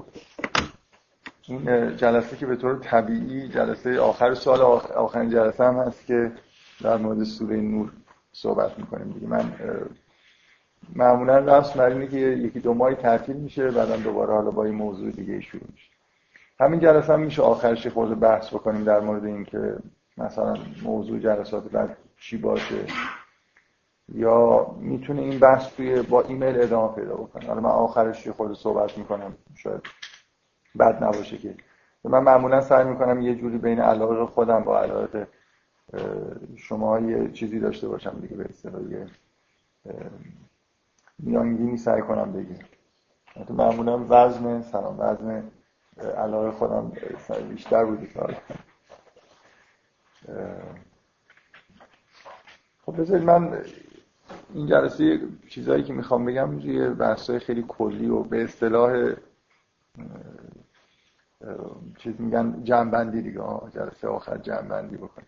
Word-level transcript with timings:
خب. 0.00 0.04
این 1.48 1.96
جلسه 1.96 2.36
که 2.36 2.46
به 2.46 2.56
طور 2.56 2.78
طبیعی 2.78 3.48
جلسه 3.48 4.00
آخر 4.00 4.34
سال 4.34 4.60
آخرین 4.96 5.30
جلسه 5.30 5.64
هم 5.64 5.74
هست 5.74 6.06
که 6.06 6.32
در 6.82 6.96
مورد 6.96 7.24
سوره 7.24 7.56
نور 7.56 7.92
صحبت 8.32 8.78
می‌کنیم 8.78 9.12
دیگه. 9.12 9.26
من 9.26 9.52
معمولا 10.94 11.38
رسم 11.38 11.78
بر 11.78 11.88
اینه 11.88 12.06
که 12.06 12.16
یکی 12.16 12.60
دو 12.60 12.74
ماهی 12.74 12.94
تعطیل 12.94 13.36
میشه 13.36 13.70
بعدم 13.70 14.02
دوباره 14.02 14.34
حالا 14.34 14.50
با 14.50 14.64
این 14.64 14.74
موضوع 14.74 15.10
دیگه 15.10 15.40
شروع 15.40 15.62
میشه. 15.72 15.90
همین 16.60 16.80
جلسه 16.80 17.12
هم 17.12 17.20
میشه 17.20 17.42
آخرش 17.42 17.86
خورده 17.86 18.14
بحث 18.14 18.54
بکنیم 18.54 18.84
در 18.84 19.00
مورد 19.00 19.24
اینکه 19.24 19.76
مثلا 20.18 20.56
موضوع 20.82 21.18
جلسات 21.18 21.70
بعد 21.70 21.96
چی 22.20 22.36
باشه. 22.36 22.86
یا 24.14 24.66
می‌تونه 24.80 25.22
این 25.22 25.38
بحث 25.38 25.68
توی 25.76 26.02
با 26.02 26.22
ایمیل 26.22 26.60
ادامه 26.62 26.94
پیدا 26.94 27.14
بکنه. 27.14 27.46
حالا 27.46 27.60
من 27.60 27.70
آخرش 27.70 28.28
خود 28.28 28.54
صحبت 28.58 28.98
می‌کنم. 28.98 29.34
شاید 29.54 29.82
بد 30.78 31.04
نباشه 31.04 31.38
که. 31.38 31.54
من 32.04 32.22
معمولا 32.22 32.60
سعی 32.60 32.84
می‌کنم 32.84 33.20
یه 33.20 33.34
جوری 33.34 33.58
بین 33.58 33.80
علاقه 33.80 34.26
خودم 34.26 34.64
با 34.64 34.80
علاقه 34.80 35.28
شما 36.56 37.00
یه 37.00 37.32
چیزی 37.32 37.60
داشته 37.60 37.88
باشم 37.88 38.18
دیگه 38.20 38.36
به 38.36 38.44
اصطلاح 38.44 38.82
میانگینی 41.18 41.76
سعی 41.76 42.02
کنم 42.02 42.32
بگیم 42.32 42.58
معمولا 43.50 44.06
وزن 44.08 44.62
سلام 44.62 45.00
وزن 45.00 45.50
علاقه 46.18 46.50
خودم 46.50 46.92
بیشتر 47.50 47.84
بودی 47.84 48.06
که 48.06 48.20
خب 52.86 53.00
بذارید 53.00 53.24
من 53.26 53.64
این 54.54 54.66
جلسه 54.66 55.20
چیزهایی 55.48 55.82
که 55.82 55.92
می‌خوام 55.92 56.24
بگم 56.24 56.50
روی 56.50 56.88
بحثای 56.88 57.38
خیلی 57.38 57.64
کلی 57.68 58.08
و 58.08 58.22
به 58.22 58.44
اصطلاح 58.44 59.12
چیز 61.98 62.14
میگن 62.18 62.60
جنبندی 62.64 63.22
دیگه. 63.22 63.40
جلسه 63.74 64.08
آخر 64.08 64.38
جنبندی 64.38 64.96
بکنم 64.96 65.26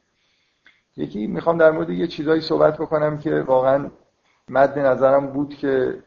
یکی 0.97 1.27
می‌خوام 1.27 1.59
در 1.59 1.71
مورد 1.71 1.91
یه 1.91 2.07
چیزایی 2.07 2.41
صحبت 2.41 2.79
بکنم 2.79 3.19
که 3.19 3.41
واقعا 3.41 3.91
مد 4.49 4.79
نظرم 4.79 5.27
بود 5.27 5.55
که 5.55 6.03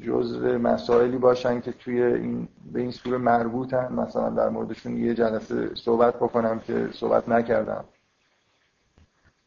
جزء 0.00 0.58
مسائلی 0.58 1.18
باشن 1.18 1.60
که 1.60 1.72
توی 1.72 2.02
این 2.02 2.48
به 2.72 2.80
این 2.80 2.90
سوره 2.90 3.18
مربوطن. 3.18 3.92
مثلا 3.92 4.30
در 4.30 4.48
موردشون 4.48 4.96
یه 4.96 5.14
جلسه 5.14 5.74
صحبت 5.74 6.16
بکنم 6.16 6.60
که 6.60 6.88
صحبت 6.92 7.28
نکردم. 7.28 7.84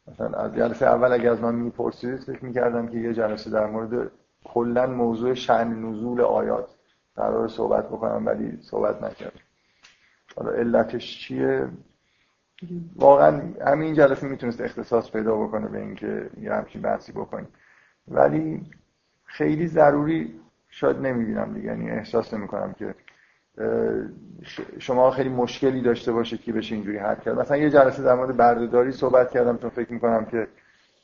مثلا 0.08 0.38
از 0.38 0.54
جلسه 0.54 0.86
اول 0.86 1.12
اگه 1.12 1.30
از 1.30 1.40
من 1.40 1.54
می‌پرسید 1.54 2.16
فکر 2.16 2.44
می‌کردم 2.44 2.88
که 2.88 2.98
یه 2.98 3.14
جلسه 3.14 3.50
در 3.50 3.66
مورد 3.66 4.10
کلا 4.44 4.86
موضوع 4.86 5.34
شن 5.34 5.68
نزول 5.68 6.20
آیات 6.20 6.68
قرار 7.16 7.48
صحبت 7.48 7.88
بکنم 7.88 8.26
ولی 8.26 8.58
صحبت 8.62 9.02
نکردم. 9.02 9.40
حالا 10.36 10.50
علتش 10.50 11.18
چیه؟ 11.18 11.68
واقعا 12.96 13.42
همین 13.66 13.94
جلسه 13.94 14.26
می‌تونست 14.26 14.60
اختصاص 14.60 15.10
پیدا 15.10 15.36
بکنه 15.36 15.68
به 15.68 15.78
اینکه 15.78 16.30
یه 16.40 16.52
همچین 16.52 16.82
بحثی 16.82 17.12
بکنیم. 17.12 17.48
ولی 18.08 18.70
خیلی 19.24 19.66
ضروری 19.66 20.40
شاید 20.68 20.96
نمی‌بینم 20.96 21.54
دیگه 21.54 21.66
یعنی 21.66 21.90
احساس 21.90 22.34
نمی‌کنم 22.34 22.72
که 22.72 22.94
شما 24.78 25.10
خیلی 25.10 25.28
مشکلی 25.28 25.80
داشته 25.80 26.12
باشه 26.12 26.38
که 26.38 26.52
بشه 26.52 26.74
اینجوری 26.74 26.98
حل 26.98 27.14
کرد. 27.14 27.38
مثلا 27.38 27.56
یه 27.56 27.70
جلسه 27.70 28.02
در 28.02 28.14
مورد 28.14 28.36
بردهداری 28.36 28.92
صحبت 28.92 29.30
کردم 29.30 29.58
چون 29.58 29.70
فکر 29.70 29.92
می‌کنم 29.92 30.24
که 30.24 30.48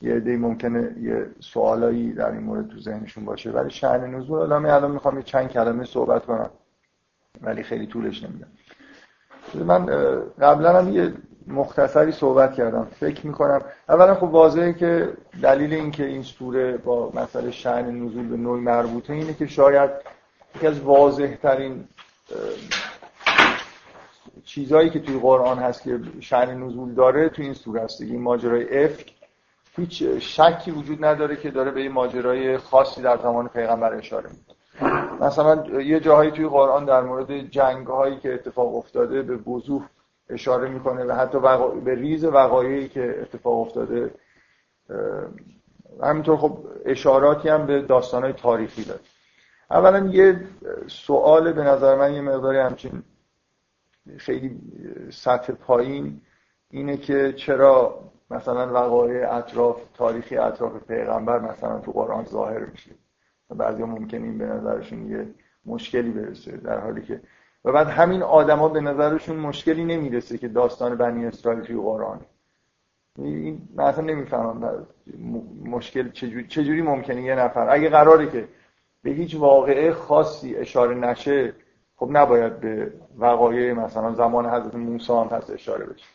یه 0.03 0.15
عده 0.15 0.37
ممکنه 0.37 0.95
یه 1.01 1.27
سوالایی 1.41 2.13
در 2.13 2.31
این 2.31 2.43
مورد 2.43 2.69
تو 2.69 2.81
ذهنشون 2.81 3.25
باشه. 3.25 3.51
ولی 3.51 3.71
شأن 3.71 4.15
نزول 4.15 4.39
الان 4.41 4.67
الان 4.67 4.91
می‌خوام 4.91 5.17
یه 5.17 5.23
چند 5.23 5.49
کلمه 5.49 5.85
صحبت 5.85 6.25
کنم 6.25 6.51
ولی 7.43 7.63
خیلی 7.63 7.87
طولش 7.87 8.25
نمیدم 8.25 8.49
من 9.55 9.87
قبلا 10.41 10.83
هم 10.83 10.93
یه 10.93 11.13
مختصری 11.47 12.13
صحبت 12.13 12.55
کردم. 12.55 12.87
فکر 13.01 13.27
می‌کنم 13.27 13.61
اولا 13.89 14.15
خب 14.15 14.23
واضحه 14.23 14.73
که 14.73 15.13
دلیل 15.43 15.73
اینکه 15.73 16.05
این 16.05 16.23
سوره 16.23 16.77
با 16.77 17.13
مسئله 17.15 17.51
شعن 17.51 18.05
نزول 18.05 18.29
به 18.29 18.37
نوعی 18.37 18.61
مربوطه 18.61 19.13
اینه 19.13 19.35
که 19.35 19.47
شاید 19.47 19.91
یکی 20.57 20.67
از 20.67 20.81
واضح 20.81 21.35
ترین 21.35 21.85
چیزهایی 24.45 24.91
که 24.91 25.01
توی 25.01 25.19
قرآن 25.19 25.59
هست 25.59 25.83
که 25.83 26.01
شعن 26.21 26.63
نزول 26.63 26.95
داره 26.95 27.29
توی 27.29 27.45
این 27.45 27.55
سوره 27.55 27.83
هست 27.83 28.01
این 28.01 28.23
ماجرای 28.23 28.85
افک 28.85 29.15
هیچ 29.77 30.03
شکی 30.03 30.71
وجود 30.71 31.05
نداره 31.05 31.37
که 31.37 31.51
داره 31.51 31.71
به 31.71 31.81
این 31.81 31.93
ماجرای 31.93 32.59
خاصی 32.59 33.03
در 33.03 33.17
زمان 33.17 33.49
پیغمبر 33.49 33.95
اشاره 33.95 34.31
می‌کنه. 34.31 34.59
مثلا 35.21 35.81
یه 35.81 36.01
جاهایی 36.01 36.31
توی 36.31 36.49
قرآن 36.49 36.85
در 36.85 37.01
مورد 37.01 37.41
جنگ 37.41 37.87
هایی 37.87 38.19
که 38.19 38.35
اتفاق 38.35 38.77
افتاده 38.77 39.23
به 39.23 39.37
وضوح 39.37 39.83
اشاره 40.31 40.69
می‌کنه 40.69 41.05
و 41.05 41.13
حتی 41.13 41.39
به 41.85 41.95
ریز 41.95 42.25
وقایعی 42.25 42.89
که 42.89 43.17
اتفاق 43.21 43.61
افتاده 43.61 44.11
همینطور 46.03 46.37
خب 46.37 46.59
اشاراتی 46.85 47.49
هم 47.49 47.67
به 47.67 47.83
داستانهای 47.83 48.33
تاریخی 48.33 48.85
داره. 48.85 49.01
اولا 49.71 50.07
یه 50.07 50.41
سوال 50.87 51.53
به 51.53 51.63
نظر 51.63 51.97
من 51.97 52.15
یه 52.15 52.21
مقداری 52.21 52.59
همچین 52.59 53.03
خیلی 54.17 54.61
سطح 55.11 55.53
پایین 55.53 56.21
اینه 56.71 56.97
که 56.97 57.33
چرا 57.33 58.01
مثلا 58.31 58.73
وقایع 58.73 59.35
اطراف 59.35 59.81
تاریخی 59.95 60.37
اطراف 60.37 60.73
پیغمبر 60.89 61.39
مثلا 61.39 61.79
تو 61.79 61.93
قرآن 61.93 62.25
ظاهر 62.25 62.65
میشه؟ 62.65 62.91
بعضی 63.57 63.83
ممکن 63.83 64.23
این 64.23 64.39
به 64.39 64.47
نظرشون 64.47 65.11
یه 65.11 65.27
مشکلی 65.67 66.11
برسه 66.11 66.57
در 66.57 66.79
حالی 66.81 67.03
که 67.03 67.21
و 67.65 67.73
بعد 67.73 67.87
همین 67.87 68.23
آدما 68.23 68.69
به 68.69 68.81
نظرشون 68.81 69.37
مشکلی 69.37 69.85
نمی‌رسه 69.85 70.39
که 70.39 70.49
داستان 70.49 70.97
بنی 70.97 71.27
اسرائیل 71.27 71.63
توی 71.63 71.77
قرآن. 71.77 72.21
این 73.19 73.69
من 73.75 73.85
اصلا 73.85 74.05
نمی‌فهمم 74.05 74.87
مشکل 75.65 76.11
چجوری, 76.11 76.47
چجوری 76.47 76.83
ممکنه 76.83 77.23
یه 77.23 77.35
نفر 77.35 77.71
اگه 77.71 77.89
قراره 77.89 78.31
که 78.31 78.49
به 79.09 79.15
هیچ 79.15 79.37
واقعه 79.37 79.93
خاصی 79.93 80.57
اشاره 80.57 80.95
نشه 80.95 81.55
خب 81.97 82.09
نباید 82.13 82.61
به 82.61 82.93
وقایع 83.19 83.73
مثلا 83.73 84.13
زمان 84.13 84.47
حضرت 84.47 84.75
موسی 84.75 85.13
هم 85.13 85.29
پس 85.29 85.51
اشاره 85.51 85.87
بشه. 85.87 86.07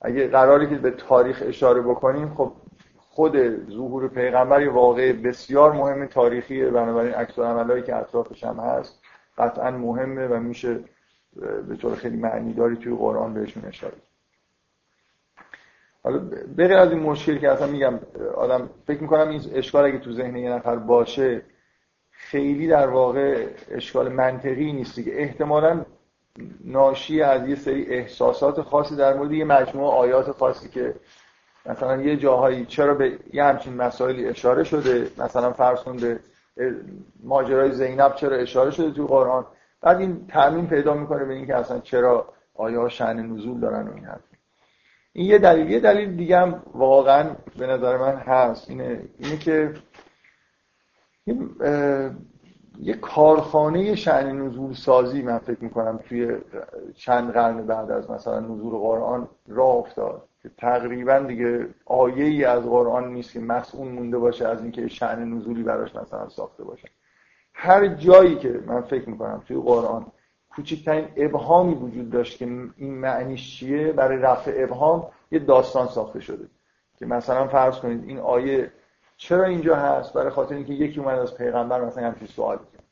اگه 0.00 0.28
قراری 0.28 0.68
که 0.68 0.74
به 0.74 0.90
تاریخ 0.90 1.42
اشاره 1.46 1.82
بکنیم 1.82 2.34
خب 2.34 2.52
خود 2.98 3.36
ظهور 3.70 4.08
پیغمبر 4.08 4.62
یه 4.62 4.70
واقع 4.70 5.12
بسیار 5.12 5.72
مهم 5.72 6.06
تاریخیه. 6.06 6.70
بنابراین 6.70 7.14
عکس 7.14 7.38
عملایی 7.38 7.82
که 7.82 7.96
اطرافش 7.96 8.44
هم 8.44 8.56
هست 8.56 9.02
قطعا 9.38 9.70
مهمه 9.70 10.26
و 10.26 10.40
میشه 10.40 10.80
به 11.68 11.76
طور 11.76 11.94
خیلی 11.94 12.16
معنیداری 12.16 12.76
توی 12.76 12.94
قرآن 12.94 13.34
بهشون 13.34 13.64
اشاره 13.64 13.96
حالا 16.04 16.18
بغیر 16.58 16.76
از 16.76 16.90
این 16.90 17.00
مشکلی 17.00 17.38
که 17.38 17.50
اصلا 17.50 17.66
میگم 17.66 18.00
آدم 18.36 18.70
فکر 18.86 19.02
می‌کنم 19.02 19.28
این 19.28 19.40
اشکال 19.52 19.84
اگه 19.84 19.98
تو 19.98 20.12
ذهن 20.12 20.36
یه 20.36 20.50
نفر 20.50 20.76
باشه 20.76 21.42
خیلی 22.16 22.68
در 22.68 22.88
واقع 22.88 23.46
اشکال 23.70 24.08
منطقی 24.08 24.72
نیست 24.72 25.04
که 25.04 25.22
احتمالا 25.22 25.84
ناشی 26.64 27.22
از 27.22 27.48
یه 27.48 27.54
سری 27.54 27.86
احساسات 27.86 28.62
خاصی 28.62 28.96
در 28.96 29.14
مورد 29.14 29.32
یه 29.32 29.44
مجموعه 29.44 29.90
آیات 29.90 30.32
خاصی 30.32 30.68
که 30.68 30.94
مثلا 31.66 32.02
یه 32.02 32.16
جاهایی 32.16 32.64
چرا 32.66 32.94
به 32.94 33.18
یه 33.32 33.44
همچین 33.44 33.74
مسائلی 33.76 34.28
اشاره 34.28 34.64
شده؟ 34.64 35.10
مثلا 35.18 35.52
فرض 35.52 35.80
کن 35.80 35.96
به 35.96 36.20
ماجرای 37.22 37.72
زینب 37.72 38.14
چرا 38.14 38.36
اشاره 38.36 38.70
شده 38.70 38.90
تو 38.90 39.06
قرآن؟ 39.06 39.46
بعد 39.80 39.98
این 39.98 40.26
تعمین 40.26 40.66
پیدا 40.66 40.94
می‌کنه 40.94 41.24
به 41.24 41.34
اینکه 41.34 41.56
اصلا 41.56 41.80
چرا 41.80 42.32
آیا 42.54 42.88
شأن 42.88 43.26
نزول 43.26 43.60
دارن 43.60 43.88
و 43.88 43.94
این 43.94 44.04
حرف. 44.04 44.20
این 45.12 45.26
یه 45.26 45.38
دلیل. 45.38 45.70
یه 45.70 45.80
دلیل 45.80 46.16
دیگه 46.16 46.38
هم 46.38 46.62
واقعا 46.74 47.30
به 47.58 47.66
نظر 47.66 47.96
من 47.96 48.16
هست. 48.16 48.70
اینه 48.70 49.02
اینه 49.18 49.36
که 49.36 49.74
یه 52.80 52.94
کارخانه 52.94 53.94
شعن 53.94 54.42
نزول 54.42 54.72
سازی 54.72 55.22
من 55.22 55.38
فکر 55.38 55.64
می‌کنم 55.64 56.00
توی 56.08 56.36
چند 56.94 57.32
قرن 57.32 57.66
بعد 57.66 57.90
از 57.90 58.10
مثلا 58.10 58.40
نزول 58.40 58.78
قرآن 58.78 59.28
راه 59.48 59.76
افتاد 59.76 60.28
که 60.42 60.50
تقریبا 60.58 61.18
دیگه 61.18 61.68
آیه 61.86 62.24
ای 62.24 62.44
از 62.44 62.62
قرآن 62.62 63.12
نیست 63.12 63.32
که 63.32 63.40
مسئول 63.40 63.88
مونده 63.88 64.18
باشه 64.18 64.48
از 64.48 64.62
اینکه 64.62 64.88
شعن 64.88 65.32
نزولی 65.32 65.62
براش 65.62 65.96
مثلا 65.96 66.28
ساخته 66.28 66.64
باشه. 66.64 66.88
هر 67.54 67.86
جایی 67.86 68.36
که 68.36 68.60
من 68.66 68.80
فکر 68.80 69.10
می‌کنم 69.10 69.42
توی 69.48 69.56
قرآن 69.56 70.06
کوچکترین 70.50 71.08
ابهامی 71.16 71.74
وجود 71.74 72.10
داشت 72.10 72.38
که 72.38 72.44
این 72.76 72.94
معنیش 72.94 73.58
چیه 73.58 73.92
برای 73.92 74.18
رفع 74.18 74.52
ابهام 74.56 75.08
یه 75.30 75.38
داستان 75.38 75.86
ساخته 75.86 76.20
شده. 76.20 76.44
که 76.98 77.06
مثلا 77.06 77.46
فرض 77.46 77.78
کنید 77.78 78.04
این 78.08 78.18
آیه 78.18 78.72
چرا 79.16 79.44
اینجا 79.44 79.76
هست؟ 79.76 80.12
برای 80.12 80.30
خاطر 80.30 80.54
اینکه 80.54 80.72
یکی 80.72 81.00
اومد 81.00 81.18
از 81.18 81.36
پیغمبر 81.36 81.84
مثلا 81.84 82.06
همچین 82.06 82.26
سوال 82.26 82.56
کرد. 82.56 82.82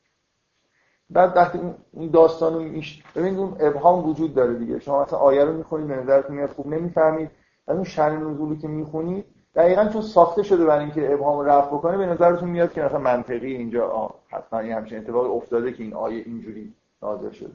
بعد 1.11 1.37
وقتی 1.37 1.59
اون 1.93 2.11
داستانو 2.11 2.61
میش 2.61 3.03
ببینید 3.17 3.39
اون 3.39 3.57
ابهام 3.61 4.09
وجود 4.09 4.35
داره 4.35 4.55
دیگه. 4.55 4.79
شما 4.79 5.03
مثلا 5.03 5.19
آیه 5.19 5.45
رو 5.45 5.53
می‌خونید 5.53 5.89
به 5.89 5.97
نظرتون 5.97 6.37
میاد 6.37 6.51
خوب 6.51 6.67
نمی‌فهمید. 6.67 7.31
از 7.67 7.77
اون 7.77 7.85
شأن 7.85 8.31
نزولی 8.31 8.57
که 8.57 8.69
می‌خونید 8.69 9.25
دقیقا 9.55 9.89
چون 9.89 10.03
ساخته 10.03 10.43
شده 10.43 10.65
برای 10.65 10.85
اینکه 10.85 11.13
ابهام 11.13 11.47
رفع 11.47 11.67
بکنه 11.67 11.99
به 11.99 12.07
نظرتون 12.07 12.51
میاد 12.51 12.73
که 12.73 12.83
مثلا 12.83 12.99
منطقی 12.99 13.57
اینجا 13.57 14.15
حتما 14.29 14.63
یه 14.63 14.77
همچین 14.77 14.99
اتفاقی 14.99 15.29
افتاده 15.29 15.73
که 15.73 15.83
این 15.83 15.95
آیه 15.95 16.23
اینجوری 16.27 16.75
نازل 17.03 17.31
شده. 17.31 17.53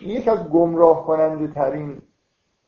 این 0.00 0.10
یکی 0.10 0.30
از 0.30 0.48
گمراه 0.48 1.06
کننده 1.06 1.54
ترین 1.54 2.02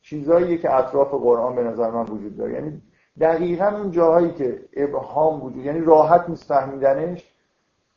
چیزهاییه 0.01 0.57
که 0.57 0.75
اطراف 0.75 1.13
قرآن 1.13 1.55
به 1.55 1.63
نظر 1.63 1.91
من 1.91 2.03
وجود 2.03 2.37
داره. 2.37 2.53
یعنی 2.53 2.81
دقیقا 3.19 3.67
اون 3.67 3.91
جاهایی 3.91 4.31
که 4.31 4.65
ابهام 4.73 5.43
وجود 5.43 5.65
یعنی 5.65 5.79
راحت 5.81 6.29
نیست 6.29 6.43
فهمیدنش 6.43 7.33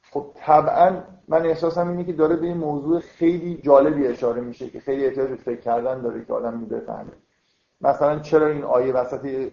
خب 0.03 0.27
طبعا 0.35 1.03
من 1.29 1.47
احساسم 1.47 1.89
اینه 1.89 2.05
که 2.05 2.13
داره 2.13 2.37
به 2.37 2.47
این 2.47 2.57
موضوع 2.57 3.01
خیلی 3.01 3.61
جالبی 3.63 4.07
اشاره 4.07 4.41
میشه 4.41 4.71
که 4.71 4.81
خیلی 4.81 5.07
احتیاج 5.07 5.35
فکر 5.35 5.61
کردن 5.61 6.01
داره 6.03 6.25
که 6.25 6.33
آدم 6.33 6.65
بفهمه. 6.65 7.13
مثلا 7.81 8.19
چرا 8.19 8.47
این 8.47 8.65
آیه 8.65 8.93
وسط 8.93 9.51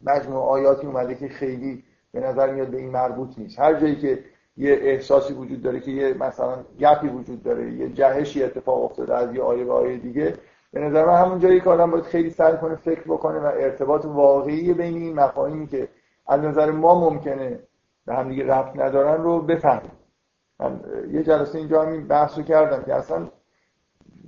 مجموع 0.00 0.42
آیاتی 0.42 0.86
اومده 0.86 1.14
که 1.14 1.28
خیلی 1.28 1.84
به 2.12 2.20
نظر 2.20 2.52
میاد 2.52 2.68
به 2.68 2.76
این 2.76 2.90
مربوط 2.90 3.38
نیست؟ 3.38 3.58
هر 3.58 3.74
جایی 3.74 3.96
که 3.96 4.24
یه 4.56 4.72
احساسی 4.82 5.32
وجود 5.34 5.62
داره 5.62 5.80
که 5.80 5.90
یه 5.90 6.14
مثلا 6.14 6.64
گپی 6.80 7.08
وجود 7.08 7.42
داره 7.42 7.72
یه 7.72 7.88
جهشی 7.88 8.42
اتفاق 8.42 8.84
افتاده 8.84 9.14
از 9.16 9.34
یه 9.34 9.42
آیه 9.42 9.64
به 9.64 9.72
آیه 9.72 9.98
دیگه 9.98 10.34
به 10.72 10.80
نظر 10.80 11.06
من 11.06 11.14
همون 11.14 11.38
جایی 11.38 11.60
که 11.60 11.70
آدم 11.70 11.90
باید 11.90 12.04
خیلی 12.04 12.30
سعی 12.30 12.56
کنه 12.56 12.76
فکر 12.76 13.02
بکنه 13.02 13.38
و 13.38 13.46
ارتباط 13.46 14.04
واقعی 14.04 14.72
بین 14.74 14.94
این 14.94 15.14
مفاهیمی 15.14 15.66
که 15.66 15.88
از 16.26 16.40
نظر 16.40 16.70
ما 16.70 17.10
ممکنه 17.10 17.60
به 18.06 18.14
هم 18.14 18.28
دیگه 18.28 18.46
رفت 18.46 18.76
ندارن 18.76 19.22
رو 19.22 19.42
بفهمیم. 19.42 19.92
من 20.60 20.80
یه 21.10 21.22
جلسه 21.22 21.58
اینجا 21.58 21.82
هم 21.82 21.88
این 21.88 22.06
بحث 22.06 22.38
رو 22.38 22.44
کردم 22.44 22.82
که 22.82 22.94
اصلا 22.94 23.28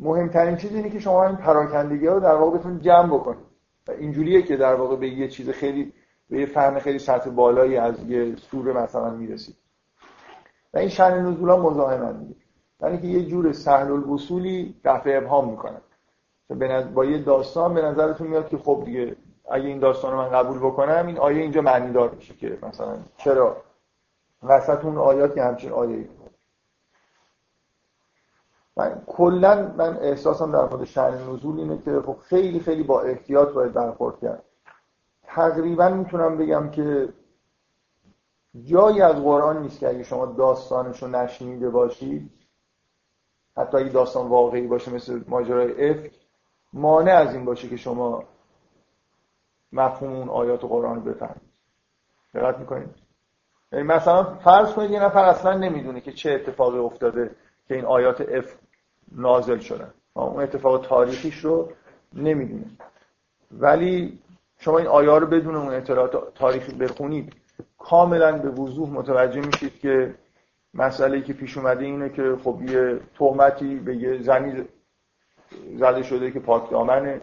مهمترین 0.01 0.57
چیز 0.57 0.75
اینه 0.75 0.91
که 0.91 0.99
شما 0.99 1.27
این 1.27 1.37
پراکندگی 1.37 2.07
رو 2.07 2.21
در 2.21 2.35
واقع 2.35 2.59
بتونید 2.59 2.83
جمع 2.83 3.15
بکنید. 3.15 3.47
و 3.89 3.91
اینجوریه 3.91 4.43
که 4.43 4.57
در 4.57 4.75
واقع 4.75 4.97
به 4.97 5.09
یه 5.09 5.29
چیز 5.29 5.51
خیلی 5.51 5.93
به 6.31 6.41
یه 6.41 6.47
فهم 6.47 6.79
خیلی 6.79 6.99
سطح 6.99 7.31
بالایی 7.31 7.77
از 7.77 8.11
یه 8.11 8.37
سوره 8.37 8.73
مثلا 8.73 9.11
می‌رسید. 9.11 9.57
و 10.75 10.79
این 10.79 10.89
شأن 10.89 11.27
نزول 11.27 11.49
ها 11.49 11.57
مزاحمن 11.57 12.19
دیگه 12.19 12.41
یعنی 12.83 12.99
که 12.99 13.07
یه 13.07 13.27
جور 13.27 13.53
سهل 13.53 13.93
الوصولی 13.93 14.81
دفع 14.85 15.19
ابهام 15.23 15.51
می‌کنن 15.51 15.81
با 16.95 17.05
یه 17.05 17.19
داستان 17.19 17.75
به 17.75 17.83
نظرتون 17.83 18.27
میاد 18.27 18.49
که 18.49 18.59
خب 18.59 18.83
دیگه 18.85 19.17
اگه 19.51 19.67
این 19.67 19.79
داستان 19.79 20.13
رو 20.13 20.19
من 20.19 20.29
قبول 20.29 20.59
بکنم 20.59 21.07
این 21.07 21.19
آیه 21.19 21.43
اینجا 21.43 21.61
معنی 21.61 21.93
دار 21.93 22.11
میشه 22.11 22.35
که 22.35 22.59
مثلا 22.63 22.97
چرا؟ 23.17 23.57
وسط 24.43 24.85
اون 24.85 24.99
آیات 24.99 25.35
که 25.35 25.43
همچین 25.43 25.73
آیه 25.73 25.97
ای 25.97 26.09
من 28.77 29.03
کلا 29.07 29.75
من 29.77 29.97
احساسم 29.97 30.53
در 30.53 30.65
مورد 30.65 30.85
شأن 30.85 31.15
نزول 31.15 31.61
اینه 31.61 31.79
که 31.79 32.01
خب 32.07 32.17
خیلی 32.23 32.61
خیلی 32.61 32.83
با 32.83 33.01
احتیاط 33.01 33.49
باید 33.49 33.73
برخورد 33.73 34.21
کرد. 34.21 34.43
تقریبا 35.23 35.89
می‌تونم 35.89 36.39
بگم 36.39 36.71
که 36.71 37.09
جایی 38.65 39.01
از 39.03 39.17
قرآن 39.17 39.63
نیست 39.63 39.79
که 39.79 39.89
اگه 39.89 40.03
شما 40.03 40.27
داستانش 40.27 41.03
رو 41.03 41.09
نشنیده 41.09 41.71
باشید 41.71 42.31
حتی 43.57 43.77
اگه 43.77 43.89
داستان 43.89 44.29
واقعی 44.29 44.67
باشه 44.67 44.95
مثل 44.95 45.25
ماجرای 45.29 45.91
افک 45.91 46.22
مانع 46.73 47.13
از 47.13 47.35
این 47.35 47.45
باشه 47.45 47.69
که 47.69 47.77
شما 47.77 48.25
مفهوم 49.73 50.13
اون 50.13 50.29
آیات 50.29 50.61
قرآن 50.61 50.97
رو 50.97 51.03
بفهمید. 51.03 51.53
دقت 52.35 52.59
می‌کنید؟ 52.59 52.89
یعنی 53.73 53.85
مثلا 53.85 54.25
فرض 54.25 54.73
کنید 54.73 54.91
یه 54.91 55.03
نفر 55.03 55.25
اصلا 55.25 55.59
نمی‌دونه 55.59 56.01
که 56.01 56.13
چه 56.13 56.33
اتفاقی 56.33 56.79
افتاده 56.79 57.31
که 57.69 57.75
این 57.75 57.85
آیات 57.85 58.21
اف 58.21 58.55
نازل 59.13 59.59
شدن. 59.59 59.91
اون 60.15 60.43
اتفاق 60.43 60.87
تاریخیش 60.87 61.37
رو 61.37 61.73
نمی‌دونه. 62.15 62.65
ولی 63.51 64.19
شما 64.59 64.79
این 64.79 64.87
آیات 64.87 65.23
رو 65.23 65.27
بدون 65.27 65.57
اون 65.57 65.75
اطلاعات 65.75 66.35
تاریخی 66.35 66.75
بخونید 66.75 67.33
کاملا 67.79 68.39
به 68.39 68.51
وضوح 68.51 68.91
متوجه 68.91 69.41
میشید 69.41 69.79
که 69.79 70.15
مسئله 70.75 71.23
که 71.23 71.33
پیش 71.33 71.59
اومده 71.59 71.85
اینه 71.85 72.09
که 72.09 72.37
خب 72.45 72.63
یه 72.63 73.01
تهمتی 73.19 73.77
به 73.77 73.97
یه 73.97 74.23
زنی 74.23 74.65
زده 75.77 76.03
شده 76.03 76.31
که 76.31 76.41
پاک 76.41 76.71
دامنه. 76.71 77.21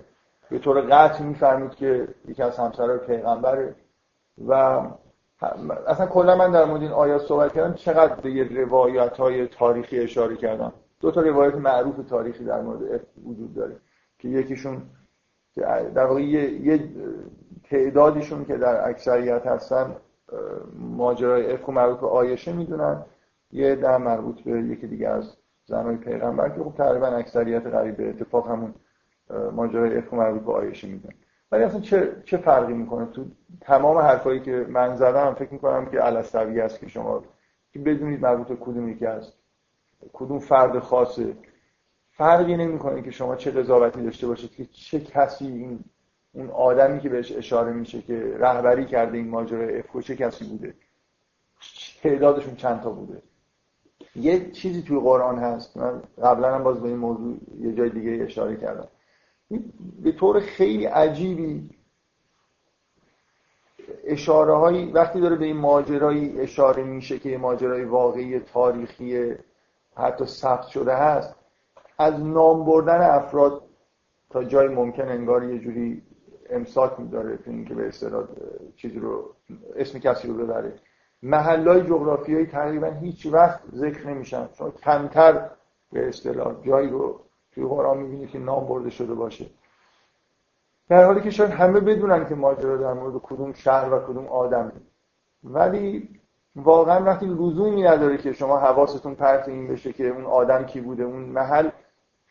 به 0.50 0.60
طور 0.60 0.81
قطع 0.81 1.24
می‌فهمید 1.24 1.76
که 1.76 2.08
یکی 2.28 2.44
از 2.44 2.58
همسرهای 2.58 2.98
پیغمبره. 2.98 3.76
و 4.48 4.81
اصلا 5.88 6.06
کلا 6.06 6.36
من 6.36 6.52
در 6.52 6.66
مورد 6.66 6.81
این 6.81 6.92
آیات 6.92 7.22
صحبت 7.22 7.54
کردم 7.54 7.74
چقدر 7.74 8.16
به 8.16 8.31
یه 8.31 8.64
روایت 8.64 9.18
های 9.18 9.48
تاریخی 9.48 10.00
اشاره 10.00 10.36
کردم. 10.36 10.74
دو 11.02 11.12
تا 11.12 11.22
روایت 11.22 11.56
معروف 11.56 11.96
تاریخی 12.10 12.46
در 12.46 12.62
مورد 12.62 13.02
وجود 13.26 13.54
داره 13.56 13.76
که 14.20 14.28
یکیشون 14.28 14.81
در 15.96 16.06
واقع 16.06 16.22
یه 16.22 16.90
تعدادیشون 17.70 18.46
که 18.46 18.58
در 18.58 18.90
اکثریت 18.90 19.46
هستن 19.46 19.96
ماجرای 20.76 21.54
افک 21.54 21.70
و 21.70 21.72
مربوط 21.72 22.00
به 22.00 22.08
آیشه 22.08 22.54
می‌دونن. 22.54 23.06
یه 23.52 23.76
در 23.76 23.98
مربوط 23.98 24.42
به 24.42 24.52
یکی 24.52 24.88
دیگه 24.88 25.10
از 25.10 25.36
زنهای 25.69 25.95
پیغمبر 25.95 26.50
که 26.50 26.63
خب 26.63 26.74
تقریبا 26.77 27.07
اکثریت 27.07 27.68
قریب 27.68 27.98
به 27.98 28.10
اتفاق 28.10 28.48
همون 28.48 28.74
ماجرای 29.51 29.98
و 29.98 30.16
مربوط 30.16 30.42
به 30.42 30.51
آیشه 30.51 30.88
می‌دونن 30.88 31.16
ولی 31.51 31.63
اصلا 31.63 31.80
چه, 31.80 32.12
چه 32.25 32.38
فرقی 32.38 32.74
می‌کنه؟ 32.74 33.06
تو 33.06 33.25
تمام 33.62 33.98
حرفایی 33.98 34.39
که 34.39 34.66
من 34.69 34.95
زدم 34.95 35.33
فکر 35.33 35.54
می‌کنم 35.54 35.86
که 35.86 36.00
علستوی 36.00 36.62
است 36.62 36.80
که 36.80 36.88
شما 36.88 37.24
که 37.74 37.80
بدونید 37.80 38.21
مربوط 38.21 38.48
به 38.48 38.56
کدوم 38.56 38.89
یکی 38.89 39.06
است. 39.06 39.33
کدوم 40.13 40.39
فرد 40.39 40.80
خاصه 40.80 41.33
فرقی 42.12 42.57
نمی‌کنه 42.57 43.01
که 43.01 43.12
شما 43.12 43.36
چه 43.36 43.51
قضاوتی 43.51 44.04
داشته 44.04 44.27
باشید 44.27 44.51
که 44.51 44.66
چه 44.66 45.00
کسی 45.00 45.45
این 45.45 45.80
اون 46.33 46.50
آدمی 46.50 47.00
که 47.00 47.10
بهش 47.10 47.31
اشاره 47.31 47.71
میشه 47.71 48.01
که 48.01 48.33
رهبری 48.38 48.86
کرده 48.86 49.18
این 49.18 49.30
ماجرای 49.30 49.80
افکو 49.80 50.01
چه 50.01 50.16
کسی 50.16 50.45
بوده. 50.45 50.74
تعدادشون 52.04 52.56
چند 52.56 52.81
تا 52.81 52.89
بوده. 52.89 53.21
یه 54.16 54.51
چیزی 54.51 54.81
توی 54.81 55.00
قرآن 55.00 55.40
هست. 55.40 55.78
من 55.78 56.01
قبلا 56.24 56.56
هم 56.56 56.63
باز 56.63 56.81
به 56.81 56.88
این 56.88 56.98
موضوع 56.98 57.38
یه 57.60 57.74
جای 57.74 57.90
دیگه 57.90 58.24
اشاره 58.24 58.56
کردم. 58.56 58.88
به 60.04 60.12
طور 60.12 60.40
خیلی 60.40 60.86
عجیبی 60.86 61.69
اشاره 64.04 64.54
هایی 64.54 64.92
وقتی 64.92 65.19
داره 65.19 65.36
به 65.36 65.46
این 65.46 65.57
ماجرایی 65.57 66.40
اشاره 66.40 66.84
میشه 66.84 67.19
که 67.19 67.30
یه 67.30 67.38
ماجرای 67.38 67.84
واقعی 67.84 68.40
تاریخی 68.40 69.36
حتی 69.96 70.25
ثبت 70.25 70.68
شده 70.68 70.95
هست 70.95 71.36
از 71.98 72.19
نام 72.19 72.66
بردن 72.66 73.02
افراد 73.02 73.62
تا 74.30 74.44
جای 74.44 74.68
ممکن 74.68 75.07
انگار 75.07 75.44
یه 75.44 75.60
جوری 75.60 76.02
امساک 76.50 77.00
میداره 77.00 77.38
تو 77.38 77.52
اینکه 77.52 77.74
به 77.74 77.88
اصطلاح 77.88 78.28
چیزی 78.75 79.00
رو 79.00 79.36
اسم 79.75 80.00
کسی 80.00 80.28
رو 80.28 80.34
ببره. 80.34 80.74
محلای 81.24 81.81
جغرافیایی 81.81 82.45
تقریبا 82.45 82.88
هیچ 82.88 83.25
وقت 83.25 83.62
ذکر 83.74 84.07
نمیشن. 84.07 84.50
شما 84.54 84.69
کمتر 84.69 85.50
به 85.92 86.07
اصطلاح 86.07 86.54
جایی 86.62 86.89
رو 86.89 87.21
توی 87.51 87.66
قرآن 87.66 87.98
می‌بینید 87.98 88.30
که 88.30 88.40
نام 88.40 88.68
برده 88.68 88.90
شده 88.90 89.14
باشه. 89.14 89.45
در 90.90 91.06
حالی 91.06 91.21
که 91.21 91.30
شاید 91.30 91.52
همه 91.52 91.80
بدونن 91.80 92.30
که 92.30 92.35
ماجرا 92.35 92.78
در 92.78 92.94
مورد 92.94 93.21
کدوم 93.23 93.54
شهر 93.54 93.94
و 93.94 93.99
کدوم 93.99 94.28
آدم 94.28 94.71
ولی 95.44 96.09
واقعا 96.56 97.04
وقتی 97.04 97.26
لزومی 97.26 97.83
نداره 97.83 98.18
که 98.18 98.33
شما 98.33 98.59
حواستون 98.59 99.16
پرت 99.16 99.49
این 99.49 99.68
بشه 99.68 99.94
که 99.94 100.07
اون 100.07 100.26
آدم 100.26 100.64
کی 100.64 100.81
بوده 100.81 101.04
اون 101.04 101.21
محل 101.21 101.69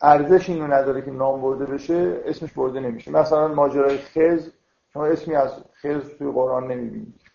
ارزش 0.03 0.51
اینو 0.51 0.67
نداره 0.67 1.03
که 1.03 1.11
نام 1.11 1.41
برده 1.41 1.65
بشه 1.67 2.23
اسمش 2.25 2.53
برده 2.53 2.81
نمیشه. 2.81 3.11
مثلا 3.11 3.49
ماجرای 3.49 3.99
خز 3.99 4.51
شما 4.93 5.07
اسمی 5.07 5.35
از 5.35 5.65
خز 5.83 6.09
توی 6.19 6.33
قرآن 6.33 6.67
نمی‌بینید 6.67 7.28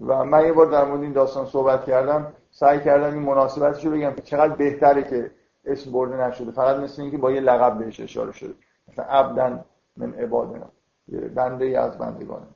و 0.00 0.24
من 0.24 0.46
یه 0.46 0.52
بار 0.52 0.66
در 0.66 0.84
مورد 0.84 1.02
این 1.02 1.12
داستان 1.12 1.46
صحبت 1.46 1.84
کردم 1.84 2.32
سعی 2.50 2.80
کردم 2.80 3.14
این 3.14 3.22
مناسبتش 3.22 3.84
رو 3.84 3.90
بگم 3.90 4.14
چقدر 4.24 4.56
بهتره 4.56 5.02
که 5.02 5.30
اسم 5.64 5.92
برده 5.92 6.16
نشده. 6.16 6.50
فقط 6.50 6.76
مثل 6.76 7.02
اینکه 7.02 7.18
با 7.18 7.32
یه 7.32 7.40
لقب 7.40 7.78
بهش 7.78 8.00
اشاره 8.00 8.32
شده. 8.32 8.54
مثلا 8.88 9.04
عبدن 9.04 9.64
من 9.96 10.14
عبادنا. 10.14 10.70
بنده 11.34 11.64
ای 11.64 11.76
از 11.76 11.98
بندگان 11.98 12.46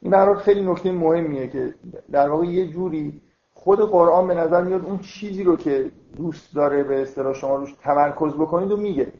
این 0.00 0.10
برای 0.10 0.36
خیلی 0.36 0.64
نکته 0.70 0.92
مهمیه 0.92 1.48
که 1.48 1.74
در 2.10 2.28
واقع 2.28 2.44
یه 2.46 2.66
جوری 2.66 3.22
خود 3.54 3.80
قرآن 3.80 4.28
به 4.28 4.34
نظر 4.34 4.62
میاد 4.62 4.84
اون 4.84 4.98
چیزی 4.98 5.44
رو 5.44 5.56
که 5.56 5.90
دوست 6.16 6.54
داره 6.54 6.82
به 6.82 7.02
اصطلاح 7.02 7.34
شما 7.34 7.56
روش 7.56 7.74
تمرکز 7.82 8.34
بکنید 8.34 8.72
و 8.72 8.76
میگه. 8.76 9.12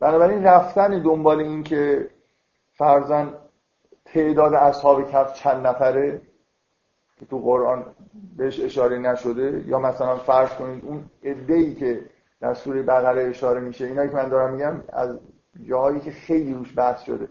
بنابراین 0.00 0.44
رفتن 0.44 1.02
دنبال 1.02 1.40
این 1.40 1.62
که 1.62 2.10
فرزن 2.72 3.34
تعداد 4.14 4.54
اصحاب 4.54 5.10
کف 5.10 5.34
چند 5.34 5.66
نفره 5.66 6.20
که 7.16 7.26
تو 7.26 7.38
قرآن 7.38 7.84
بهش 8.36 8.60
اشاره 8.60 8.98
نشده؟ 8.98 9.64
یا 9.66 9.78
مثلا 9.78 10.16
فرض 10.16 10.50
کنید 10.50 10.84
اون 10.84 11.04
ای 11.22 11.74
که 11.74 12.00
در 12.40 12.54
سوره 12.54 12.82
بقره 12.82 13.22
اشاره 13.22 13.60
میشه 13.60 13.84
اینا 13.84 14.06
که 14.06 14.16
من 14.16 14.28
دارم 14.28 14.52
میگم 14.52 14.80
از 14.92 15.18
جاهایی 15.68 16.00
که 16.00 16.10
خیلی 16.10 16.54
روش 16.54 16.72
بحث 16.76 17.02
شده. 17.02 17.28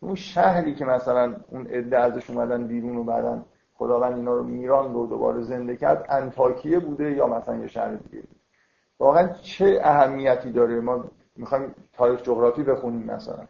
اون 0.00 0.14
شهری 0.14 0.74
که 0.74 0.84
مثلا 0.84 1.36
اون 1.48 1.66
عده 1.66 1.98
ازش 1.98 2.30
اومدن 2.30 2.66
بیرون 2.66 2.96
و 2.96 3.04
بعدن 3.04 3.44
خداوند 3.74 4.16
اینا 4.16 4.34
رو 4.34 4.42
میران 4.42 4.94
رو 4.94 5.06
دوباره 5.06 5.42
زنده 5.42 5.76
کرد 5.76 6.06
انتاکیه 6.08 6.78
بوده 6.78 7.12
یا 7.12 7.26
مثلا 7.26 7.56
یه 7.56 7.66
شهر 7.66 7.94
دیگه 7.94 8.24
واقعا 9.00 9.28
چه 9.28 9.80
اهمیتی 9.82 10.52
داره؟ 10.52 10.80
ما 10.80 11.04
می‌خوایم 11.36 11.74
تاریخ 11.92 12.22
جغرافی 12.22 12.62
بخونیم 12.62 13.02
مثلا. 13.02 13.46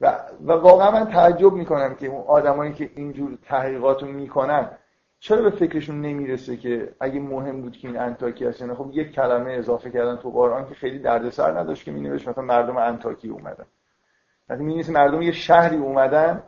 و, 0.00 0.18
و 0.44 0.52
واقعا 0.52 0.90
من 0.90 1.06
تعجب 1.06 1.52
می‌کنم 1.52 1.94
که 1.94 2.06
اون 2.06 2.24
آدمایی 2.26 2.72
که 2.72 2.90
اینجور 2.96 3.38
تحقیقات 3.48 4.02
رو 4.02 4.08
می‌کنن 4.08 4.70
چرا 5.20 5.42
به 5.42 5.50
فکرشون 5.50 6.00
نمی‌رسه 6.00 6.56
که 6.56 6.94
اگه 7.00 7.20
مهم 7.20 7.62
بود 7.62 7.76
که 7.76 7.88
این 7.88 7.98
انتاکی 7.98 8.44
هست؟ 8.44 8.60
یعنی 8.60 8.74
خب 8.74 8.90
یک 8.92 9.12
کلمه 9.12 9.52
اضافه 9.52 9.90
کردن 9.90 10.16
تو 10.16 10.30
قرآن 10.30 10.68
که 10.68 10.74
خیلی 10.74 10.98
دردسر 10.98 11.58
نداشت 11.58 11.84
که 11.84 11.90
مینوشت 11.90 12.28
مثلا 12.28 12.44
مردم 12.44 12.76
انتاکی 12.76 13.28
اومدن. 13.28 13.64
وقتی 14.48 14.64
می‌نویسه 14.64 14.92
مردم 14.92 15.22
یه 15.22 15.32
شهری 15.32 15.76
اومدن 15.76 16.42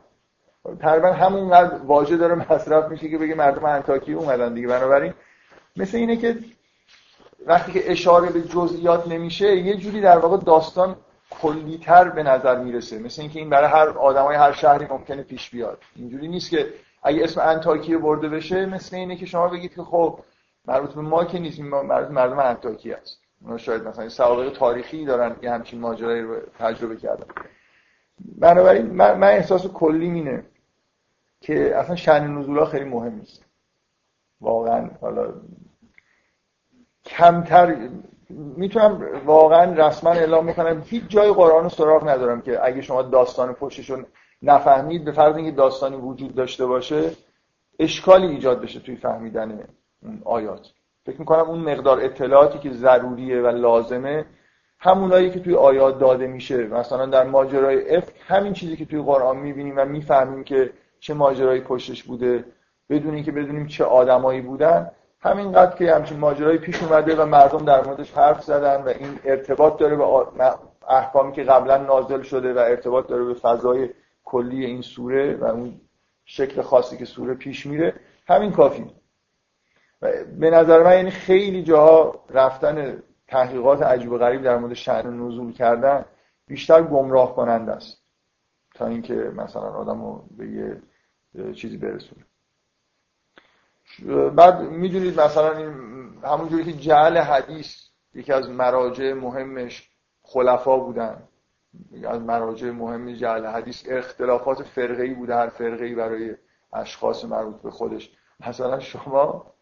تقریبا 0.81 1.12
همونقدر 1.12 1.76
واژه 1.76 2.17
داره 2.17 2.35
مصرف 2.35 2.90
میشه 2.90 3.09
که 3.09 3.19
بگه 3.19 3.35
مردم 3.35 3.64
انتاکی 3.64 4.12
اومدن 4.12 4.55
دیگه. 4.55 4.69
بنابراین 4.69 5.14
مثل 5.76 5.97
اینه 5.97 6.17
که 6.17 6.38
وقتی 7.47 7.73
که 7.73 7.90
اشاره 7.90 8.31
به 8.31 8.43
جزئیات 8.43 9.09
نمیشه 9.09 9.57
یه 9.57 9.76
جوری 9.76 10.00
در 10.00 10.19
واقع 10.19 10.37
داستان 10.37 10.97
کلیتر 11.30 12.08
به 12.08 12.23
نظر 12.23 12.58
می‌رسه. 12.58 12.99
مثل 12.99 13.23
اینکه 13.23 13.38
این 13.38 13.50
برای 13.50 13.68
هر 13.68 13.88
آدمای 13.88 14.37
هر 14.37 14.52
شهری 14.52 14.87
ممکنه 14.87 15.23
پیش 15.23 15.50
بیاد. 15.50 15.82
اینجوری 15.97 16.28
نیست 16.28 16.50
که 16.50 16.66
اگه 17.02 17.25
اسم 17.25 17.40
انتاکیه 17.40 17.99
برده 17.99 18.28
بشه 18.28 18.66
مثل 18.66 18.97
اینه 18.97 19.16
که 19.16 19.26
شما 19.26 19.49
بگید 19.49 19.75
که 19.75 19.82
خب 19.82 20.20
مربوط 20.66 20.94
به 20.94 21.00
ما 21.00 21.25
که 21.25 21.38
نیست 21.38 21.61
مربوط 21.61 22.11
مردم 22.11 22.38
انتاکی 22.38 22.92
است. 22.92 23.20
اونا 23.42 23.58
شاید 23.58 23.82
مثلا 23.88 24.08
سوابق 24.08 24.52
تاریخی 24.52 25.04
دارن 25.04 25.37
یه 25.42 25.50
همچین 25.50 25.80
ماجرایی 25.80 26.23
رو 26.23 26.37
تجربه 26.58 26.97
کردن. 26.97 27.26
بنابراین 28.38 28.87
من, 28.87 29.18
من 29.18 29.28
احساس 29.28 29.66
کلی 29.66 30.11
اینه 30.11 30.44
که 31.40 31.76
اصلا 31.76 31.97
شأن 31.97 32.38
نزولا 32.38 32.64
خیلی 32.64 32.85
مهم 32.85 33.14
نیست. 33.14 33.44
واقعا 34.40 34.90
حالا 35.00 35.35
کمتر 37.04 37.88
می‌تونم 38.30 39.02
واقعا 39.26 39.87
رسما 39.87 40.11
اعلام 40.11 40.44
می‌کنم 40.44 40.82
هیچ 40.87 41.02
جای 41.08 41.32
قرآن 41.32 41.62
رو 41.62 41.68
سراغ 41.68 42.08
ندارم 42.08 42.40
که 42.40 42.66
اگه 42.66 42.80
شما 42.80 43.02
داستان 43.02 43.52
پشتشون 43.52 44.06
نفهمید 44.42 45.04
به 45.04 45.12
فرض 45.12 45.37
اینکه 45.37 45.50
داستانی 45.50 45.97
وجود 45.97 46.35
داشته 46.35 46.66
باشه 46.66 47.11
اشکالی 47.78 48.26
ایجاد 48.26 48.62
بشه 48.62 48.80
توی 48.80 48.97
فهمیدن 48.97 49.68
اون 50.02 50.23
آیات. 50.25 50.68
فکر 51.06 51.18
می‌کنم 51.18 51.50
اون 51.50 51.58
مقدار 51.58 52.00
اطلاعاتی 52.00 52.58
که 52.58 52.70
ضروریه 52.70 53.40
و 53.40 53.47
لازمه 53.47 54.25
همونایی 54.80 55.30
که 55.30 55.40
توی 55.40 55.54
آیات 55.54 55.99
داده 55.99 56.26
میشه. 56.26 56.66
مثلا 56.66 57.06
در 57.06 57.25
ماجرای 57.25 57.97
اف 57.97 58.11
همین 58.26 58.52
چیزی 58.52 58.76
که 58.76 58.85
توی 58.85 59.02
قرآن 59.02 59.37
می‌بینیم 59.37 59.75
و 59.76 59.85
می‌فهمیم 59.85 60.44
که 60.44 60.70
چه 61.00 61.14
ماجرایی 61.14 61.61
پشتش 61.61 62.02
بوده 62.02 62.44
بدون 62.90 63.14
اینکه 63.14 63.32
بدونیم 63.32 63.66
چه 63.66 63.85
آدمایی 63.85 64.40
بودن 64.40 64.90
همینقدر 65.21 65.77
که 65.77 65.95
همچین 65.95 66.19
ماجرایی 66.19 66.59
پیش 66.59 66.83
اومده 66.83 67.17
و 67.17 67.27
مردم 67.27 67.65
در 67.65 67.85
موردش 67.85 68.13
حرف 68.13 68.45
زدن 68.45 68.83
و 68.83 68.89
این 68.89 69.19
ارتباط 69.25 69.79
داره 69.79 69.97
به 69.97 70.05
احکامی 70.89 71.33
که 71.33 71.45
قبلا 71.45 71.77
نازل 71.77 72.23
شده 72.23 72.55
و 72.55 72.59
ارتباط 72.59 73.07
داره 73.07 73.25
به 73.25 73.35
فضای 73.35 73.91
کلی 74.25 74.65
این 74.65 74.83
سوره 74.83 75.37
و 75.37 75.45
اون 75.45 75.81
شکل 76.25 76.63
خاصی 76.63 76.97
که 76.97 77.05
سوره 77.05 77.35
پیش 77.35 77.67
میره 77.67 77.95
همین 78.29 78.53
کافی. 78.53 78.87
و 80.03 80.13
به 80.41 80.51
نظر 80.51 80.83
من 80.83 80.97
یعنی 80.97 81.11
خیلی 81.11 81.63
جاها 81.63 82.25
رفتن 82.31 83.03
تحقیقات 83.29 83.83
عجیب 83.83 84.13
و 84.13 84.19
غریب 84.19 84.43
در 84.43 84.59
مورد 84.59 84.75
شأن 84.75 85.27
نزول 85.27 85.53
کردن 85.53 86.05
بیشتر 86.47 86.83
گمراه 86.83 87.37
کننده 87.37 87.73
است 87.73 88.03
تا 88.75 88.87
اینکه 88.87 89.15
مثلا 89.15 89.63
آدم 89.63 90.03
رو 90.03 90.25
به 90.37 90.49
یه 90.49 90.81
چیزی 91.53 91.77
برسونه. 91.77 92.25
بعد 94.37 94.61
می‌دونید 94.61 95.21
مثلا 95.21 95.57
این 95.57 95.75
همونجوری 96.25 96.64
که 96.64 96.73
جعل 96.73 97.19
حدیث 97.19 97.76
یکی 98.14 98.33
از 98.33 98.50
مراجع 98.50 99.12
مهمش 99.12 99.90
خلفا 100.23 100.78
بودن 100.78 101.23
از 102.05 102.21
مراجع 102.21 102.71
مهم 102.71 103.12
جعل 103.12 103.47
حدیث 103.47 103.85
اختلافات 103.88 104.62
فرقه‌ای 104.62 105.14
بوده 105.14 105.35
هر 105.35 105.49
فرقه‌ای 105.49 105.95
برای 105.95 106.35
اشخاص 106.73 107.25
مربوط 107.25 107.62
به 107.62 107.71
خودش. 107.71 108.11
مثلا 108.47 108.81
شما 108.81 109.55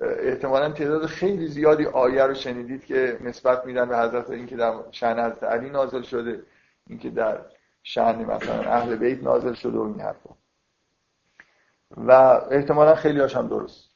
احتمالا 0.00 0.70
تعداد 0.70 1.06
خیلی 1.06 1.46
زیادی 1.46 1.86
آیه 1.86 2.22
رو 2.22 2.34
شنیدید 2.34 2.84
که 2.84 3.18
نسبت 3.20 3.66
میدن 3.66 3.88
به 3.88 3.98
حضرت 3.98 4.30
اینکه 4.30 4.56
در 4.56 4.74
شأن 4.90 5.18
حضرت 5.18 5.42
علی 5.42 5.70
نازل 5.70 6.02
شده 6.02 6.42
اینکه 6.86 7.10
در 7.10 7.38
شأن 7.82 8.24
مثلا 8.24 8.62
اهل 8.62 8.96
بیت 8.96 9.22
نازل 9.22 9.52
شده 9.52 9.78
و 9.78 9.82
این 9.82 10.00
حرفا. 10.00 10.30
و 11.96 12.12
احتمالا 12.50 12.94
خیلی 12.94 13.20
هم 13.20 13.48
درست. 13.48 13.90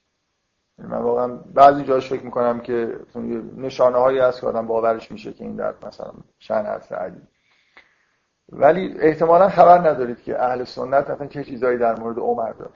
یعنی 0.78 0.90
من 0.90 0.98
واقعا 0.98 1.26
بعضی 1.28 1.84
جاش 1.84 2.08
فکر 2.08 2.24
می‌کنم 2.24 2.60
که 2.60 3.00
نشانه 3.56 3.98
هایی 3.98 4.18
هست 4.18 4.40
که 4.40 4.46
آدم 4.46 4.66
باورش 4.66 5.10
میشه 5.12 5.32
که 5.32 5.44
این 5.44 5.56
در 5.56 5.74
مثلا 5.86 6.12
شأن 6.38 6.66
حضرت 6.66 6.92
علی. 6.92 7.22
ولی 8.48 8.98
احتمالا 8.98 9.48
خبر 9.48 9.78
ندارید 9.78 10.22
که 10.22 10.42
اهل 10.42 10.64
سنت 10.64 11.10
مثلا 11.10 11.26
چه 11.26 11.44
چیزایی 11.44 11.78
در 11.78 12.00
مورد 12.00 12.18
عمر 12.18 12.52
داره. 12.52 12.74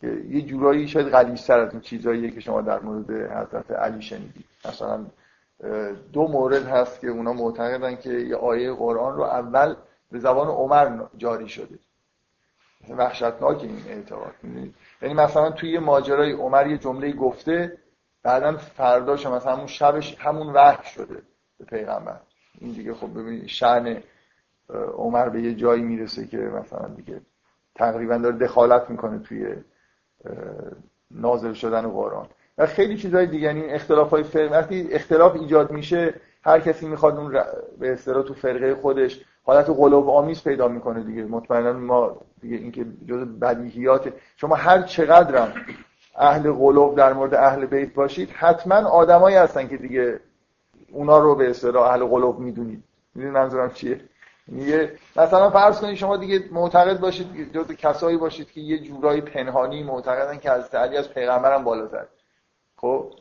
که 0.00 0.06
یه 0.06 0.42
جورایی 0.42 0.88
شاید 0.88 1.08
غلیظتر 1.08 1.58
از 1.58 1.72
این 1.72 1.80
چیزاییه 1.80 2.30
که 2.30 2.40
شما 2.40 2.60
در 2.60 2.80
مورد 2.80 3.10
حضرت 3.10 3.70
علی 3.70 4.02
شنیدید. 4.02 4.44
مثلا 4.64 5.06
دو 6.12 6.28
مورد 6.28 6.66
هست 6.66 7.00
که 7.00 7.08
اونا 7.08 7.32
معتقدن 7.32 7.96
که 7.96 8.10
یه 8.10 8.36
آیه 8.36 8.72
قرآن 8.72 9.16
رو 9.16 9.22
اول 9.22 9.74
به 10.10 10.18
زبان 10.18 10.48
عمر 10.48 11.06
جاری 11.16 11.48
شده. 11.48 11.78
وحشتناک 12.88 13.62
این 13.62 13.82
اعتقاد 13.88 14.34
یعنی 15.02 15.14
مثلا 15.14 15.50
توی 15.50 15.70
یه 15.70 15.80
ماجرای 15.80 16.32
عمر 16.32 16.66
یه 16.66 16.78
جمله 16.78 17.12
گفته 17.12 17.78
بعدا 18.22 18.56
فرداش 18.56 19.26
مثلا 19.26 19.52
همون 19.52 19.66
شبش 19.66 20.16
همون 20.18 20.52
وحی 20.52 20.84
شده 20.84 21.22
به 21.58 21.64
پیغمبر. 21.64 22.20
این 22.58 22.72
دیگه 22.72 22.94
خب 22.94 23.10
ببینید 23.10 23.46
شأن 23.46 24.02
عمر 24.96 25.28
به 25.28 25.42
یه 25.42 25.54
جایی 25.54 25.82
می‌رسه 25.82 26.26
که 26.26 26.36
مثلا 26.36 26.88
دیگه 26.88 27.20
تقریبا 27.74 28.16
داره 28.16 28.36
دخالت 28.36 28.90
می‌کنه 28.90 29.18
توی 29.18 29.54
نازل 31.10 31.52
شدن 31.52 31.88
قرآن. 31.88 32.26
و 32.58 32.66
خیلی 32.66 32.96
چیزهای 32.96 33.26
دیگه 33.26 33.46
یعنی 33.46 33.64
اختلاف 33.64 34.10
های 34.10 34.22
فرق 34.22 34.52
وقتی 34.52 34.88
اختلاف 34.92 35.36
ایجاد 35.36 35.70
میشه 35.70 36.14
هر 36.44 36.60
کسی 36.60 36.88
می‌خواد 36.88 37.16
اون 37.16 37.32
به 37.78 37.92
اصطلاح 37.92 38.22
تو 38.22 38.34
فرقه 38.34 38.74
خودش 38.74 39.24
حالت 39.42 39.70
قلوب 39.70 40.08
آمیز 40.08 40.44
پیدا 40.44 40.68
می‌کنه 40.68 41.02
دیگه. 41.02 41.24
مطمئنا 41.24 41.72
ما 41.72 42.20
دیگه 42.40 42.56
اینکه 42.56 42.86
جز 43.08 43.20
بدیهیات 43.20 44.12
شما 44.36 44.54
هر 44.54 44.82
چقدرم 44.82 45.52
اهل 46.16 46.52
قلوب 46.52 46.96
در 46.96 47.12
مورد 47.12 47.34
اهل 47.34 47.66
بیت 47.66 47.94
باشید 47.94 48.30
حتما 48.30 48.74
آدمایی 48.74 49.36
هستن 49.36 49.68
که 49.68 49.76
دیگه 49.76 50.20
اونا 50.92 51.18
رو 51.18 51.34
به 51.34 51.50
اصطلاح 51.50 51.90
اهل 51.90 52.04
قلوب 52.04 52.38
می‌دونید. 52.38 52.84
می‌دونید 53.14 53.36
منظورم 53.38 53.70
چیه؟ 53.70 54.00
میگه 54.46 54.92
مثلا 55.16 55.50
فرض 55.50 55.80
کنید 55.80 55.94
شما 55.94 56.16
دیگه 56.16 56.44
معتقد 56.52 57.00
باشید 57.00 57.52
جز 57.52 57.72
کسایی 57.72 58.16
باشید 58.16 58.50
که 58.50 58.60
یه 58.60 58.78
جورایی 58.78 59.20
پنهانی 59.20 59.82
معتقدن 59.82 60.38
که 60.38 60.50
از 60.50 60.74
علی 60.74 60.96
از 60.96 61.10
پیغمبرم 61.10 61.64
بالاتر. 61.64 62.06
خب؟ 62.76 63.12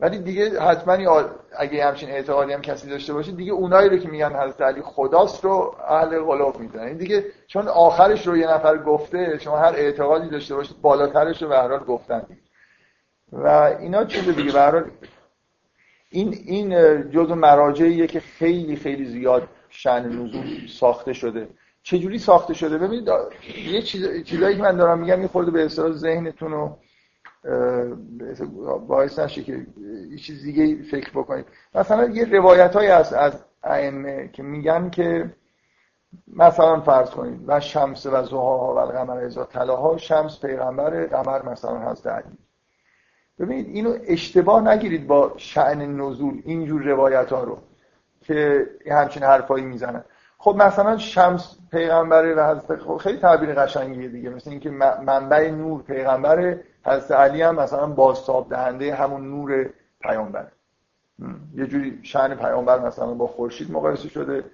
ولی 0.00 0.18
دیگه 0.18 0.60
حتما 0.60 1.24
اگه 1.58 1.84
همچین 1.84 2.10
اعتقادی 2.10 2.52
هم 2.52 2.60
کسی 2.60 2.88
داشته 2.88 3.12
باشه 3.12 3.32
دیگه 3.32 3.52
اونایی 3.52 3.88
رو 3.88 3.96
که 3.96 4.08
میگن 4.08 4.32
حضرت 4.32 4.60
علی 4.60 4.82
خداست 4.82 5.44
رو 5.44 5.76
اهل 5.88 6.20
قلوب 6.20 6.60
می‌دونن. 6.60 6.84
این 6.84 6.96
دیگه 6.96 7.24
چون 7.46 7.68
آخرش 7.68 8.26
رو 8.26 8.36
یه 8.36 8.50
نفر 8.50 8.78
گفته 8.78 9.38
شما 9.38 9.58
هر 9.58 9.72
اعتقادی 9.76 10.28
داشته 10.28 10.54
باشید 10.54 10.80
بالاترش 10.80 11.42
رو 11.42 11.48
به 11.48 11.56
هر 11.56 11.68
حال 11.68 11.84
گفتن. 11.84 12.22
و 13.32 13.48
اینا 13.80 14.04
چیز 14.04 14.28
دیگه 14.28 14.52
به 14.52 14.84
این 16.10 16.34
این 16.46 17.10
جزء 17.10 17.34
مراجعیه 17.34 18.06
که 18.06 18.20
خیلی 18.20 18.76
خیلی 18.76 19.04
زیاد 19.04 19.48
شأن 19.68 20.06
نزول 20.06 20.66
ساخته 20.68 21.12
شده. 21.12 21.48
چجوری 21.82 22.18
ساخته 22.18 22.54
شده؟ 22.54 22.78
ببینید 22.78 23.08
یه 23.72 23.82
چیز 23.82 24.24
چیزایی 24.24 24.56
که 24.56 24.62
من 24.62 24.76
دارم 24.76 24.98
میگم 24.98 25.22
یه 25.22 25.28
خورده 25.28 25.50
به 25.50 25.64
اصطلاح 25.64 25.92
ذهنتون 25.92 26.52
رو 26.52 26.78
باعث 28.86 29.18
نشه 29.18 29.42
که 29.42 29.66
یه 30.10 30.18
چیز 30.18 30.42
دیگه 30.42 30.82
فکر 30.82 31.10
بکنید 31.10 31.46
مثلا 31.74 32.04
یه 32.04 32.24
روایت 32.24 32.76
های 32.76 32.88
از 32.88 33.12
از 33.12 33.44
ائمه 33.62 34.30
که 34.32 34.42
میگن 34.42 34.90
که 34.90 35.30
مثلا 36.28 36.80
فرض 36.80 37.10
کنید 37.10 37.40
و 37.46 37.60
شمس 37.60 38.06
و 38.06 38.22
زها 38.22 38.74
و 38.74 38.78
القمر 38.78 39.24
ازا 39.24 39.44
تلاها 39.44 39.96
شمس 39.96 40.40
پیغمبر 40.40 41.06
قمر 41.06 41.42
مثلا 41.42 41.78
هست 41.78 42.06
علی. 42.06 42.38
ببینید 43.38 43.66
اینو 43.68 43.98
اشتباه 44.06 44.68
نگیرید 44.68 45.06
با 45.06 45.32
شعن 45.36 45.96
نزول 45.96 46.42
اینجور 46.44 46.82
روایت 46.82 47.32
ها 47.32 47.44
رو 47.44 47.58
که 48.22 48.66
همچین 48.90 49.22
حرفایی 49.22 49.64
می‌زنن. 49.64 50.04
خب 50.42 50.56
مثلا 50.58 50.98
شمس 50.98 51.56
پیغمبره 51.70 52.34
و 52.34 52.50
حضرت 52.50 52.82
خب 52.82 52.96
خیلی 52.96 53.18
تعبیر 53.18 53.54
قشنگیه 53.54 54.08
دیگه. 54.08 54.30
مثل 54.30 54.50
اینکه 54.50 54.70
منبع 54.70 55.50
نور 55.50 55.82
پیغمبره 55.82 56.64
حضرت 56.84 57.10
علی 57.10 57.42
هم 57.42 57.54
مثلا 57.54 57.86
بازتاب 57.86 58.48
دهنده 58.50 58.94
همون 58.94 59.30
نور 59.30 59.70
پیامبر. 60.00 60.46
یه 61.54 61.66
جوری 61.66 62.00
شأن 62.02 62.34
پیامبر 62.34 62.78
مثلا 62.78 63.14
با 63.14 63.26
خورشید 63.26 63.72
مقایسه 63.72 64.08
شده. 64.08 64.44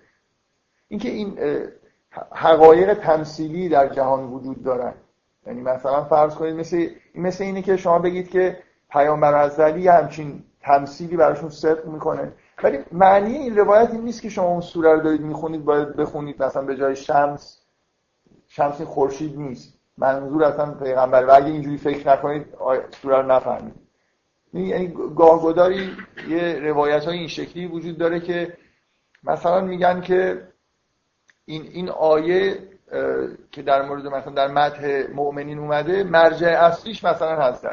اینکه 0.89 1.09
این 1.09 1.39
حقایق 2.33 2.95
تمثیلی 2.95 3.69
در 3.69 3.89
جهان 3.89 4.25
وجود 4.25 4.63
دارن. 4.63 4.95
یعنی 5.47 5.61
مثلا 5.61 6.05
فرض 6.05 6.35
کنید 6.35 6.55
مثل 6.55 6.87
مثل 7.15 7.45
اینه 7.45 7.63
که 7.63 7.77
شما 7.77 7.99
بگید 7.99 8.31
که 8.31 8.59
پیامبر 8.91 9.45
حضرت 9.45 9.61
علی 9.61 9.89
همچین 9.89 10.45
تمثیلی 10.61 11.17
براشون 11.17 11.49
صدق 11.49 11.87
می‌کنه. 11.87 12.33
ولی 12.63 12.79
معنی 12.93 13.37
این 13.37 13.57
روایت 13.57 13.91
این 13.91 14.01
نیست 14.01 14.23
که 14.23 14.29
شما 14.29 14.47
اون 14.47 14.61
سوره 14.61 14.93
رو 14.93 15.01
دارید 15.01 15.21
می‌خونید 15.21 15.65
باید 15.65 15.97
بخونید 15.97 16.43
مثلا 16.43 16.63
به 16.63 16.77
جای 16.77 16.97
شمس 16.97 17.63
شمس 18.49 18.81
خورشید 18.81 19.39
نیست. 19.39 19.79
منظور 19.99 20.45
اصلا 20.45 20.75
پیغمبر. 20.75 21.25
و 21.25 21.31
اگه 21.35 21.47
اینجوری 21.47 21.77
فکر 21.77 22.13
نکنید 22.13 22.47
سوره 23.03 23.17
رو 23.17 23.23
نفهمید. 23.23 23.75
یعنی 24.53 24.95
گاهگداری 25.17 25.97
یه 26.29 26.59
روایت 26.59 27.05
های 27.05 27.19
این 27.19 27.29
شکلی 27.29 27.67
وجود 27.67 27.99
داره 27.99 28.21
که 28.21 28.57
مثلا 29.25 29.61
میگن 29.61 30.01
که 30.01 30.49
این 31.45 31.63
این 31.63 31.89
آیه 31.89 32.59
که 33.53 33.63
در 33.63 33.83
مورد 33.83 34.07
مثلا 34.07 34.33
در 34.33 34.49
متح 34.49 35.13
مؤمنین 35.15 35.59
اومده 35.59 36.05
مرجع 36.05 36.49
اصلیش 36.49 37.05
مثلا 37.05 37.37
هست. 37.37 37.67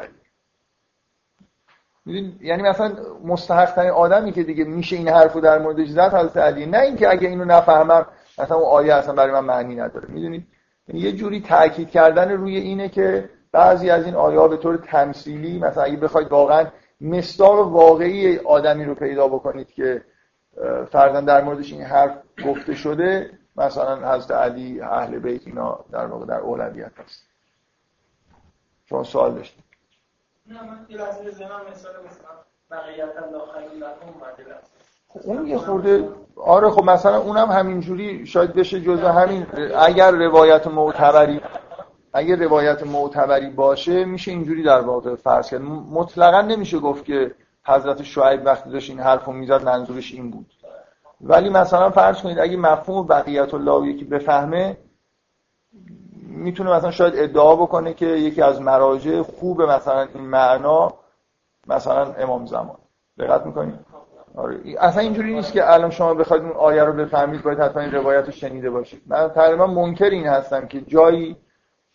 یعنی 2.06 2.62
مثلا 2.62 2.92
مستحق 3.24 3.74
ترین 3.74 3.90
آدمی 3.90 4.32
که 4.32 4.42
دیگه 4.42 4.64
میشه 4.64 4.96
این 4.96 5.08
حرفو 5.08 5.40
در 5.40 5.58
موردش 5.58 5.88
زد 5.88 6.14
حضرت 6.14 6.36
علی. 6.36 6.66
نه 6.66 6.78
اینکه 6.78 7.10
اگه 7.10 7.28
اینو 7.28 7.44
نفهمم 7.44 8.06
مثلا 8.38 8.56
اون 8.56 8.68
آیه 8.68 8.94
اصلا 8.94 9.14
برای 9.14 9.32
من 9.32 9.44
معنی 9.44 9.74
نداره. 9.74 10.08
می‌دونید 10.08 10.46
یعنی 10.88 11.00
یه 11.00 11.12
جوری 11.12 11.40
تاکید 11.40 11.90
کردن 11.90 12.30
روی 12.30 12.56
اینه 12.56 12.88
که 12.88 13.30
بعضی 13.52 13.90
از 13.90 14.04
این 14.04 14.14
آیه 14.14 14.48
به 14.48 14.56
طور 14.56 14.76
تمثیلی 14.76 15.58
مثلا 15.58 15.82
اگه 15.82 15.96
بخواید 15.96 16.28
واقعا 16.28 16.66
مستاق 17.00 17.72
واقعی 17.72 18.38
آدمی 18.38 18.84
رو 18.84 18.94
پیدا 18.94 19.28
بکنید 19.28 19.68
که 19.68 20.02
فرضاً 20.90 21.20
در 21.20 21.44
موردش 21.44 21.72
این 21.72 21.82
حرف 21.82 22.18
گفته 22.46 22.74
شده 22.74 23.30
مثلا 23.56 24.14
حضرت 24.14 24.30
علی 24.30 24.80
اهل 24.80 25.18
بیت 25.18 25.46
اینا 25.46 25.84
در 25.92 26.06
واقع 26.06 26.26
در 26.26 26.40
اولویت 26.40 26.92
هست. 26.98 27.22
شما 28.86 29.04
سوال 29.04 29.34
داشتید. 29.34 29.63
نه 30.46 30.62
من 30.62 30.86
یه 30.88 30.96
لحظه 30.96 31.22
مثلا 31.22 31.50
بقیت 32.70 33.08
اون 35.24 35.46
یه 35.46 35.58
خورده 35.58 36.08
آره 36.36 36.70
خب 36.70 36.84
مثلا 36.84 37.16
اونم 37.18 37.50
همینجوری 37.50 38.26
شاید 38.26 38.52
بشه 38.52 38.80
جزء 38.80 39.08
همین. 39.08 39.46
اگر 39.76 40.10
روایت 40.10 40.66
معتبری 40.66 41.40
اگر 42.12 42.36
روایت 42.36 42.82
معتبری 42.86 43.50
باشه 43.50 44.04
میشه 44.04 44.30
اینجوری 44.30 44.62
در 44.62 44.80
واقع 44.80 45.14
فرض 45.14 45.50
کرد. 45.50 45.62
مطلقا 45.90 46.40
نمیشه 46.40 46.78
گفت 46.78 47.04
که 47.04 47.34
حضرت 47.66 48.02
شعیب 48.02 48.46
وقتی 48.46 48.70
داشت 48.70 48.90
این 48.90 49.00
حرفو 49.00 49.32
می‌زد 49.32 49.64
منظورش 49.64 50.12
این 50.12 50.30
بود. 50.30 50.52
ولی 51.20 51.48
مثلا 51.50 51.90
فرض 51.90 52.22
کنید 52.22 52.38
اگه 52.38 52.56
مفهوم 52.56 53.06
بقیت 53.06 53.54
الله 53.54 53.88
یکی 53.88 54.04
بفهمه 54.04 54.76
می‌تونه 56.28 56.76
مثلا 56.76 56.90
شاید 56.90 57.14
ادعا 57.16 57.56
بکنه 57.56 57.94
که 57.94 58.06
یکی 58.06 58.42
از 58.42 58.60
مراجع 58.60 59.22
خوب 59.22 59.62
مثلا 59.62 60.08
این 60.14 60.24
معنا 60.24 60.94
مثلا 61.66 62.12
امام 62.12 62.46
زمان. 62.46 62.76
دقت 63.18 63.46
می‌کنید 63.46 63.78
آره. 64.36 64.60
اصلا 64.78 65.02
اینجوری 65.02 65.34
نیست 65.34 65.52
که 65.52 65.72
الان 65.72 65.90
شما 65.90 66.14
بخواید 66.14 66.42
اون 66.42 66.52
آیه 66.52 66.84
رو 66.84 66.92
بفهمید 66.92 67.42
باید 67.42 67.60
حتما 67.60 67.82
این 67.82 67.92
روایت 67.92 68.26
رو 68.26 68.32
شنیده 68.32 68.70
باشید. 68.70 69.02
من 69.06 69.28
تقریبا 69.28 69.66
منکر 69.66 70.10
این 70.10 70.26
هستم 70.26 70.66
که 70.66 70.80
جایی 70.80 71.36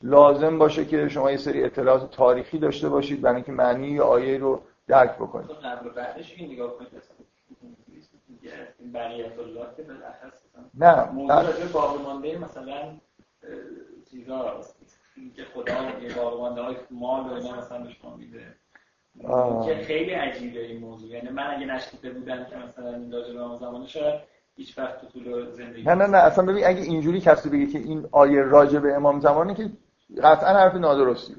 لازم 0.03 0.57
باشه 0.57 0.85
که 0.85 1.07
شما 1.07 1.31
یه 1.31 1.37
سری 1.37 1.63
اطلاعات 1.63 2.11
تاریخی 2.11 2.59
داشته 2.59 2.89
باشید 2.89 3.21
برای 3.21 3.35
اینکه 3.35 3.51
معنی 3.51 3.99
آیه 3.99 4.37
رو 4.37 4.61
درک 4.87 5.15
بکنید. 5.15 5.47
که 9.77 9.83
نه 10.73 11.11
مثلا 12.37 12.83
چیزا 14.11 14.61
که 15.35 15.43
خدا 15.53 15.73
یه 16.01 16.13
های 16.63 16.75
مال 16.91 17.29
و 17.29 17.33
اینا 17.33 17.57
مثلا 17.57 17.83
به 17.83 17.89
شما 17.89 18.15
میده. 18.15 18.55
که 19.65 19.83
خیلی 19.83 20.11
عجیبه 20.11 20.65
این 20.65 20.79
موضوع. 20.79 21.09
یعنی 21.09 21.29
من 21.29 21.55
اگه 21.55 21.65
نشنیده 21.65 22.11
بودم 22.11 22.45
که 22.45 22.55
مثلا 22.55 22.95
این 22.95 23.11
راجع 23.11 23.33
به 23.33 23.57
زمان 23.59 23.85
شاید 23.85 24.21
هیچ 24.55 24.77
وقت 24.77 25.01
تو 25.01 25.07
طول 25.07 25.51
زندگی 25.51 25.83
نه 25.83 25.95
نه 25.95 26.07
نه. 26.07 26.17
اصلا 26.17 26.45
ببین 26.45 26.67
اگه 26.67 26.81
اینجوری 26.81 27.21
کسی 27.21 27.49
بگه 27.49 27.65
که 27.65 27.77
این 27.77 28.07
آیه 28.11 28.41
راجع 28.41 28.79
به 28.79 28.95
امام 28.95 29.19
زمانی 29.19 29.55
که 29.55 29.69
قطعا 30.23 30.49
حرف 30.49 30.75
نادرستی 30.75 31.35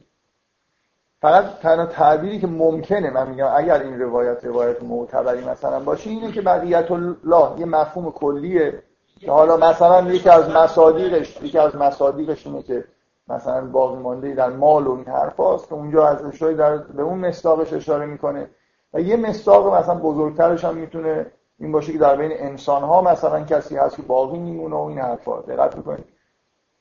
فقط 1.21 1.59
تنها 1.59 1.87
تعبیری 1.87 2.39
که 2.39 2.47
ممکنه 2.47 3.11
من 3.11 3.31
میگم 3.31 3.50
اگر 3.57 3.83
این 3.83 4.00
روایت 4.00 4.45
روایت 4.45 4.83
معتبری 4.83 5.45
مثلا 5.45 5.81
باشه 5.81 6.11
اینه 6.11 6.33
که 6.33 6.41
بقیت 6.41 6.91
الله 6.91 7.61
یه 7.61 7.67
مفهوم 7.67 8.12
کلیه 8.12 8.83
که 9.21 9.30
حالا 9.30 9.56
مثلا 9.56 10.13
یکی 10.13 10.28
از 10.28 10.50
مصادیقش 10.50 11.43
یکی 11.43 11.59
از 11.59 11.76
مصادیقش 11.76 12.47
اینه 12.47 12.63
که 12.63 12.85
مثلا 13.28 13.67
باقی 13.67 13.99
مانده 13.99 14.35
در 14.35 14.50
مال 14.50 14.87
و 14.87 14.97
این 14.97 15.04
حرف 15.04 15.37
که 15.37 15.75
اونجا 15.75 16.09
از 16.09 16.25
اشاره 16.25 16.54
در 16.54 16.76
به 16.76 17.02
اون 17.02 17.19
مستاقش 17.19 17.73
اشاره 17.73 18.06
می‌کنه. 18.06 18.50
و 18.95 19.00
یه 19.00 19.17
مستاق 19.17 19.75
مثلا 19.75 19.95
بزرگترش 19.95 20.65
هم 20.65 20.76
می‌تونه 20.76 21.26
این 21.59 21.73
باشه 21.73 21.93
که 21.93 21.99
در 21.99 22.17
بین 22.17 22.30
انسان 22.35 22.83
ها 22.83 23.02
مثلا 23.02 23.45
کسی 23.45 23.76
هست 23.76 23.97
که 23.97 24.02
باقی 24.02 24.39
میمونه 24.39 24.76
و 24.76 24.78
این 24.78 24.99
حرفا. 24.99 25.41
دقت 25.41 25.76
می‌کنید 25.76 26.04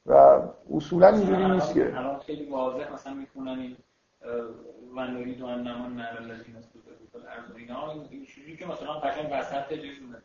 و 0.05 0.39
اصولا 0.75 1.07
اینجوری 1.07 1.45
نیست 1.45 1.73
که 1.73 1.97
الان 1.97 2.19
خیلی 2.19 2.49
واضح 2.49 2.93
مثلا 2.93 3.13
می‌کنن 3.13 3.59
این 3.59 3.77
و 4.95 5.07
نرید 5.07 5.43
ان 5.43 5.67
نمان 5.67 5.95
نر 5.95 6.17
الذین 6.19 6.55
استضعفوا 6.55 7.19
الارض 7.19 7.55
اینا. 7.57 7.91
این 8.47 8.57
که 8.57 8.65
مثلا 8.65 8.93
قشنگ 8.93 9.29
وسط 9.31 9.69
چیزونه. 9.69 10.17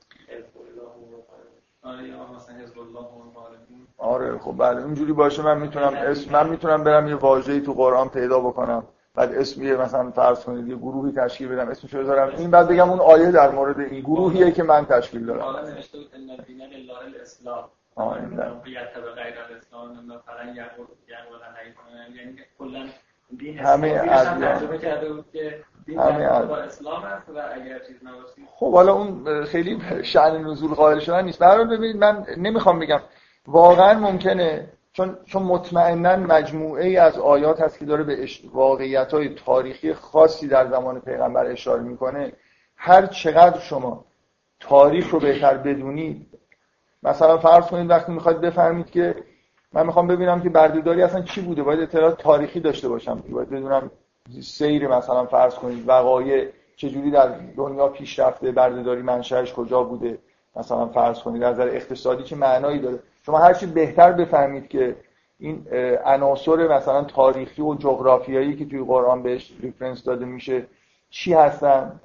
آره 3.98 4.38
خب 4.38 4.54
بله 4.58 4.84
اینجوری 4.84 5.12
باشه 5.12 5.42
من 5.42 5.58
می‌تونم 5.58 5.94
اسم 5.94 6.32
من 6.32 6.48
می‌تونم 6.48 6.84
برم 6.84 7.08
یه 7.08 7.14
واژه‌ای 7.14 7.60
تو 7.60 7.72
قرآن 7.72 8.08
پیدا 8.08 8.40
بکنم. 8.40 8.84
بعد 9.14 9.34
اسمی 9.34 9.72
مثلا 9.72 10.10
فرض 10.10 10.44
کنید 10.44 10.68
یه 10.68 10.76
گروهی 10.76 11.12
تشکیل 11.12 11.48
بدم. 11.48 11.68
اسمشو 11.68 11.98
بذارم 11.98 12.36
این 12.36 12.50
بعد 12.50 12.68
بگم 12.68 12.90
اون 12.90 13.00
آیه 13.00 13.30
در 13.30 13.50
مورد 13.50 13.80
این 13.80 14.00
گروهیه 14.00 14.50
که 14.50 14.62
من 14.62 14.86
تشکیل 14.86 15.26
دارم. 15.26 15.40
حالا 15.40 15.70
نوشته 15.70 15.98
بود 15.98 16.08
ان 16.14 16.30
الاسلام. 17.06 17.64
مثلا 17.96 18.60
همه 23.56 24.00
ادیان. 24.02 24.78
بود 25.86 25.94
که 25.96 26.00
همه 26.02 26.24
اسلام 26.24 27.02
هست 27.02 27.28
و 27.28 27.38
اگر 27.54 27.78
چیز 27.78 27.96
خب 28.56 28.72
حالا 28.72 28.92
اون 28.92 29.44
خیلی 29.44 29.80
شأن 30.02 30.44
نزول 30.44 30.74
قائل 30.74 30.98
شدن 30.98 31.24
نیست. 31.24 31.38
برای 31.38 31.64
ببینید 31.64 31.96
من 31.96 32.26
نمی‌خوام 32.36 32.78
بگم 32.78 33.00
واقعا 33.46 33.98
ممکنه 33.98 34.68
چون 34.92 35.16
چون 35.24 35.42
مطمئنا 35.42 36.16
مجموعه 36.16 36.86
ای 36.86 36.96
از 36.96 37.18
آیات 37.18 37.60
هست 37.60 37.78
که 37.78 37.84
داره 37.84 38.04
به 38.04 38.28
واقعیت 38.52 39.14
های 39.14 39.28
تاریخی 39.34 39.94
خاصی 39.94 40.48
در 40.48 40.66
زمان 40.66 41.00
پیغمبر 41.00 41.46
اشاره 41.46 41.82
می‌کنه. 41.82 42.32
هر 42.76 43.06
چقدر 43.06 43.58
شما 43.58 44.04
تاریخ 44.60 45.10
رو 45.10 45.20
بهتر 45.20 45.56
بدونید 45.56 46.26
مثلا 47.02 47.38
فرض 47.38 47.66
کنید 47.66 47.90
وقتی 47.90 48.12
می‌خواید 48.12 48.40
بفهمید 48.40 48.90
که 48.90 49.14
من 49.72 49.86
می‌خوام 49.86 50.06
ببینم 50.06 50.42
که 50.42 50.48
بردهداری 50.48 51.02
اصلا 51.02 51.22
چی 51.22 51.40
بوده؟ 51.40 51.62
باید 51.62 51.80
اطلاعات 51.80 52.22
تاریخی 52.22 52.60
داشته 52.60 52.88
باشم. 52.88 53.22
باید 53.30 53.50
بدونم 53.50 53.90
سیر 54.40 54.88
مثلا 54.88 55.26
فرض 55.26 55.54
کنید 55.54 55.88
وقایع 55.88 56.48
چجوری 56.76 57.10
در 57.10 57.28
دنیا 57.56 57.88
پیشرفته 57.88 58.52
بردهداری 58.52 59.02
منشأش 59.02 59.52
کجا 59.52 59.82
بوده؟ 59.82 60.18
مثلا 60.56 60.86
فرض 60.86 61.18
کنید 61.18 61.42
از 61.42 61.54
نظر 61.54 61.68
اقتصادی 61.68 62.24
چه 62.24 62.36
معنایی 62.36 62.78
داره؟ 62.78 62.98
شما 63.26 63.38
هر 63.38 63.54
چی 63.54 63.66
بهتر 63.66 64.12
بفهمید 64.12 64.68
که 64.68 64.96
این 65.38 65.66
عناصر 66.04 66.76
مثلا 66.76 67.04
تاریخی 67.04 67.62
و 67.62 67.74
جغرافیایی 67.74 68.56
که 68.56 68.64
توی 68.64 68.84
قرآن 68.84 69.22
بهش 69.22 69.52
ریفرنس 69.60 70.04
داده 70.04 70.24
میشه 70.24 70.66
چی 71.10 71.32
هستن؟ 71.32 72.00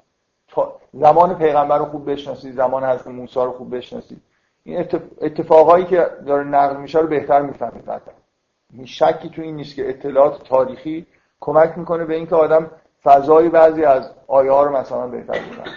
زمان 0.92 1.38
پیغمبر 1.38 1.78
رو 1.78 1.84
خوب 1.84 2.10
بشناسید 2.10 2.54
زمان 2.54 2.84
حضرت 2.84 3.06
موسی 3.06 3.40
رو 3.40 3.52
خوب 3.52 3.76
بشناسید. 3.76 4.22
این 4.64 4.88
اتفاقایی 5.20 5.84
که 5.84 6.06
داره 6.26 6.44
نقل 6.44 6.76
میشه 6.76 6.98
رو 6.98 7.06
بهتر 7.06 7.42
می‌فهمید. 7.42 7.90
این 8.72 8.86
شکی 8.86 9.28
تو 9.28 9.42
این 9.42 9.56
نیست 9.56 9.76
که 9.76 9.88
اطلاعات 9.88 10.44
تاریخی 10.44 11.06
کمک 11.40 11.78
می‌کنه 11.78 12.04
به 12.04 12.14
اینکه 12.14 12.34
آدم 12.34 12.70
فضای 13.04 13.48
بعضی 13.48 13.84
از 13.84 14.10
آیه 14.26 14.52
ها 14.52 14.62
رو 14.62 14.76
مثلا 14.76 15.06
بهتر 15.06 15.32
بفهمه 15.32 15.76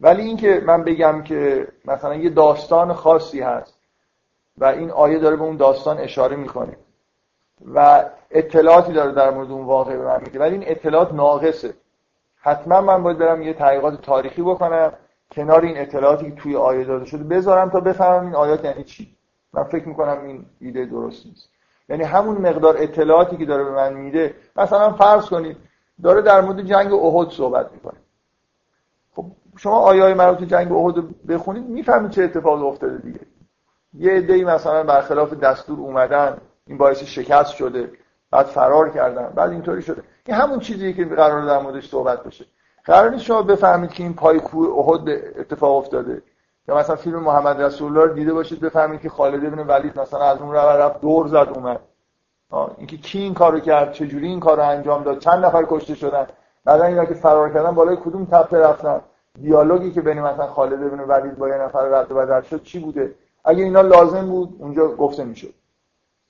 ولی 0.00 0.22
اینکه 0.22 0.62
من 0.66 0.84
بگم 0.84 1.22
که 1.22 1.68
مثلا 1.84 2.14
یه 2.14 2.30
داستان 2.30 2.92
خاصی 2.92 3.40
هست 3.40 3.78
و 4.58 4.64
این 4.64 4.90
آیه 4.90 5.18
داره 5.18 5.36
به 5.36 5.42
اون 5.42 5.56
داستان 5.56 5.98
اشاره 5.98 6.36
می‌کنه 6.36 6.76
و 7.74 8.04
اطلاعاتی 8.30 8.92
داره 8.92 9.12
در 9.12 9.30
مورد 9.30 9.50
اون 9.50 9.64
واقعه 9.64 9.96
به 9.96 10.04
من 10.04 10.20
میگه 10.26 10.40
ولی 10.40 10.54
این 10.54 10.64
اطلاعات 10.66 11.12
ناقصه. 11.12 11.74
حتما 12.36 12.80
من 12.80 13.02
باید 13.02 13.18
برم 13.18 13.42
یه 13.42 13.52
تحقیقات 13.52 14.02
تاریخی 14.02 14.42
بکنم 14.42 14.92
کنار 15.32 15.60
این 15.60 15.78
اطلاعاتی 15.78 16.30
که 16.30 16.36
توی 16.36 16.56
آیه 16.56 16.84
داده 16.84 17.04
شده 17.04 17.24
بذارم 17.24 17.70
تا 17.70 17.80
بفهمم 17.80 18.24
این 18.24 18.34
آیات 18.34 18.64
یعنی 18.64 18.84
چی. 18.84 19.16
من 19.52 19.64
فکر 19.64 19.88
می‌کنم 19.88 20.24
این 20.24 20.46
ایده 20.60 20.84
درست 20.84 21.26
نیست. 21.26 21.51
یعنی 21.92 22.04
همون 22.04 22.36
مقدار 22.36 22.76
اطلاعاتی 22.78 23.36
که 23.36 23.44
داره 23.44 23.64
به 23.64 23.70
من 23.70 23.92
میده 23.92 24.34
مثلا 24.56 24.92
فرض 24.92 25.26
کنید 25.26 25.56
داره 26.02 26.22
در 26.22 26.40
مورد 26.40 26.62
جنگ 26.62 26.92
احد 26.92 27.30
صحبت 27.30 27.72
می‌کنه. 27.72 27.98
خب 29.16 29.24
شما 29.56 29.78
آیای 29.78 30.14
مربوط 30.14 30.48
جنگ 30.48 30.72
احد 30.72 31.26
بخونید 31.26 31.64
می‌فهمید 31.64 32.10
چه 32.10 32.22
اتفاقی 32.22 32.62
افتاده 32.62 32.96
دیگه. 32.98 33.20
یه 33.94 34.12
عده‌ای 34.12 34.44
مثلا 34.44 34.84
برخلاف 34.84 35.34
دستور 35.34 35.78
اومدن 35.78 36.38
این 36.66 36.78
باعث 36.78 37.02
شکست 37.02 37.54
شده 37.54 37.90
بعد 38.30 38.46
فرار 38.46 38.90
کردن 38.90 39.32
بعد 39.34 39.50
اینطوری 39.50 39.82
شده. 39.82 40.02
این 40.26 40.36
همون 40.36 40.58
چیزیه 40.58 40.92
که 40.92 41.04
قرار 41.04 41.46
در 41.46 41.58
موردش 41.58 41.88
صحبت 41.88 42.22
بشه. 42.24 42.44
قرار 42.84 43.10
نیست 43.10 43.24
شما 43.24 43.42
بفهمید 43.42 43.90
که 43.90 44.02
این 44.02 44.14
پای 44.14 44.40
کوه 44.40 44.78
احد 44.78 45.08
اتفاق 45.38 45.76
افتاده. 45.76 46.22
یا 46.68 46.76
مثلا 46.76 46.96
فیلم 46.96 47.18
محمد 47.18 47.62
رسول 47.62 47.92
الله 47.92 48.08
رو 48.08 48.14
دیده 48.14 48.32
باشید 48.32 48.60
بفهمید 48.60 49.00
که 49.00 49.08
خالد 49.08 49.44
ابن 49.44 49.66
ولید 49.66 50.00
مثلا 50.00 50.24
از 50.24 50.40
اون 50.40 50.54
رفت 50.54 51.00
دور 51.00 51.28
زد 51.28 51.48
اومد. 51.54 51.80
اینکه 52.78 52.96
کی 52.96 53.18
این 53.18 53.34
کارو 53.34 53.60
کرد 53.60 53.92
چجوری 53.92 54.28
این 54.28 54.40
کارو 54.40 54.62
انجام 54.62 55.02
داد 55.02 55.18
چند 55.18 55.44
نفر 55.44 55.64
کشته 55.68 55.94
شدن. 55.94 56.26
بعدا 56.64 56.84
اینا 56.84 57.04
که 57.04 57.14
فرار 57.14 57.52
کردن 57.52 57.70
بالای 57.70 57.96
کدوم 57.96 58.24
تپه 58.24 58.58
رفتن. 58.58 59.00
دیالوگی 59.42 59.90
که 59.90 60.00
بین 60.00 60.20
مثلا 60.20 60.46
خالد 60.46 60.82
ابن 60.82 61.00
ولید 61.00 61.38
با 61.38 61.48
یه 61.48 61.54
نفر 61.54 61.80
رد 61.80 62.12
و 62.12 62.14
بدل 62.14 62.40
شد 62.40 62.62
چی 62.62 62.78
بوده؟ 62.78 63.14
اگه 63.44 63.64
اینا 63.64 63.80
لازم 63.80 64.26
بود 64.26 64.56
اونجا 64.58 64.88
گفته 64.88 65.24
می‌شد. 65.24 65.54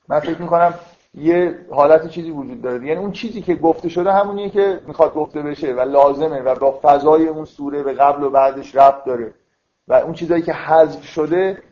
من 0.07 0.19
فکر 0.19 0.41
می‌کنم 0.41 0.73
یه 1.13 1.59
حالت 1.71 2.07
چیزی 2.07 2.31
وجود 2.31 2.61
داره. 2.61 2.85
یعنی 2.85 2.99
اون 2.99 3.11
چیزی 3.11 3.41
که 3.41 3.55
گفته 3.55 3.89
شده 3.89 4.13
همونیه 4.13 4.49
که 4.49 4.79
می‌خواد 4.87 5.13
گفته 5.13 5.41
بشه 5.41 5.73
و 5.73 5.79
لازمه 5.79 6.41
و 6.41 6.55
با 6.55 6.79
فضای 6.83 7.27
اون 7.27 7.45
سوره 7.45 7.83
به 7.83 7.93
قبل 7.93 8.23
و 8.23 8.29
بعدش 8.29 8.75
ربط 8.75 9.03
داره. 9.03 9.33
و 9.87 9.93
اون 9.93 10.13
چیزایی 10.13 10.41
که 10.41 10.53
حذف 10.53 11.03
شده 11.03 11.63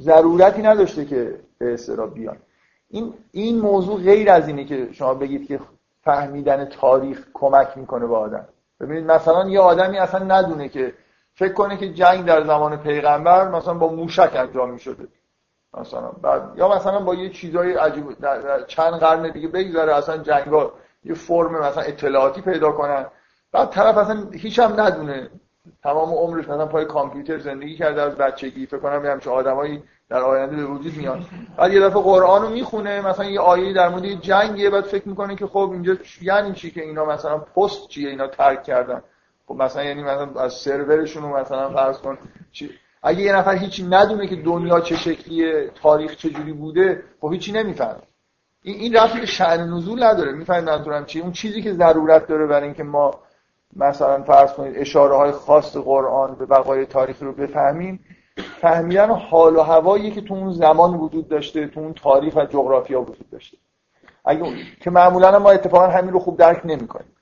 ضرورتی 0.00 0.62
نداشته 0.62 1.04
که 1.04 1.40
به 1.58 1.76
بیان. 2.14 2.36
این 2.90 3.14
این 3.32 3.58
موضوع 3.58 4.00
غیر 4.00 4.30
از 4.30 4.48
اینه 4.48 4.64
که 4.64 4.88
شما 4.92 5.14
بگید 5.14 5.48
که 5.48 5.60
فهمیدن 6.02 6.64
تاریخ 6.64 7.26
کمک 7.34 7.68
می‌کنه 7.76 8.06
به 8.06 8.16
آدم. 8.16 8.48
ببینید 8.80 9.10
مثلا 9.10 9.48
یه 9.48 9.60
آدمی 9.60 9.98
اصلا 9.98 10.24
ندونه 10.24 10.68
که 10.68 10.94
فکر 11.34 11.52
کنه 11.52 11.76
که 11.76 11.92
جنگ 11.92 12.24
در 12.24 12.44
زمان 12.44 12.76
پیغمبر 12.76 13.48
مثلا 13.48 13.74
با 13.74 13.88
موشک 13.88 14.30
انجام 14.34 14.70
می‌شده. 14.70 15.08
مثلا 15.74 16.08
بعد 16.08 16.42
یا 16.56 16.76
مثلا 16.76 17.00
با 17.00 17.14
یه 17.14 17.30
چیزای 17.30 17.72
عجیب 17.72 18.18
در 18.18 18.64
چند 18.64 18.94
قرن 18.94 19.32
دیگه 19.32 19.48
بگذره 19.48 19.94
اصلا 19.94 20.18
جنگا 20.18 20.72
یه 21.04 21.14
فرم 21.14 21.58
مثلا 21.58 21.82
اطلاعاتی 21.82 22.40
پیدا 22.40 22.72
کنن. 22.72 23.06
بعد 23.52 23.70
طرف 23.70 23.98
اصلا 23.98 24.30
هیچ 24.32 24.58
هم 24.58 24.80
ندونه 24.80 25.30
تمام 25.82 26.14
عمرش 26.14 26.44
مثلا 26.44 26.66
پای 26.66 26.84
کامپیوتر 26.84 27.38
زندگی 27.38 27.76
کرده 27.76 28.02
از 28.02 28.16
بچگی 28.16 28.66
فکر 28.66 28.78
کنم 28.78 29.06
همچین 29.06 29.32
آدمایی 29.32 29.82
در 30.08 30.20
آینده 30.22 30.56
به 30.56 30.64
وجود 30.64 30.96
میاد 30.96 31.20
بعد 31.58 31.72
یه 31.72 31.80
دفعه 31.80 32.02
قرآن 32.02 32.42
رو 32.42 32.48
می‌خونه 32.48 33.00
مثلا 33.00 33.24
یه 33.24 33.40
آیه 33.40 33.72
در 33.72 33.88
مورد 33.88 34.04
جنگیه 34.04 34.70
بعد 34.70 34.84
فکر 34.84 35.08
می‌کنه 35.08 35.36
که 35.36 35.46
خب 35.46 35.70
اینجا 35.72 35.96
یعنی 36.22 36.52
چی 36.52 36.70
که 36.70 36.82
اینا 36.82 37.04
مثلا 37.04 37.38
پست 37.38 37.88
چیه 37.88 38.08
اینا 38.10 38.26
ترک 38.26 38.62
کردن. 38.62 39.02
خب 39.46 39.54
مثلا 39.54 39.84
یعنی 39.84 40.02
مثلا 40.02 40.40
از 40.40 40.52
سرورشون 40.52 41.22
مثلا 41.22 41.70
فرض 41.70 41.98
کن 41.98 42.18
چی 42.52 42.70
اگه 43.02 43.20
یه 43.20 43.36
نفر 43.36 43.54
هیچی 43.54 43.86
ندونه 43.86 44.26
که 44.26 44.36
دنیا 44.36 44.80
چه 44.80 44.96
شکلیه 44.96 45.70
تاریخ 45.82 46.16
چه 46.16 46.30
جوری 46.30 46.52
بوده 46.52 47.02
خب 47.20 47.32
هیچی 47.32 47.52
نمی‌فهمه. 47.52 48.02
این 48.62 48.76
این 48.76 48.96
رفت 48.96 49.20
به 49.20 49.26
شأن 49.26 49.60
نزول 49.60 50.02
نداره. 50.02 50.32
می‌فهمید 50.32 50.64
منظورم 50.64 51.04
چی 51.04 51.20
اون 51.20 51.32
چیزی 51.32 51.62
که 51.62 51.72
ضرورت 51.72 52.26
داره 52.26 52.46
برای 52.46 52.64
اینکه 52.64 52.82
ما 52.82 53.10
مثلا 53.76 54.22
فرض 54.22 54.52
کنید 54.52 54.78
اشاره 54.78 55.16
های 55.16 55.32
خاص 55.32 55.76
قرآن 55.76 56.34
به 56.34 56.46
بقای 56.46 56.86
تاریخ 56.86 57.22
رو 57.22 57.32
بفهمیم 57.32 58.00
فهمیدن 58.60 59.10
حال 59.10 59.56
و 59.56 59.62
هوایی 59.62 60.10
که 60.10 60.20
تو 60.20 60.34
اون 60.34 60.52
زمان 60.52 60.94
وجود 60.94 61.28
داشته 61.28 61.66
تو 61.66 61.80
اون 61.80 61.92
تاریخ 61.92 62.36
و 62.36 62.44
جغرافیا 62.44 63.00
وجود 63.00 63.30
داشته. 63.30 63.56
اگه 64.24 64.52
که 64.80 64.90
معمولا 64.90 65.38
ما 65.38 65.50
اتفاقا 65.50 65.86
همین 65.86 66.12
رو 66.12 66.18
خوب 66.18 66.36
درک 66.36 66.60
نمی‌کنیم. 66.64 67.12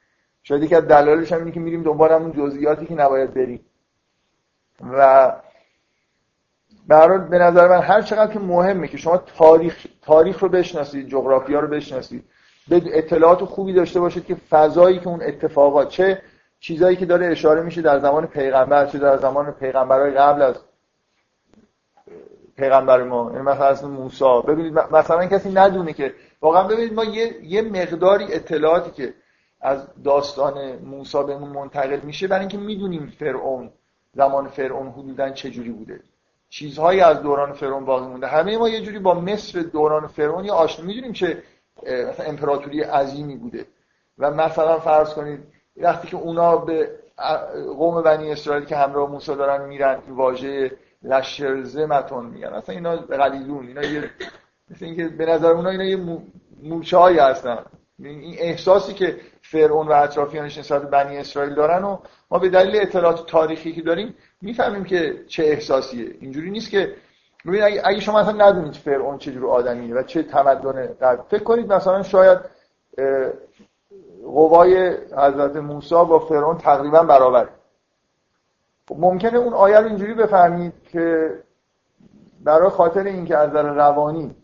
شاید 0.42 0.62
یکی 0.62 0.74
از 0.74 0.88
دلایلش 0.88 1.32
هم 1.32 1.38
اینه 1.38 1.52
که 1.52 1.60
میریم 1.60 1.82
دنبال 1.82 2.12
همون 2.12 2.32
جزئیاتی 2.32 2.86
که 2.86 2.94
نباید 2.94 3.34
بریم. 3.34 3.60
و 4.92 5.32
برای 6.88 7.18
به 7.18 7.38
نظر 7.38 7.68
من 7.68 7.82
هر 7.82 8.02
چقدر 8.02 8.32
که 8.32 8.38
مهمه 8.38 8.88
که 8.88 8.96
شما 8.96 9.16
تاریخ 9.16 9.86
تاریخ 10.02 10.38
رو 10.38 10.48
بشناسید 10.48 11.08
جغرافیا 11.08 11.60
رو 11.60 11.68
بشناسید 11.68 12.24
به 12.68 12.82
اطلاعات 12.86 13.44
خوبی 13.44 13.72
داشته 13.72 14.00
باشید 14.00 14.24
که 14.24 14.34
فضایی 14.34 14.98
که 14.98 15.08
اون 15.08 15.22
اتفاقات 15.22 15.88
چه 15.88 16.22
چیزایی 16.64 16.96
که 16.96 17.06
داره 17.06 17.26
اشاره 17.26 17.62
میشه 17.62 17.82
در 17.82 17.98
زمان 17.98 18.26
پیغمبر 18.26 18.86
چه 18.86 18.98
در 18.98 19.16
زمان 19.16 19.52
پیغمبرای 19.52 20.10
قبل 20.10 20.42
از 20.42 20.56
پیغمبر 22.56 23.02
ما. 23.02 23.30
یعنی 23.32 23.42
مثلا 23.42 23.66
از 23.66 23.84
موسی. 23.84 24.42
ببینید 24.48 24.78
مثلا 24.78 25.26
کسی 25.26 25.52
ندونه 25.52 25.92
که 25.92 26.14
واقعا 26.40 26.68
ببینید 26.68 26.92
ما 26.92 27.04
یه, 27.04 27.44
یه 27.44 27.62
مقداری 27.62 28.34
اطلاعاتی 28.34 28.90
که 28.90 29.14
از 29.60 29.86
داستان 30.04 30.76
موسی 30.76 31.22
بهمون 31.22 31.48
منتقل 31.48 32.00
میشه 32.00 32.26
برای 32.26 32.40
اینکه 32.40 32.58
می‌دونیم 32.58 33.12
فرعون 33.18 33.70
زمان 34.14 34.48
فرعون 34.48 34.88
حدودا 34.88 35.30
چه 35.30 35.50
جوری 35.50 35.70
بوده. 35.70 36.00
چیزهایی 36.48 37.00
از 37.00 37.22
دوران 37.22 37.52
فرعون 37.52 37.84
باقی 37.84 38.06
مونده. 38.06 38.26
همه 38.26 38.58
ما 38.58 38.68
یه 38.68 38.80
جوری 38.80 38.98
با 38.98 39.14
مصر 39.14 39.60
دوران 39.60 40.06
فرعون 40.06 40.44
یا 40.44 40.54
آشنا 40.54 40.86
می‌دونیم 40.86 41.12
چه 41.12 41.42
مثلا 41.82 42.26
امپراتوری 42.26 42.80
عظیمی 42.80 43.36
بوده. 43.36 43.66
و 44.18 44.30
مثلا 44.30 44.78
فرض 44.78 45.14
کنید 45.14 45.54
وقتی 45.76 46.08
که 46.08 46.16
اونا 46.16 46.56
به 46.56 46.90
قوم 47.78 48.02
بنی 48.02 48.32
اسرائیل 48.32 48.64
که 48.64 48.76
همراه 48.76 49.10
موسی 49.10 49.34
دارن 49.34 49.68
میرن 49.68 49.98
واژه 50.08 50.72
لشرزمتون 51.02 52.26
میگن. 52.26 52.48
اصلا 52.48 52.74
اینا 52.74 52.96
قلیلون 52.96 53.66
اینا 53.66 53.82
یه 53.82 54.10
مثل 54.70 54.84
اینکه 54.84 55.08
به 55.08 55.26
نظر 55.26 55.50
اونا 55.50 55.70
اینا 55.70 55.84
یه 55.84 55.98
موچه 56.62 56.96
هایی 56.96 57.18
هستن. 57.18 57.58
این 57.98 58.36
احساسی 58.38 58.92
که 58.92 59.16
فرعون 59.42 59.88
و 59.88 59.92
اطرافیانش 59.92 60.58
نسبت 60.58 60.90
بنی 60.90 61.18
اسرائیل 61.18 61.54
دارن 61.54 61.84
و 61.84 61.98
ما 62.30 62.38
به 62.38 62.48
دلیل 62.48 62.80
اطلاعات 62.80 63.26
تاریخی 63.26 63.72
که 63.72 63.82
داریم 63.82 64.14
می‌فهمیم 64.40 64.84
که 64.84 65.24
چه 65.26 65.44
احساسیه. 65.44 66.14
اینجوری 66.20 66.50
نیست 66.50 66.70
که 66.70 66.94
ببینید 67.46 67.80
اگه 67.84 68.00
شما 68.00 68.20
اصلا 68.20 68.48
ندونید 68.48 68.74
فرعون 68.74 69.18
چه 69.18 69.32
جور 69.32 69.46
آدمیه 69.46 69.94
و 69.94 70.02
چه 70.02 70.22
تمدن 70.22 70.88
فکر 71.28 71.42
کنید 71.42 71.72
مثلا 71.72 72.02
شاید 72.02 72.38
قوای 74.24 74.96
حضرت 75.16 75.56
موسی 75.56 75.94
با 75.94 76.18
فرعون 76.18 76.58
تقریبا 76.58 77.02
برابر 77.02 77.48
خب 78.88 78.96
ممکنه 78.98 79.38
اون 79.38 79.52
آیه 79.52 79.78
رو 79.78 79.86
اینجوری 79.86 80.14
بفهمید 80.14 80.72
که 80.92 81.30
برای 82.44 82.68
خاطر 82.68 83.04
اینکه 83.04 83.36
از 83.36 83.50
نظر 83.50 83.62
روانی 83.62 84.34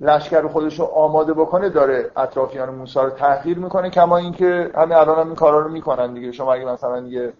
لشکر 0.00 0.48
خودش 0.48 0.78
رو 0.78 0.84
آماده 0.84 1.32
بکنه 1.32 1.68
داره 1.68 2.10
اطرافیان 2.16 2.74
موسی 2.74 2.98
رو 2.98 3.10
تحقیر 3.10 3.58
می‌کنه 3.58 3.90
کما 3.90 4.16
اینکه 4.16 4.70
همه 4.74 4.96
الان 4.96 5.18
هم 5.18 5.26
این 5.26 5.34
کارا 5.34 5.60
رو 5.60 5.68
می‌کنن 5.68 6.14
دیگه. 6.14 6.32
شما 6.32 6.52
اگه 6.52 6.64
مثلا 6.64 7.00
یه 7.00 7.32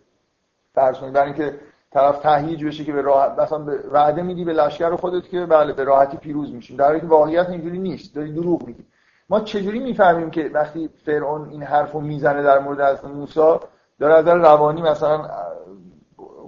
فرض 0.74 0.96
کنید 0.98 1.12
برای 1.12 1.26
اینکه 1.26 1.58
طرف 1.90 2.18
تهییج 2.18 2.64
بشه 2.64 2.84
که 2.84 2.92
به 2.92 3.02
راحت 3.02 3.38
مثلا 3.38 3.58
به 3.58 3.80
وعده 3.92 4.22
میدی 4.22 4.44
به 4.44 4.52
لشکر 4.52 4.96
خودت 4.96 5.28
که 5.28 5.46
بله 5.46 5.72
به 5.72 5.84
راحتی 5.84 6.16
پیروز 6.16 6.52
میشین 6.52 6.76
در 6.76 6.84
حالی 6.84 7.00
که 7.00 7.06
واقعیت 7.06 7.50
اینجوری 7.50 7.78
نیست. 7.78 8.14
داری 8.14 8.32
دروغ 8.32 8.66
میگی. 8.66 8.84
ما 9.30 9.40
چجوری 9.40 9.78
می‌فهمیم 9.78 10.30
که 10.30 10.50
وقتی 10.54 10.90
فرعون 11.06 11.48
این 11.48 11.62
حرفو 11.62 12.00
می‌زنه 12.00 12.42
در 12.42 12.58
مورد 12.58 12.80
از 12.80 13.04
موسی 13.04 13.56
داره 13.98 14.14
از 14.14 14.28
روانی 14.28 14.82
مثلا 14.82 15.30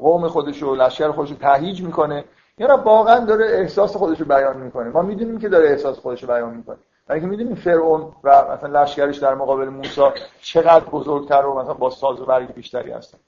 قوم 0.01 0.29
خودش 0.29 0.63
و 0.63 0.75
لشکر 0.75 1.11
خودش 1.11 1.31
رو 1.31 1.37
تهییج 1.37 1.83
می‌کنه؟ 1.83 2.25
یا 2.59 2.67
نه 2.67 2.83
واقعا 2.83 3.25
داره 3.25 3.47
احساس 3.47 3.97
خودش 3.97 4.21
رو 4.21 4.27
بیان 4.27 4.57
می‌کنه؟ 4.57 4.89
ما 4.89 5.03
می‌دونیم 5.03 5.39
که 5.39 5.49
داره 5.49 5.69
احساس 5.69 5.99
خودش 5.99 6.23
رو 6.23 6.29
بیان 6.29 6.55
می‌کنه. 6.55 6.77
برای 7.07 7.21
که 7.21 7.27
می‌دونیم 7.27 7.55
فرعون 7.55 8.13
و 8.25 8.45
مثلا 8.53 8.83
لشکرش 8.83 9.19
در 9.19 9.35
مقابل 9.35 9.69
موسی 9.69 10.01
چقدر 10.41 10.85
بزرگتر 10.85 11.47
و 11.47 11.59
مثلا 11.59 11.75
با 11.75 11.91
ساز 11.91 12.21
و 12.21 12.25
برگ 12.25 12.55
بیشتری 12.55 12.91
هستن. 12.91 13.19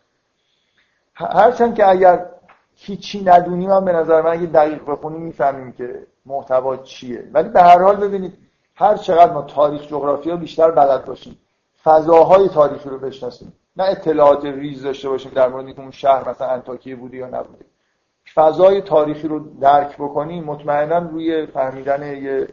هرچند 1.14 1.74
که 1.74 1.88
اگر 1.88 2.26
هیچی 2.74 3.24
ندونیم 3.24 3.70
هم 3.70 3.84
به 3.84 3.92
نظر 3.92 4.22
من 4.22 4.30
اگه 4.30 4.46
دقیق 4.46 4.80
بخونیم 4.86 5.20
می‌فهمیم 5.20 5.72
که 5.72 6.06
محتوا 6.26 6.76
چیه. 6.76 7.28
ولی 7.32 7.48
به 7.48 7.62
هر 7.62 7.82
حال 7.82 7.96
ببینید 7.96 8.38
هر 8.76 8.96
چقدر 8.96 9.32
ما 9.32 9.42
تاریخ 9.42 9.82
جغرافیا 9.82 10.36
بیشتر 10.36 10.70
بلد 10.70 11.04
باشیم 11.04 11.38
فضاهای 11.84 12.48
تاریخی 12.48 12.88
رو 12.88 12.98
بشناسیم. 12.98 13.52
نه 13.76 13.84
اطلاعات 13.84 14.44
ریز 14.44 14.82
داشته 14.82 15.08
باشیم 15.08 15.32
در 15.34 15.48
مورد 15.48 15.80
اون 15.80 15.90
شهر 15.90 16.28
مثلا 16.28 16.48
انتاکیه 16.48 16.96
بوده 16.96 17.16
یا 17.16 17.26
نبوده. 17.26 17.64
فضای 18.34 18.80
تاریخی 18.80 19.28
رو 19.28 19.38
درک 19.60 19.96
بکنیم 19.96 20.44
مطمئنا 20.44 20.98
روی 20.98 21.46
فهمیدن 21.46 22.22
یه 22.22 22.48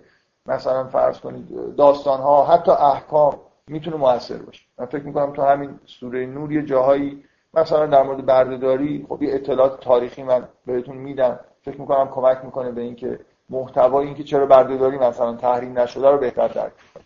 مثلا 0.46 0.84
فرض 0.84 1.20
کنید 1.20 1.76
داستان 1.76 2.20
ها 2.20 2.46
حتی 2.46 2.72
احکام 2.72 3.40
می‌تونه 3.68 3.98
موثر 3.98 4.38
باشه. 4.38 4.64
من 4.78 4.86
فکر 4.86 5.04
می‌کنم 5.04 5.34
تو 5.34 5.42
همین 5.42 5.80
سوره 5.86 6.26
نور 6.26 6.52
یه 6.52 6.62
جاهایی 6.66 7.24
مثلا 7.54 7.86
در 7.86 8.04
مورد 8.04 8.26
بردهداری 8.26 9.06
خب 9.10 9.24
یه 9.24 9.36
اطلاعات 9.36 9.80
تاریخی 9.80 10.24
من 10.24 10.44
بهتون 10.66 10.98
میدم. 10.98 11.40
فکر 11.62 11.82
می‌کنم 11.82 12.08
کمک 12.08 12.46
می‌کنه 12.46 12.72
به 12.72 12.82
اینکه 12.82 13.20
محتوای 13.50 14.06
اینکه 14.06 14.24
چرا 14.24 14.46
بردهداری 14.46 14.98
مثلا 14.98 15.36
تحریم 15.36 15.80
نشده 15.80 16.10
رو 16.10 16.18
بهتر 16.18 16.48
درک 16.48 16.74
کنیم 16.94 17.06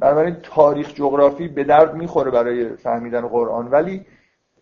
بنابراین 0.00 0.36
تاریخ 0.42 0.94
جغرافی 0.94 1.48
به 1.48 1.64
درد 1.64 1.94
می‌خوره 1.94 2.30
برای 2.30 2.76
فهمیدن 2.76 3.28
قرآن. 3.28 3.68
ولی 3.68 4.06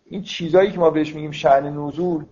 این 0.05 0.23
چیزایی 0.23 0.71
که 0.71 0.79
ما 0.79 0.89
بهش 0.89 1.15
میگیم 1.15 1.31
شعن 1.31 1.77
نزول 1.77 2.25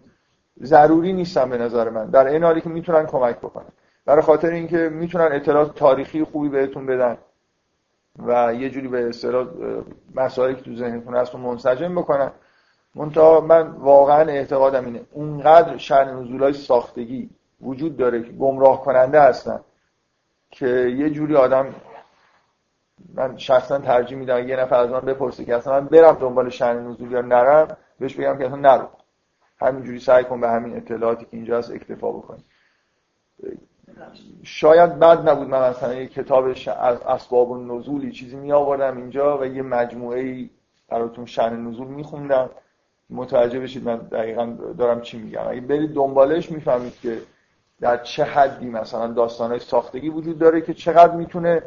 ضروری 0.63 1.13
نیستن 1.13 1.49
به 1.49 1.57
نظر 1.57 1.89
من. 1.89 2.05
در 2.05 2.27
این 2.27 2.43
حالی 2.43 2.61
که 2.61 2.69
می‌تونن 2.69 3.05
کمک 3.05 3.37
بکنن. 3.37 3.71
برای 4.05 4.21
خاطر 4.21 4.49
اینکه 4.49 4.77
می‌تونن 4.77 5.29
اطلاعات 5.31 5.75
تاریخی 5.75 6.23
خوبی 6.23 6.49
بهتون 6.49 6.85
بدن 6.85 7.17
و 8.25 8.53
یه 8.53 8.69
جوری 8.69 8.87
به 8.87 9.09
اصطلاح 9.09 9.47
مسائلی 10.15 10.55
که 10.55 10.61
تو 10.61 10.75
ذهنتون 10.75 11.15
هست 11.15 11.33
رو 11.33 11.39
منسجم 11.39 11.95
بکنن. 11.95 12.31
منتها 12.95 13.41
من 13.41 13.67
واقعا 13.67 14.21
اعتقادم 14.21 14.85
اینه 14.85 15.01
اونقدر 15.11 15.77
شأن 15.77 16.39
های 16.39 16.53
ساختگی 16.53 17.29
وجود 17.61 17.97
داره 17.97 18.23
که 18.23 18.31
گمراه 18.31 18.81
کننده 18.81 19.21
هستن. 19.21 19.59
که 20.51 20.67
یه 20.67 21.09
جوری 21.09 21.35
آدم 21.35 21.75
من 23.13 23.37
شخصا 23.37 23.79
ترجیح 23.79 24.17
میدم 24.17 24.47
یه 24.47 24.55
نفر 24.55 24.75
از 24.75 24.89
من 24.89 24.99
بپرسه 24.99 25.45
که 25.45 25.55
اصلا 25.55 25.81
من 25.81 25.87
برم 25.87 26.13
دنبال 26.13 26.49
شأن 26.49 26.87
نزول 26.87 27.11
یا 27.11 27.21
نرم 27.21 27.77
بهش 27.99 28.15
بگم 28.15 28.37
که 28.37 28.45
اصلا 28.45 28.55
نرو. 28.55 28.87
همینجوری 29.61 29.99
سعی 29.99 30.23
کن 30.23 30.41
به 30.41 30.49
همین 30.49 30.77
اطلاعاتی 30.77 31.25
که 31.25 31.29
اینجا 31.31 31.57
هست 31.57 31.71
اکتفا 31.71 32.11
بکنی. 32.11 32.43
شاید 34.43 34.99
بد 34.99 35.29
نبود 35.29 35.47
من 35.47 35.69
مثلا 35.69 35.93
یه 35.93 36.07
کتاب 36.07 36.45
از 36.45 37.01
اسباب 37.01 37.51
و 37.51 37.57
نزولی 37.57 38.11
چیزی 38.11 38.35
می 38.35 38.51
آوردم 38.51 38.97
اینجا 38.97 39.37
و 39.37 39.45
یه 39.45 39.61
مجموعه 39.61 40.19
ای 40.19 40.49
براتون 40.89 41.25
شن 41.25 41.55
نزول 41.55 41.87
میخوندم. 41.87 42.49
متوجه 43.09 43.59
بشید 43.59 43.83
من 43.83 43.97
دقیقا 43.97 44.57
دارم 44.77 45.01
چی 45.01 45.17
میگم. 45.17 45.47
اگه 45.47 45.61
برید 45.61 45.93
دنبالش 45.93 46.51
می‌فهمید 46.51 46.99
که 46.99 47.17
در 47.81 47.97
چه 47.97 48.23
حدی 48.23 48.69
مثلا 48.69 49.07
داستانهای 49.07 49.59
ساختگی 49.59 50.09
وجود 50.09 50.39
داره 50.39 50.61
که 50.61 50.73
چقدر 50.73 51.15
می‌تونه 51.15 51.63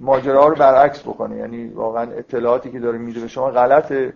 ماجرا 0.00 0.48
رو 0.48 0.54
برعکس 0.54 1.02
بکنه؟ 1.02 1.36
یعنی 1.36 1.68
واقعا 1.68 2.12
اطلاعاتی 2.12 2.70
که 2.70 2.80
داره 2.80 2.98
میده 2.98 3.20
به 3.20 3.28
شما 3.28 3.50
غلطه 3.50 4.12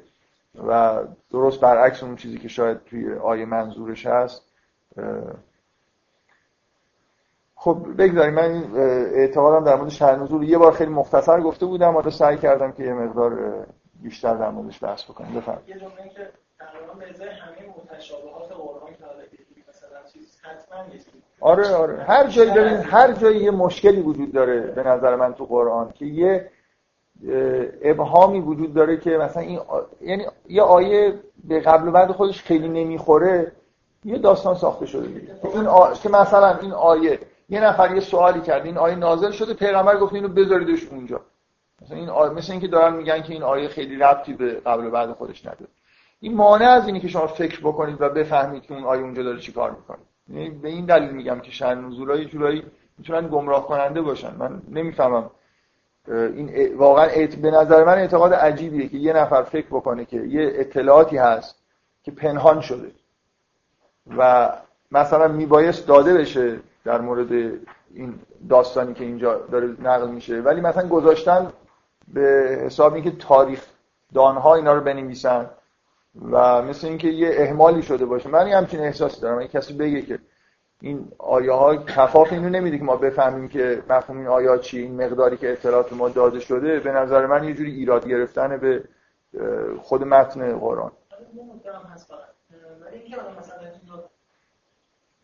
و 0.69 0.99
درست 1.31 1.61
برعکس 1.61 2.03
اون 2.03 2.17
چیزی 2.17 2.39
که 2.39 2.49
شاید 2.49 2.85
توی 2.85 3.15
آیه 3.15 3.45
منظورش 3.45 4.07
هست. 4.07 4.43
خب 7.57 7.87
بگذاریم. 7.99 8.35
من 8.35 8.77
اعتقادم 9.15 9.65
در 9.65 9.77
مورد 9.77 9.89
شهر 9.89 10.17
نزول 10.17 10.43
یه 10.43 10.59
بار 10.59 10.73
خیلی 10.73 10.91
مختصر 10.91 11.41
گفته 11.41 11.67
بودم 11.67 11.97
و 11.97 12.11
سعی 12.11 12.37
کردم 12.37 12.73
که 12.73 12.83
یه 12.83 12.93
مقدار 12.93 13.67
بیشتر 14.03 14.35
در 14.35 14.51
موردش 14.51 14.85
بحث 14.85 15.05
بکنم 15.05 15.35
بفرم 15.35 15.63
یه 15.67 15.75
جمله 15.75 16.09
که 16.15 16.31
تقریبا 16.59 16.95
به 16.95 17.11
ازای 17.11 17.29
همه 17.29 17.75
متشابهات 17.85 18.53
قرآن 18.53 18.93
آره 21.41 21.75
آره. 21.75 22.03
هر 22.03 22.27
جایی 22.27 22.51
ببین 22.51 22.77
هر 22.77 23.13
جایی 23.13 23.41
یه 23.41 23.51
مشکلی 23.51 24.01
وجود 24.01 24.33
داره 24.33 24.61
به 24.61 24.83
نظر 24.83 25.17
من 25.17 25.35
تو 25.35 25.45
قرآن 25.45 25.93
که 25.93 26.07
یه 26.07 26.51
ابهامی 27.83 28.41
وجود 28.41 28.75
داره 28.75 28.97
که 28.97 29.11
مثلا 29.11 29.43
این 29.43 29.61
یعنی 30.01 30.27
یه 30.49 30.63
آیه 30.63 31.21
به 31.45 31.61
قبل 31.61 31.89
و 31.89 31.91
بعد 31.91 32.13
خودش 32.13 32.43
خیلی 32.43 32.69
نمی‌خوره 32.69 33.53
یه 34.05 34.19
داستان 34.19 34.55
ساخته 34.55 34.87
شده 34.87 35.09
این 35.55 35.67
آ... 35.67 35.93
که 35.93 36.09
مثلا 36.09 36.59
این 36.59 36.73
آیه 36.73 37.19
یه 37.49 37.61
نفر 37.65 37.95
یه 37.95 38.01
سوالی 38.01 38.41
کرد 38.41 38.67
این 38.67 38.79
آیه 38.79 38.95
نازل 38.95 39.31
شده 39.31 39.55
پیغمبر 39.55 39.97
گفت 39.97 40.15
اینو 40.15 40.29
بذاریدش 40.29 40.87
اونجا. 40.91 41.21
مثلا 41.83 41.97
این 41.97 42.09
آیه 42.09 42.33
مثل 42.33 42.53
اینکه 42.53 42.69
دارن 42.69 42.97
میگن 42.97 43.23
که 43.23 43.33
این 43.33 43.43
آیه 43.43 43.69
خیلی 43.69 43.97
ربطی 43.97 44.33
به 44.33 44.53
قبل 44.53 44.87
و 44.87 44.91
بعد 44.91 45.13
خودش 45.13 45.47
نداره. 45.47 45.71
این 46.25 46.35
مانع 46.35 46.69
از 46.69 46.87
اینه 46.87 47.01
که 47.01 47.09
شما 47.09 47.27
فکر 47.27 47.61
بکنید 47.61 48.01
و 48.01 48.09
بفهمید 48.09 48.63
که 48.63 48.75
اون 48.75 48.85
آیه 48.85 49.03
اونجا 49.03 49.23
داره 49.23 49.41
چیکار 49.41 49.71
می‌کنه. 49.71 49.99
یعنی 50.29 50.51
به 50.51 50.69
این 50.69 50.87
دلیل 50.87 51.11
میگم 51.11 51.41
که 51.41 51.51
شأن 51.51 51.85
نزولای 51.85 52.25
جورایی 52.25 52.65
می‌تونن 52.99 53.29
گمراه 53.29 53.67
کننده 53.67 54.03
باشن. 54.03 54.35
من 54.39 54.63
نمی‌فهمم 54.69 55.31
این 56.09 56.77
واقعا 56.77 57.09
به 57.43 57.51
نظر 57.51 57.85
من 57.85 57.99
اعتقاد 57.99 58.35
عجیبیه 58.35 58.89
که 58.89 58.97
یه 58.97 59.13
نفر 59.13 59.43
فکر 59.43 59.67
بکنه 59.67 60.05
که 60.05 60.17
یه 60.17 60.53
اطلاعاتی 60.55 61.17
هست 61.17 61.57
که 62.03 62.11
پنهان 62.11 62.61
شده 62.61 62.91
و 64.19 64.53
مثلا 64.93 65.29
میبایست 65.29 65.87
داده 65.87 66.15
بشه 66.15 66.61
در 66.85 67.01
مورد 67.01 67.33
این 67.95 68.15
داستانی 68.49 68.95
که 68.95 69.05
اینجا 69.05 69.39
داره 69.39 69.77
نقل 69.83 70.09
میشه. 70.09 70.41
ولی 70.41 70.61
مثلا 70.61 70.89
گذاشتن 70.89 71.53
به 72.09 72.59
حساب 72.65 72.95
اینکه 72.95 73.11
تاریخ 73.11 73.67
دانها 74.15 74.55
اینا 74.55 74.75
رو 74.75 74.81
بنویسن. 74.81 75.51
و 76.21 76.63
مثل 76.63 76.87
اینکه 76.87 77.09
یه 77.09 77.31
اهمالی 77.39 77.83
شده 77.83 78.07
باشه. 78.07 78.29
من 78.29 78.49
همچین 78.49 78.81
احساسی 78.81 79.21
دارم. 79.21 79.39
این 79.39 79.49
کسی 79.49 79.75
بگه 79.75 80.03
که 80.03 80.19
این 80.81 81.13
آیه 81.19 81.53
ها 81.53 81.77
کفاف 81.77 82.33
اینو 82.33 82.49
نمیده 82.49 82.79
که 82.79 82.85
ما 82.85 82.97
بفهمیم 82.97 83.49
که 83.49 83.83
مفهوم 83.89 84.19
این 84.19 84.27
آیات 84.27 84.61
چی 84.61 84.79
این 84.79 85.05
مقداری 85.05 85.37
که 85.37 85.53
اطلاعات 85.53 85.93
ما 85.93 86.09
داده 86.09 86.41
شده 86.41 86.81
به 86.81 86.93
نظر 86.93 87.27
من 87.27 87.45
یه 87.45 87.55
جوری 87.55 87.71
ایراد 87.71 88.09
گرفتن 88.09 88.57
به 88.57 88.85
خود 89.83 90.03
متن 90.03 90.59
قرآن. 90.59 90.93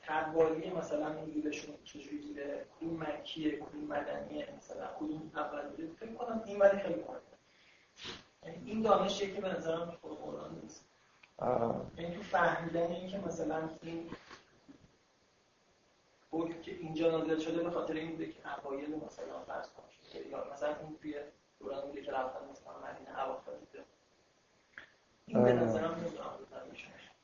تقوالی 0.06 0.70
مثلا 0.70 1.08
نزولشون 1.08 1.74
چجوری 1.84 2.18
بوده 2.18 2.64
کدوم 2.80 3.02
مکیه 3.02 3.56
کدوم 3.56 3.84
مدنیه 3.88 4.48
مثلا 4.56 4.86
کدوم 5.00 5.30
اول 5.36 5.60
فکر 6.00 6.12
کنم 6.14 6.42
این 6.46 6.60
خیلی 6.60 6.94
مهمه. 6.94 7.37
این 8.42 8.82
دانشیه 8.82 9.34
که 9.34 9.40
به 9.40 9.48
نظرم 9.48 9.94
خود 10.00 10.18
قرآن 10.18 10.58
نیست. 10.62 10.84
یعنی 11.98 12.16
تو 12.16 12.22
فهمیدن 12.22 12.92
این 12.92 13.08
که 13.08 13.18
مثلا 13.18 13.68
این 13.82 14.10
بود 16.30 16.62
که 16.62 16.74
اینجا 16.74 17.10
نازل 17.10 17.38
شده 17.38 17.62
به 17.62 17.70
خاطر 17.70 17.94
این 17.94 18.10
بوده 18.10 18.26
که 18.26 18.40
اوایل 18.58 18.90
مثلا 19.06 19.38
فرض 19.46 19.68
کنم 19.68 20.30
یا 20.30 20.44
مثلا 20.52 20.68
این 20.68 20.96
توی 21.02 21.14
دوران 21.60 21.86
بوده 21.86 22.02
که 22.02 22.12
رفتن 22.12 22.38
مثلا 22.50 22.72
مدینه 22.72 23.24
اواخر 23.24 23.50
این 25.26 25.44
به 25.44 25.52
نظرم 25.52 25.94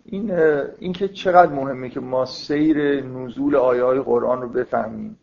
این 0.04 0.30
اینکه 0.78 1.08
چقدر 1.08 1.52
مهمه 1.52 1.90
که 1.90 2.00
ما 2.00 2.24
سیر 2.24 3.04
نزول 3.04 3.56
آیه 3.56 3.84
های 3.84 4.00
قرآن 4.00 4.42
رو 4.42 4.48
بفهمیم 4.48 5.18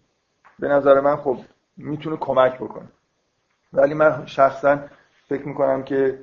به 0.59 0.67
نظر 0.67 0.99
من 0.99 1.15
خب 1.15 1.37
می‌تونه 1.77 2.17
کمک 2.17 2.55
بکنه. 2.55 2.87
ولی 3.73 3.93
من 3.93 4.25
شخصا 4.25 4.79
فکر 5.31 5.47
می‌کنم 5.47 5.83
که 5.83 6.19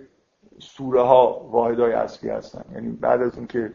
سوره 0.58 1.02
ها 1.02 1.48
واحد 1.50 1.80
های 1.80 1.92
اصلی 1.92 2.30
هستن. 2.30 2.64
یعنی 2.74 2.88
بعد 2.92 3.22
از 3.22 3.36
اینکه 3.36 3.74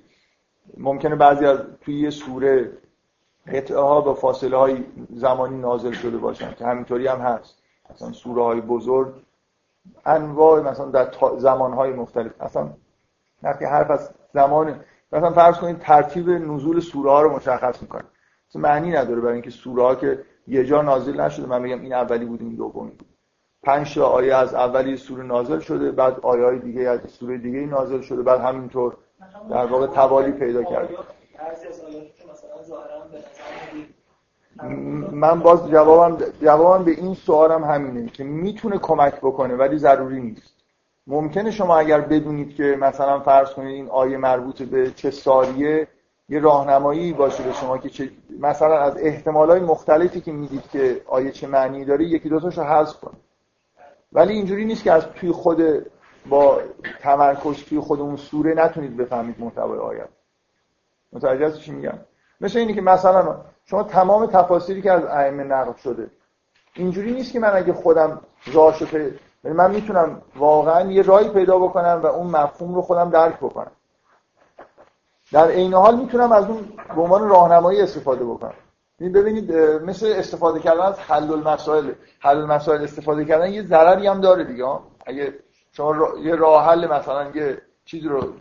ممکنه 0.77 1.15
بعضی 1.15 1.45
از 1.45 1.59
توی 1.81 1.99
یه 1.99 2.09
سوره 2.09 2.71
قطعه 3.47 3.77
ها 3.77 4.01
با 4.01 4.13
فاصله 4.13 4.57
های 4.57 4.83
زمانی 5.09 5.57
نازل 5.57 5.91
شده 5.91 6.17
باشن 6.17 6.53
که 6.53 6.65
همینطوری 6.65 7.07
هم 7.07 7.19
هست. 7.19 7.63
مثلا 7.91 8.11
سوره 8.11 8.43
های 8.43 8.61
بزرگ 8.61 9.13
انواع 10.05 10.61
مثلا 10.61 10.85
در 10.85 11.11
زمان 11.37 11.73
های 11.73 11.93
مختلف. 11.93 12.41
اصلا 12.41 12.73
وقتی 13.43 13.65
حرف 13.65 13.91
از 13.91 14.13
زمان 14.33 14.79
مثلا 15.11 15.31
فرض 15.31 15.57
کنید 15.57 15.79
ترتیب 15.79 16.29
نزول 16.29 16.79
سوره 16.79 17.11
ها 17.11 17.21
رو 17.21 17.35
مشخص 17.35 17.81
می‌کنه 17.81 18.03
معنی 18.55 18.91
نداره 18.91 19.21
برای 19.21 19.33
اینکه 19.33 19.49
سوره 19.49 19.83
ها 19.83 19.95
که 19.95 20.25
یه 20.47 20.65
جا 20.65 20.81
نازل 20.81 21.21
نشده. 21.21 21.47
من 21.47 21.63
بگم 21.63 21.81
این 21.81 21.93
اولی 21.93 22.25
بود 22.25 22.41
این 22.41 22.55
دومی 22.55 22.91
بود. 22.91 23.12
پنج 23.63 23.95
تا 23.95 24.05
آیه 24.05 24.35
از 24.35 24.53
اولی 24.53 24.97
سوره 24.97 25.23
نازل 25.23 25.59
شده 25.59 25.91
بعد 25.91 26.19
آیه 26.19 26.45
های 26.45 26.59
دیگه 26.59 26.89
از 26.89 26.99
سوره 27.07 27.37
دیگه 27.37 27.59
نازل 27.59 28.01
شده 28.01 28.21
بعد 28.21 28.39
همینطور 28.39 28.97
در 29.49 29.65
واقع 29.65 29.87
توالی 29.87 30.31
پیدا 30.31 30.63
کرده. 30.63 30.97
من 35.11 35.39
باز 35.39 35.69
جوابم 35.69 36.25
جوابم 36.41 36.83
به 36.83 36.91
این 36.91 37.13
سوالم 37.13 37.63
همینه 37.63 38.09
که 38.09 38.23
می‌تونه 38.23 38.77
کمک 38.77 39.15
بکنه 39.15 39.55
ولی 39.55 39.77
ضروری 39.77 40.21
نیست. 40.21 40.53
ممکنه 41.07 41.51
شما 41.51 41.77
اگر 41.77 42.01
بدونید 42.01 42.55
که 42.55 42.77
مثلا 42.79 43.19
فرض 43.19 43.49
کنید 43.49 43.75
این 43.75 43.89
آیه 43.89 44.17
مربوط 44.17 44.61
به 44.61 44.91
چه 44.91 45.11
ساریه 45.11 45.87
یه 46.29 46.39
راهنمایی 46.39 47.13
باشه 47.13 47.43
به 47.43 47.53
شما 47.53 47.77
که 47.77 47.89
چه 47.89 48.09
مثلا 48.39 48.79
از 48.79 48.97
احتمالات 48.97 49.61
مختلفی 49.61 50.21
که 50.21 50.31
می‌دید 50.31 50.69
که 50.71 51.01
آیه 51.07 51.31
چه 51.31 51.47
معنی 51.47 51.85
داره 51.85 52.05
یکی 52.05 52.29
دو 52.29 52.39
تاشو 52.39 52.63
حذف 52.63 52.99
کنید 52.99 53.32
ولی 54.13 54.33
اینجوری 54.33 54.65
نیست 54.65 54.83
که 54.83 54.91
از 54.91 55.07
توی 55.07 55.31
خود 55.31 55.85
با 56.29 56.61
تمرکز 57.01 57.63
توی 57.63 57.79
خود 57.79 57.99
اون 57.99 58.15
سوره 58.15 58.53
نتونید 58.53 58.97
بفهمید 58.97 59.39
محتوای 59.39 59.79
آیه 59.79 60.05
متوجه 61.13 61.51
چی 61.51 61.71
میگم؟ 61.71 61.99
مثل 62.41 62.59
اینی 62.59 62.73
که 62.73 62.81
مثلا 62.81 63.41
شما 63.65 63.83
تمام 63.83 64.25
تفاسیری 64.25 64.81
که 64.81 64.91
از 64.91 65.05
ائمه 65.05 65.43
نقل 65.43 65.73
شده 65.73 66.09
اینجوری 66.73 67.11
نیست 67.11 67.31
که 67.31 67.39
من 67.39 67.51
اگه 67.53 67.73
خودم 67.73 68.21
راهشو 68.53 68.97
یعنی 69.43 69.57
من 69.57 69.71
می‌تونم 69.71 70.21
واقعا 70.35 70.91
یه 70.91 71.01
راهی 71.01 71.29
پیدا 71.29 71.59
بکنم 71.59 72.01
و 72.03 72.05
اون 72.05 72.27
مفهوم 72.27 72.75
رو 72.75 72.81
خودم 72.81 73.09
درک 73.09 73.37
بکنم. 73.37 73.71
در 75.31 75.47
عین 75.47 75.73
حال 75.73 75.95
می‌تونم 75.95 76.31
از 76.31 76.45
اون 76.45 76.73
به 76.95 77.01
عنوان 77.01 77.29
راهنمایی 77.29 77.81
استفاده 77.81 78.25
بکنم. 78.25 78.53
ببینید 79.09 79.51
مثل 79.55 80.13
استفاده 80.17 80.59
کردن 80.59 80.81
از 80.81 80.99
حل 80.99 81.31
المسائل 81.31 81.91
حل 82.19 82.37
المسائل 82.37 82.83
استفاده 82.83 83.25
کردن 83.25 83.53
یه 83.53 83.63
ضرری 83.63 84.07
هم 84.07 84.21
داره 84.21 84.43
دیگه 84.43 84.79
اگه 85.05 85.39
شما 85.71 86.17
یه 86.19 86.35
راه 86.35 86.65
حل 86.65 86.87
مثلا 86.87 87.31
یه 87.35 87.61
چیزی 87.85 88.07
رو 88.07 88.33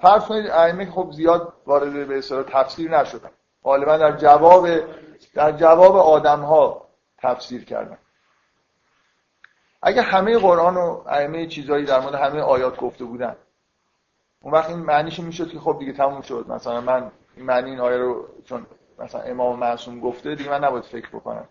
فرض 0.00 0.24
کنید 0.24 0.50
ائمه 0.50 0.90
خب 0.90 1.10
زیاد 1.12 1.52
وارد 1.66 2.08
به 2.08 2.18
اصطلاح 2.18 2.42
تفسیر 2.42 2.98
نشدن. 3.00 3.30
غالبا 3.64 3.96
در 3.96 4.16
جواب 4.16 4.68
در 5.34 5.52
جواب 5.52 5.96
آدم 5.96 6.40
ها 6.40 6.88
تفسیر 7.18 7.64
کردن. 7.64 7.98
اگه 9.82 10.02
همه 10.02 10.38
قرآن 10.38 10.76
و 10.76 11.02
همه 11.08 11.46
چیزهایی 11.46 11.84
در 11.84 12.00
مورد 12.00 12.14
همه 12.14 12.40
آیات 12.40 12.76
گفته 12.76 13.04
بودن 13.04 13.36
اون 14.42 14.52
وقت 14.52 14.70
این 14.70 14.78
معنیش 14.78 15.20
می‌شد 15.20 15.50
که 15.50 15.58
خب 15.58 15.76
دیگه 15.78 15.92
تموم 15.92 16.20
شد. 16.20 16.46
مثلا 16.48 16.80
من 16.80 17.10
این 17.36 17.46
معنی 17.46 17.70
این 17.70 17.80
آیه 17.80 17.96
رو 17.96 18.28
چون 18.44 18.66
مثلا 18.98 19.20
امام 19.20 19.58
معصوم 19.58 20.00
گفته 20.00 20.34
دیگه 20.34 20.50
من 20.50 20.64
نباید 20.64 20.84
فکر 20.84 21.08
بکنم. 21.08 21.48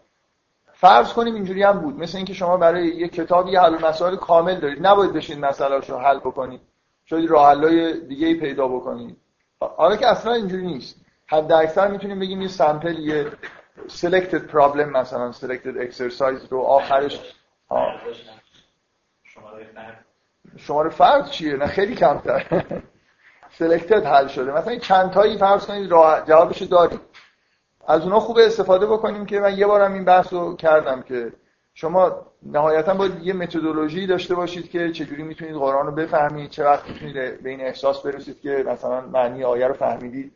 فرض 0.73 1.13
کنیم 1.13 1.35
اینجوری 1.35 1.63
هم 1.63 1.79
بود. 1.79 1.99
مثل 1.99 2.17
اینکه 2.17 2.33
شما 2.33 2.57
برای 2.57 2.87
یه 2.87 3.07
کتابی 3.07 3.55
حل 3.55 3.85
مسائل 3.85 4.15
کامل 4.15 4.59
دارید. 4.59 4.87
نباید 4.87 5.13
بشین 5.13 5.45
مسئله 5.45 5.77
رو 5.77 5.97
حل 5.97 6.19
بکنید. 6.19 6.61
شاید 7.05 7.29
راه 7.29 7.49
حلای 7.49 7.99
دیگه 7.99 8.27
ای 8.27 8.33
پیدا 8.33 8.67
بکنید. 8.67 9.17
حالا 9.59 9.95
که 9.95 10.07
اصلا 10.07 10.33
اینجوری 10.33 10.65
نیست. 10.65 10.95
حد 11.27 11.51
اکثر 11.51 11.87
می‌تونیم 11.87 12.19
بگیم 12.19 12.41
یه 12.41 12.47
سامپل 12.47 12.99
یه 12.99 13.31
selected 13.87 14.51
problem 14.51 14.87
مثلا 14.87 15.31
selected 15.31 15.91
exercise 15.91 16.49
رو 16.49 16.61
آخرش 16.61 17.19
شماره 20.57 20.89
فرد 20.89 21.29
چیه؟ 21.29 21.55
نه 21.55 21.67
خیلی 21.67 21.95
کمتر. 21.95 22.45
سلکتد 23.59 24.05
حل 24.05 24.27
شده. 24.27 24.51
مثلا 24.51 24.77
چند 24.77 25.11
تایی 25.11 25.37
فرض 25.37 25.65
کنید 25.65 25.91
راه 25.91 26.25
جوابش 26.25 26.61
دارید. 26.61 26.99
از 27.87 28.03
اونا 28.03 28.19
خوب 28.19 28.37
استفاده 28.37 28.85
بکنیم 28.85 29.25
که 29.25 29.39
من 29.39 29.57
یه 29.57 29.67
بارم 29.67 29.93
این 29.93 30.05
بحث 30.05 30.33
رو 30.33 30.55
کردم 30.55 31.01
که 31.01 31.33
شما 31.73 32.11
نهایتا 32.43 32.93
باید 32.93 33.23
یه 33.23 33.33
متدولوژی 33.33 34.07
داشته 34.07 34.35
باشید 34.35 34.69
که 34.69 34.91
چجوری 34.91 35.23
می‌تونید 35.23 35.55
قرآن 35.55 35.85
رو 35.85 35.91
بفهمید 35.91 36.49
چه 36.49 36.65
وقت 36.65 36.89
می‌تونید 36.89 37.43
به 37.43 37.49
این 37.49 37.61
احساس 37.61 38.01
برسید 38.01 38.41
که 38.41 38.65
مثلا 38.67 39.01
معنی 39.01 39.43
آیه 39.43 39.67
رو 39.67 39.73
فهمیدید. 39.73 40.31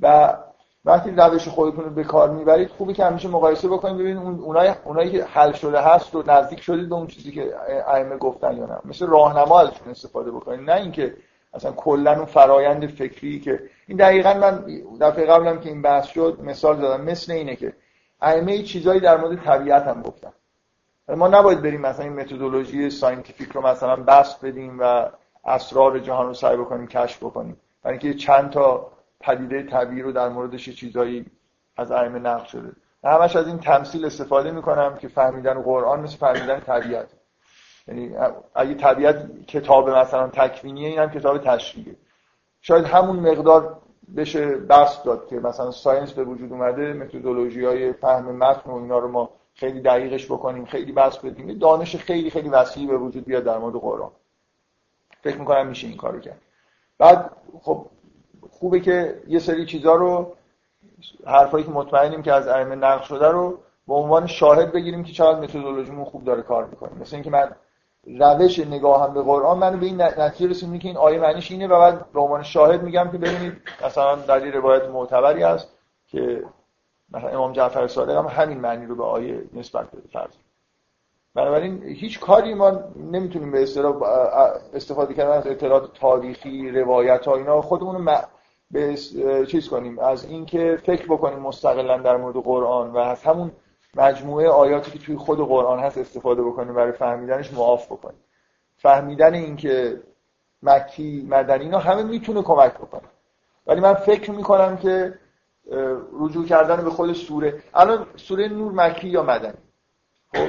و 0.00 0.36
وقتی 0.84 1.10
روش 1.10 1.48
خودتون 1.48 1.84
رو 1.84 1.90
به 1.90 2.04
کار 2.04 2.30
می‌برید 2.30 2.68
خوبه 2.68 2.92
که 2.92 3.04
همیشه 3.04 3.28
مقایسه 3.28 3.68
بکنید 3.68 3.98
ببینید 3.98 4.22
اون 4.22 4.40
اونایی 4.40 4.70
اونایی 4.84 5.10
که 5.10 5.24
حل 5.24 5.52
شده 5.52 5.80
هست 5.80 6.14
و 6.14 6.22
نزدیک 6.26 6.62
شدید 6.62 6.88
به 6.88 6.94
اون 6.94 7.06
چیزی 7.06 7.32
که 7.32 7.54
ائمه 7.86 8.16
گفتن 8.16 8.56
یا 8.56 8.66
نه. 8.66 8.78
مثل 8.84 9.06
راهنما 9.06 9.60
ازشون 9.60 9.88
استفاده 9.90 10.30
بکنید. 10.30 10.70
نه 10.70 10.74
اینکه 10.74 11.14
مثلا 11.56 11.72
کلا 11.72 12.16
اون 12.16 12.24
فرایند 12.24 12.86
فکری 12.86 13.40
که 13.40 13.62
این 13.86 13.98
دقیقا 13.98 14.34
من 14.34 14.64
دفعه 15.00 15.26
قبلم 15.26 15.60
که 15.60 15.68
این 15.68 15.82
بحث 15.82 16.06
شد 16.06 16.38
مثال 16.44 16.76
زدم. 16.76 17.00
مثل 17.00 17.32
اینه 17.32 17.56
که 17.56 17.72
ائمه 18.20 18.62
چیزایی 18.62 19.00
در 19.00 19.16
مورد 19.16 19.44
طبیعت 19.44 19.82
هم 19.82 20.02
گفتن. 20.02 20.32
ما 21.08 21.28
نباید 21.28 21.62
بریم 21.62 21.80
مثلا 21.80 22.04
این 22.04 22.14
متدولوژی 22.14 22.90
scientific 22.90 23.48
رو 23.48 23.66
مثلا 23.66 23.96
بسط 23.96 24.44
بدیم 24.44 24.78
و 24.80 25.08
اسرار 25.44 25.98
جهان 25.98 26.26
رو 26.26 26.34
سعی 26.34 26.56
بکنیم 26.56 26.86
کشف 26.86 27.18
بکنیم. 27.18 27.56
برای 27.82 27.98
اینکه 27.98 28.18
چند 28.18 28.50
تا 28.50 28.92
پدیده 29.20 29.62
طبیعی 29.62 30.02
رو 30.02 30.12
در 30.12 30.28
موردش 30.28 30.70
چیزایی 30.70 31.26
از 31.76 31.90
ائمه 31.92 32.18
نقل 32.18 32.44
شده. 32.44 32.72
همش 33.04 33.36
از 33.36 33.46
این 33.46 33.58
تمثیل 33.58 34.04
استفاده 34.04 34.50
می‌کنم 34.50 34.96
که 34.96 35.08
فهمیدن 35.08 35.62
قرآن 35.62 36.00
مثل 36.00 36.16
فهمیدن 36.16 36.60
طبیعت. 36.60 37.08
یعنی 37.88 38.16
اگه 38.54 38.74
طبیعت 38.74 39.46
کتاب 39.46 39.90
مثلا 39.90 40.28
تکوینیه 40.28 41.00
این 41.00 41.10
کتاب 41.10 41.38
تشریعه 41.38 41.96
شاید 42.60 42.84
همون 42.84 43.16
مقدار 43.16 43.78
بشه 44.16 44.56
بحث 44.56 45.04
داد 45.04 45.26
که 45.26 45.36
مثلا 45.36 45.70
ساینس 45.70 46.12
به 46.12 46.24
وجود 46.24 46.52
اومده 46.52 46.92
متدولوژی 46.92 47.64
های 47.64 47.92
فهم 47.92 48.36
متن 48.36 48.70
و 48.70 48.74
اینا 48.74 48.98
رو 48.98 49.08
ما 49.08 49.30
خیلی 49.54 49.80
دقیقش 49.80 50.26
بکنیم 50.26 50.64
خیلی 50.64 50.92
بحث 50.92 51.18
بدیم. 51.18 51.58
دانش 51.58 51.96
خیلی 51.96 52.30
خیلی 52.30 52.48
وسیعی 52.48 52.86
به 52.86 52.96
وجود 52.96 53.24
بیاد 53.24 53.44
در 53.44 53.58
مورد 53.58 53.74
قرآن. 53.74 54.10
فکر 55.22 55.38
می‌کنم 55.38 55.66
میشه 55.66 55.86
این 55.86 55.96
کارو 55.96 56.20
کرد. 56.20 56.40
بعد 56.98 57.30
خب 57.60 57.86
خوبه 58.50 58.80
که 58.80 59.22
یه 59.28 59.38
سری 59.38 59.66
چیزا 59.66 59.94
رو 59.94 60.36
حرفایی 61.26 61.64
که 61.64 61.70
مطمئنیم 61.70 62.22
که 62.22 62.32
از 62.32 62.48
ائمه 62.48 62.74
نقل 62.74 63.04
شده 63.04 63.28
رو 63.28 63.58
به 63.88 63.94
عنوان 63.94 64.26
شاهد 64.26 64.72
بگیریم 64.72 65.04
که 65.04 65.12
چقدر 65.12 65.40
متدولوژیمون 65.40 66.04
خوب 66.04 66.24
داره 66.24 66.42
کار 66.42 66.64
می‌کنه. 66.64 66.94
مثل 67.00 67.16
اینکه 67.16 67.30
من 67.30 67.56
روش 68.06 68.58
نگاهم 68.58 69.14
به 69.14 69.22
قرآن 69.22 69.58
منو 69.58 69.78
به 69.78 69.86
این 69.86 70.02
نتیجه 70.02 70.50
رسوندی 70.50 70.78
که 70.78 70.88
این 70.88 70.96
آیه 70.96 71.18
معنیش 71.18 71.50
اینه 71.50 71.66
و 71.66 71.78
بعد 71.78 72.12
به 72.12 72.20
عنوان 72.20 72.42
شاهد 72.42 72.82
میگم 72.82 73.10
که 73.12 73.18
ببینید 73.18 73.52
مثلا 73.86 74.16
در 74.16 74.44
این 74.44 74.52
روایت 74.52 74.82
معتبری 74.82 75.42
است 75.42 75.68
که 76.06 76.44
مثلا 77.12 77.28
امام 77.28 77.52
جعفر 77.52 77.86
صادق 77.86 78.16
هم 78.16 78.26
همین 78.26 78.60
معنی 78.60 78.86
رو 78.86 78.96
به 78.96 79.04
آیه 79.04 79.44
نسبت 79.52 79.90
بده 79.90 80.08
فرض 80.12 80.30
بنابراین 81.34 81.82
هیچ 81.82 82.20
کاری 82.20 82.54
ما 82.54 82.70
نمی‌تونیم 82.96 83.52
به 83.52 83.62
استفاده 84.74 85.14
کردن 85.14 85.36
از 85.36 85.46
اطلاعات 85.46 85.94
تاریخی 85.94 86.70
روایت 86.70 87.26
ها 87.26 87.36
اینا 87.36 87.62
خودمون 87.62 88.08
به 88.70 88.96
چیز 89.48 89.68
کنیم. 89.68 89.98
از 89.98 90.24
اینکه 90.24 90.78
فکر 90.82 91.06
بکنیم 91.06 91.38
مستقلا 91.38 91.98
در 91.98 92.16
مورد 92.16 92.36
قرآن 92.36 92.90
و 92.90 92.96
از 92.96 93.22
همون 93.22 93.52
مجموعه 93.96 94.48
آیاتی 94.48 94.90
که 94.90 94.98
توی 94.98 95.16
خود 95.16 95.38
قرآن 95.38 95.78
هست 95.78 95.98
استفاده 95.98 96.42
بکنیم 96.42 96.74
برای 96.74 96.92
فهمیدنش 96.92 97.52
معاف 97.52 97.86
بکنیم. 97.86 98.20
فهمیدن 98.76 99.34
اینکه 99.34 100.02
مکی 100.62 101.26
مدنی 101.30 101.64
اینا 101.64 101.78
همه 101.78 102.02
می‌تونه 102.02 102.42
کمک 102.42 102.74
بکنه. 102.74 103.08
ولی 103.66 103.80
من 103.80 103.94
فکر 103.94 104.30
می‌کنم 104.30 104.76
که 104.76 105.18
رجوع 106.20 106.46
کردن 106.46 106.84
به 106.84 106.90
خود 106.90 107.12
سوره 107.12 107.62
الان 107.74 108.06
سوره 108.16 108.48
نور 108.48 108.72
مکی 108.72 109.08
یا 109.08 109.22
مدنی؟ 109.22 109.58
خب 110.34 110.48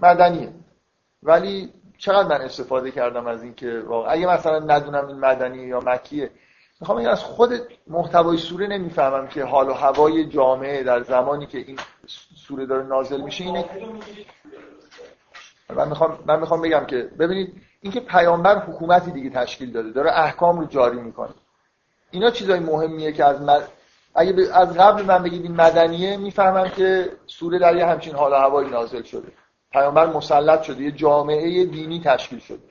مدنیه. 0.00 0.52
ولی 1.22 1.72
چقدر 1.98 2.28
من 2.28 2.44
استفاده 2.44 2.90
کردم 2.90 3.26
از 3.26 3.42
اینکه 3.42 3.80
واقعا 3.86 4.10
اگه 4.10 4.26
مثلا 4.26 4.58
ندونم 4.58 5.06
این 5.06 5.18
مدنی 5.18 5.62
یا 5.62 5.80
مکیه 5.80 6.30
می‌خوام 6.80 6.98
این 6.98 7.08
از 7.08 7.24
خود 7.24 7.50
محتوای 7.86 8.38
سوره 8.38 8.66
نمی‌فهمم 8.66 9.28
که 9.28 9.44
حال 9.44 9.68
و 9.68 9.72
هوای 9.72 10.26
جامعه 10.26 10.82
در 10.82 11.02
زمانی 11.02 11.46
که 11.46 11.58
این 11.58 11.78
سوره 12.36 12.66
داره 12.66 12.86
نازل 12.86 13.20
میشه 13.20 13.44
اینه 13.44 13.64
من 15.76 15.88
می‌خوام 15.88 16.18
من 16.26 16.40
می‌خوام 16.40 16.62
بگم 16.62 16.86
که 16.86 16.96
ببینید 17.18 17.62
اینکه 17.80 18.00
پیامبر 18.00 18.58
حکومتی 18.58 19.10
دیگه 19.10 19.30
تشکیل 19.30 19.72
داده 19.72 19.90
داره 19.90 20.18
احکام 20.18 20.60
رو 20.60 20.66
جاری 20.66 21.00
می‌کنه. 21.00 21.34
اینا 22.10 22.30
چیزای 22.30 22.60
مهمیه 22.60 23.12
که 23.12 23.24
از 23.24 23.42
مد... 23.42 23.68
اگه 24.14 24.54
از 24.54 24.76
قبل 24.76 25.02
من 25.02 25.22
بگید 25.22 25.42
این 25.42 25.56
مدنیه 25.56 26.16
می‌فهمم 26.16 26.68
که 26.68 27.12
سوره 27.26 27.58
در 27.58 27.76
یه 27.76 27.86
همچین 27.86 28.14
حال 28.14 28.32
و 28.32 28.34
هوایی 28.34 28.70
نازل 28.70 29.02
شده. 29.02 29.32
پیامبر 29.72 30.06
مسلط 30.06 30.62
شده 30.62 30.82
یه 30.82 30.90
جامعه 30.90 31.64
دینی 31.64 32.00
تشکیل 32.04 32.38
شده. 32.38 32.69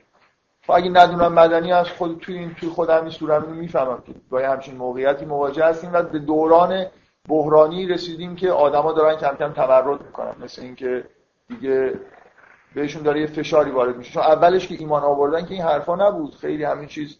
خب 0.70 0.76
اگه 0.76 0.90
ندونم 0.90 1.32
مدنی 1.32 1.72
از 1.72 1.88
خود 1.88 2.18
توی 2.18 2.38
این 2.38 2.54
توی 2.54 2.68
خودم 2.68 3.00
این 3.00 3.10
سوره 3.10 3.38
می‌فهمم 3.38 4.02
که 4.06 4.14
با 4.30 4.38
همچین 4.38 4.76
موقعیتی 4.76 5.24
مواجه 5.24 5.64
هستیم 5.64 5.90
و 5.92 6.02
به 6.02 6.18
دوران 6.18 6.86
بحرانی 7.28 7.86
رسیدیم 7.86 8.36
که 8.36 8.50
آدما 8.50 8.92
دارن 8.92 9.16
کم 9.16 9.36
کم 9.38 9.52
تمرد 9.52 10.02
می‌کنن. 10.02 10.34
مثل 10.44 10.62
اینکه 10.62 11.04
دیگه 11.48 11.94
بهشون 12.74 13.02
داره 13.02 13.20
یه 13.20 13.26
فشاری 13.26 13.70
وارد 13.70 13.96
میشه. 13.96 14.12
چون 14.12 14.22
اولش 14.22 14.68
که 14.68 14.74
ایمان 14.78 15.02
آوردن 15.02 15.46
که 15.46 15.54
این 15.54 15.62
حرفا 15.62 15.96
نبود. 15.96 16.34
خیلی 16.34 16.64
همین 16.64 16.88
چیز 16.88 17.18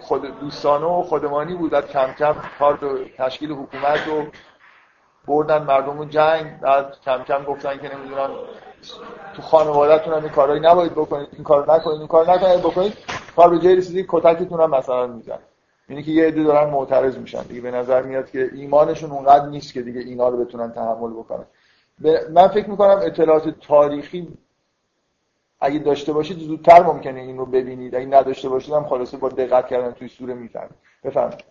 خود 0.00 0.40
دوستانه 0.40 0.86
و 0.86 1.02
خودمانی 1.02 1.54
بود. 1.54 1.70
بعد 1.70 1.90
کم 1.90 2.12
کم 2.18 2.34
کار 2.58 2.78
تشکیل 3.18 3.52
حکومت 3.52 4.08
و 4.08 4.26
بردن 5.26 5.62
مردم 5.62 5.98
رو 5.98 6.04
جنگ 6.04 6.60
بعد 6.60 7.00
کم 7.04 7.22
کم 7.22 7.44
گفتن 7.44 7.78
که 7.78 7.96
نمی‌دونم 7.96 8.30
تو 9.36 9.42
خانوادهتون 9.42 10.14
هم 10.14 10.22
این 10.22 10.32
کارهایی 10.32 10.60
نباید 10.60 10.92
بکنید. 10.92 11.28
این 11.32 11.44
کار 11.44 11.74
نکنید 11.74 11.98
این 11.98 12.06
کار 12.06 12.30
نکنید 12.30 12.60
بکنید. 12.60 12.92
کار 13.36 13.50
به 13.50 13.58
جای 13.58 13.76
رسیدی 13.76 14.06
کتکتون 14.08 14.60
هم 14.60 14.70
مثلا 14.70 15.06
میزن 15.06 15.38
یعنی 15.88 16.02
که 16.02 16.10
یه 16.10 16.26
عده 16.26 16.42
دارن 16.42 16.70
معترض 16.70 17.18
میشن. 17.18 17.42
دیگه 17.42 17.60
به 17.60 17.70
نظر 17.70 18.02
میاد 18.02 18.30
که 18.30 18.50
ایمانشون 18.52 19.10
اونقدر 19.10 19.46
نیست 19.46 19.74
که 19.74 19.82
دیگه 19.82 20.00
اینا 20.00 20.28
رو 20.28 20.44
بتونن 20.44 20.72
تحمل 20.72 21.10
بکنن. 21.10 21.44
من 22.30 22.48
فکر 22.48 22.70
می‌کنم 22.70 23.00
اطلاعات 23.02 23.48
تاریخی 23.48 24.28
اگه 25.60 25.78
داشته 25.78 26.12
باشید 26.12 26.38
زودتر 26.38 26.82
ممکنه 26.82 27.20
این 27.20 27.38
رو 27.38 27.46
ببینید. 27.46 27.94
اگه 27.94 28.06
نداشته 28.06 28.48
باشید 28.48 28.74
هم 28.74 28.84
خلاصه 28.84 29.16
با 29.16 29.28
دقت 29.28 29.66
کردن 29.66 29.92
توی 29.92 30.08
سوره 30.08 30.34
می‌فهمید. 30.34 30.74
بفهمید 31.04 31.44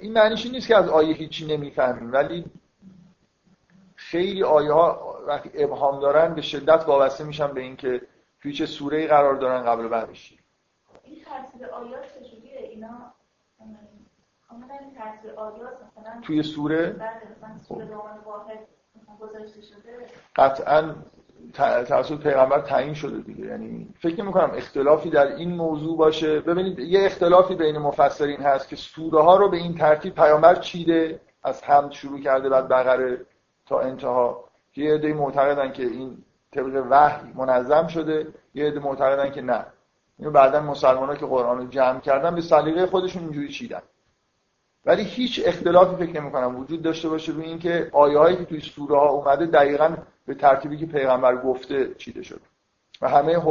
این 0.00 0.12
معنیش 0.12 0.46
نیست 0.46 0.68
که 0.68 0.76
از 0.76 0.88
آیه 0.88 1.14
هیچی 1.14 1.46
نمی‌فهمیم 1.46 2.12
ولی 2.12 2.44
خیلی 3.94 4.42
آیه 4.42 4.72
ها 4.72 5.20
وقتی 5.26 5.50
ابهام 5.54 6.00
دارن 6.00 6.34
به 6.34 6.42
شدت 6.42 6.84
وابسته 6.86 7.24
میشن 7.24 7.54
به 7.54 7.60
اینکه 7.60 8.00
توی 8.42 8.52
چه 8.52 8.66
سوره 8.66 8.98
ای 8.98 9.06
قرار 9.06 9.34
دارن 9.34 9.64
قبل 9.64 9.84
و 9.84 9.88
بعدش 9.88 10.38
این 11.02 11.24
ترتیب 11.24 11.62
آیات 11.62 12.18
چجوریه؟ 12.18 12.58
اینا 12.58 13.12
توی 16.22 16.42
سوره؟ 16.42 16.90
بله، 16.90 17.10
سوره 17.68 17.96
واحد 18.24 18.58
قطعا 20.36 20.94
توسط 21.84 22.18
پیغمبر 22.18 22.60
تعیین 22.60 22.94
شده 22.94 23.18
دیگه. 23.18 23.46
یعنی 23.46 23.88
فکر 23.98 24.22
می‌کنم 24.22 24.50
اختلافی 24.54 25.10
در 25.10 25.36
این 25.36 25.50
موضوع 25.50 25.96
باشه. 25.96 26.40
ببینید 26.40 26.78
یه 26.78 27.04
اختلافی 27.06 27.54
بین 27.54 27.78
مفسرین 27.78 28.40
هست 28.40 28.68
که 28.68 28.76
سوره 28.76 29.22
ها 29.22 29.36
رو 29.36 29.50
به 29.50 29.56
این 29.56 29.74
ترتیب 29.74 30.14
پیامبر 30.14 30.54
چیده 30.54 31.20
از 31.42 31.64
حمد 31.64 31.92
شروع 31.92 32.20
کرده 32.20 32.48
بعد 32.48 32.68
بقره 32.68 33.20
تا 33.66 33.80
انتها. 33.80 34.44
یه 34.76 34.94
عده 34.94 35.12
معتقدن 35.12 35.72
که 35.72 35.82
این 35.82 36.18
طبق 36.52 36.86
وحی 36.90 37.32
منظم 37.34 37.86
شده 37.86 38.26
یه 38.54 38.66
عده 38.66 38.80
معتقدن 38.80 39.30
که 39.30 39.42
نه. 39.42 39.66
اینو 40.18 40.30
بعدا 40.30 40.60
مسلمان 40.60 41.08
ها 41.08 41.14
که 41.14 41.26
قرآن 41.26 41.58
رو 41.58 41.66
جمع 41.66 42.00
کردن 42.00 42.34
به 42.34 42.40
سلیقه 42.40 42.86
خودشون 42.86 43.22
اینجوری 43.22 43.48
چیدن. 43.48 43.82
ولی 44.86 45.02
هیچ 45.02 45.42
اختلافی 45.44 46.06
فکر 46.06 46.20
نمی 46.20 46.32
کنم 46.32 46.56
وجود 46.56 46.82
داشته 46.82 47.08
باشه 47.08 47.32
روی 47.32 47.44
اینکه 47.44 47.90
آیه 47.92 48.18
هایی 48.18 48.36
که 48.36 48.44
توی 48.44 48.60
سوره 48.60 48.96
ها 48.96 49.08
اومده 49.08 49.46
دقیقا 49.46 49.96
به 50.30 50.36
ترتیبی 50.36 50.76
که 50.76 50.86
پیغمبر 50.86 51.36
گفته 51.36 51.94
چیده 51.94 52.22
شد. 52.22 52.40
و 53.02 53.08
همه 53.08 53.42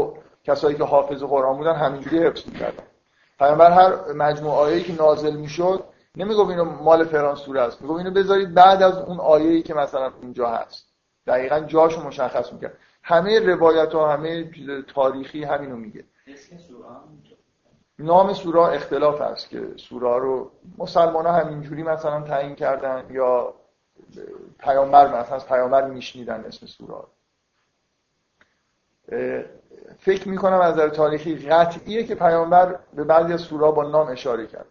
کسایی 0.43 0.77
که 0.77 0.83
حافظ 0.83 1.23
قرآن 1.23 1.57
بودن 1.57 1.75
همینجوری 1.75 2.19
حفظ 2.19 2.47
می‌کردن. 2.47 2.83
پیغمبر 3.39 3.71
هر 3.71 4.13
مجموعه 4.13 4.55
آیه‌ای 4.55 4.83
که 4.83 4.95
نازل 4.95 5.35
می‌شد 5.35 5.83
نمی‌گفت 6.15 6.49
اینو 6.49 6.63
مال 6.63 7.05
فلان 7.05 7.35
سوره 7.35 7.61
است. 7.61 7.81
می‌گفت 7.81 7.99
اینو 7.99 8.11
بذارید 8.11 8.53
بعد 8.53 8.83
از 8.83 8.97
اون 8.97 9.19
آیه‌ای 9.19 9.61
که 9.61 9.73
مثلا 9.73 10.11
اینجا 10.21 10.49
هست. 10.49 10.87
دقیقا 11.27 11.59
جاشو 11.59 12.07
مشخص 12.07 12.53
می‌کرد. 12.53 12.77
همه 13.03 13.39
روایت 13.39 13.93
ها 13.93 14.11
همه 14.13 14.51
چیز 14.51 14.69
تاریخی 14.93 15.43
همینو 15.43 15.75
میگه. 15.75 16.03
نام 17.99 18.33
سوره 18.33 18.61
اختلاف 18.61 19.21
هست 19.21 19.49
که 19.49 19.67
سوره 19.77 20.19
رو 20.19 20.51
مسلمان 20.77 21.25
ها 21.25 21.31
همینجوری 21.31 21.83
مثلا 21.83 22.21
تعیین 22.21 22.55
کردن 22.55 23.05
یا 23.11 23.53
پیامبر 24.59 25.07
مثلا 25.07 25.35
از 25.35 25.47
پیامبر 25.47 25.87
میشنیدن 25.87 26.43
اسم 26.45 26.65
سوره 26.65 27.03
فکر 29.99 30.29
می‌کنم 30.29 30.59
از 30.59 30.73
نظر 30.73 30.89
تاریخی 30.89 31.35
قطعیه 31.35 32.03
که 32.03 32.15
پیامبر 32.15 32.79
به 32.93 33.03
بعضی 33.03 33.33
از 33.33 33.41
سورا 33.41 33.71
با 33.71 33.83
نام 33.83 34.07
اشاره 34.07 34.47
کرد. 34.47 34.67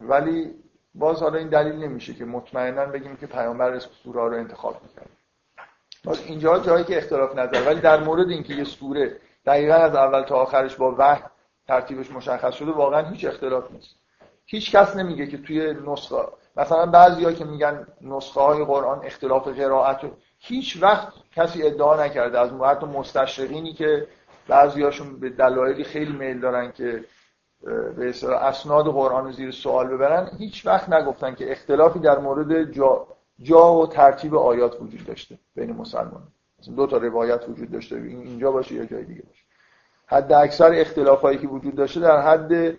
ولی 0.00 0.54
باز 0.94 1.22
حالا 1.22 1.38
این 1.38 1.48
دلیل 1.48 1.74
نمیشه 1.74 2.14
که 2.14 2.24
مطمئنا 2.24 2.86
بگیم 2.86 3.16
که 3.16 3.26
پیامبر 3.26 3.72
اسم 3.72 3.90
سوره 4.02 4.20
رو 4.20 4.34
انتخاب 4.34 4.82
می‌کرد. 4.82 5.08
باز 6.04 6.20
اینجا 6.20 6.58
جایی 6.58 6.84
که 6.84 6.98
اختلاف 6.98 7.36
نظر 7.36 7.62
ولی 7.66 7.80
در 7.80 8.00
مورد 8.04 8.30
اینکه 8.30 8.54
یه 8.54 8.64
سوره 8.64 9.16
دقیقا 9.46 9.74
از 9.74 9.94
اول 9.94 10.22
تا 10.22 10.36
آخرش 10.36 10.76
با 10.76 10.94
وحی 10.98 11.22
ترتیبش 11.68 12.10
مشخص 12.10 12.54
شده 12.54 12.70
واقعا 12.70 13.08
هیچ 13.08 13.24
اختلاف 13.24 13.70
نیست. 13.70 13.94
هیچ 14.46 14.76
کس 14.76 14.96
نمیگه 14.96 15.26
که 15.26 15.38
توی 15.38 15.74
نسخه 15.86 16.16
مثلا 16.56 16.86
بعضیا 16.86 17.32
که 17.32 17.44
میگن 17.44 17.86
نسخه 18.00 18.40
های 18.40 18.64
قرآن 18.64 19.04
اختلاف 19.04 19.48
قرائت 19.48 20.00
هیچ 20.38 20.82
وقت 20.82 21.12
کسی 21.36 21.62
ادعا 21.62 22.04
نکرده. 22.04 22.40
از 22.40 22.50
حتی 22.50 22.86
مستشرقینی 22.86 23.72
که 23.72 24.06
بعضیاشون 24.48 25.20
به 25.20 25.30
دلایلی 25.30 25.84
خیلی 25.84 26.12
میل 26.12 26.40
دارن 26.40 26.72
که 26.72 27.04
به 27.96 28.14
اسناد 28.40 28.86
قرآن 28.86 29.32
زیر 29.32 29.50
سوال 29.50 29.88
ببرن 29.88 30.30
هیچ 30.38 30.66
وقت 30.66 30.88
نگفتن 30.88 31.34
که 31.34 31.52
اختلافی 31.52 31.98
در 31.98 32.18
مورد 32.18 32.72
جا, 32.72 33.06
جا 33.42 33.74
و 33.74 33.86
ترتیب 33.86 34.34
آیات 34.34 34.80
وجود 34.80 35.06
داشته 35.06 35.38
بین 35.54 35.72
مسلمان. 35.72 36.22
دو 36.76 36.86
تا 36.86 36.96
روایت 36.96 37.48
وجود 37.48 37.70
داشته 37.70 37.96
اینجا 37.96 38.50
باشه 38.52 38.74
یا 38.74 38.84
جای 38.84 39.04
دیگه 39.04 39.22
باشه. 39.22 39.42
حد 40.06 40.32
اکثر 40.32 40.72
اختلاف 40.74 41.20
هایی 41.20 41.38
که 41.38 41.46
وجود 41.46 41.74
داشته 41.74 42.00
در 42.00 42.20
حد 42.20 42.78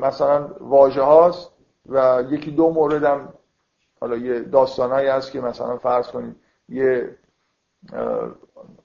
مثلا 0.00 0.48
واژه 0.60 1.02
هاست. 1.02 1.53
و 1.88 2.24
یکی 2.30 2.50
دو 2.50 2.70
مورد 2.70 3.04
هم 3.04 3.28
حالا 4.00 4.16
یه 4.16 4.40
داستانهایی 4.40 5.08
هست 5.08 5.32
که 5.32 5.40
مثلا 5.40 5.76
فرض 5.76 6.08
کنید 6.08 6.36
یه 6.68 7.16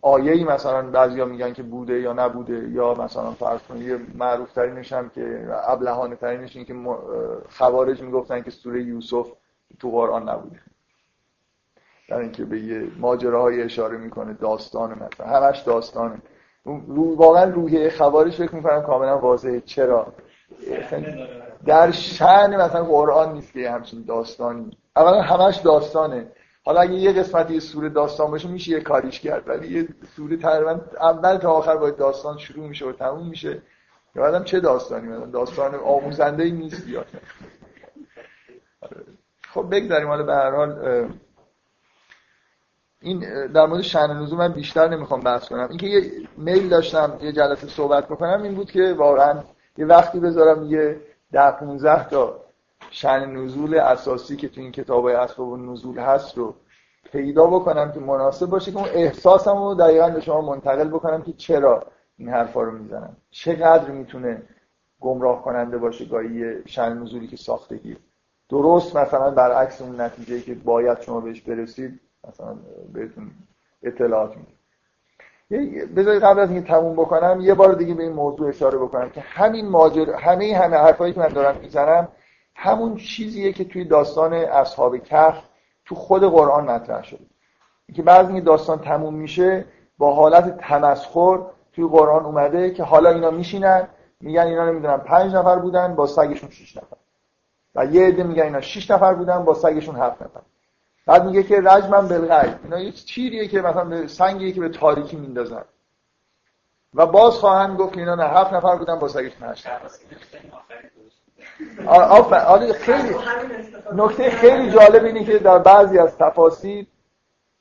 آیه 0.01 0.45
مثلا 0.45 0.91
بعضیا 0.91 1.25
میگن 1.25 1.53
که 1.53 1.63
بوده 1.63 1.99
یا 1.99 2.13
نبوده 2.13 2.69
یا 2.69 2.93
مثلا 2.93 3.31
فرض 3.31 3.61
کنید 3.61 3.87
یه 3.87 3.99
معروف 4.15 4.53
ترینش 4.53 4.93
هم 4.93 5.09
که 5.09 5.47
ابلهانه 5.67 6.15
ترینش 6.15 6.55
این 6.55 6.65
که 6.65 6.75
خوارج 7.49 8.01
می‌گفتن 8.01 8.41
که 8.41 8.51
سوره 8.51 8.83
یوسف 8.83 9.31
تو 9.79 9.91
قرآن 9.91 10.29
نبوده. 10.29 10.59
در 12.09 12.17
اینکه 12.17 12.45
به 12.45 12.59
یه 12.59 12.87
ماجراهای 12.99 13.61
اشاره 13.61 13.97
می‌کنه 13.97 14.33
داستان 14.33 14.91
مثلا 14.91 15.27
همش 15.27 15.59
داستانه. 15.59 16.21
رو 16.65 17.15
واقعا 17.15 17.43
روحیه 17.43 17.89
خوارج 17.89 18.33
فکر 18.33 18.55
می‌کنم 18.55 18.81
کاملا 18.81 19.19
واضحه. 19.19 19.61
چرا؟ 19.61 20.13
در 21.69 21.91
شعن 21.91 22.55
مثلا 22.55 22.83
قرآن 22.83 23.33
نیست 23.33 23.53
که 23.53 23.71
همچین 23.71 24.03
داستانی. 24.07 24.77
اولا 24.95 25.21
همش 25.21 25.55
داستانه. 25.57 26.31
حالا 26.65 26.81
اگه 26.81 26.93
یه 26.93 27.13
قسمتی 27.13 27.53
یه 27.53 27.59
سوره 27.59 27.89
داستان 27.89 28.31
باشه 28.31 28.47
میشه 28.47 28.71
یه 28.71 28.81
کاریش 28.81 29.19
کرد. 29.19 29.47
ولی 29.47 29.79
یه 29.79 29.87
سوره 30.15 30.37
تقریبا 30.37 30.81
اول 30.99 31.37
تا 31.37 31.51
آخر 31.51 31.77
باید 31.77 31.97
داستان 31.97 32.37
شروع 32.37 32.67
میشه 32.67 32.85
و 32.85 32.91
تموم 32.91 33.27
میشه. 33.27 33.61
بعدم 34.15 34.43
چه 34.43 34.59
داستانی؟ 34.59 35.07
مثلا 35.07 35.25
داستان 35.25 35.75
آموزنده 35.75 36.43
ای 36.43 36.51
نیست 36.51 36.87
یا 36.87 37.05
خب 39.53 39.65
بگذاریم. 39.71 40.07
حالا 40.07 40.23
به 40.23 40.33
هر 40.33 40.51
حال 40.55 41.09
این 43.01 43.47
در 43.47 43.65
مورد 43.65 43.81
شأن 43.81 44.11
نزول 44.11 44.37
من 44.37 44.53
بیشتر 44.53 44.87
نمی‌خوام 44.87 45.19
بحث 45.19 45.47
کنم. 45.49 45.67
اینکه 45.69 45.87
یه 45.87 46.11
میل 46.37 46.69
داشتم 46.69 47.17
یه 47.21 47.31
جلسه 47.31 47.67
صحبت 47.67 48.07
بکنم 48.07 48.43
این 48.43 48.55
بود 48.55 48.71
که 48.71 48.93
واقعا 48.97 49.43
یه 49.77 49.85
وقتی 49.85 50.19
بذارم 50.19 50.63
یه 50.63 51.01
ده 51.31 51.51
15 51.51 52.09
تا 52.09 52.39
شن 52.91 53.25
نزول 53.29 53.79
اساسی 53.79 54.35
که 54.35 54.49
تو 54.49 54.61
این 54.61 54.71
کتاب 54.71 55.03
های 55.03 55.15
اسباب 55.15 55.59
نزول 55.59 55.99
هست 55.99 56.37
رو 56.37 56.55
پیدا 57.11 57.47
بکنم 57.47 57.91
که 57.91 57.99
مناسب 57.99 58.45
باشه 58.45 58.71
که 58.71 58.77
اون 58.77 58.89
احساسم 58.93 59.57
رو 59.57 59.75
دقیقا 59.75 60.09
به 60.09 60.21
شما 60.21 60.41
منتقل 60.41 60.87
بکنم 60.87 61.21
که 61.21 61.33
چرا 61.33 61.83
این 62.17 62.29
حرفا 62.29 62.61
رو 62.61 62.71
می‌زنم. 62.71 63.17
چقدر 63.31 63.91
می‌تونه 63.91 64.41
گمراه 64.99 65.41
کننده 65.43 65.77
باشه 65.77 66.05
گاهی 66.05 66.67
شن 66.67 66.97
نزولی 66.97 67.27
که 67.27 67.37
ساختگی. 67.37 67.97
درست 68.49 68.95
مثلا 68.95 69.31
برعکس 69.31 69.81
اون 69.81 70.01
نتیجه 70.01 70.41
که 70.41 70.55
باید 70.55 71.01
شما 71.01 71.21
بهش 71.21 71.41
برسید 71.41 71.99
مثلا 72.27 72.55
بهتون 72.93 73.31
اطلاعات 73.83 74.37
میده 74.37 74.58
بذارید 75.95 76.23
قبل 76.23 76.39
از 76.39 76.51
اینکه 76.51 76.67
تموم 76.67 76.93
بکنم 76.93 77.41
یه 77.41 77.53
بار 77.53 77.73
دیگه 77.73 77.93
به 77.93 78.03
این 78.03 78.13
موضوع 78.13 78.49
اشاره 78.49 78.77
بکنم 78.77 79.09
که 79.09 79.21
همین 79.21 79.69
ماجر 79.69 80.13
همه 80.13 80.57
همه 80.57 80.77
حرفایی 80.77 81.13
که 81.13 81.19
من 81.19 81.27
دارم 81.27 81.57
می‌زنم 81.61 82.07
همون 82.55 82.95
چیزیه 82.95 83.53
که 83.53 83.63
توی 83.63 83.85
داستان 83.85 84.33
اصحاب 84.33 84.97
کهف 84.97 85.43
تو 85.85 85.95
خود 85.95 86.23
قرآن 86.23 86.65
مطرح 86.65 87.03
شده. 87.03 87.25
که 87.95 88.01
بعضی 88.01 88.33
این 88.33 88.43
داستان 88.43 88.79
تموم 88.79 89.13
میشه 89.13 89.65
با 89.97 90.13
حالت 90.13 90.57
تمسخر 90.57 91.39
توی 91.73 91.87
قرآن 91.87 92.25
اومده 92.25 92.71
که 92.71 92.83
حالا 92.83 93.09
اینا 93.09 93.31
میشینن 93.31 93.87
میگن 94.21 94.41
اینا 94.41 94.65
نمی‌دونم 94.65 94.99
پنج 94.99 95.35
نفر 95.35 95.59
بودن 95.59 95.95
با 95.95 96.07
سگشون 96.07 96.49
شش 96.49 96.77
نفر. 96.77 96.97
و 97.75 97.85
یه 97.85 98.07
عده 98.07 98.23
میگن 98.23 98.43
اینا 98.43 98.61
شش 98.61 98.91
نفر 98.91 99.13
بودن 99.13 99.45
با 99.45 99.53
سگشون 99.53 99.95
هفت 99.95 100.21
نفر. 100.21 100.41
بعد 101.05 101.25
میگه 101.25 101.43
که 101.43 101.61
رجمن 101.61 102.07
بالغیب. 102.07 102.59
اینا 102.63 102.79
یه 102.79 102.91
چیریه 102.91 103.47
که 103.47 103.61
مثلا 103.61 103.85
به 103.85 104.07
سنگیه 104.07 104.51
که 104.51 104.61
به 104.61 104.69
تاریکی 104.69 105.17
میندازن. 105.17 105.63
و 106.93 107.05
باز 107.05 107.33
خواهند 107.33 107.77
گفت 107.77 107.97
اینا 107.97 108.15
نه 108.15 108.23
هفت 108.23 108.53
نفر 108.53 108.75
بودن 108.75 108.99
با 108.99 109.07
سگشون 109.07 109.49
هشت 109.49 109.67
آره 111.87 112.73
خیلی 112.73 113.15
نکته 113.95 114.29
خیلی 114.29 114.71
جالب 114.71 115.03
اینه 115.03 115.23
که 115.23 115.39
در 115.39 115.57
بعضی 115.57 115.99
از 115.99 116.17
تفاسیر 116.17 116.87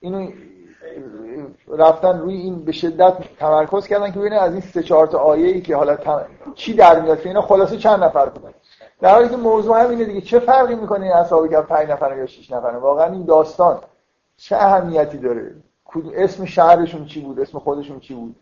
اینو 0.01 0.30
رفتن 1.68 2.18
روی 2.18 2.34
این 2.34 2.64
به 2.64 2.72
شدت 2.72 3.36
تمرکز 3.39 3.86
کردن 3.86 4.12
که 4.12 4.18
ببینن 4.18 4.36
از 4.36 4.53
این 4.53 4.61
سه 4.61 4.82
چهار 4.82 5.07
تا 5.07 5.18
آیه 5.18 5.47
ای 5.47 5.61
که 5.61 5.76
حالا 5.76 5.99
چی 6.55 6.74
در 6.74 7.01
میاد 7.01 7.20
که 7.22 7.28
اینا 7.28 7.43
خلاصه 7.43 7.76
چند 7.76 8.05
نفر 8.05 8.28
بودن. 8.28 8.55
در 9.01 9.14
حالی 9.14 9.28
که 9.28 9.36
موضوع 9.36 9.80
هم 9.80 9.90
اینه 9.90 10.05
دیگه. 10.05 10.20
چه 10.20 10.38
فرقی 10.38 10.74
می‌کنه 10.74 11.05
این 11.05 11.12
اصحاب 11.14 11.51
که 11.51 11.57
5 11.61 11.88
نفر 11.88 12.16
یا 12.16 12.26
6 12.26 12.53
نفر 12.53 12.68
واقعا 12.68 13.12
این 13.12 13.24
داستان 13.24 13.78
چه 14.36 14.57
اهمیتی 14.57 15.18
داره؟ 15.18 15.55
اسم 16.14 16.44
شهرشون 16.44 17.05
چی 17.05 17.20
بود؟ 17.20 17.40
اسم 17.40 17.59
خودشون 17.59 18.01
چی 18.01 18.14
بود؟ 18.14 18.36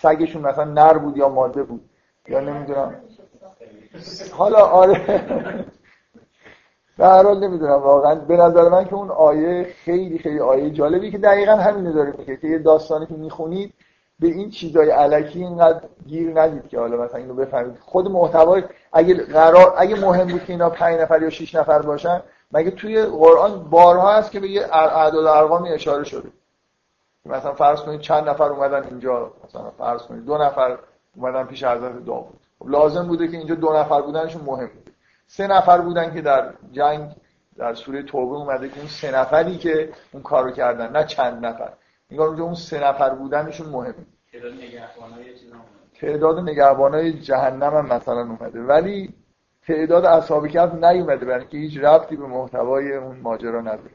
سگشون 0.00 0.42
مثلا 0.42 0.64
نر 0.64 0.98
بود 0.98 1.16
یا 1.16 1.28
ماده 1.28 1.62
بود؟ 1.62 1.90
یا 2.28 2.40
نمی‌دونم. 2.40 2.94
حالا 4.32 4.58
آره. 4.58 5.24
به 6.98 7.06
هر 7.06 7.22
حال 7.22 7.44
نمی‌دونم. 7.44 7.72
واقعا 7.72 8.14
به 8.14 8.36
نظر 8.36 8.68
من 8.68 8.84
که 8.84 8.94
اون 8.94 9.10
آیه 9.10 9.64
خیلی 9.84 10.18
خیلی 10.18 10.40
آیه 10.40 10.70
جالبی 10.70 11.10
که 11.10 11.18
دقیقا 11.18 11.52
همینو 11.52 11.92
داره 11.92 12.14
میگه 12.18 12.36
که 12.36 12.46
یه 12.46 12.58
داستانی 12.58 13.06
که 13.06 13.14
می‌خونید 13.14 13.74
به 14.18 14.26
این 14.26 14.50
چیزای 14.50 14.90
علکی 14.90 15.38
اینقدر 15.38 15.80
گیر 16.06 16.40
ندید 16.40 16.68
که 16.68 16.78
حالا 16.78 16.96
مثلا 16.96 17.20
اینو 17.20 17.34
بفهمید. 17.34 17.78
خود 17.80 18.08
محتوای 18.08 18.62
اگه 18.92 19.14
قرار 19.14 19.74
اگه 19.76 20.00
مهم 20.00 20.26
بود 20.26 20.44
که 20.44 20.52
اینا 20.52 20.70
5 20.70 21.00
نفر 21.00 21.22
یا 21.22 21.30
6 21.30 21.54
نفر 21.54 21.82
باشن 21.82 22.22
مگه 22.52 22.70
توی 22.70 23.02
قرآن 23.02 23.70
بارها 23.70 24.12
هست 24.12 24.30
که 24.30 24.40
به 24.40 24.48
یه 24.48 24.62
اعداد 24.72 25.26
ارقامی 25.26 25.68
اشاره 25.68 26.04
شده؟ 26.04 26.28
مثلا 27.26 27.54
فرض 27.54 27.80
کنید 27.80 28.00
چند 28.00 28.28
نفر 28.28 28.44
اومدن 28.44 28.84
اینجا 28.84 29.32
مثلا 29.44 29.70
فرض 29.70 30.02
کنید 30.02 30.24
دو 30.24 30.38
نفر 30.38 30.78
اومدن 31.16 31.44
پیش 31.44 31.64
حضرت 31.64 32.04
داوود. 32.04 32.40
خب 32.58 32.68
لازم 32.68 33.06
بوده 33.06 33.28
که 33.28 33.36
اینجا 33.36 33.54
دو 33.54 33.72
نفر 33.72 34.02
بودنشون 34.02 34.42
مهم 34.42 34.66
بوده 34.66 34.92
سه 35.26 35.46
نفر 35.46 35.80
بودن 35.80 36.14
که 36.14 36.20
در 36.20 36.52
جنگ 36.72 37.10
در 37.56 37.74
سوره 37.74 38.02
توبه 38.02 38.36
اومده 38.36 38.68
که 38.68 38.78
اون 38.78 38.88
سه 38.88 39.10
نفری 39.10 39.58
که 39.58 39.92
اون 40.12 40.22
کارو 40.22 40.50
کردن 40.50 40.92
نه 40.92 41.04
چند 41.04 41.46
نفر. 41.46 41.72
میگم 42.12 42.24
اونجا 42.24 42.44
اون 42.44 42.54
سه 42.54 42.88
نفر 42.88 43.10
بودنشون 43.10 43.68
مهمه 43.68 43.94
تعداد 46.00 46.38
نگهبانای 46.38 47.12
جهنم 47.12 47.74
هم 47.76 47.86
مثلا 47.86 48.20
اومده. 48.20 48.60
ولی 48.60 49.14
تعداد 49.66 50.04
اصحاب 50.04 50.48
کهف 50.48 50.74
نیومده 50.74 51.26
برای 51.26 51.40
اینکه 51.40 51.58
هیچ 51.58 51.78
ربطی 51.78 52.16
به 52.16 52.26
محتوای 52.26 52.92
اون 52.92 53.16
ماجرا 53.16 53.60
نداره. 53.60 53.90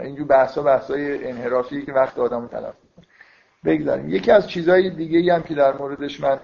اینجور 0.00 0.26
بحثا 0.26 0.62
بحثای 0.62 1.28
انحرافی 1.28 1.86
که 1.86 1.92
وقت 1.92 2.18
آدمو 2.18 2.48
تلف 2.48 2.74
بگذاریم. 3.64 4.08
یکی 4.08 4.30
از 4.30 4.48
چیزهای 4.48 4.90
دیگه 4.90 5.34
هم 5.34 5.42
که 5.42 5.54
در 5.54 5.76
موردش 5.76 6.20
من 6.20 6.40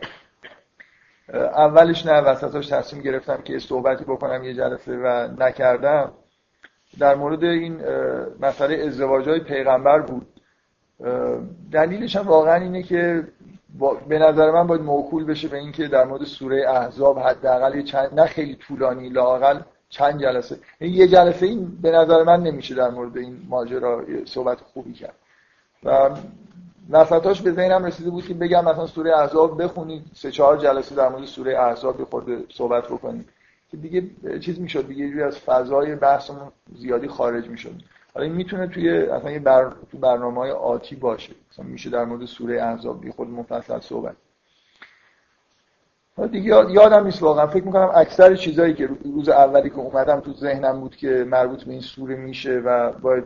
اولش 1.35 2.07
نه 2.07 2.21
وسطاش 2.21 2.67
تصمیم 2.69 3.03
گرفتم 3.03 3.43
که 3.43 3.59
صحبتی 3.59 4.05
بکنم 4.05 4.45
یه 4.45 4.55
جلسه 4.55 4.97
و 4.97 5.29
نکردم. 5.39 6.13
در 6.99 7.15
مورد 7.15 7.45
این 7.45 7.81
مسئله 8.41 8.85
ازدواج 8.87 9.29
های 9.29 9.41
پیغمبر 9.41 10.01
بود. 10.01 10.40
دلیلش 11.73 12.17
هم 12.17 12.27
واقعا 12.27 12.55
اینه 12.55 12.83
که 12.83 13.25
به 14.09 14.19
نظر 14.19 14.51
من 14.51 14.67
باید 14.67 14.83
موکول 14.83 15.25
بشه 15.25 15.49
به 15.49 15.59
اینکه 15.59 15.89
در 15.89 16.05
مورد 16.05 16.25
سوره 16.25 16.69
احزاب 16.69 17.19
حداقل 17.19 17.83
چند 17.83 18.21
نه 18.21 18.27
خیلی 18.27 18.55
طولانی 18.55 19.09
لاقل 19.09 19.61
چند 19.89 20.21
جلسه. 20.21 20.59
یه 20.81 21.09
جلسه 21.09 21.47
این 21.47 21.79
به 21.83 21.91
نظر 21.91 22.23
من 22.23 22.43
نمیشه 22.43 22.75
در 22.75 22.91
مورد 22.91 23.19
این 23.19 23.37
ماجرا 23.49 24.05
صحبت 24.25 24.59
خوبی 24.61 24.93
کرد. 24.93 25.15
و 25.85 26.11
وسطاش 26.91 27.43
به 27.43 27.53
ذهنم 27.53 27.85
رسیده 27.85 28.11
بود 28.11 28.27
که 28.27 28.35
بگم 28.35 28.65
مثلا 28.65 28.87
سوره 28.87 29.19
احزاب 29.19 29.63
بخونید 29.63 30.03
سه 30.15 30.31
چهار 30.31 30.57
جلسه 30.57 30.95
در 30.95 31.09
مورد 31.09 31.25
سوره 31.25 31.59
احزاب 31.59 32.05
خورده 32.05 32.39
صحبت 32.49 32.85
بکنید. 32.85 33.29
که 33.71 33.77
دیگه 33.77 34.11
چیز 34.41 34.61
می‌شد 34.61 34.87
دیگه 34.87 35.25
از 35.25 35.39
فضای 35.39 35.95
بحثمون 35.95 36.53
زیادی 36.77 37.09
خارج 37.09 37.49
می‌شد. 37.49 37.75
حالا 38.15 38.27
این 38.27 38.35
می‌تونه 38.35 38.67
توی 38.67 38.91
اصلا 38.91 39.31
یه 39.31 39.39
بر... 39.39 39.73
تو 39.93 39.99
برنامه 39.99 40.41
های 40.41 40.51
آتی 40.51 40.97
باشه. 40.97 41.35
مثلا 41.53 41.65
میشه 41.65 41.91
در 41.91 42.05
مورد 42.05 42.25
سوره 42.25 42.63
احزاب 42.63 43.01
بی 43.01 43.11
خود 43.11 43.29
مفصل 43.29 43.81
صحبت. 43.81 44.17
دیگه 46.31 46.71
یادم 46.71 47.05
نیست 47.05 47.23
واقعا. 47.23 47.47
فکر 47.47 47.65
می‌کنم 47.65 47.91
اکثر 47.95 48.35
چیزایی 48.35 48.75
که 48.75 48.87
روز 49.05 49.29
اولی 49.29 49.71
که 49.71 49.79
اومدم 49.79 50.21
تو 50.21 50.33
ذهنم 50.33 50.81
بود 50.81 50.97
که 50.97 51.25
مربوط 51.29 51.65
به 51.65 51.73
این 51.73 51.81
سوره 51.81 52.17
میشه 52.17 52.59
و 52.59 52.93
باید 52.93 53.25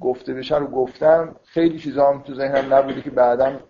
گفته 0.00 0.34
بشه 0.34 0.56
رو 0.56 0.66
گفتم 0.66 1.36
خیلی 1.44 1.78
چیزا 1.78 2.12
هم 2.12 2.22
تو 2.22 2.34
ذهنم 2.34 2.74
نبوده 2.74 3.02
که 3.02 3.10
بعدا 3.10 3.60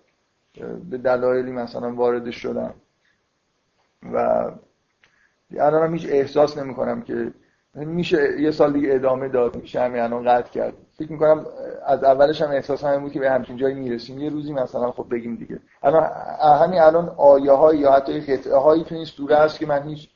به 0.90 0.98
دلایلی 0.98 1.52
مثلا 1.52 1.94
وارد 1.94 2.30
شدم. 2.30 2.74
و 4.12 4.16
الان 5.58 5.86
هم 5.86 5.94
هیچ 5.94 6.06
احساس 6.10 6.58
نمی 6.58 6.74
کنم 6.74 7.02
که 7.02 7.32
میشه 7.74 8.40
یه 8.40 8.50
سال 8.50 8.72
دیگه 8.72 8.94
ادامه 8.94 9.28
داد 9.28 9.56
میشه 9.56 9.80
همین 9.80 10.02
الان 10.02 10.24
قطع 10.24 10.50
کرد. 10.50 10.74
فکر 10.98 11.12
می‌کنم 11.12 11.46
از 11.86 12.04
اولش 12.04 12.42
هم 12.42 12.50
احساس 12.50 12.84
همین 12.84 13.00
بود 13.00 13.12
که 13.12 13.20
به 13.20 13.30
همچین 13.30 13.56
جایی 13.56 13.74
می‌رسیم. 13.74 14.18
یه 14.18 14.30
روزی 14.30 14.52
مثلا 14.52 14.92
خب 14.92 15.06
بگیم 15.10 15.36
دیگه. 15.36 15.60
الان 15.82 16.02
همین 16.62 16.80
الان 16.80 17.08
آیه 17.16 17.52
های 17.52 17.78
یا 17.78 17.92
حتی 17.92 18.20
قطعه 18.20 18.56
هایی 18.56 18.84
تو 18.84 18.94
این 18.94 19.04
سوره 19.04 19.36
هست 19.36 19.58
که 19.58 19.66
من 19.66 19.88
هیچ 19.88 20.08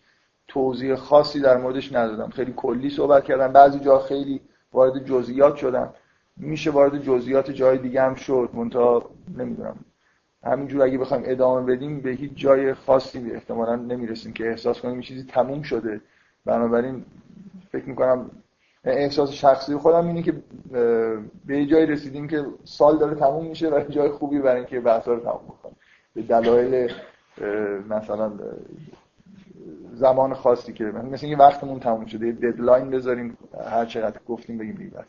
توضیح 0.49 0.95
خاصی 0.95 1.41
در 1.41 1.57
موردش 1.57 1.93
ندادم. 1.93 2.31
خیلی 2.31 2.53
کلی 2.57 2.91
صحبت 2.91 3.25
کردم. 3.25 3.53
بعضی 3.53 3.81
جا 3.81 3.99
خیلی 3.99 4.41
وارد 4.73 5.05
جزئیات 5.05 5.57
شدم. 5.57 5.95
میشه 6.37 6.71
وارد 6.71 7.03
جزئیات 7.03 7.51
جای 7.51 7.79
دیگه 7.79 8.03
هم 8.03 8.15
شد. 8.15 8.51
منتها 8.53 9.11
نمی‌دونم. 9.39 9.77
همینجور 10.45 10.83
اگه 10.83 10.99
بخوایم 10.99 11.23
ادامه 11.27 11.77
بدیم 11.77 12.01
به 12.01 12.11
هیچ 12.11 12.33
جای 12.35 12.75
خاصی 12.75 13.31
احتمالا 13.31 13.77
نمی‌رسیم 13.77 14.33
که 14.33 14.49
احساس 14.49 14.81
کنیم 14.81 15.01
چیزی 15.01 15.25
تموم 15.29 15.63
شده. 15.63 16.01
بنابراین 16.45 17.05
فکر 17.73 17.89
می‌کنم 17.89 18.31
احساس 18.85 19.33
شخصی 19.33 19.77
خودم 19.77 20.07
اینه 20.07 20.23
که 20.23 20.35
به 21.47 21.59
یه 21.59 21.67
جایی 21.67 21.87
رسیدیم 21.87 22.29
که 22.29 22.45
سال 22.65 22.99
داره 22.99 23.15
تموم 23.15 23.47
میشه 23.47 23.71
و 23.71 23.81
جای 23.89 24.09
خوبی 24.09 24.39
برای 24.39 24.57
اینکه 24.57 24.81
بحثا 24.81 25.13
رو 25.13 25.21
تموم 25.21 25.45
بکنیم. 25.49 25.77
به 26.15 26.23
دلایل 26.23 26.93
مثلا 27.89 28.33
زمان 29.93 30.35
خاصی 30.35 30.73
که 30.73 30.85
مثل 30.85 31.27
اینکه 31.27 31.43
وقتمون 31.43 31.81
تموم 31.81 32.07
شده 32.07 32.33
ددلاین 32.33 32.91
بذاریم 32.91 33.39
هر 33.71 33.85
چقدر 33.85 34.21
گفتیم 34.29 34.59
بگیم 34.59 34.75
دیگه 34.75 35.05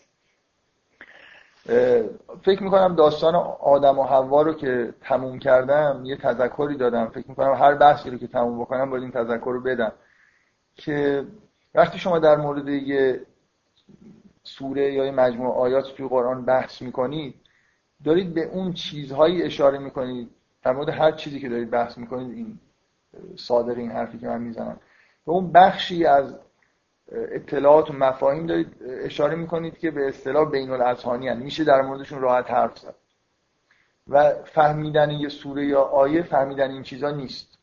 فکر 2.45 2.63
می‌کنم 2.63 2.95
داستان 2.95 3.35
آدم 3.59 3.99
و 3.99 4.03
حوا 4.03 4.41
رو 4.41 4.53
که 4.53 4.93
تموم 5.01 5.39
کردم 5.39 6.01
یه 6.05 6.17
تذکری 6.17 6.77
دادم. 6.77 7.07
فکر 7.07 7.29
می‌کنم 7.29 7.53
هر 7.53 7.75
بحثی 7.75 8.09
رو 8.09 8.17
که 8.17 8.27
تموم 8.27 8.61
بکنم 8.61 8.89
باید 8.89 9.03
این 9.03 9.11
تذکر 9.11 9.51
رو 9.51 9.61
بدم. 9.61 9.91
که 10.75 11.25
وقتی 11.75 11.99
شما 11.99 12.19
در 12.19 12.35
مورد 12.35 12.67
یه 12.67 13.21
سوره 14.43 14.93
یا 14.93 15.05
یه 15.05 15.11
مجموعه 15.11 15.57
آیات 15.57 15.95
توی 15.95 16.07
قرآن 16.07 16.45
بحث 16.45 16.81
می‌کنید 16.81 17.35
دارید 18.03 18.33
به 18.33 18.43
اون 18.43 18.73
چیزهایی 18.73 19.43
اشاره 19.43 19.77
می‌کنید. 19.77 20.29
در 20.63 20.71
مورد 20.73 20.89
هر 20.89 21.11
چیزی 21.11 21.39
که 21.39 21.49
دارید 21.49 21.69
بحث 21.69 21.97
می‌کنید 21.97 22.37
این 22.37 22.59
صادق 23.35 23.77
این 23.77 23.91
حرفی 23.91 24.17
که 24.17 24.27
من 24.27 24.41
می‌زنم. 24.41 24.79
به 25.25 25.31
اون 25.31 25.51
بخشی 25.51 26.05
از 26.05 26.35
اطلاعات 27.11 27.91
و 27.91 27.93
مفاهیم 27.93 28.45
دارید 28.45 28.75
اشاره 28.81 29.35
می‌کنید 29.35 29.77
که 29.77 29.91
به 29.91 30.07
اصطلاح 30.07 30.51
بین 30.51 30.71
الاذهانی 30.71 31.33
میشه 31.35 31.63
در 31.63 31.81
موردشون 31.81 32.21
راحت 32.21 32.51
حرف 32.51 32.77
زد. 32.77 32.95
و 34.07 34.33
فهمیدن 34.45 35.11
یه 35.11 35.29
سوره 35.29 35.65
یا 35.65 35.81
آیه 35.81 36.23
فهمیدن 36.23 36.71
این 36.71 36.83
چیزا 36.83 37.11
نیست. 37.11 37.57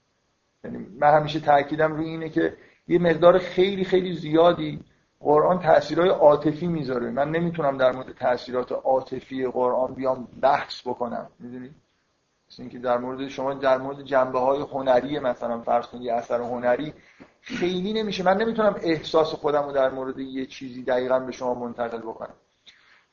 یعنی 0.65 0.87
من 0.99 1.15
همیشه 1.15 1.41
تاکیدم 1.41 1.93
روی 1.93 2.09
اینه 2.09 2.29
که 2.29 2.57
یه 2.91 2.99
مقدار 2.99 3.39
خیلی 3.39 3.85
خیلی 3.85 4.13
زیادی 4.13 4.81
قرآن 5.21 5.59
تاثیرهای 5.59 6.09
عاطفی 6.09 6.67
می‌ذاره. 6.67 7.11
من 7.11 7.31
نمی‌تونم 7.31 7.79
در 7.79 7.93
مورد 7.93 8.13
تاثیرات 8.13 8.73
عاطفی 8.73 9.47
قرآن 9.47 9.95
بیام 9.95 10.29
بحث 10.43 10.81
بکنم. 10.87 11.31
می‌دونید 11.39 11.75
مثل 12.51 12.63
اینکه 12.63 12.79
در 12.79 12.99
مورد 12.99 13.29
شما 13.29 13.55
در 13.55 13.79
مورد 13.79 14.03
جنبه 14.03 14.39
های 14.39 14.61
هنری 14.61 15.19
مثلا 15.19 15.61
فرض 15.61 15.87
کنید 15.87 16.11
اثر 16.11 16.41
هنری 16.41 16.95
خیلی 17.41 17.93
نمیشه. 17.93 18.25
من 18.25 18.37
نمی‌تونم 18.37 18.75
احساس 18.83 19.35
خودم 19.35 19.63
رو 19.63 19.73
در 19.73 19.91
مورد 19.91 20.19
یه 20.19 20.47
چیزی 20.47 20.85
دقیقا 20.85 21.19
به 21.19 21.33
شما 21.33 21.55
منتقل 21.55 21.99
بکنم. 21.99 22.35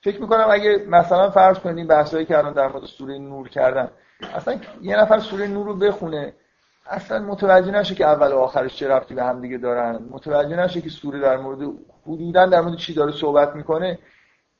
فکر 0.02 0.22
می‌کنم 0.22 0.48
اگه 0.50 0.86
مثلا 0.90 1.30
فرض 1.30 1.60
کنید 1.60 1.88
بحثایی 1.88 2.26
که 2.26 2.38
الان 2.38 2.54
در 2.54 2.68
مورد 2.68 2.86
سوره 2.86 3.18
نور 3.18 3.50
کردن 3.50 3.92
اصلا 4.34 4.60
یه 4.82 4.98
نفر 4.98 5.20
سوره 5.20 5.48
نور 5.48 5.66
رو 5.66 5.76
بخونه 5.76 6.34
اصلا 6.90 7.20
متوجه 7.20 7.72
نشه 7.72 7.96
که 7.96 8.06
اول 8.06 8.32
و 8.32 8.38
آخرش 8.38 8.76
چه 8.76 8.88
رفتی 8.88 9.16
به 9.16 9.24
هم 9.24 9.42
دیگه 9.42 9.58
دارن. 9.58 10.00
متوجه 10.10 10.56
نشه 10.56 10.82
که 10.82 10.90
سوره 10.90 11.20
در 11.20 11.38
مورد 11.38 11.60
حدودا 12.08 12.46
در 12.46 12.62
مورد 12.62 12.78
چی 12.78 12.94
داره 12.94 13.12
صحبت 13.12 13.56
می‌کنه. 13.56 14.00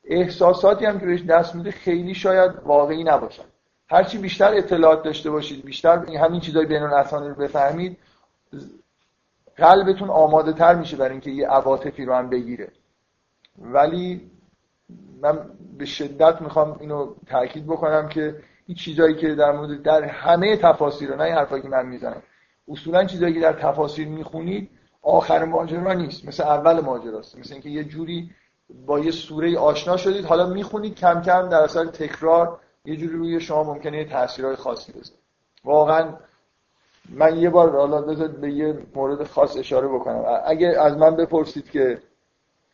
احساساتی 0.04 0.86
هم 0.86 1.00
که 1.00 1.06
بهش 1.06 1.22
دست 1.22 1.56
میده 1.56 1.72
خیلی 1.72 2.14
شاید 2.14 2.52
واقعی 2.66 3.04
نباشن. 3.04 3.44
هرچی 3.90 4.18
بیشتر 4.18 4.54
اطلاعات 4.54 5.04
داشته 5.04 5.30
باشید 5.30 5.66
بیشتر 5.66 5.98
همین 5.98 6.42
چیزای 6.42 6.66
بین 6.66 6.84
الاسانی 6.84 7.30
رو 7.30 7.36
بفهمید 7.36 7.98
قلبتون 9.58 10.10
آماده 10.10 10.54
تر 10.54 10.76
میشه 10.76 10.98
برای 10.98 11.12
اینکه 11.12 11.32
یه 11.32 11.48
عواطفی 11.48 12.06
رو 12.06 12.14
هم 12.14 12.30
بگیره. 12.30 12.72
ولی 13.58 14.32
من 15.22 15.50
به 15.78 15.86
شدت 15.86 16.42
می‌خوام 16.42 16.78
اینو 16.80 17.16
تاکید 17.28 17.66
بکنم 17.66 18.10
که 18.10 18.36
این 18.68 18.76
چیزایی 18.76 19.16
که 19.16 19.36
در 19.36 19.52
مورد 19.52 19.82
در 19.82 20.04
همه 20.04 20.58
تفاسیر 20.58 21.16
نه 21.16 21.24
این 21.24 21.36
حرفایی 21.36 21.62
که 21.62 21.70
من 21.70 21.86
می‌زنم. 21.86 22.22
اصولا 22.68 23.06
چیزایی 23.06 23.34
که 23.34 23.40
در 23.40 23.54
تفاسیر 23.54 24.08
می‌خونید 24.08 24.70
آخر 25.02 25.46
ماجرا 25.46 25.94
نیست. 25.94 26.26
مثل 26.26 26.44
اول 26.44 26.80
ماجراست. 26.80 27.38
مثل 27.38 27.54
اینکه 27.54 27.70
یه 27.70 27.84
جوری 27.84 28.32
با 28.86 29.00
یه 29.00 29.12
سوره 29.12 29.58
آشنا 29.58 29.98
شدید. 29.98 30.26
حالا 30.26 30.46
می‌خونید 30.46 30.96
کم 30.96 31.22
کم 31.22 31.50
در 31.50 31.62
اثر 31.62 31.86
تکرار 31.86 32.60
یه 32.86 32.96
جوری 32.96 33.14
روی 33.14 33.40
شما 33.40 33.64
ممکنه 33.64 34.06
تاثیرهای 34.06 34.56
خاصی 34.56 34.92
بذاره 34.92 35.20
واقعا 35.64 36.14
من 37.10 37.38
یه 37.38 37.50
بار 37.50 37.72
حالا 37.72 38.02
به 38.28 38.52
یه 38.52 38.78
مورد 38.96 39.24
خاص 39.24 39.58
اشاره 39.58 39.88
بکنم. 39.88 40.42
اگه 40.46 40.68
از 40.68 40.98
من 40.98 41.16
بپرسید 41.16 41.70
که 41.70 42.02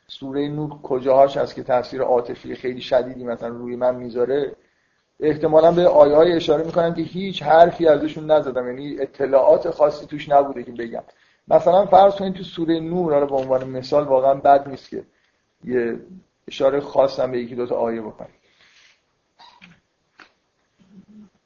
سوره 0.08 0.48
نور 0.48 0.82
کجاهاش 0.82 1.38
هست 1.38 1.56
که 1.56 1.64
تاثیر 1.64 2.02
عاطفی 2.02 2.56
خیلی 2.56 2.82
شدیدی 2.82 3.24
مثلا 3.24 3.50
روی 3.50 3.76
من 3.76 3.96
می‌ذاره 3.96 4.56
احتمالا 5.24 5.72
به 5.72 5.88
آیه 5.88 6.16
های 6.16 6.32
اشاره 6.32 6.64
می‌کنم 6.64 6.94
که 6.94 7.02
هیچ 7.02 7.44
حرفی 7.44 7.88
ازشون 7.88 8.32
نزدم. 8.32 8.68
یعنی 8.68 9.00
اطلاعات 9.00 9.70
خاصی 9.70 10.06
توش 10.06 10.30
نبوده 10.30 10.64
که 10.64 10.72
بگم. 10.72 11.04
مثلا 11.48 11.86
فرض 11.86 12.16
کنید 12.16 12.34
تو 12.34 12.44
سوره 12.44 12.80
نور 12.80 13.14
حالا 13.14 13.26
به 13.26 13.36
عنوان 13.36 13.70
مثال 13.70 14.04
واقعا 14.04 14.34
بد 14.34 14.70
نیست 14.70 14.90
که 14.90 15.04
یه 15.64 16.00
اشاره 16.48 16.80
خاصم 16.80 17.32
به 17.32 17.40
یکی 17.40 17.56
دو 17.56 17.66
تا 17.66 17.76
آیه 17.76 18.02
بکنم 18.02 18.30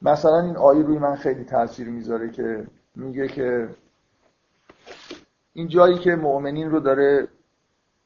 مثلا 0.02 0.40
این 0.40 0.56
آیه 0.56 0.82
روی 0.82 0.98
من 0.98 1.16
خیلی 1.16 1.44
تاثیر 1.44 1.88
می‌ذاره 1.88 2.30
که 2.30 2.66
میگه 2.96 3.28
که 3.28 3.68
این 5.52 5.68
جایی 5.68 5.98
که 5.98 6.16
مؤمنین 6.16 6.70
رو 6.70 6.80
داره 6.80 7.28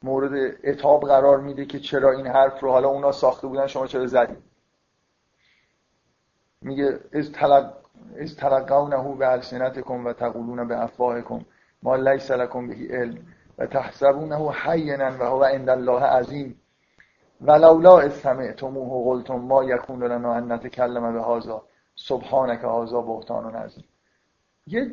مورد 0.02 0.56
اتاب 0.64 1.02
قرار 1.02 1.40
میده 1.40 1.64
که 1.64 1.80
چرا 1.80 2.12
این 2.12 2.26
حرف 2.26 2.60
رو 2.60 2.70
حالا 2.70 2.88
اونا 2.88 3.12
ساخته 3.12 3.46
بودن 3.46 3.66
شما 3.66 3.86
چرا 3.86 4.06
زدید 4.06 4.51
میگه 6.62 6.98
از 7.12 7.32
تلق 7.32 7.72
از 8.20 8.36
تلقونه 8.36 9.16
به 9.16 9.32
السنتکم 9.32 10.06
و 10.06 10.12
تقولون 10.12 10.68
به 10.68 10.82
افواهکم 10.82 11.40
ما 11.82 11.96
لیس 11.96 12.30
لکم 12.30 12.68
به 12.68 12.74
علم 12.90 13.18
و 13.58 13.66
تحسبونه 13.66 14.52
حینا 14.52 15.10
و 15.20 15.22
هو 15.22 15.42
عند 15.42 15.70
الله 15.70 16.02
عظیم. 16.02 16.60
ولولا 17.40 17.98
از 17.98 18.12
سمعتموه 18.12 19.04
قلتم 19.04 19.34
ما 19.34 19.64
یکون 19.64 20.02
لنا 20.04 20.34
ان 20.34 20.52
نتکلم 20.52 21.12
به 21.12 21.22
هذا. 21.22 21.62
سبحانک 21.94 22.58
هذا 22.58 23.00
بهتان 23.00 23.54
عظیم. 23.54 23.84
یه 24.66 24.90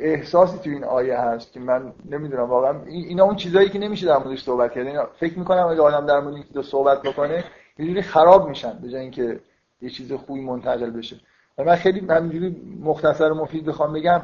احساسی 0.00 0.58
تو 0.58 0.70
این 0.70 0.84
آیه 0.84 1.18
هست 1.18 1.52
که 1.52 1.60
من 1.60 1.92
نمی‌دونم 2.10 2.50
واقعا 2.50 2.82
اینا 2.86 3.24
اون 3.24 3.36
چیزایی 3.36 3.68
که 3.68 3.78
نمیشه 3.78 4.06
در 4.06 4.18
موردش 4.18 4.42
صحبت 4.42 4.72
کرد. 4.72 5.08
فکر 5.20 5.38
می‌کنم 5.38 5.66
اگه 5.66 5.80
آدم 5.80 6.06
در 6.06 6.20
مورد 6.20 6.34
این 6.34 6.62
صحبت 6.62 7.02
بکنه 7.02 7.44
یه 7.78 7.86
جوری 7.86 8.02
خراب 8.02 8.48
میشن 8.48 8.78
به 8.82 8.88
جای 8.88 9.00
اینکه 9.00 9.40
یه 9.82 9.90
چیز 9.90 10.12
خوبی 10.12 10.40
منتقل 10.40 10.90
بشه. 10.90 11.16
و 11.58 11.64
من 11.64 11.76
خیلی 11.76 12.00
همینجوری 12.00 12.78
مختصر 12.82 13.32
و 13.32 13.34
مفید 13.34 13.64
بخوام 13.64 13.92
بگم 13.92 14.22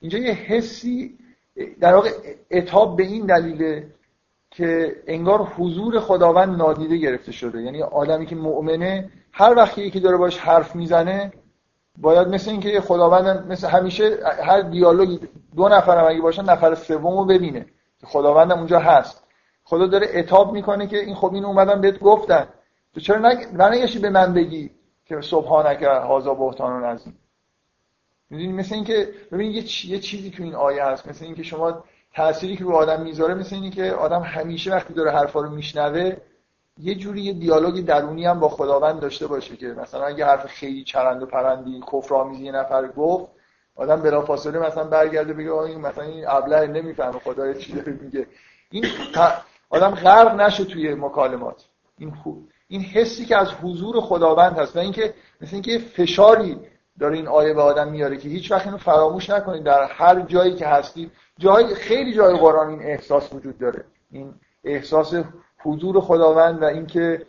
اینجا 0.00 0.18
یه 0.18 0.32
حسی 0.32 1.18
در 1.80 1.94
واقع 1.94 2.10
اتاب 2.50 2.96
به 2.96 3.02
این 3.02 3.26
دلیله 3.26 3.86
که 4.50 4.96
انگار 5.06 5.42
حضور 5.42 6.00
خداوند 6.00 6.56
نادیده 6.56 6.96
گرفته 6.96 7.32
شده. 7.32 7.62
یعنی 7.62 7.82
آدمی 7.82 8.26
که 8.26 8.36
مؤمنه 8.36 9.10
هر 9.32 9.54
وقتی 9.54 9.82
یکی 9.82 10.00
داره 10.00 10.16
باش 10.16 10.38
حرف 10.38 10.76
می‌زنه 10.76 11.32
باید 11.98 12.28
مثل 12.28 12.50
اینکه 12.50 12.80
خداوند 12.80 13.52
مثل 13.52 13.68
همیشه 13.68 14.18
هر 14.42 14.60
دیالوگی 14.60 15.20
دو 15.56 15.68
نفر 15.68 15.98
هم 15.98 16.04
اگه 16.10 16.20
باشن 16.20 16.44
نفر 16.44 16.74
سومو 16.74 17.24
ببینه 17.24 17.66
که 18.00 18.06
خداوندم 18.06 18.58
اونجا 18.58 18.78
هست. 18.78 19.22
خدا 19.64 19.86
داره 19.86 20.06
اتاب 20.14 20.52
می‌کنه 20.52 20.86
که 20.86 20.98
این 20.98 21.14
خب 21.14 21.34
این 21.34 21.44
اومدن 21.44 21.80
بهت 21.80 21.98
گفتن. 21.98 22.48
تو 22.94 23.00
چرا 23.00 23.32
نگشی 23.68 23.98
به 23.98 24.10
من 24.10 24.34
بگی؟ 24.34 24.70
که 25.06 25.20
صبحانه 25.20 25.76
که 25.76 25.88
هازا 25.88 26.34
بهتان 26.34 26.84
نزیم 26.84 27.18
می‌دونی 28.30 28.52
مثل 28.52 28.74
اینکه 28.74 29.08
ببین 29.32 29.50
یه, 29.50 29.86
یه 29.86 29.98
چیزی 29.98 30.30
تو 30.30 30.42
این 30.42 30.54
آیه 30.54 30.84
هست. 30.84 31.08
مثل 31.08 31.24
اینکه 31.24 31.42
شما 31.42 31.84
تأثیری 32.14 32.56
که 32.56 32.64
رو 32.64 32.72
آدم 32.72 33.02
می‌ذاره 33.02 33.34
مثل 33.34 33.56
اینکه 33.56 33.92
آدم 33.92 34.22
همیشه 34.22 34.72
وقتی 34.72 34.94
داره 34.94 35.10
حرفا 35.10 35.40
رو 35.40 35.50
میشنوه 35.50 36.16
یه 36.78 36.94
جوری 36.94 37.20
یه 37.20 37.32
دیالوگی 37.32 37.82
درونی 37.82 38.26
هم 38.26 38.40
با 38.40 38.48
خداوند 38.48 39.00
داشته 39.00 39.26
باشه 39.26 39.56
که 39.56 39.66
مثلا 39.66 40.04
اگه 40.04 40.26
حرف 40.26 40.46
خیلی 40.46 40.84
چرند 40.84 41.22
و 41.22 41.26
پرندی 41.26 41.80
کفرآمیزی 41.92 42.44
یه 42.44 42.52
نفر 42.52 42.88
گفت 42.88 43.30
آدم 43.76 43.96
بلافاصله 43.96 44.58
مثلا 44.58 44.84
برگرده 44.84 45.32
بگه 45.32 45.52
این 45.52 45.80
مثلا 45.80 46.04
این 46.04 46.28
ابله 46.28 46.66
نمی‌فهمه 46.66 47.18
خدا 47.18 47.52
چی 47.52 47.72
داره 47.72 47.92
میگه. 47.92 48.26
این 48.70 48.84
آدم 49.70 49.90
غرق 49.90 50.40
نشه 50.40 50.64
توی 50.64 50.94
مکالمات. 50.94 51.64
این 51.98 52.10
این 52.68 52.80
حسی 52.80 53.24
که 53.24 53.36
از 53.36 53.48
حضور 53.52 54.00
خداوند 54.00 54.58
هست 54.58 54.76
و 54.76 54.78
اینکه 54.78 55.14
مثل 55.40 55.54
اینکه 55.54 55.78
فشاری 55.78 56.58
داره 56.98 57.16
این 57.16 57.28
آیه 57.28 57.54
به 57.54 57.62
آدم 57.62 57.88
میاره 57.88 58.16
که 58.16 58.28
هیچ 58.28 58.52
وقت 58.52 58.66
اینو 58.66 58.78
فراموش 58.78 59.30
نکنید 59.30 59.62
در 59.62 59.84
هر 59.84 60.20
جایی 60.20 60.54
که 60.54 60.66
هستی. 60.66 61.10
جای 61.38 61.74
خیلی 61.74 62.14
جای 62.14 62.36
قرآن 62.38 62.68
این 62.68 62.82
احساس 62.82 63.32
وجود 63.32 63.58
داره. 63.58 63.84
این 64.10 64.34
احساس 64.64 65.14
حضور 65.58 66.00
خداوند 66.00 66.62
و 66.62 66.64
اینکه 66.64 67.26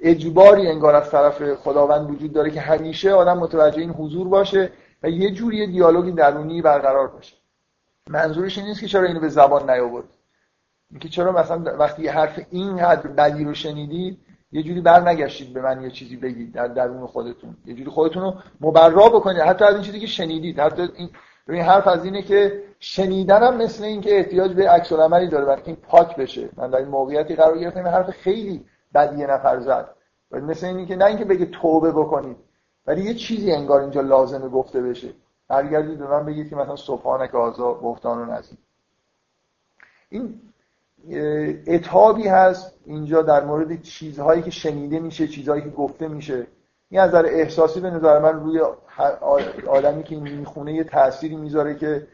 اجباری 0.00 0.68
انگار 0.68 0.94
از 0.94 1.10
طرف 1.10 1.54
خداوند 1.54 2.10
وجود 2.10 2.32
داره 2.32 2.50
که 2.50 2.60
همیشه 2.60 3.12
آدم 3.12 3.38
متوجه 3.38 3.80
این 3.80 3.90
حضور 3.90 4.28
باشه 4.28 4.72
و 5.02 5.10
یه 5.10 5.30
جوری 5.30 5.66
دیالوگی 5.66 6.12
درونی 6.12 6.62
برقرار 6.62 7.06
باشه. 7.06 7.36
منظورش 8.08 8.58
این 8.58 8.66
نیست 8.66 8.80
که 8.80 8.86
چرا 8.86 9.06
اینو 9.06 9.20
به 9.20 9.28
زبان 9.28 9.70
نیاورد. 9.70 10.08
اینکه 10.90 11.08
چرا 11.08 11.32
مثلا 11.32 11.76
وقتی 11.78 12.08
حرف 12.08 12.40
اینقدر 12.50 13.06
بدی 13.06 13.44
رو 13.44 13.54
شنیدید 13.54 14.18
یه 14.52 14.62
جوری 14.62 14.80
بر 14.80 15.08
نگشتید 15.08 15.52
به 15.52 15.60
من 15.62 15.82
یه 15.82 15.90
چیزی 15.90 16.16
بگید 16.16 16.52
در 16.52 16.68
درون 16.68 17.06
خودتون. 17.06 17.56
یه 17.66 17.74
جوری 17.74 17.90
خودتون 17.90 18.22
رو 18.22 18.34
مبرا 18.60 19.08
بکنید. 19.08 19.40
حتی 19.40 19.64
از 19.64 19.74
این 19.74 19.82
چیزی 19.82 20.00
که 20.00 20.06
شنیدید. 20.06 20.60
حتی 20.60 20.88
این 21.48 21.62
حرف 21.62 21.86
از 21.86 22.04
اینه 22.04 22.22
که 22.22 22.62
شنیدنم 22.78 23.56
مثل 23.56 23.84
اینکه 23.84 24.16
احتیاج 24.16 24.52
به 24.52 24.70
عکس 24.70 24.92
العملی 24.92 25.28
داره 25.28 25.44
برای 25.44 25.62
این 25.66 25.76
پاک 25.76 26.16
بشه. 26.16 26.48
من 26.56 26.70
در 26.70 26.78
این 26.78 26.88
موقعیتی 26.88 27.34
قرار 27.34 27.58
گرفتم 27.58 27.86
حرف 27.88 28.10
خیلی 28.10 28.64
بدی 28.94 29.18
یه 29.18 29.26
نفر 29.26 29.60
زد. 29.60 29.94
مثل 30.30 30.66
اینکه 30.66 30.96
نه 30.96 31.04
اینکه 31.04 31.24
بگه 31.24 31.46
توبه 31.46 31.92
بکنید 31.92 32.36
ولی 32.86 33.02
یه 33.02 33.14
چیزی 33.14 33.52
انگار 33.52 33.80
اینجا 33.80 34.00
لازمه 34.00 34.48
گفته 34.48 34.82
بشه. 34.82 35.08
برگردید 35.48 35.98
به 35.98 36.06
من 36.06 36.26
بگید 36.26 36.50
که 36.50 36.56
مثلا 36.56 36.76
صبحانه 36.76 37.28
آزا 37.28 37.74
بختان 37.74 38.18
و 38.18 38.32
نزید. 38.32 38.58
این 40.08 40.40
اتابی 41.66 42.28
هست 42.28 42.78
اینجا 42.84 43.22
در 43.22 43.44
مورد 43.44 43.82
چیزهایی 43.82 44.42
که 44.42 44.50
شنیده 44.50 44.98
میشه 44.98 45.28
چیزهایی 45.28 45.62
که 45.62 45.68
گفته 45.68 46.08
میشه. 46.08 46.46
این 46.88 47.00
از 47.00 47.08
نظر 47.08 47.26
احساسی 47.26 47.80
به 47.80 47.90
نظر 47.90 48.18
من 48.18 48.40
روی 48.40 48.60
آدمی 49.68 50.02
که 50.02 50.16
می‌خونه 50.16 50.74
یه 50.74 50.84
تأثیری 50.84 51.36
می‌ذاره 51.36 51.74
که 51.74 52.06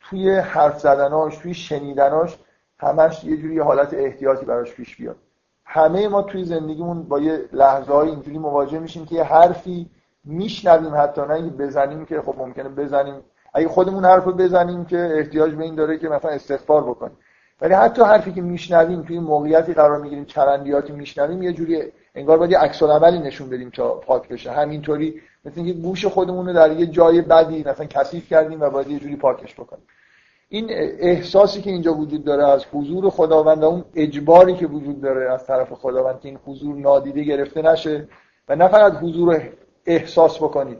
توی 0.00 0.36
حرف 0.36 0.80
زدناش 0.80 1.36
توی 1.36 1.54
شنیدناش 1.54 2.38
همش 2.78 3.24
یه 3.24 3.36
جوری 3.36 3.58
حالت 3.58 3.94
احتیاطی 3.94 4.46
براش 4.46 4.74
پیش 4.74 4.96
بیاد. 4.96 5.16
همه 5.64 6.08
ما 6.08 6.22
توی 6.22 6.44
زندگیمون 6.44 7.02
با 7.02 7.20
یه 7.20 7.44
لحظه 7.52 7.92
های 7.92 8.08
اینجوری 8.08 8.38
مواجه 8.38 8.78
میشیم 8.78 9.06
که 9.06 9.14
یه 9.14 9.22
حرفی 9.22 9.90
میشنویم 10.24 10.94
حتی 10.94 11.20
نه 11.20 11.50
بزنیم 11.50 12.04
که 12.04 12.20
خب 12.20 12.34
ممکنه 12.38 12.68
بزنیم. 12.68 13.14
اگه 13.54 13.68
خودمون 13.68 14.04
حرف 14.04 14.24
رو 14.24 14.32
بزنیم 14.32 14.84
که 14.84 15.12
احتیاج 15.18 15.54
به 15.54 15.64
این 15.64 15.74
داره 15.74 15.98
که 15.98 16.08
مثلا 16.08 16.30
استغفار 16.30 16.82
بکنیم. 16.82 17.16
ولی 17.60 17.74
حتی 17.74 18.02
حرفی 18.02 18.32
که 18.32 18.40
میشنویم 18.40 19.02
توی 19.02 19.18
موقعیتی 19.18 19.74
قرار 19.74 20.00
می‌گیریم 20.00 20.24
چرندیاتی 20.24 20.92
میشنویم 20.92 21.42
یه 21.42 21.52
جوری 21.52 21.82
انگار 22.14 22.38
باید 22.38 22.54
عکس 22.54 22.82
عملی 22.82 23.18
نشون 23.18 23.48
بدیم 23.48 23.70
تا 23.70 23.94
پاک 23.94 24.28
بشه. 24.28 24.50
همینطوری 24.50 25.20
مثل 25.44 25.60
اینکه 25.60 25.72
گوش 25.72 26.06
خودمون 26.06 26.46
رو 26.46 26.52
در 26.52 26.72
یه 26.72 26.86
جای 26.86 27.20
بدی 27.20 27.64
مثلا 27.66 27.86
کثیف 27.86 28.28
کردیم 28.28 28.60
و 28.60 28.70
باید 28.70 28.90
یه 28.90 28.98
جوری 28.98 29.16
پاکش 29.16 29.54
بکنیم. 29.54 29.84
این 30.48 30.66
احساسی 30.98 31.62
که 31.62 31.70
اینجا 31.70 31.94
وجود 31.94 32.24
داره 32.24 32.46
از 32.46 32.64
حضور 32.72 33.10
خداوند 33.10 33.62
و 33.62 33.66
اون 33.66 33.84
اجباری 33.94 34.54
که 34.54 34.66
وجود 34.66 35.00
داره 35.00 35.32
از 35.32 35.46
طرف 35.46 35.72
خداوند 35.72 36.20
که 36.20 36.28
این 36.28 36.38
حضور 36.46 36.76
نادیده 36.76 37.22
گرفته 37.22 37.62
نشه 37.62 38.08
و 38.48 38.56
نه 38.56 38.68
فقط 38.68 38.92
حضور 38.92 39.34
رو 39.34 39.40
احساس 39.86 40.36
بکنید 40.36 40.78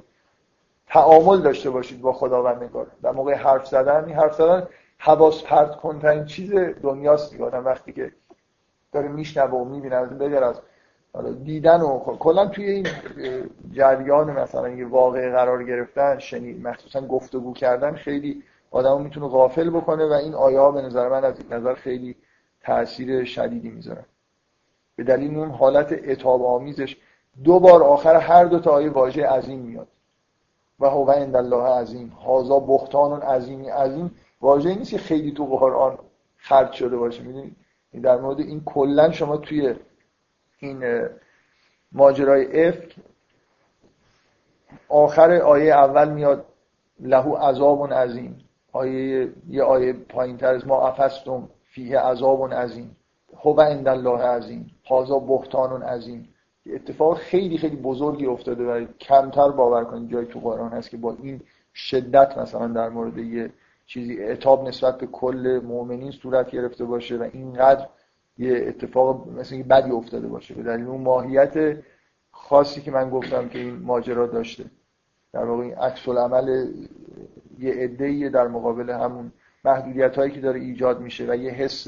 تعامل 0.88 1.40
داشته 1.40 1.70
باشید 1.70 2.00
با 2.00 2.12
خداوند 2.12 2.62
نگار 2.62 2.86
در 3.02 3.10
موقع 3.10 3.34
حرف 3.34 3.66
زدن 3.66 4.04
این 4.04 4.16
حرف 4.16 4.34
زدن 4.34 4.66
حواس 5.02 5.42
پرت 5.42 5.76
کنترین 5.76 6.24
چیز 6.24 6.54
دنیاست 6.82 7.30
دیگه. 7.30 7.44
آدم 7.44 7.64
وقتی 7.64 7.92
که 7.92 8.12
داره 8.92 9.08
میشنوه 9.08 9.50
و 9.50 9.64
می‌بینه 9.64 9.96
از 9.96 10.18
بگر 10.18 10.44
از 10.44 10.60
دیدن 11.44 11.80
و 11.80 11.98
کلا 11.98 12.46
توی 12.46 12.64
این 12.64 12.86
جریان 13.72 14.30
مثلا 14.30 14.68
یه 14.68 14.86
واقع 14.86 15.30
قرار 15.30 15.64
گرفتن 15.64 16.18
شنید 16.18 16.66
مخصوصا 16.66 17.00
گفتگو 17.00 17.52
کردن 17.52 17.94
خیلی 17.94 18.42
آدمو 18.70 18.98
می‌تونه 18.98 19.28
غافل 19.28 19.70
بکنه 19.70 20.06
و 20.06 20.12
این 20.12 20.34
آیه 20.34 20.58
ها 20.58 20.70
به 20.70 20.82
نظر 20.82 21.08
من 21.08 21.24
از 21.24 21.34
نظر 21.50 21.74
خیلی 21.74 22.16
تاثیر 22.62 23.24
شدیدی 23.24 23.68
می‌ذارن 23.68 24.04
به 24.96 25.04
دلیل 25.04 25.38
اون 25.38 25.50
حالت 25.50 25.92
اتاب 26.08 26.44
آمیزش 26.44 26.96
دو 27.44 27.60
بار 27.60 27.82
آخر 27.82 28.16
هر 28.16 28.44
دو 28.44 28.58
تا 28.58 28.70
آیه 28.70 28.90
واژه 28.90 29.26
عظیم 29.26 29.58
میاد. 29.58 29.88
و 30.80 30.86
هو 30.86 31.10
عند 31.10 31.36
الله 31.36 31.62
عظیم. 31.62 32.08
هازا 32.08 32.60
بختان 32.60 33.22
عظیمی. 33.22 33.68
عظیم 33.68 34.14
واژه 34.40 34.74
نیست 34.74 34.90
که 34.90 34.98
خیلی 34.98 35.32
تو 35.32 35.46
قرآن 35.46 35.98
خرج 36.36 36.72
شده 36.72 36.96
باشه. 36.96 37.22
می‌دونید 37.22 37.56
در 38.02 38.16
مورد 38.16 38.40
این 38.40 38.62
کلا 38.64 39.10
شما 39.10 39.36
توی 39.36 39.74
این 40.58 41.08
ماجرای 41.92 42.68
افک 42.68 42.96
آخر 44.88 45.32
آیه 45.32 45.74
اول 45.74 46.12
میاد 46.12 46.46
لهو 47.00 47.34
عذاب 47.34 47.92
عظیم. 47.92 48.44
آیه 48.72 49.32
یه 49.48 49.62
آیه 49.62 49.92
پایین 49.92 50.36
تر 50.36 50.54
از 50.54 50.66
ما 50.66 50.88
افستم 50.88 51.48
فیه 51.64 51.98
عذاب 51.98 52.54
عظیم. 52.54 52.96
هو 53.36 53.60
عند 53.60 53.88
الله 53.88 54.22
عظیم. 54.22 54.70
هازا 54.88 55.18
بختان 55.18 55.82
عظیم. 55.82 56.28
اتفاق 56.66 57.16
خیلی 57.18 57.58
خیلی 57.58 57.76
بزرگی 57.76 58.26
افتاده 58.26 58.64
و 58.64 58.86
کمتر 59.00 59.48
باور 59.48 59.84
کنید 59.84 60.10
جای 60.10 60.26
تو 60.26 60.40
قرآن 60.40 60.72
هست 60.72 60.90
که 60.90 60.96
با 60.96 61.16
این 61.22 61.40
شدت 61.74 62.38
مثلا 62.38 62.66
در 62.66 62.88
مورد 62.88 63.18
یه 63.18 63.50
چیزی 63.90 64.18
اعتاب 64.18 64.68
نسبت 64.68 64.98
به 64.98 65.06
کل 65.06 65.60
مؤمنین 65.64 66.10
صورت 66.10 66.50
گرفته 66.50 66.84
باشه 66.84 67.16
و 67.16 67.28
اینقدر 67.32 67.86
یه 68.38 68.64
اتفاق 68.66 69.28
مثل 69.28 69.62
بدی 69.62 69.90
افتاده 69.90 70.28
باشه. 70.28 70.54
به 70.54 70.62
دلیل 70.62 70.86
اون 70.86 71.00
ماهیت 71.00 71.78
خاصی 72.30 72.80
که 72.80 72.90
من 72.90 73.10
گفتم 73.10 73.48
که 73.48 73.58
این 73.58 73.76
ماجرا 73.76 74.26
داشته. 74.26 74.64
در 75.32 75.44
واقع 75.44 75.62
این 75.62 75.74
عکس 75.74 76.08
العمل 76.08 76.74
یه 77.58 77.72
عده 77.72 78.28
در 78.28 78.48
مقابل 78.48 78.90
همون 78.90 79.32
محدودیت 79.64 80.16
هایی 80.18 80.32
که 80.32 80.40
داره 80.40 80.60
ایجاد 80.60 81.00
میشه 81.00 81.26
و 81.28 81.34
یه 81.34 81.50
حس 81.50 81.86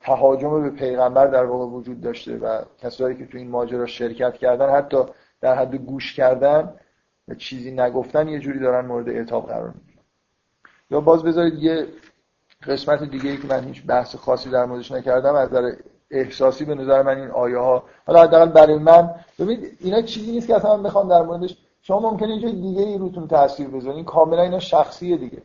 تهاجم 0.00 0.62
به 0.62 0.70
پیغمبر 0.70 1.26
در 1.26 1.44
واقع 1.44 1.64
وجود 1.76 2.00
داشته 2.00 2.36
و 2.36 2.62
کسایی 2.78 3.16
که 3.16 3.26
تو 3.26 3.38
این 3.38 3.48
ماجرا 3.50 3.86
شرکت 3.86 4.34
کردن 4.34 4.70
حتی 4.70 4.98
در 5.40 5.54
حد 5.54 5.74
گوش 5.74 6.14
کردن 6.14 6.74
و 7.28 7.34
چیزی 7.34 7.70
نگفتن 7.70 8.28
یه 8.28 8.38
جوری 8.38 8.58
دارن 8.58 8.86
مورد 8.86 9.08
اعتاب 9.08 9.46
قرار 9.46 9.68
می‌گیرن. 9.68 9.91
یا 10.92 11.00
باز 11.00 11.22
بذارید 11.22 11.62
یه 11.62 11.86
قسمت 12.66 13.02
دیگه 13.02 13.30
ای 13.30 13.36
که 13.36 13.48
من 13.48 13.64
هیچ 13.64 13.86
بحث 13.86 14.16
خاصی 14.16 14.50
در 14.50 14.64
موردش 14.64 14.92
نکردم 14.92 15.34
از 15.34 15.48
نظر 15.48 15.72
احساسی 16.10 16.64
به 16.64 16.74
نظر 16.74 17.02
من 17.02 17.18
این 17.18 17.30
آیه 17.30 17.58
ها 17.58 17.82
حالا 18.06 18.22
حداقل 18.22 18.48
برای 18.48 18.78
من 18.78 19.14
ببینید 19.38 19.76
اینا 19.80 20.02
چیزی 20.02 20.32
نیست 20.32 20.46
که 20.46 20.56
اصلا 20.56 20.76
من 20.76 20.82
بخوام 20.82 21.08
در 21.08 21.22
موردش 21.22 21.56
شما 21.82 22.10
ممکنه 22.10 22.36
یه 22.36 22.52
دیگه 22.52 22.82
ای 22.82 22.98
روتون 22.98 23.28
تاثیر 23.28 23.68
بذارین 23.68 23.96
این 23.96 24.04
کاملا 24.04 24.42
اینا 24.42 24.58
شخصیه 24.58 25.16
دیگه. 25.16 25.42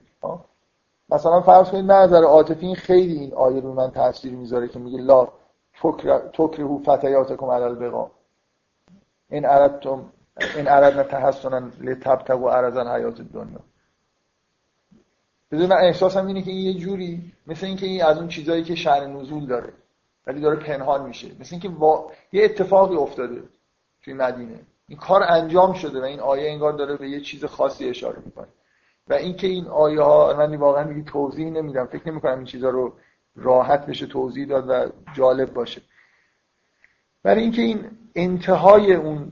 مثلا 1.10 1.42
فرض 1.42 1.70
کنید 1.70 1.92
از 1.92 2.10
نظر 2.10 2.24
عاطفی 2.24 2.76
خیلی 2.76 3.20
این 3.20 3.34
آیه 3.34 3.62
رو 3.62 3.74
من 3.74 3.92
تاثیر 3.92 4.34
می‌ذاره 4.34 4.68
که 4.68 4.80
میگه 4.80 4.98
لا 4.98 5.28
تکرهو 6.34 6.80
فتیاتکم 6.80 7.46
علی 7.46 7.64
البقا 7.64 8.12
این 9.30 9.46
اردتم 9.46 10.06
این 10.56 10.68
اردنا 10.68 11.04
تحسنا 11.04 11.62
لتبتغوا 11.82 12.52
عرض 12.52 12.78
حیات 12.78 13.22
دنیا 13.22 13.60
بدون 15.52 15.66
من 15.66 15.76
احساسم 15.76 16.28
اینه 16.28 16.42
که 16.42 16.52
این 16.52 16.66
یه 16.66 16.74
جوری 16.74 17.34
مثل 17.48 17.66
اینکه 17.66 17.86
این 17.86 18.04
از 18.04 18.18
اون 18.18 18.28
چیزایی 18.28 18.64
که 18.64 18.76
شأن 18.76 19.14
نزول 19.14 19.46
داره 19.46 19.74
ولی 20.28 20.42
داره 20.42 20.56
پنهان 20.56 21.08
میشه. 21.08 21.28
مثل 21.40 21.50
اینکه 21.52 21.70
با... 21.70 22.12
یه 22.32 22.44
اتفاقی 22.44 22.96
افتاده 22.96 23.44
توی 24.04 24.14
مدینه. 24.14 24.60
این 24.88 24.98
کار 24.98 25.24
انجام 25.24 25.74
شده 25.74 26.02
و 26.02 26.04
این 26.04 26.20
آیه 26.20 26.52
انگار 26.52 26.74
داره 26.74 26.98
به 26.98 27.10
یه 27.10 27.22
چیز 27.22 27.46
خاصی 27.46 27.90
اشاره 27.90 28.22
می‌کنه. 28.26 28.48
و 29.08 29.14
اینکه 29.14 29.48
این 29.48 29.68
آیه 29.68 30.02
ها 30.02 30.34
من 30.38 30.56
واقعا 30.56 30.84
دیگه 30.84 31.12
توضیح 31.12 31.50
نمیدم. 31.50 31.86
فکر 31.86 32.12
نمی 32.12 32.22
کنم 32.22 32.38
این 32.38 32.46
چیزا 32.46 32.70
رو 32.70 32.94
راحت 33.36 33.86
بشه 33.86 34.06
توضیح 34.06 34.48
داد 34.48 34.70
و 34.70 34.92
جالب 35.14 35.54
باشه. 35.54 35.82
برای 37.24 37.42
اینکه 37.42 37.62
این 37.62 37.86
انتهای 38.16 38.94
اون 38.94 39.32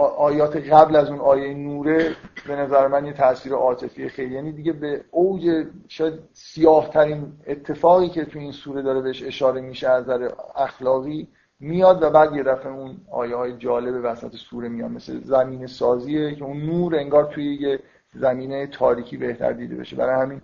آیات 0.00 0.56
قبل 0.56 0.96
از 0.96 1.10
اون 1.10 1.18
آیه 1.18 1.54
نوره 1.54 2.16
به 2.46 2.56
نظر 2.56 2.86
من 2.86 3.06
یه 3.06 3.12
تاثیر 3.12 3.52
عاطفی 3.52 4.08
خیلی. 4.08 4.34
یعنی 4.34 4.52
دیگه 4.52 4.72
به 4.72 5.04
اوج 5.10 5.66
شاید 5.88 6.14
سیاه 6.32 6.90
ترین 6.90 7.32
اتفاقی 7.46 8.08
که 8.08 8.24
تو 8.24 8.38
این 8.38 8.52
سوره 8.52 8.82
داره 8.82 9.00
بهش 9.00 9.22
اشاره 9.22 9.60
میشه 9.60 9.88
از 9.88 10.02
نظر 10.04 10.30
اخلاقی 10.56 11.28
میاد 11.60 12.02
و 12.02 12.10
بعد 12.10 12.36
یه 12.36 12.42
دفعه 12.42 12.72
اون 12.72 12.96
آیه 13.10 13.36
های 13.36 13.56
جالب 13.56 14.00
وسط 14.04 14.36
سوره 14.36 14.68
میاد. 14.68 14.90
مثل 14.90 15.20
زمین 15.20 15.66
سازیه 15.66 16.34
که 16.34 16.44
اون 16.44 16.62
نور 16.62 16.96
انگار 16.96 17.24
توی 17.24 17.54
یه 17.54 17.80
زمینه 18.14 18.66
تاریکی 18.66 19.16
بهتر 19.16 19.52
دیده 19.52 19.76
بشه. 19.76 19.96
برای 19.96 20.22
همین 20.22 20.40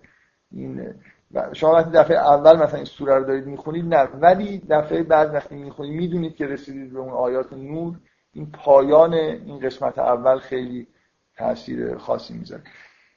این 0.52 0.94
شما 1.52 1.72
وقتی 1.72 1.90
دفعه 1.90 2.16
اول 2.16 2.56
مثلا 2.56 2.76
این 2.76 2.84
سوره 2.84 3.14
رو 3.14 3.24
دارید 3.24 3.46
می‌خونید 3.46 3.94
نه. 3.94 4.08
ولی 4.20 4.62
دفعه 4.70 5.02
بعد 5.02 5.34
وقتی 5.34 5.54
می‌خونید 5.54 5.92
می‌دونید 5.92 6.36
که 6.36 6.46
رسیدید 6.46 6.92
به 6.92 6.98
اون 6.98 7.12
آیات 7.12 7.52
نور. 7.52 7.94
این 8.32 8.50
پایان 8.50 9.14
این 9.14 9.58
قسمت 9.58 9.98
اول 9.98 10.38
خیلی 10.38 10.86
تاثیر 11.36 11.98
خاصی 11.98 12.34
می‌ذاره. 12.34 12.62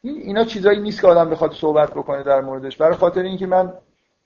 این 0.01 0.15
اینا 0.15 0.43
چیزایی 0.43 0.81
نیست 0.81 1.01
که 1.01 1.07
آدم 1.07 1.29
بخواد 1.29 1.53
صحبت 1.53 1.91
بکنه 1.91 2.23
در 2.23 2.41
موردش. 2.41 2.77
برای 2.77 2.95
خاطر 2.95 3.21
اینکه 3.21 3.47
من 3.47 3.73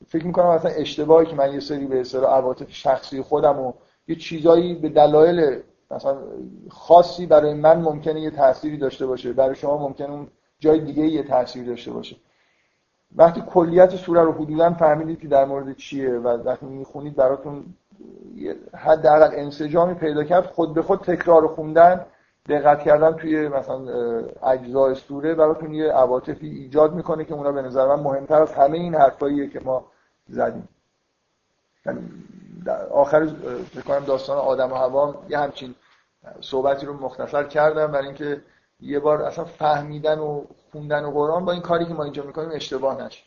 فکر 0.08 0.26
می‌کنم 0.26 0.48
مثلا 0.48 0.72
اشتباهی 0.72 1.26
که 1.26 1.36
من 1.36 1.54
یه 1.54 1.60
سری 1.60 1.86
به 1.86 2.02
اصطلاح 2.02 2.34
عواطف 2.34 2.72
شخصی 2.72 3.22
خودم 3.22 3.60
و 3.60 3.74
یه 4.08 4.16
چیزایی 4.16 4.76
به 4.76 4.90
دلایل 4.90 5.60
مثلا 5.92 6.18
خاصی 6.70 7.26
برای 7.26 7.54
من 7.54 7.82
ممکنه 7.82 8.22
یه 8.22 8.32
تأثیری 8.32 8.78
داشته 8.78 9.06
باشه. 9.06 9.34
برای 9.34 9.56
شما 9.56 9.78
ممکنه 9.78 10.10
اون 10.12 10.28
جای 10.60 10.80
دیگه 10.80 11.04
یه 11.08 11.24
تأثیر 11.24 11.66
داشته 11.66 11.92
باشه. 11.92 12.16
وقتی 13.16 13.42
کلیت 13.42 13.96
سوره 13.96 14.22
رو 14.22 14.32
حدودا 14.32 14.74
فهمیدید 14.74 15.20
که 15.20 15.28
در 15.28 15.46
مورد 15.46 15.76
چیه 15.76 16.10
و 16.10 16.28
وقتی 16.28 16.66
می‌خونید 16.66 17.16
براتون 17.16 17.66
حداقل 18.74 19.30
انسجامی 19.34 19.94
پیدا 19.94 20.24
کرد 20.24 20.46
خود 20.46 20.74
به 20.74 20.82
خود 20.82 21.00
تکرار 21.00 21.48
خوندن 21.48 22.06
دقت 22.50 22.80
کردن 22.80 23.14
توی 23.14 23.48
مثلا 23.48 23.80
اجزای 24.44 24.96
سوره 24.96 25.36
براتون 25.36 25.74
یه 25.74 25.92
عواطفی 25.92 26.48
ایجاد 26.48 26.94
می‌کنه 26.94 27.26
که 27.26 27.34
اونا 27.34 27.52
به 27.52 27.62
نظر 27.62 27.96
من 27.96 28.04
مهمتر 28.04 28.42
از 28.42 28.54
همه 28.54 28.78
این 28.78 28.96
حرفاییه 28.96 29.50
که 29.50 29.60
ما 29.60 29.86
زدیم. 30.30 30.70
یعنی 31.86 32.00
آخر 32.92 33.28
فکر 33.74 34.00
داستان 34.00 34.38
آدم 34.38 34.72
و 34.72 34.76
هوا 34.76 35.16
یه 35.30 35.40
همچین 35.40 35.76
صحبتی 36.42 36.86
رو 36.86 36.94
مختصر 36.94 37.44
کردم 37.44 37.88
برای 37.88 38.06
اینکه 38.06 38.42
یه 38.80 39.00
بار 39.00 39.22
اصلا 39.22 39.46
فهمیدن 39.46 40.20
و 40.20 40.44
خوندن 40.72 41.06
و 41.06 41.12
قرآن 41.12 41.46
با 41.46 41.52
این 41.52 41.62
کاری 41.62 41.86
که 41.86 41.94
ما 41.94 42.04
اینجا 42.04 42.24
می‌کنیم 42.24 42.50
اشتباه 42.54 43.04
نشه. 43.04 43.24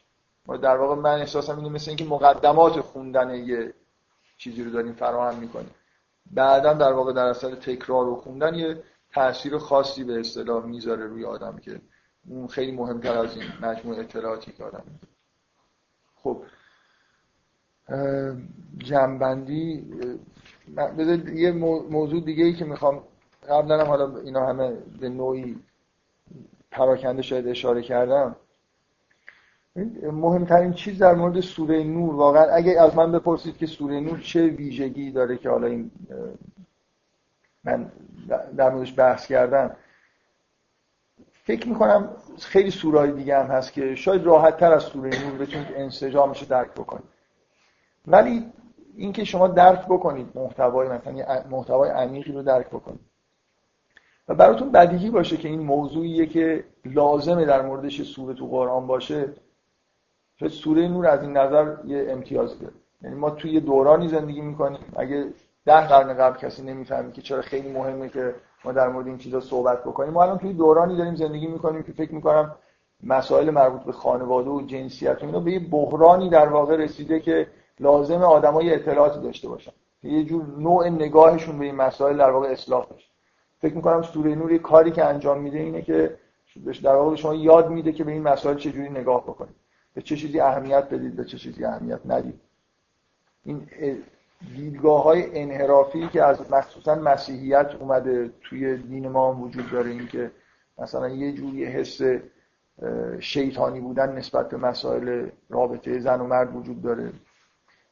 در 0.63 0.77
واقع 0.77 0.95
من 0.95 1.19
احساسم 1.19 1.57
اینه 1.57 1.69
مثل 1.69 1.91
اینکه 1.91 2.05
مقدمات 2.05 2.81
خوندن 2.81 3.35
یه 3.35 3.75
چیزی 4.41 4.65
رو 4.65 4.71
داریم 4.71 4.93
فراهم 4.93 5.39
می‌کنیم. 5.39 5.71
بعدا 6.33 6.73
در 6.73 6.93
واقع 6.93 7.13
در 7.13 7.27
اثر 7.27 7.55
تکرار 7.55 8.09
و 8.09 8.17
خوندن 8.17 8.55
یه 8.55 8.83
تاثیر 9.13 9.59
خاصی 9.59 10.05
به 10.05 10.21
اصطلاح 10.21 10.67
می‌ذاره 10.67 11.07
روی 11.07 11.25
آدم 11.25 11.57
که 11.59 11.81
اون 12.29 12.47
خیلی 12.47 12.73
مهمتر 12.73 13.19
از 13.19 13.37
این 13.37 13.45
مجموع 13.63 13.99
اطلاعاتی 13.99 14.53
که 14.53 14.65
آدم 14.65 14.85
خب 16.15 16.43
جنبندی 18.79 19.87
یه 21.35 21.53
موضوع 21.91 22.21
دیگه 22.21 22.45
ای 22.45 22.53
که 22.53 22.65
می‌خوام 22.65 23.03
قبلا 23.49 23.81
هم 23.81 23.87
حالا 23.87 24.21
اینا 24.21 24.47
همه 24.47 24.73
به 25.01 25.09
نوعی 25.09 25.57
پراکنده 26.71 27.23
شاید 27.23 27.49
اشاره 27.49 27.83
کردم. 27.83 28.37
مهمترین 30.13 30.73
چیز 30.73 30.99
در 30.99 31.15
مورد 31.15 31.41
سوره 31.41 31.85
نور 31.85 32.15
واقعا 32.15 32.43
اگه 32.43 32.81
از 32.81 32.97
من 32.97 33.13
بپرسید 33.13 33.57
که 33.57 33.67
سوره 33.67 34.01
نور 34.01 34.21
چه 34.21 34.47
ویژگی 34.47 35.11
داره 35.11 35.37
که 35.37 35.51
حالا 35.51 35.67
این 35.67 35.91
من 37.65 37.93
در 38.57 38.71
موردش 38.71 38.99
بحث 38.99 39.27
کردم 39.27 39.77
فکر 41.33 41.69
می‌کنم 41.69 42.17
خیلی 42.39 42.71
سورای 42.71 43.13
دیگه 43.13 43.39
هم 43.39 43.47
هست 43.47 43.73
که 43.73 43.95
شاید 43.95 44.25
راحت 44.25 44.57
تر 44.57 44.73
از 44.73 44.83
سوره 44.83 45.25
نور 45.25 45.39
بتونید 45.39 45.69
انسجامش 45.77 46.43
درک 46.43 46.71
بکنید. 46.71 47.09
ولی 48.07 48.53
اینکه 48.97 49.25
شما 49.25 49.49
درک 49.49 49.87
بکنید 49.87 50.29
محتوای 50.35 50.89
مثلا 50.89 51.43
محتوای 51.51 51.91
عمیقی 51.91 52.33
رو 52.33 52.43
درک 52.43 52.67
بکنید. 52.67 53.01
و 54.29 54.35
براتون 54.35 54.73
بدیهی 54.73 55.11
باشه 55.11 55.37
که 55.37 55.49
این 55.49 55.61
موضوعیه 55.61 56.27
که 56.27 56.65
لازمه 56.85 57.45
در 57.45 57.63
موردش 57.63 58.03
سوره 58.03 58.35
تو 58.35 58.47
قرآن 58.47 58.87
باشه. 58.87 59.29
شاید 60.41 60.53
سوره 60.53 60.89
نور 60.89 61.07
از 61.07 61.23
این 61.23 61.37
نظر 61.37 61.75
یه 61.85 62.07
امتیاز 62.09 62.59
داره. 62.59 62.73
یعنی 63.03 63.17
ما 63.17 63.31
توی 63.31 63.61
دورانی 63.61 64.09
زندگی 64.09 64.41
می‌کنیم. 64.41 64.81
اگه 64.97 65.27
ده 65.67 65.89
قرن 65.89 66.15
قبل 66.15 66.39
کسی 66.39 66.63
نمی‌فهمه 66.63 67.13
که 67.13 67.23
چرا 67.23 67.43
خیلی 67.43 67.73
مهمه 67.73 68.09
که 68.09 68.35
ما 68.65 68.73
در 68.73 68.89
مورد 68.89 69.07
این 69.07 69.19
چیزا 69.19 69.41
صحبت 69.41 69.85
بکنیم. 69.85 70.13
ما 70.13 70.23
الان 70.23 70.39
توی 70.39 70.53
دورانی 70.53 70.97
داریم 70.97 71.15
زندگی 71.15 71.47
می‌کنیم 71.47 71.83
که 71.83 71.93
فکر 71.93 72.15
می‌کنم 72.15 72.55
مسائل 73.03 73.51
مربوط 73.51 73.81
به 73.81 73.93
خانواده 73.93 74.51
و 74.51 74.61
جنسیت 74.61 75.23
و 75.23 75.27
اینا 75.27 75.41
به 75.41 75.53
یه 75.53 75.59
بحرانی 75.59 76.29
در 76.29 76.49
واقع 76.49 76.77
رسیده 76.77 77.21
که 77.21 77.47
لازم 77.81 78.23
آدمای 78.23 78.75
اطلاعاتی 78.75 79.21
داشته 79.21 79.49
باشن. 79.49 79.73
یه 80.03 80.25
جور 80.25 80.45
نوع 80.59 80.89
نگاهشون 80.89 81.59
به 81.59 81.65
این 81.65 81.75
مسائل 81.75 82.17
در 82.17 82.31
واقع 82.31 82.49
اصلاح 82.49 82.87
بشه. 82.87 83.09
فکر 83.59 83.75
می‌کنم 83.75 84.03
سوره 84.03 84.35
نور 84.35 84.59
کاری 84.59 84.91
که 84.91 85.05
انجام 85.05 85.41
میده 85.41 85.59
اینه 85.59 85.83
که 85.83 86.17
در 86.83 86.95
واقع 86.95 87.17
شما 87.17 87.35
یاد 87.35 87.71
میده 87.71 87.93
که 87.93 88.05
به 88.05 88.13
این 88.13 88.23
مسائل 88.23 88.57
چجوری 88.57 88.89
نگاه 88.89 89.23
بکنید. 89.23 89.55
به 89.95 90.03
چه 90.03 90.17
چیزی 90.17 90.41
اهمیت 90.41 90.89
بدید 90.89 91.17
به 91.17 91.25
چه 91.25 91.39
چیزی 91.39 91.65
اهمیت 91.65 92.01
ندید. 92.05 92.41
این 93.45 93.69
دیدگاه 94.57 95.03
های 95.03 95.41
انحرافی 95.41 96.09
که 96.09 96.25
از 96.25 96.51
مخصوصا 96.51 96.95
مسیحیت 96.95 97.75
اومده 97.81 98.31
توی 98.43 98.77
دین 98.77 99.09
ما 99.09 99.33
هم 99.33 99.43
وجود 99.43 99.71
داره 99.71 99.91
این 99.91 100.07
که 100.07 100.31
مثلا 100.79 101.09
یه 101.09 101.33
جوری 101.33 101.65
حس 101.65 102.01
شیطانی 103.21 103.81
بودن 103.81 104.13
نسبت 104.13 104.49
به 104.49 104.57
مسائل 104.57 105.29
رابطه 105.49 105.99
زن 106.01 106.21
و 106.21 106.27
مرد 106.27 106.57
وجود 106.57 106.83
داره. 106.83 107.13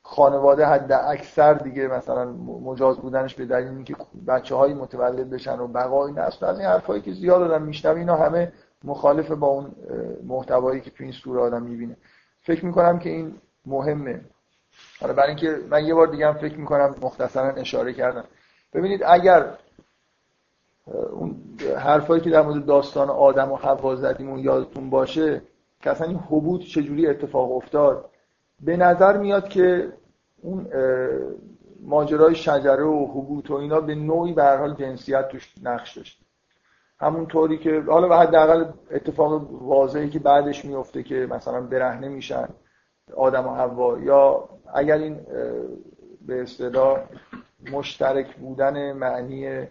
خانواده 0.03 0.67
حد 0.67 0.93
اکثر 0.93 1.55
دیگه 1.55 1.89
مثلا 1.89 2.33
مجاز 2.65 2.99
بودنش 2.99 3.35
به 3.35 3.47
دلیل 3.47 3.69
اینکه 3.69 3.97
بچه 4.27 4.55
های 4.55 4.75
متولد 4.75 5.31
بشن 5.31 5.59
و 5.59 5.67
بقای 5.67 6.13
نسل 6.13 6.47
از 6.47 6.59
این 6.59 6.69
حرفایی 6.69 7.03
که 7.03 7.13
زیاد 7.13 7.41
دادن 7.41 7.63
میشنم 7.63 7.97
اینا 7.97 8.17
همه 8.17 8.53
مخالف 8.85 9.31
با 9.31 9.47
اون 9.47 9.75
محتوایی 10.25 10.81
که 10.81 10.91
تو 10.91 11.05
این 11.05 11.13
سوره 11.13 11.41
آدم 11.41 11.63
می‌بینه. 11.63 11.97
فکر 12.43 12.65
می‌کنم 12.65 12.99
که 12.99 13.11
این 13.11 13.35
مهمه. 13.67 14.21
حالا 15.01 15.13
برای 15.13 15.29
اینکه 15.29 15.59
من 15.71 15.87
یه 15.87 15.95
بار 15.95 16.07
دیگه 16.07 16.27
هم 16.27 16.35
فکر 16.35 16.57
می‌کنم 16.57 16.95
مختصرا 17.03 17.51
اشاره 17.51 17.93
کردم. 17.93 18.25
ببینید 18.73 19.03
اگر 19.07 19.55
اون 21.11 21.37
حرفایی 21.77 22.21
که 22.21 22.31
در 22.31 22.43
مورد 22.43 22.67
داستان 22.67 23.11
آدم 23.11 23.53
و 23.53 23.57
حوا 23.57 23.97
زدیم 23.97 24.31
اون 24.31 24.39
یادتون 24.39 24.91
باشه 24.91 25.43
که 25.81 25.91
اصلا 25.91 26.07
این 26.07 26.17
حبوط 26.17 26.61
چجوری 26.61 27.07
اتفاق 27.07 27.53
افتاد 27.53 28.11
به 28.61 28.77
نظر 28.77 29.17
میاد 29.17 29.49
که 29.49 29.93
اون 30.43 30.71
ماجرای 31.83 32.35
شجره 32.35 32.85
و 32.85 33.07
حبوط 33.07 33.51
و 33.51 33.55
اینا 33.55 33.81
به 33.81 33.95
نوعی 33.95 34.33
به 34.33 34.45
حال 34.45 34.75
جنسیت 34.75 35.29
توش 35.29 35.55
نقش 35.63 35.99
داشت. 35.99 36.28
همونطوری 37.01 37.59
که 37.59 37.83
حالا 37.87 38.19
حداقل 38.19 38.65
اتفاق 38.91 39.53
واضحی 39.63 40.09
که 40.09 40.19
بعدش 40.19 40.65
میفته 40.65 41.03
که 41.03 41.27
مثلا 41.31 41.61
برهنه 41.61 42.09
میشن 42.09 42.49
آدم 43.17 43.47
و 43.47 43.55
حوا 43.55 43.99
یا 43.99 44.49
اگر 44.75 44.99
این 44.99 45.17
به 46.27 46.43
اصطلاح 46.43 47.01
مشترک 47.73 48.37
بودن 48.37 48.93
معنی 48.93 49.67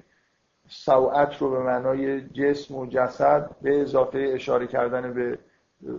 سوعت 0.69 1.37
رو 1.37 1.51
به 1.51 1.59
معنای 1.59 2.21
جسم 2.21 2.75
و 2.75 2.85
جسد 2.85 3.49
به 3.61 3.81
اضافه 3.81 4.31
اشاره 4.33 4.67
کردن 4.67 5.13
به 5.13 5.37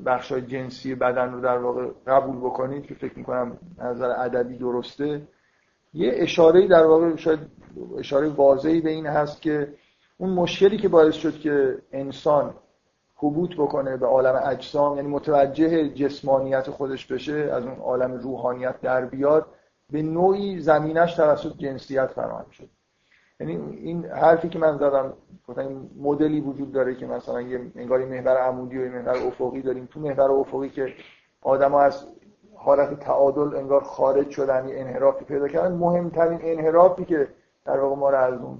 بخش 0.06 0.32
جنسی 0.32 0.94
بدن 0.94 1.32
رو 1.32 1.40
در 1.40 1.58
واقع 1.58 1.86
قبول 2.06 2.36
بکنید 2.36 2.86
که 2.86 2.94
فکر 2.94 3.18
می‌کنم 3.18 3.58
نظر 3.78 4.10
ادبی 4.10 4.56
درسته. 4.56 5.22
یه 5.94 6.12
اشاره 6.14 6.66
در 6.66 6.86
واقع 6.86 7.16
شاید 7.16 7.38
اشاره 7.98 8.28
واضحی 8.28 8.80
به 8.80 8.90
این 8.90 9.06
هست 9.06 9.42
که 9.42 9.68
اون 10.18 10.30
مشکلی 10.30 10.76
که 10.76 10.88
باعث 10.88 11.14
شد 11.14 11.38
که 11.38 11.78
انسان 11.92 12.54
حبوط 13.16 13.54
بکنه 13.54 13.96
به 13.96 14.06
عالم 14.06 14.40
اجسام 14.44 14.96
یعنی 14.96 15.08
متوجه 15.08 15.88
جسمانیت 15.88 16.70
خودش 16.70 17.06
بشه 17.06 17.34
از 17.34 17.64
اون 17.64 17.78
عالم 17.78 18.12
روحانیت 18.12 18.80
در 18.80 19.04
بیاد 19.04 19.46
به 19.92 20.02
نوعی 20.02 20.60
زمینش 20.60 21.14
توسط 21.14 21.56
جنسیت 21.56 22.06
فراهم 22.06 22.50
شد. 22.50 22.68
یعنی 23.40 23.76
این 23.76 24.04
حرفی 24.04 24.48
که 24.48 24.58
من 24.58 24.76
زدم 24.78 25.12
این 25.58 25.90
مدلی 25.98 26.40
وجود 26.40 26.72
داره 26.72 26.94
که 26.94 27.06
مثلا 27.06 27.40
یه 27.40 27.72
انگاری 27.76 28.04
محور 28.04 28.36
عمودی 28.36 28.78
و 28.78 28.84
یه 28.84 28.90
محور 28.90 29.16
افقی 29.26 29.62
داریم. 29.62 29.88
تو 29.92 30.00
محور 30.00 30.30
افقی 30.30 30.68
که 30.68 30.94
آدما 31.42 31.80
از 31.80 32.06
حالت 32.54 33.00
تعادل 33.00 33.56
انگار 33.56 33.80
خارج 33.80 34.30
شدن 34.30 34.66
انحرافی 34.70 35.24
پیدا 35.24 35.48
کردن 35.48 35.72
مهمترین 35.72 36.38
انحرافی 36.42 37.04
که 37.04 37.28
در 37.64 37.80
واقع 37.80 37.96
ما 37.96 38.10
رو 38.10 38.18
از 38.18 38.40
اون 38.40 38.58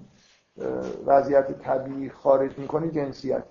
وضعیت 1.07 1.53
طبیعی 1.53 2.11
خارج 2.11 2.59
می‌کنه 2.59 2.91
جنسیت. 2.91 3.43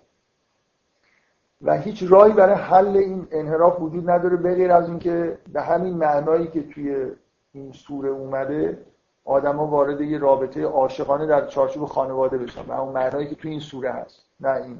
و 1.61 1.77
هیچ 1.77 2.03
راهی 2.09 2.33
برای 2.33 2.55
حل 2.55 2.97
این 2.97 3.27
انحراف 3.31 3.81
وجود 3.81 4.09
نداره 4.09 4.37
بغیر 4.37 4.71
از 4.71 4.89
اینکه 4.89 5.37
به 5.53 5.61
همین 5.61 5.93
معنایی 5.93 6.47
که 6.47 6.63
توی 6.63 7.11
این 7.53 7.71
سوره 7.71 8.09
اومده 8.09 8.77
آدما 9.25 9.67
وارد 9.67 10.01
یه 10.01 10.17
رابطه 10.17 10.63
عاشقانه 10.63 11.25
در 11.25 11.47
چارچوب 11.47 11.85
خانواده 11.85 12.37
بشن. 12.37 12.61
و 12.61 12.71
اون 12.71 12.93
معنایی 12.93 13.27
که 13.27 13.35
توی 13.35 13.51
این 13.51 13.59
سوره 13.59 13.91
هست. 13.91 14.21
نه 14.39 14.49
این 14.49 14.77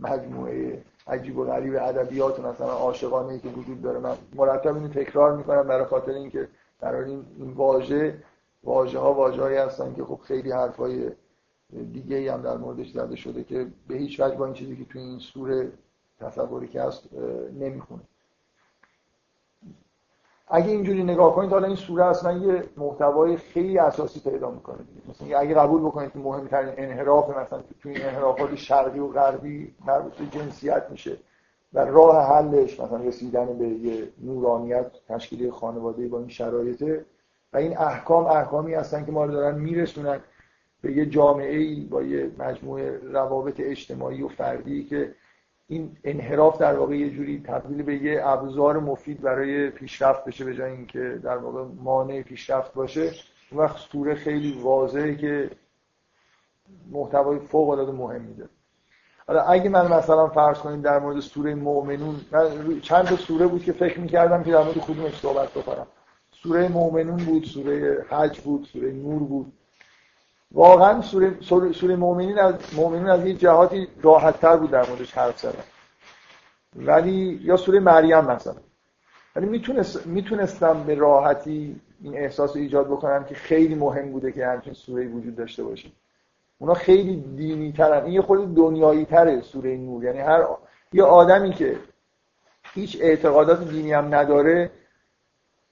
مجموعه 0.00 0.82
عجیب 1.06 1.38
و 1.38 1.44
غریب 1.44 1.76
ادبیات 1.80 2.40
مثلا 2.40 2.70
عاشقانه 2.70 3.38
که 3.38 3.48
وجود 3.48 3.82
داره. 3.82 3.98
من 3.98 4.14
مرتب 4.34 4.74
اینو 4.74 4.88
تکرار 4.88 5.36
می‌کنم 5.36 5.62
برای 5.62 5.84
خاطر 5.84 6.12
اینکه 6.12 6.48
در 6.80 6.94
این 6.94 7.24
واژه 7.56 8.14
واژه 8.64 8.98
ها 8.98 9.14
واژه‌ای 9.14 9.56
هستن 9.56 9.94
که 9.94 10.04
خب 10.04 10.18
خیلی 10.24 10.52
حرفای 10.52 11.10
دیگه 11.92 12.16
ای 12.16 12.28
هم 12.28 12.42
در 12.42 12.56
موردش 12.56 12.90
زده 12.90 13.16
شده 13.16 13.44
که 13.44 13.66
به 13.88 13.94
هیچ 13.94 14.20
وجه 14.20 14.36
با 14.36 14.44
این 14.44 14.54
چیزی 14.54 14.76
که 14.76 14.84
توی 14.84 15.02
این 15.02 15.18
سوره 15.18 15.72
تصوری 16.20 16.68
که 16.68 16.82
هست 16.82 17.08
نمی‌خونه. 17.60 18.02
اگه 20.48 20.70
اینجوری 20.70 21.04
نگاه 21.04 21.34
کنید 21.34 21.50
حالا 21.50 21.66
این 21.66 21.76
سوره 21.76 22.04
اصلا 22.04 22.32
یه 22.32 22.64
محتوای 22.76 23.36
خیلی 23.36 23.78
اساسی 23.78 24.30
پیدا 24.30 24.50
می‌کنه 24.50 24.78
مثلا 25.08 25.38
اگه 25.38 25.54
قبول 25.54 25.80
بکنید 25.80 26.12
که 26.12 26.18
مهمترین 26.18 26.74
انحراف 26.76 27.30
مثلا 27.36 27.62
تو 27.82 27.88
این 27.88 28.02
انحرافات 28.02 28.54
شرقی 28.54 28.98
و 28.98 29.06
غربی 29.06 29.74
مربوط 29.86 30.12
به 30.14 30.38
جنسیت 30.38 30.86
میشه 30.90 31.16
و 31.72 31.84
راه 31.84 32.26
حلش 32.26 32.80
مثلا 32.80 32.96
رسیدن 32.96 33.58
به 33.58 33.68
یه 33.68 34.08
نورانیت 34.18 34.90
تشکیلی 35.08 35.50
خانواده 35.50 36.08
با 36.08 36.18
این 36.18 36.28
شرایطه 36.28 37.04
و 37.52 37.56
این 37.56 37.78
احکام 37.78 38.26
احکامی 38.26 38.74
هستن 38.74 39.04
که 39.04 39.12
ما 39.12 39.24
رو 39.24 39.32
دارن 39.32 39.58
میرسونن. 39.58 40.20
به 40.82 40.92
یه 40.92 41.06
جامعه 41.06 41.56
ای 41.56 41.80
با 41.80 42.02
یه 42.02 42.30
مجموعه 42.38 43.00
روابط 43.02 43.54
اجتماعی 43.58 44.22
و 44.22 44.28
فردی 44.28 44.84
که 44.84 45.14
این 45.68 45.96
انحراف 46.04 46.58
در 46.58 46.78
واقع 46.78 46.96
یه 46.96 47.10
جوری 47.10 47.42
تبدیل 47.46 47.82
به 47.82 47.96
یه 47.96 48.20
ابزار 48.24 48.80
مفید 48.80 49.20
برای 49.20 49.70
پیشرفت 49.70 50.24
بشه 50.24 50.44
به 50.44 50.54
جای 50.54 50.70
اینکه 50.70 51.20
در 51.22 51.36
واقع 51.36 51.64
مانع 51.82 52.22
پیشرفت 52.22 52.74
باشه. 52.74 53.10
اون 53.50 53.60
وقت 53.60 53.76
سوره 53.76 54.14
خیلی 54.14 54.60
واضحه 54.62 55.16
که 55.16 55.50
محتوای 56.90 57.38
فوق 57.38 57.68
العاده 57.68 57.92
مهم 57.92 58.22
میده. 58.22 58.48
حالا 59.26 59.42
اگه 59.42 59.70
من 59.70 59.92
مثلا 59.92 60.28
فرض 60.28 60.58
کنیم 60.58 60.80
در 60.80 60.98
مورد 60.98 61.20
سوره 61.20 61.54
مؤمنون 61.54 62.20
چند 62.82 63.04
تا 63.04 63.16
سوره 63.16 63.46
بود 63.46 63.64
که 63.64 63.72
فکر 63.72 64.00
می‌کردم 64.00 64.42
که 64.42 64.52
در 64.52 64.62
مورد 64.62 64.78
کدومش 64.78 65.20
صحبت 65.20 65.50
بکنم. 65.50 65.86
سوره 66.32 66.68
مؤمنون 66.68 67.16
بود 67.16 67.44
سوره 67.44 68.04
حج 68.08 68.40
بود 68.40 68.64
سوره 68.64 68.92
نور 68.92 69.22
بود. 69.22 69.52
واقعا 70.52 71.02
سوره, 71.02 71.42
سوره 71.72 71.96
مؤمنین 71.96 72.38
از 72.38 72.54
مؤمنین 72.76 73.08
از 73.08 73.26
یه 73.26 73.34
جهاتی 73.34 73.88
راحتتر 74.02 74.56
بود 74.56 74.70
در 74.70 74.88
موردش 74.88 75.12
حرف 75.12 75.38
زدن. 75.38 75.64
ولی 76.76 77.40
یا 77.42 77.56
سوره 77.56 77.80
مریم 77.80 78.24
مثلا. 78.24 78.54
ولی 79.36 79.46
می‌تونست 79.46 80.06
می‌تونستم 80.06 80.82
به 80.82 80.94
راحتی 80.94 81.80
این 82.02 82.16
احساس 82.16 82.56
رو 82.56 82.62
ایجاد 82.62 82.86
بکنم 82.86 83.24
که 83.24 83.34
خیلی 83.34 83.74
مهم 83.74 84.12
بوده 84.12 84.32
که 84.32 84.46
همچین 84.46 84.74
سوره 84.74 85.08
وجود 85.08 85.36
داشته 85.36 85.62
باشه. 85.62 85.88
اونا 86.58 86.74
خیلی 86.74 87.16
دینی 87.16 87.72
ترن 87.72 88.04
این 88.04 88.12
یه 88.12 88.22
خود 88.22 88.54
دنیایی 88.54 89.04
تره 89.04 89.40
سوره 89.40 89.76
نور. 89.76 90.04
یعنی 90.04 90.18
هر 90.18 90.46
یه 90.92 91.04
آدمی 91.04 91.52
که 91.52 91.78
هیچ 92.74 92.98
اعتقادات 93.00 93.68
دینی 93.68 93.92
هم 93.92 94.14
نداره 94.14 94.70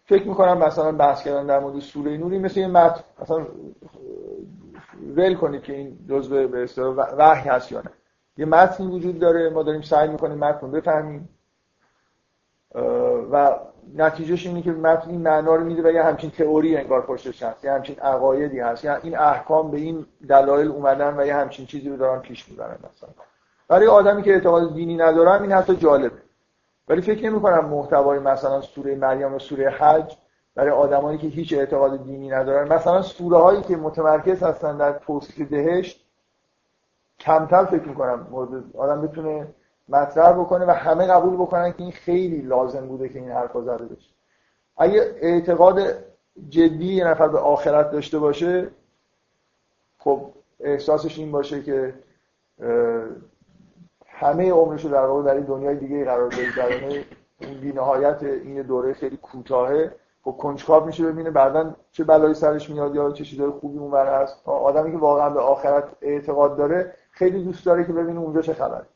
فکر 0.07 0.29
می‌کنم 0.29 0.59
مثلا 0.59 0.93
بحث 0.93 1.25
کردن 1.25 1.47
در 1.47 1.59
مورد 1.59 1.79
سوره 1.79 2.17
نوری 2.17 2.39
مثل 2.39 2.61
یه 2.61 2.67
متن 2.67 3.01
مثلا 3.23 3.47
ول 5.17 5.35
کنید 5.35 5.63
که 5.63 5.73
این 5.73 5.99
جزء 6.11 6.47
به 6.47 6.63
اصطلاح 6.63 6.97
وحی 6.97 7.49
هست 7.49 7.73
یا 7.73 7.81
نه. 7.81 7.91
یه 8.37 8.47
متنی 8.47 8.87
وجود 8.87 9.19
داره 9.19 9.51
ما 9.51 9.63
داریم 9.63 9.83
سعی 9.83 10.09
می‌کنیم 10.09 10.39
متن 10.39 10.61
رو 10.61 10.69
بفهمیم. 10.69 11.29
و 13.33 13.59
نتیجهش 13.97 14.47
اینه 14.47 14.63
که 14.63 14.71
متن 14.71 15.11
این 15.11 15.21
معنا 15.21 15.55
رو 15.55 15.65
میده 15.65 15.83
و 15.83 15.93
یه 15.93 16.03
همچین 16.03 16.31
تئوری 16.31 16.77
انگار 16.77 17.03
پشتش 17.07 17.43
هست 17.43 17.65
یه 17.65 17.73
همچین 17.73 17.99
عقایدی 18.01 18.61
هست 18.61 18.85
یعنی 18.85 18.99
این 19.03 19.19
احکام 19.19 19.71
به 19.71 19.77
این 19.77 20.07
دلایل 20.29 20.69
اومدن 20.69 21.21
و 21.21 21.27
یه 21.27 21.35
همچین 21.35 21.67
چیزی 21.67 21.89
رو 21.89 21.97
دارن 21.97 22.21
پیش 22.21 22.49
می‌برن 22.49 22.79
مثلا. 22.95 23.11
برای 23.69 23.87
آدمی 23.87 24.23
که 24.23 24.33
اعتقاد 24.33 24.75
دینی 24.75 24.97
ندارن 24.97 25.43
این 25.43 25.53
حتی 25.53 25.77
جالبه. 25.77 26.17
ولی 26.89 27.01
فکر 27.03 27.31
نمی 27.31 27.41
کنم 27.41 27.65
محتوای 27.65 28.19
مثلا 28.19 28.61
سوره 28.61 28.95
مریم 28.95 29.35
و 29.35 29.39
سوره 29.39 29.71
حج 29.71 30.17
برای 30.59 30.71
آدمایی 30.71 31.19
که 31.19 31.27
هیچ 31.27 31.53
اعتقاد 31.53 32.05
دینی 32.05 32.29
ندارن. 32.29 32.73
مثلا 32.73 33.03
سوره 33.03 33.39
هایی 33.39 33.63
که 33.63 33.77
متمرکز 33.77 34.43
هستن 34.43 34.77
در 34.77 34.93
توصیف 34.93 35.49
دهشت 35.49 36.07
کمتر 37.19 37.65
فکر 37.65 37.89
می‌کنم 37.89 38.27
مورد 38.31 38.77
آدم 38.77 39.03
بتونه 39.03 39.47
مطرح 39.89 40.33
بکنه 40.33 40.65
و 40.65 40.71
همه 40.71 41.07
قبول 41.07 41.37
بکنن 41.37 41.73
که 41.73 41.83
این 41.83 41.93
خیلی 41.93 42.41
لازم 42.41 42.87
بوده 42.87 43.09
که 43.09 43.19
این 43.19 43.31
حرفا 43.31 43.63
زده 43.63 43.85
بشه. 43.85 44.11
اگه 44.77 45.15
اعتقاد 45.21 45.81
جدی 46.49 46.95
یه 46.95 47.05
نفر 47.05 47.29
به 47.29 47.39
آخرت 47.39 47.91
داشته 47.91 48.19
باشه 48.19 48.69
خب 49.99 50.21
احساسش 50.61 51.19
این 51.19 51.33
باشه 51.33 51.63
که 51.63 51.95
همه 54.07 54.51
عمرش 54.51 54.85
رو 54.85 54.91
در 54.91 55.05
واقع 55.05 55.23
در 55.23 55.35
این 55.35 55.45
دنیای 55.45 55.77
دیگه 55.77 56.05
قرار 56.05 56.29
بگذرونه 56.29 57.05
این 57.39 57.61
بی‌نهایت 57.61 58.23
این 58.23 58.63
دوره 58.63 58.93
خیلی 58.93 59.17
کوتاهه. 59.17 59.93
خب 60.29 60.37
کنجکاو 60.37 60.85
میشه 60.85 61.07
ببینه 61.07 61.31
بعدا 61.31 61.75
چه 61.93 62.05
بلایی 62.05 62.35
سرش 62.35 62.71
میاد 62.71 62.95
یا 62.95 63.11
چه 63.11 63.25
چیزای 63.25 63.51
خوبی 63.51 63.79
اونور 63.79 64.23
هست. 64.23 64.49
آدمی 64.49 64.93
که 64.93 64.99
واقعا 64.99 65.31
به 65.31 65.41
آخرت 65.41 65.85
اعتقاد 66.03 66.57
داره 66.57 66.95
خیلی 67.11 67.45
دوست 67.45 67.67
داره 67.67 67.85
که 67.85 67.93
ببینه 67.93 68.21
اونجا 68.21 68.43
چه 68.43 68.55
خبره. 68.55 68.87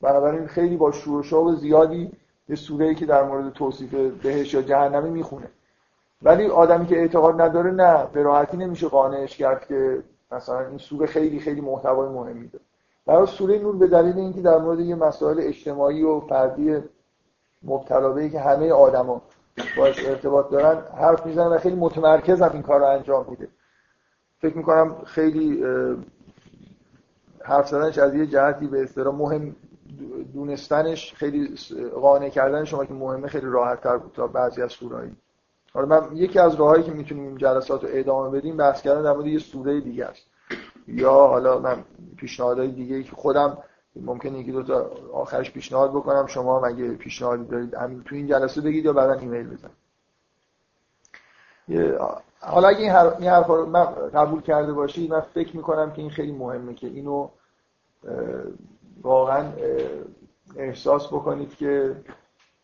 بنابراین 0.00 0.46
خیلی 0.46 0.76
با 0.76 0.92
شور 0.92 1.34
و 1.34 1.54
زیادی 1.54 2.12
یه 2.48 2.56
سوره‌ای 2.56 2.94
که 2.94 3.06
در 3.06 3.22
مورد 3.22 3.52
توصیف 3.52 3.94
بهش 3.94 4.54
یا 4.54 4.62
جهنمی 4.62 5.10
می‌خونه. 5.10 5.48
ولی 6.22 6.46
آدمی 6.46 6.86
که 6.86 6.96
اعتقاد 6.96 7.40
نداره 7.40 7.70
نه 7.70 8.06
به 8.12 8.22
راحتی 8.22 8.56
نمیشه 8.56 8.88
قانعش 8.88 9.36
کرد 9.36 9.66
که 9.66 10.02
مثلا 10.32 10.66
این 10.68 10.78
سوره 10.78 11.06
خیلی 11.06 11.40
خیلی 11.40 11.60
محتوای 11.60 12.08
مهمی 12.08 12.48
داره. 12.48 12.64
برای 13.06 13.26
سوره 13.26 13.58
نور 13.58 13.76
به 13.76 13.86
دلیل 13.86 14.18
اینکه 14.18 14.40
در 14.40 14.58
مورد 14.58 14.80
یه 14.80 14.94
مسائل 14.94 15.36
اجتماعی 15.40 16.02
و 16.02 16.20
فردی 16.20 16.82
مبتلا 17.62 18.28
که 18.28 18.40
همه 18.40 18.72
آدما 18.72 19.22
باش 19.76 20.06
ارتباط 20.06 20.50
دارن 20.50 20.82
حرف 20.98 21.26
می‌زنن 21.26 21.46
و 21.46 21.58
خیلی 21.58 21.76
متمرکز 21.76 22.42
هم 22.42 22.50
این 22.52 22.62
کار 22.62 22.80
رو 22.80 22.86
انجام 22.86 23.26
میده. 23.30 23.48
فکر 24.38 24.56
می‌کنم 24.56 24.96
خیلی 25.04 25.64
حرف 27.44 27.68
زدنش 27.68 27.98
از 27.98 28.14
یه 28.14 28.26
جهتی 28.26 28.66
به 28.66 28.82
اصطلاح 28.82 29.14
مهم 29.14 29.56
دونستنش 30.34 31.14
خیلی 31.14 31.54
قانع 31.94 32.28
کردن 32.28 32.64
شما 32.64 32.84
که 32.84 32.94
مهمه 32.94 33.28
خیلی 33.28 33.46
راحت 33.46 33.80
تر 33.80 33.96
بود 33.96 34.12
تا 34.12 34.26
بعضی 34.26 34.62
از 34.62 34.72
سورایی. 34.72 35.16
حالا 35.74 35.86
من 35.86 36.16
یکی 36.16 36.38
از 36.38 36.54
راههایی 36.54 36.82
که 36.82 36.92
می‌تونیم 36.92 37.26
این 37.26 37.36
جلسات 37.36 37.84
رو 37.84 37.90
ادامه 37.92 38.38
بدیم 38.38 38.56
بحث 38.56 38.82
کردن 38.82 39.02
در 39.02 39.12
مورد 39.12 39.26
یه 39.26 39.38
سوره 39.38 39.80
دیگه 39.80 40.04
است. 40.04 40.26
یا 40.88 41.12
حالا 41.12 41.58
من 41.58 41.84
پیشنهادهای 42.16 42.68
دیگه 42.68 43.02
که 43.02 43.12
خودم 43.12 43.58
ممکنه 44.04 44.38
یکی 44.38 44.52
دو 44.52 44.62
تا 44.62 44.90
آخرش 45.12 45.52
پیشنهاد 45.52 45.90
بکنم. 45.90 46.26
شما 46.26 46.60
مگه 46.60 46.90
پیشنهادی 46.90 47.44
دارید 47.44 47.74
همین 47.74 48.02
تو 48.02 48.14
این 48.14 48.26
جلسه 48.26 48.60
بگید 48.60 48.84
یا 48.84 48.92
بعدا 48.92 49.12
ایمیل 49.12 49.48
بزن 49.48 49.70
حالا 52.40 52.68
اگه 52.68 52.78
این 52.78 52.90
حرف 53.30 53.50
من 53.50 53.84
قبول 54.14 54.42
کرده 54.42 54.72
باشید 54.72 55.10
من 55.10 55.20
فکر 55.20 55.56
می‌کنم 55.56 55.92
که 55.92 56.02
این 56.02 56.10
خیلی 56.10 56.32
مهمه 56.32 56.74
که 56.74 56.86
اینو 56.86 57.28
واقعا 59.02 59.52
احساس 60.56 61.06
بکنید 61.06 61.56
که 61.56 61.96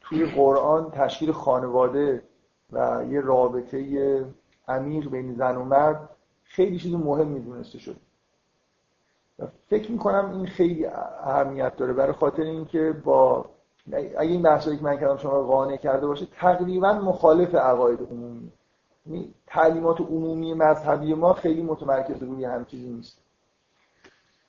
توی 0.01 0.26
قرآن 0.26 0.91
تشکیل 0.91 1.33
خانواده 1.33 2.22
و 2.72 3.05
یه 3.11 3.20
رابطه 3.20 4.24
عمیق 4.68 5.11
بین 5.11 5.35
زن 5.35 5.57
و 5.57 5.64
مرد 5.64 6.09
خیلی 6.45 6.78
چیز 6.78 6.95
مهم 6.95 7.26
می‌دونسته 7.26 7.78
شد 7.78 7.97
فکر 9.68 9.93
می‌کنم 9.93 10.30
این 10.33 10.47
خیلی 10.47 10.87
اهمیت 11.24 11.76
داره. 11.76 11.93
برای 11.93 12.12
خاطر 12.12 12.43
اینکه 12.43 12.95
با 13.05 13.45
اگه 13.93 14.33
این 14.33 14.43
بحثایی 14.43 14.76
که 14.76 14.85
من 14.85 14.97
کردم 14.97 15.16
شما 15.16 15.43
قانع 15.43 15.76
کرده 15.76 16.07
باشه 16.07 16.26
تقریبا 16.41 16.93
مخالف 16.93 17.55
عقاید 17.55 18.01
عمومی. 18.11 18.53
یعنی 19.07 19.35
تعلیمات 19.47 20.01
عمومی 20.01 20.55
مذهبی 20.55 21.14
ما 21.14 21.33
خیلی 21.33 21.62
متمرکز 21.62 22.22
روی 22.22 22.45
هم 22.45 22.64
چیزی 22.64 22.91
نیست. 22.91 23.18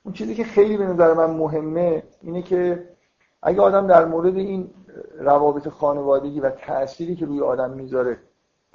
اون 0.04 0.14
چیزی 0.14 0.34
که 0.34 0.44
خیلی 0.44 0.76
به 0.76 0.86
نظر 0.86 1.14
من 1.14 1.30
مهمه 1.30 2.02
اینه 2.22 2.42
که 2.42 2.88
اگه 3.42 3.60
آدم 3.60 3.86
در 3.86 4.04
مورد 4.04 4.36
این 4.36 4.70
روابط 5.18 5.68
خانوادگی 5.68 6.40
و 6.40 6.50
تأثیری 6.50 7.16
که 7.16 7.26
روی 7.26 7.40
آدم 7.40 7.70
می‌ذاره 7.70 8.18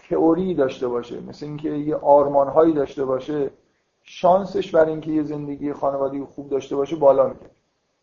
تئوری 0.10 0.54
داشته 0.56 0.88
باشه 0.88 1.22
مثل 1.22 1.46
اینکه 1.46 1.70
یه 1.70 1.96
آرمانهایی 1.96 2.74
داشته 2.74 3.06
باشه 3.06 3.52
شانسش 4.12 4.72
برای 4.72 4.92
اینکه 4.92 5.12
یه 5.12 5.24
زندگی 5.24 5.74
خانوادگی 5.74 6.24
خوب 6.24 6.50
داشته 6.50 6.76
باشه 6.76 6.96
بالا 6.96 7.28
میره. 7.28 7.50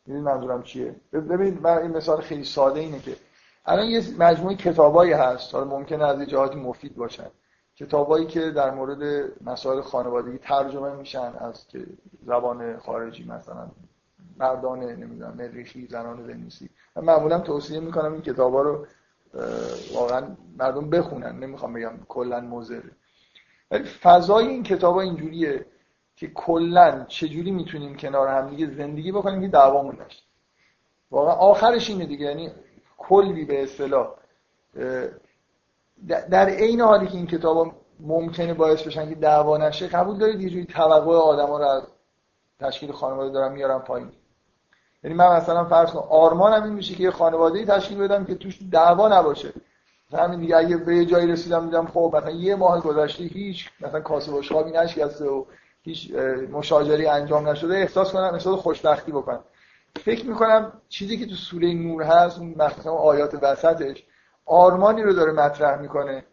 می‌دونید 0.06 0.28
منظورم 0.28 0.62
چیه؟ 0.62 0.96
ببینید 1.12 1.62
من 1.62 1.78
این 1.78 1.90
مثال 1.90 2.20
خیلی 2.20 2.44
ساده 2.44 2.80
اینه 2.80 2.98
که 2.98 3.16
الان 3.66 3.86
یه 3.86 4.02
مجموعه 4.18 4.56
کتابایی 4.56 5.12
هست 5.12 5.54
حالا 5.54 5.66
ممکنه 5.66 6.04
از 6.04 6.20
یه 6.20 6.26
جهاتی 6.26 6.58
مفید 6.58 6.96
باشن. 6.96 7.26
کتابایی 7.76 8.26
که 8.26 8.50
در 8.50 8.70
مورد 8.70 9.32
مسائل 9.44 9.80
خانوادگی 9.80 10.38
ترجمه 10.38 10.92
میشن 10.92 11.32
از 11.38 11.68
که 11.68 11.86
زبان 12.26 12.76
خارجی 12.76 13.24
مثلا 13.24 13.68
مردان 14.36 14.78
نمی‌دونم 14.78 15.34
مریخی 15.38 15.86
زنان 15.90 16.30
ونیسی. 16.30 16.70
من 16.96 17.04
معمولا 17.04 17.40
توصیه 17.40 17.80
می‌کنم 17.80 18.12
این 18.12 18.22
کتابا 18.22 18.62
رو 18.62 18.86
واقعا 19.94 20.26
مردم 20.58 20.90
بخونن. 20.90 21.38
نمی‌خوام 21.38 21.72
بگم 21.72 21.92
کلا 22.08 22.40
مضره 22.40 22.90
ولی 23.70 23.84
فضای 23.84 24.46
این 24.46 24.62
کتابا 24.62 25.00
اینجوریه. 25.00 25.66
که 26.16 26.26
کلا 26.26 27.04
چجوری 27.08 27.50
می‌تونیم 27.50 27.96
کنار 27.96 28.28
هم 28.28 28.50
دیگه 28.50 28.70
زندگی 28.70 29.12
بکنیم 29.12 29.40
که 29.40 29.48
دعوامون 29.48 29.94
نشه. 30.06 30.22
واقعا 31.10 31.34
آخرش 31.34 31.90
اینه 31.90 32.06
دیگه 32.06 32.26
یعنی 32.26 32.50
کلی 32.98 33.44
به 33.44 33.62
اصطلاح 33.62 34.08
در 36.30 36.48
عین 36.48 36.80
حالی 36.80 37.06
که 37.06 37.16
این 37.16 37.26
کتابا 37.26 37.72
ممکنه 38.00 38.54
باعث 38.54 38.82
بشن 38.82 39.08
که 39.08 39.14
دعوا 39.14 39.56
نشه 39.56 39.86
قبول 39.86 40.18
دارید 40.18 40.40
یه 40.40 40.50
جوری 40.50 40.64
توقع 40.64 41.16
آدما 41.16 41.58
رو 41.58 41.64
از 41.64 41.82
تشکیل 42.60 42.92
خانواده 42.92 43.30
دارم 43.30 43.52
میارم 43.52 43.82
پایین. 43.82 44.12
یعنی 45.04 45.16
من 45.16 45.36
مثلا 45.36 45.64
فرض 45.64 45.90
کنم 45.90 46.02
آرمانم 46.02 46.62
این 46.62 46.72
میشه 46.72 46.94
که 46.94 47.02
یه 47.02 47.10
خانواده 47.10 47.64
تشکیل 47.64 47.98
بدم 47.98 48.24
که 48.24 48.34
توش 48.34 48.58
دعوا 48.72 49.18
نباشه. 49.18 49.52
همین 50.12 50.40
دیگه 50.40 50.56
اگه 50.56 50.76
به 50.76 50.96
یه 50.96 51.04
جایی 51.04 51.26
رسیدم 51.26 51.64
دیدم 51.64 51.86
خب 51.86 52.14
مثلا 52.16 52.30
یه 52.30 52.56
ماه 52.56 52.80
گذشته 52.80 53.24
هیچ 53.24 53.70
مثلا 53.80 54.00
کاسه 54.00 54.32
بشقابی 54.32 54.70
نشکسته 54.70 55.24
و 55.24 55.44
هیچ 55.86 56.14
مشاجری 56.52 57.06
انجام 57.06 57.48
نشده 57.48 57.74
احساس 57.74 58.12
کنم 58.12 58.30
احساس 58.34 58.58
خوشبختی 58.58 59.12
بکنم. 59.12 59.40
فکر 59.96 60.26
می‌کنم 60.26 60.72
چیزی 60.88 61.16
که 61.16 61.26
تو 61.26 61.34
سوره 61.34 61.74
نور 61.74 62.02
هست 62.02 62.38
اون 62.38 62.54
آیات 62.86 63.38
وسطش 63.42 64.04
آرمانی 64.46 65.02
رو 65.02 65.12
داره 65.12 65.32
مطرح 65.32 65.80
می‌کنه 65.80 66.24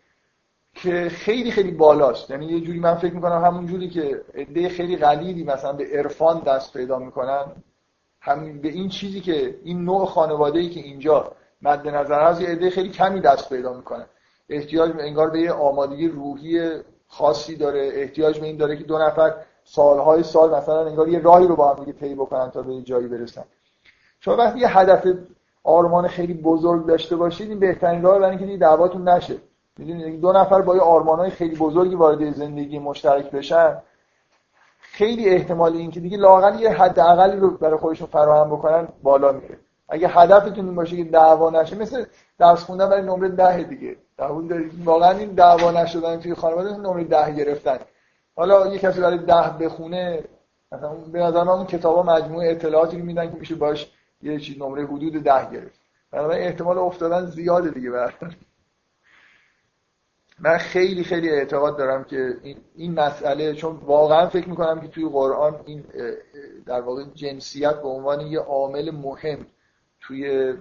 که 0.73 1.09
خیلی 1.09 1.51
خیلی 1.51 1.71
بالاست. 1.71 2.29
یعنی 2.29 2.45
یه 2.45 2.61
جوری 2.61 2.79
من 2.79 2.95
فکر 2.95 3.13
می‌کنم 3.13 3.45
همون 3.45 3.67
جوری 3.67 3.89
که 3.89 4.21
عده 4.35 4.69
خیلی 4.69 4.97
قلیلی 4.97 5.43
مثلا 5.43 5.73
به 5.73 5.85
عرفان 5.93 6.39
دست 6.39 6.73
پیدا 6.73 6.99
می‌کنن. 6.99 7.45
همین 8.21 8.61
به 8.61 8.67
این 8.67 8.89
چیزی 8.89 9.21
که 9.21 9.59
این 9.63 9.83
نوع 9.83 10.05
خانواده 10.05 10.59
ای 10.59 10.69
که 10.69 10.79
اینجا 10.79 11.31
مد 11.61 11.87
نظر 11.87 12.23
هست 12.23 12.41
یه 12.41 12.47
عده 12.47 12.69
خیلی 12.69 12.89
کمی 12.89 13.21
دست 13.21 13.49
پیدا 13.49 13.73
می‌کنن 13.73 14.05
احتیاج 14.49 14.91
انگار 14.99 15.29
به 15.29 15.39
یه 15.39 15.51
آمادگی 15.51 16.07
روحی 16.07 16.79
خاصی 17.13 17.55
داره 17.55 17.91
احتیاج 17.93 18.39
به 18.39 18.45
این 18.45 18.57
داره 18.57 18.77
که 18.77 18.83
دو 18.83 18.97
نفر 18.97 19.33
سالهای 19.63 20.23
سال 20.23 20.55
مثلا 20.55 20.85
انگار 20.85 21.07
یه 21.07 21.19
راهی 21.19 21.47
رو 21.47 21.55
با 21.55 21.73
هم 21.73 21.83
دیگه 21.83 21.99
طی 21.99 22.15
بکنن 22.15 22.51
تا 22.51 22.61
به 22.61 22.81
جایی 22.81 23.07
برسن. 23.07 23.43
شما 24.19 24.35
وقتی 24.35 24.59
یه 24.59 24.77
هدف 24.77 25.07
آرمان 25.63 26.07
خیلی 26.07 26.33
بزرگ 26.33 26.85
داشته 26.85 27.15
باشید 27.15 27.49
این 27.49 27.59
بهترین 27.59 28.01
راه 28.01 28.19
برای 28.19 28.37
اینکه 28.37 28.57
دعواتون 28.57 29.09
نشه. 29.09 29.35
می‌دونید؟ 29.77 30.21
دو 30.21 30.31
نفر 30.31 30.61
با 30.61 30.75
یه 30.75 30.81
آرمانهای 30.81 31.29
خیلی 31.29 31.55
بزرگی 31.55 31.95
وارد 31.95 32.31
زندگی 32.31 32.79
مشترک 32.79 33.31
بشن 33.31 33.77
خیلی 34.79 35.29
احتمال 35.29 35.75
اینکه 35.75 35.99
دیگه 35.99 36.17
لاقل 36.17 36.59
یه 36.59 36.69
حد 36.69 36.99
اقلی 36.99 37.37
رو 37.37 37.49
برای 37.49 37.77
خودشون 37.77 38.07
فراهم 38.07 38.49
بکنن 38.49 38.87
بالا 39.03 39.31
میره. 39.31 39.57
اگه 39.89 40.07
هدفتون 40.07 40.65
این 40.65 40.75
باشه 40.75 40.97
که 40.97 41.03
دعوا 41.03 41.49
نشه 41.49 41.75
مثل 41.75 42.05
درس 42.39 42.63
خوندن 42.63 42.89
برای 42.89 43.01
نمره 43.01 43.29
ده 43.29 43.63
دیگه. 43.63 43.95
واقعا 44.83 45.17
این 45.17 45.29
دعوا 45.29 45.71
نشدن 45.71 46.19
توی 46.19 46.33
خانواده 46.33 46.77
نمره 46.77 47.03
ده 47.03 47.35
گرفتن. 47.35 47.79
حالا 48.35 48.67
یه 48.67 48.79
کسی 48.79 49.01
برای 49.01 49.17
ده 49.17 49.65
بخونه 49.65 50.23
مثلا 50.71 50.93
به 50.93 51.19
نظر 51.19 51.43
من 51.43 51.49
اون 51.49 51.65
کتابا 51.65 52.03
مجموعه 52.03 52.51
اطلاعاتی 52.51 52.99
رو 52.99 53.05
میدن 53.05 53.31
که 53.31 53.37
میشه 53.37 53.55
باش 53.55 53.91
یه 54.21 54.39
چیز 54.39 54.57
نمره 54.57 54.85
حدود 54.85 55.23
ده 55.23 55.51
گرفت. 55.51 55.79
بنابراین 56.11 56.47
احتمال 56.47 56.77
افتادن 56.77 57.25
زیاده 57.25 57.69
دیگه 57.69 57.91
براتون 57.91 58.35
من 60.39 60.57
خیلی 60.57 61.03
خیلی 61.03 61.29
اعتقاد 61.29 61.77
دارم 61.77 62.03
که 62.03 62.37
این, 62.43 62.57
این 62.75 62.99
مسئله 62.99 63.53
چون 63.53 63.75
واقعا 63.75 64.27
فکر 64.27 64.49
می‌کنم 64.49 64.81
که 64.81 64.87
توی 64.87 65.09
قرآن 65.09 65.59
این 65.65 65.83
در 66.65 66.81
واقع 66.81 67.03
جنسیت 67.13 67.81
به 67.81 67.87
عنوان 67.87 68.21
یه 68.21 68.39
عامل 68.39 68.91
مهم 68.91 69.45
توی 69.99 70.53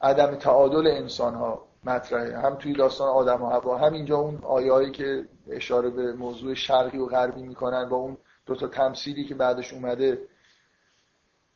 عدم 0.00 0.34
تعادل 0.34 0.86
انسان 0.86 1.34
ها 1.34 1.65
مطرحه. 1.86 2.38
هم 2.38 2.54
توی 2.54 2.72
داستان 2.72 3.08
آدم 3.08 3.42
و 3.42 3.46
هوا 3.46 3.78
هم 3.78 3.92
اینجا 3.92 4.16
اون 4.16 4.38
آیایی 4.42 4.90
که 4.90 5.24
اشاره 5.50 5.90
به 5.90 6.12
موضوع 6.12 6.54
شرقی 6.54 6.98
و 6.98 7.06
غربی 7.06 7.42
می‌کنن 7.42 7.88
با 7.88 7.96
اون 7.96 8.16
دوتا 8.46 8.66
تمثیلی 8.66 9.24
که 9.24 9.34
بعدش 9.34 9.72
اومده 9.72 10.18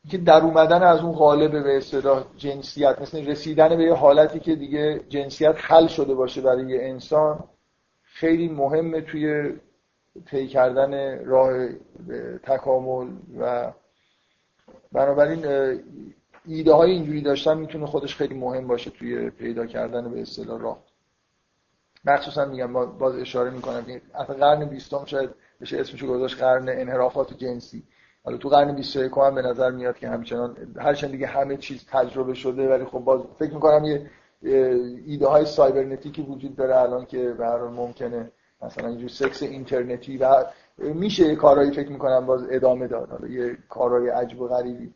که 0.09 0.17
در 0.17 0.41
اومدن 0.41 0.83
از 0.83 0.99
اون 0.99 1.11
غالب 1.11 1.63
به 1.63 1.77
اصطلاح 1.77 2.25
جنسیت 2.37 3.01
مثل 3.01 3.25
رسیدن 3.27 3.77
به 3.77 3.83
یه 3.83 3.93
حالتی 3.93 4.39
که 4.39 4.55
دیگه 4.55 4.99
جنسیت 5.09 5.55
حل 5.57 5.87
شده 5.87 6.13
باشه 6.13 6.41
برای 6.41 6.69
یه 6.69 6.79
انسان 6.81 7.43
خیلی 8.03 8.49
مهمه 8.49 9.01
توی 9.01 9.53
طی 10.25 10.47
کردن 10.47 11.25
راه 11.25 11.67
تکامل 12.43 13.07
و 13.39 13.71
بنابراین 14.91 15.45
ایده 16.45 16.73
های 16.73 16.91
اینجوری 16.91 17.21
داشتن 17.21 17.57
می‌تونه 17.57 17.85
خودش 17.85 18.15
خیلی 18.15 18.35
مهم 18.35 18.67
باشه 18.67 18.89
توی 18.89 19.29
پیدا 19.29 19.65
کردن 19.65 20.11
به 20.11 20.21
اصطلاح 20.21 20.61
راه. 20.61 20.83
مخصوصا 22.05 22.45
میگم 22.45 22.73
باز 22.97 23.15
اشاره 23.15 23.49
می‌کنم 23.49 23.85
که 23.85 24.01
اصلا 24.15 24.35
قرن 24.35 24.65
بیستم 24.65 25.05
شاید 25.05 25.29
بشه 25.61 25.79
اسمشو 25.79 26.07
گذاشت 26.07 26.39
قرن 26.39 26.69
انحرافات 26.69 27.37
جنسی. 27.37 27.83
حالا 28.23 28.37
تو 28.37 28.49
قرن 28.49 28.75
21 28.75 29.11
هم 29.17 29.35
به 29.35 29.41
نظر 29.41 29.71
میاد 29.71 29.97
که 29.97 30.09
همچنان 30.09 30.57
هرچند 30.77 31.11
دیگه 31.11 31.27
همه 31.27 31.57
چیز 31.57 31.85
تجربه 31.91 32.33
شده 32.33 32.69
ولی 32.69 32.85
خب 32.85 32.99
باز 32.99 33.21
فکر 33.39 33.53
می‌کنم 33.53 33.85
یه 33.85 34.09
ایده 35.05 35.27
های 35.27 35.45
سایبرنتیکی 35.45 36.21
وجود 36.21 36.55
داره 36.55 36.77
الان 36.77 37.05
که 37.05 37.29
به 37.37 37.45
هر 37.45 37.57
ممکنه 37.57 38.31
مثلا 38.61 38.87
اینجور 38.87 39.09
سکس 39.09 39.43
اینترنتی 39.43 40.17
و 40.17 40.45
میشه 40.77 41.35
کارهایی 41.35 41.71
فکر 41.71 41.89
می‌کنم 41.89 42.25
باز 42.25 42.45
ادامه 42.49 42.87
داد. 42.87 43.09
حالا 43.09 43.27
یه 43.27 43.57
کارهای 43.69 44.09
عجب 44.09 44.41
و 44.41 44.47
غریبی. 44.47 44.93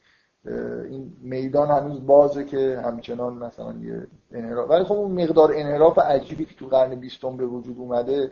این 0.89 1.13
میدان 1.21 1.67
هنوز 1.71 2.05
بازه 2.05 2.43
که 2.43 2.81
همچنان 2.85 3.33
مثلا 3.33 3.73
یه 3.73 4.07
انحراف 4.31 4.69
ولی 4.69 4.83
خب 4.83 4.93
اون 4.93 5.23
مقدار 5.23 5.51
انحراف 5.55 5.99
عجیبی 5.99 6.45
که 6.45 6.55
تو 6.55 6.67
قرن 6.67 6.95
بیستم 6.95 7.37
به 7.37 7.45
وجود 7.45 7.79
اومده 7.79 8.31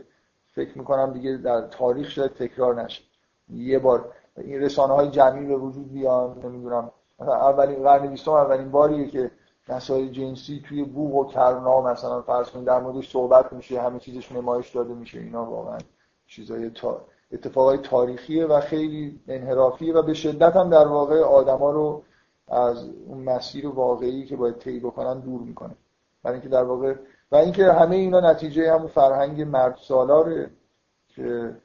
فکر 0.54 0.78
می‌کنم 0.78 1.12
دیگه 1.12 1.36
در 1.36 1.60
تاریخ 1.60 2.10
شاید 2.10 2.32
تکرار 2.32 2.82
نشه. 2.82 3.02
یه 3.48 3.78
بار 3.78 4.12
این 4.36 4.60
رسانه 4.60 4.94
های 4.94 5.10
جمعی 5.10 5.46
به 5.46 5.56
وجود 5.56 5.92
بیان 5.92 6.38
نمی‌دونم 6.44 6.90
اولین 7.20 7.82
قرن 7.82 8.06
بیستم 8.06 8.30
اولین 8.30 8.70
باریه 8.70 9.06
که 9.06 9.30
مسائل 9.68 10.08
جنسی 10.08 10.62
توی 10.68 10.84
بوق 10.84 11.14
و 11.14 11.24
کرنا 11.24 11.80
مثلا 11.80 12.22
فرض 12.22 12.50
کنید 12.50 12.64
در 12.64 12.80
موردش 12.80 13.10
صحبت 13.12 13.52
میشه 13.52 13.80
همه 13.80 13.98
چیزش 13.98 14.32
نمایش 14.32 14.70
داده 14.70 14.94
میشه 14.94 15.18
اینا 15.18 15.44
واقعا 15.44 15.78
چیزای 16.26 16.70
تا... 16.70 17.00
اتفاقای 17.34 17.78
تاریخیه 17.78 18.46
و 18.46 18.60
خیلی 18.60 19.20
انحرافیه 19.28 19.94
و 19.94 20.02
به 20.02 20.14
شدت 20.14 20.56
هم 20.56 20.70
در 20.70 20.86
واقع 20.86 21.20
آدما 21.20 21.70
رو 21.70 22.02
از 22.48 22.88
اون 23.06 23.24
مسیر 23.24 23.68
واقعی 23.68 24.24
که 24.24 24.36
باید 24.36 24.58
طی 24.58 24.80
بکنن 24.80 25.20
دور 25.20 25.40
می‌کنه. 25.40 25.74
برای 26.22 26.34
اینکه 26.34 26.48
در 26.48 26.62
واقع 26.62 26.94
و 27.32 27.36
اینکه 27.36 27.72
همه 27.72 27.96
اینا 27.96 28.20
نتیجه 28.20 28.72
همون 28.72 28.86
فرهنگ 28.86 29.42
مرد 29.42 29.76
سالاره 29.76 30.50
که 31.08 31.56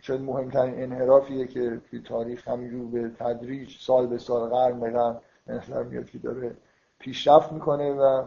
شاید 0.00 0.20
مهمترین 0.20 0.82
انحرافیه 0.82 1.46
که 1.46 1.80
توی 1.90 2.00
تاریخ 2.00 2.48
همینجور 2.48 2.86
به 2.86 3.10
تدریج 3.18 3.76
سال 3.80 4.06
به 4.06 4.18
سال 4.18 4.48
قرن 4.48 4.80
به 4.80 4.90
قرن 4.90 5.86
میاد 5.86 6.10
که 6.10 6.18
داره 6.18 6.56
پیشرفت 6.98 7.52
می‌کنه 7.52 7.92
و 7.92 8.26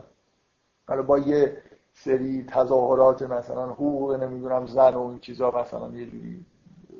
حالا 0.87 1.01
با 1.01 1.17
یه 1.17 1.57
سری 2.03 2.43
تظاهرات 2.43 3.21
مثلا 3.21 3.65
حقوق 3.65 4.11
نمی‌دونم 4.23 4.65
زن 4.67 4.93
و 4.93 5.01
این 5.01 5.19
چیزا 5.19 5.51
مثلا 5.51 5.89
یه 5.89 6.05
جوری 6.05 6.45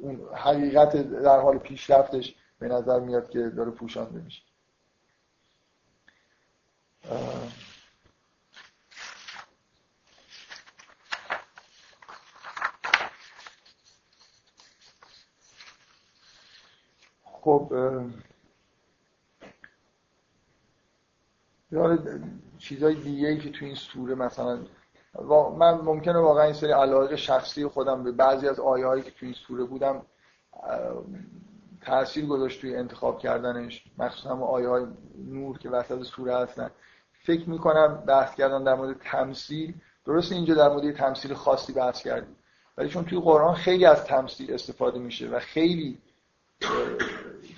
اون 0.01 0.21
حقیقت 0.35 0.97
در 0.97 1.39
حال 1.39 1.57
پیشرفتش 1.57 2.35
به 2.59 2.67
نظر 2.67 2.99
میاد 2.99 3.29
که 3.29 3.49
داره 3.49 3.71
پوشانده 3.71 4.21
میشه. 4.21 4.41
خب 17.23 17.73
چیزای 22.57 22.95
دیگه 22.95 23.27
ای 23.27 23.37
که 23.37 23.51
تو 23.51 23.65
این 23.65 23.75
سوره 23.75 24.15
مثلا 24.15 24.59
من 25.57 25.71
ممکنه 25.71 26.19
واقعا 26.19 26.43
این 26.43 26.53
سری 26.53 26.71
علاقه 26.71 27.15
شخصی 27.15 27.67
خودم 27.67 28.03
به 28.03 28.11
بعضی 28.11 28.47
از 28.47 28.59
آیه 28.59 28.85
هایی 28.85 29.03
که 29.03 29.11
تو 29.11 29.25
این 29.25 29.35
سوره 29.47 29.63
بودم 29.63 30.01
تاثیر 31.81 32.25
گذاشت 32.25 32.61
توی 32.61 32.75
انتخاب 32.75 33.19
کردنش. 33.19 33.83
مخصوصا 33.97 34.37
آیه 34.37 34.67
های 34.67 34.85
نور 35.17 35.57
که 35.57 35.69
وسط 35.69 36.03
سوره 36.03 36.37
هستن. 36.37 36.71
فکر 37.23 37.49
می‌کنم 37.49 38.03
بحث 38.07 38.35
کردن 38.35 38.63
در 38.63 38.75
مورد 38.75 38.97
تمثیل 38.99 39.73
درست 40.05 40.31
اینجا 40.31 40.53
در 40.53 40.69
مورد 40.69 40.95
تمثیل 40.95 41.33
خاصی 41.33 41.73
بحث 41.73 42.03
کردیم 42.03 42.35
ولی 42.77 42.89
چون 42.89 43.05
توی 43.05 43.19
قرآن 43.19 43.55
خیلی 43.55 43.85
از 43.85 44.03
تمثیل 44.05 44.53
استفاده 44.53 44.99
میشه 44.99 45.29
و 45.29 45.39
خیلی 45.39 45.97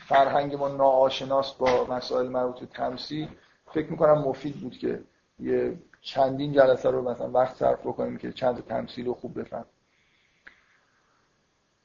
فرهنگ 0.07 0.55
ما 0.55 0.67
ناآشناست 0.67 1.57
با 1.57 1.85
مسائل 1.85 2.27
مربوط 2.27 2.59
به 2.59 2.65
تمثیل 2.65 3.27
فکر 3.73 3.91
می‌کنم 3.91 4.17
مفید 4.17 4.55
بود 4.55 4.77
که 4.77 5.03
یه 5.41 5.77
چندین 6.01 6.53
جلسه 6.53 6.89
رو 6.89 7.09
مثلا 7.09 7.31
وقت 7.31 7.55
صرف 7.55 7.79
بکنیم 7.79 8.17
که 8.17 8.31
چند 8.31 8.65
تمثیل 8.65 9.05
رو 9.05 9.13
خوب 9.13 9.39
بفهم. 9.39 9.65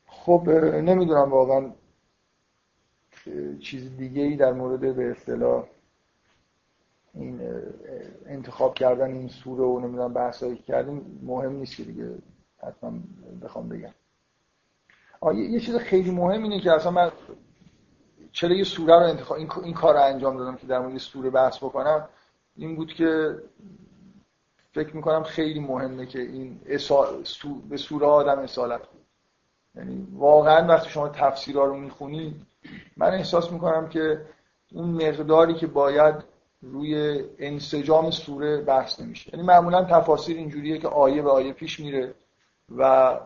خب 0.06 0.48
نمی‌دونم 0.74 1.30
واقعا 1.30 1.72
چیز 3.60 3.96
دیگه 3.96 4.22
ای 4.22 4.36
در 4.36 4.52
مورد 4.52 4.96
به 4.96 5.10
اصطلاح 5.10 5.66
این 7.14 7.40
انتخاب 8.26 8.74
کردن 8.74 9.12
این 9.12 9.28
سوره 9.28 9.64
و 9.64 9.80
نمی‌دونم 9.80 10.12
بحثایی 10.12 10.56
کردیم 10.56 11.20
مهم 11.22 11.52
نیست 11.52 11.76
که 11.76 11.82
دیگه 11.82 12.14
حتما 12.62 12.92
بخوام 13.42 13.68
بگم. 13.68 13.94
یه 15.34 15.60
چیز 15.60 15.76
خیلی 15.76 16.10
مهم 16.10 16.42
اینه 16.42 16.60
که 16.60 16.72
اصلا 16.72 16.90
من 16.90 17.10
چرا 18.32 18.54
یه 18.54 18.64
سوره 18.64 18.94
رو 18.94 19.02
انتخاب 19.02 19.38
این, 19.38 19.48
این 19.64 19.74
کار 19.74 19.94
رو 19.94 20.02
انجام 20.02 20.36
دادم 20.36 20.56
که 20.56 20.66
در 20.66 20.78
مورد 20.78 20.98
سوره 20.98 21.30
بحث 21.30 21.56
بکنم؟ 21.56 22.08
این 22.56 22.76
بود 22.76 22.94
که 22.94 23.36
فکر 24.74 24.96
می‌کنم 24.96 25.22
خیلی 25.22 25.60
مهمه 25.60 26.06
که 26.06 26.20
این 26.20 26.60
به 27.68 27.76
سوره 27.76 28.06
آدم 28.06 28.38
اصالت 28.38 28.80
کنه 28.80 29.00
یعنی 29.74 30.06
واقعا 30.12 30.66
وقتی 30.66 30.90
شما 30.90 31.08
تفسیرها 31.08 31.64
رو 31.64 31.76
می‌خونید 31.76 32.36
من 32.96 33.14
احساس 33.14 33.52
می‌کنم 33.52 33.88
که 33.88 34.20
اون 34.72 34.88
مقداری 34.88 35.54
که 35.54 35.66
باید 35.66 36.14
روی 36.62 37.24
انسجام 37.38 38.10
سوره 38.10 38.60
بحث 38.60 39.00
نمیشه. 39.00 39.30
یعنی 39.34 39.46
معمولا 39.46 39.84
تفاسیر 39.84 40.36
اینجوریه 40.36 40.78
که 40.78 40.88
آیه 40.88 41.22
به 41.22 41.30
آیه 41.30 41.52
پیش 41.52 41.80
میره 41.80 42.14
و 42.76 43.16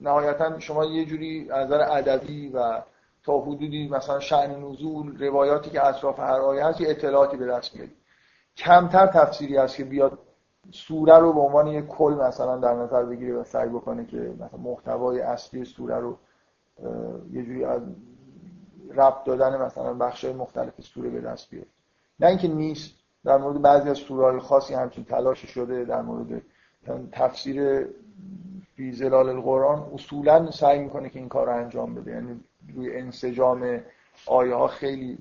نهایتا 0.00 0.58
شما 0.58 0.84
یه 0.84 1.04
جوری 1.04 1.50
از 1.50 1.66
نظر 1.66 1.80
ادبی 1.80 2.48
و 2.48 2.82
تا 3.22 3.40
حدودی 3.40 3.88
مثلا 3.88 4.20
شأن 4.20 4.64
نزول 4.64 5.18
روایاتی 5.18 5.70
که 5.70 5.86
اطراف 5.86 6.18
هر 6.20 6.40
آیه 6.40 6.64
هست 6.64 6.80
اطلاعاتی 6.80 7.36
به 7.36 7.46
دست 7.46 7.74
میارید 7.74 7.96
کمتر 8.58 9.06
تفسیری 9.06 9.56
هست 9.56 9.76
که 9.76 9.84
بیاد 9.84 10.18
سوره 10.70 11.18
رو 11.18 11.32
به 11.32 11.40
عنوان 11.40 11.66
یک 11.66 11.86
کل 11.86 12.14
مثلا 12.14 12.56
در 12.56 12.74
نظر 12.74 13.04
بگیره 13.04 13.34
و 13.34 13.44
سعی 13.44 13.68
بکنه 13.68 14.04
که 14.06 14.16
مثلا 14.16 14.60
محتوای 14.60 15.20
اصلی 15.20 15.64
سوره 15.64 15.96
رو 15.96 16.16
یه 17.32 17.42
جوری 17.42 17.64
از 17.64 17.82
ربط 18.94 19.24
دادن 19.24 19.62
مثلا 19.62 19.94
بخش 19.94 20.24
مختلف 20.24 20.80
سوره 20.80 21.10
به 21.10 21.20
دست 21.20 21.50
بیاره. 21.50 21.66
نه 22.20 22.26
اینکه 22.26 22.48
نیست 22.48 22.94
در 23.24 23.36
مورد 23.36 23.62
بعضی 23.62 23.90
از 23.90 23.98
سوره 23.98 24.40
خاصی 24.40 24.74
همچین 24.74 25.04
تلاش 25.04 25.46
شده 25.46 25.84
در 25.84 26.02
مورد 26.02 26.42
تفسیر 27.12 27.86
فی 28.76 28.92
زلال 28.92 29.28
القرآن. 29.28 29.90
اصولا 29.94 30.50
سعی 30.50 30.78
می‌کنه 30.78 31.10
که 31.10 31.18
این 31.18 31.28
کار 31.28 31.46
رو 31.46 31.56
انجام 31.56 31.94
بده. 31.94 32.10
یعنی 32.10 32.40
روی 32.74 32.96
انسجام 32.96 33.80
آیه 34.26 34.54
ها 34.54 34.66
خیلی 34.66 35.18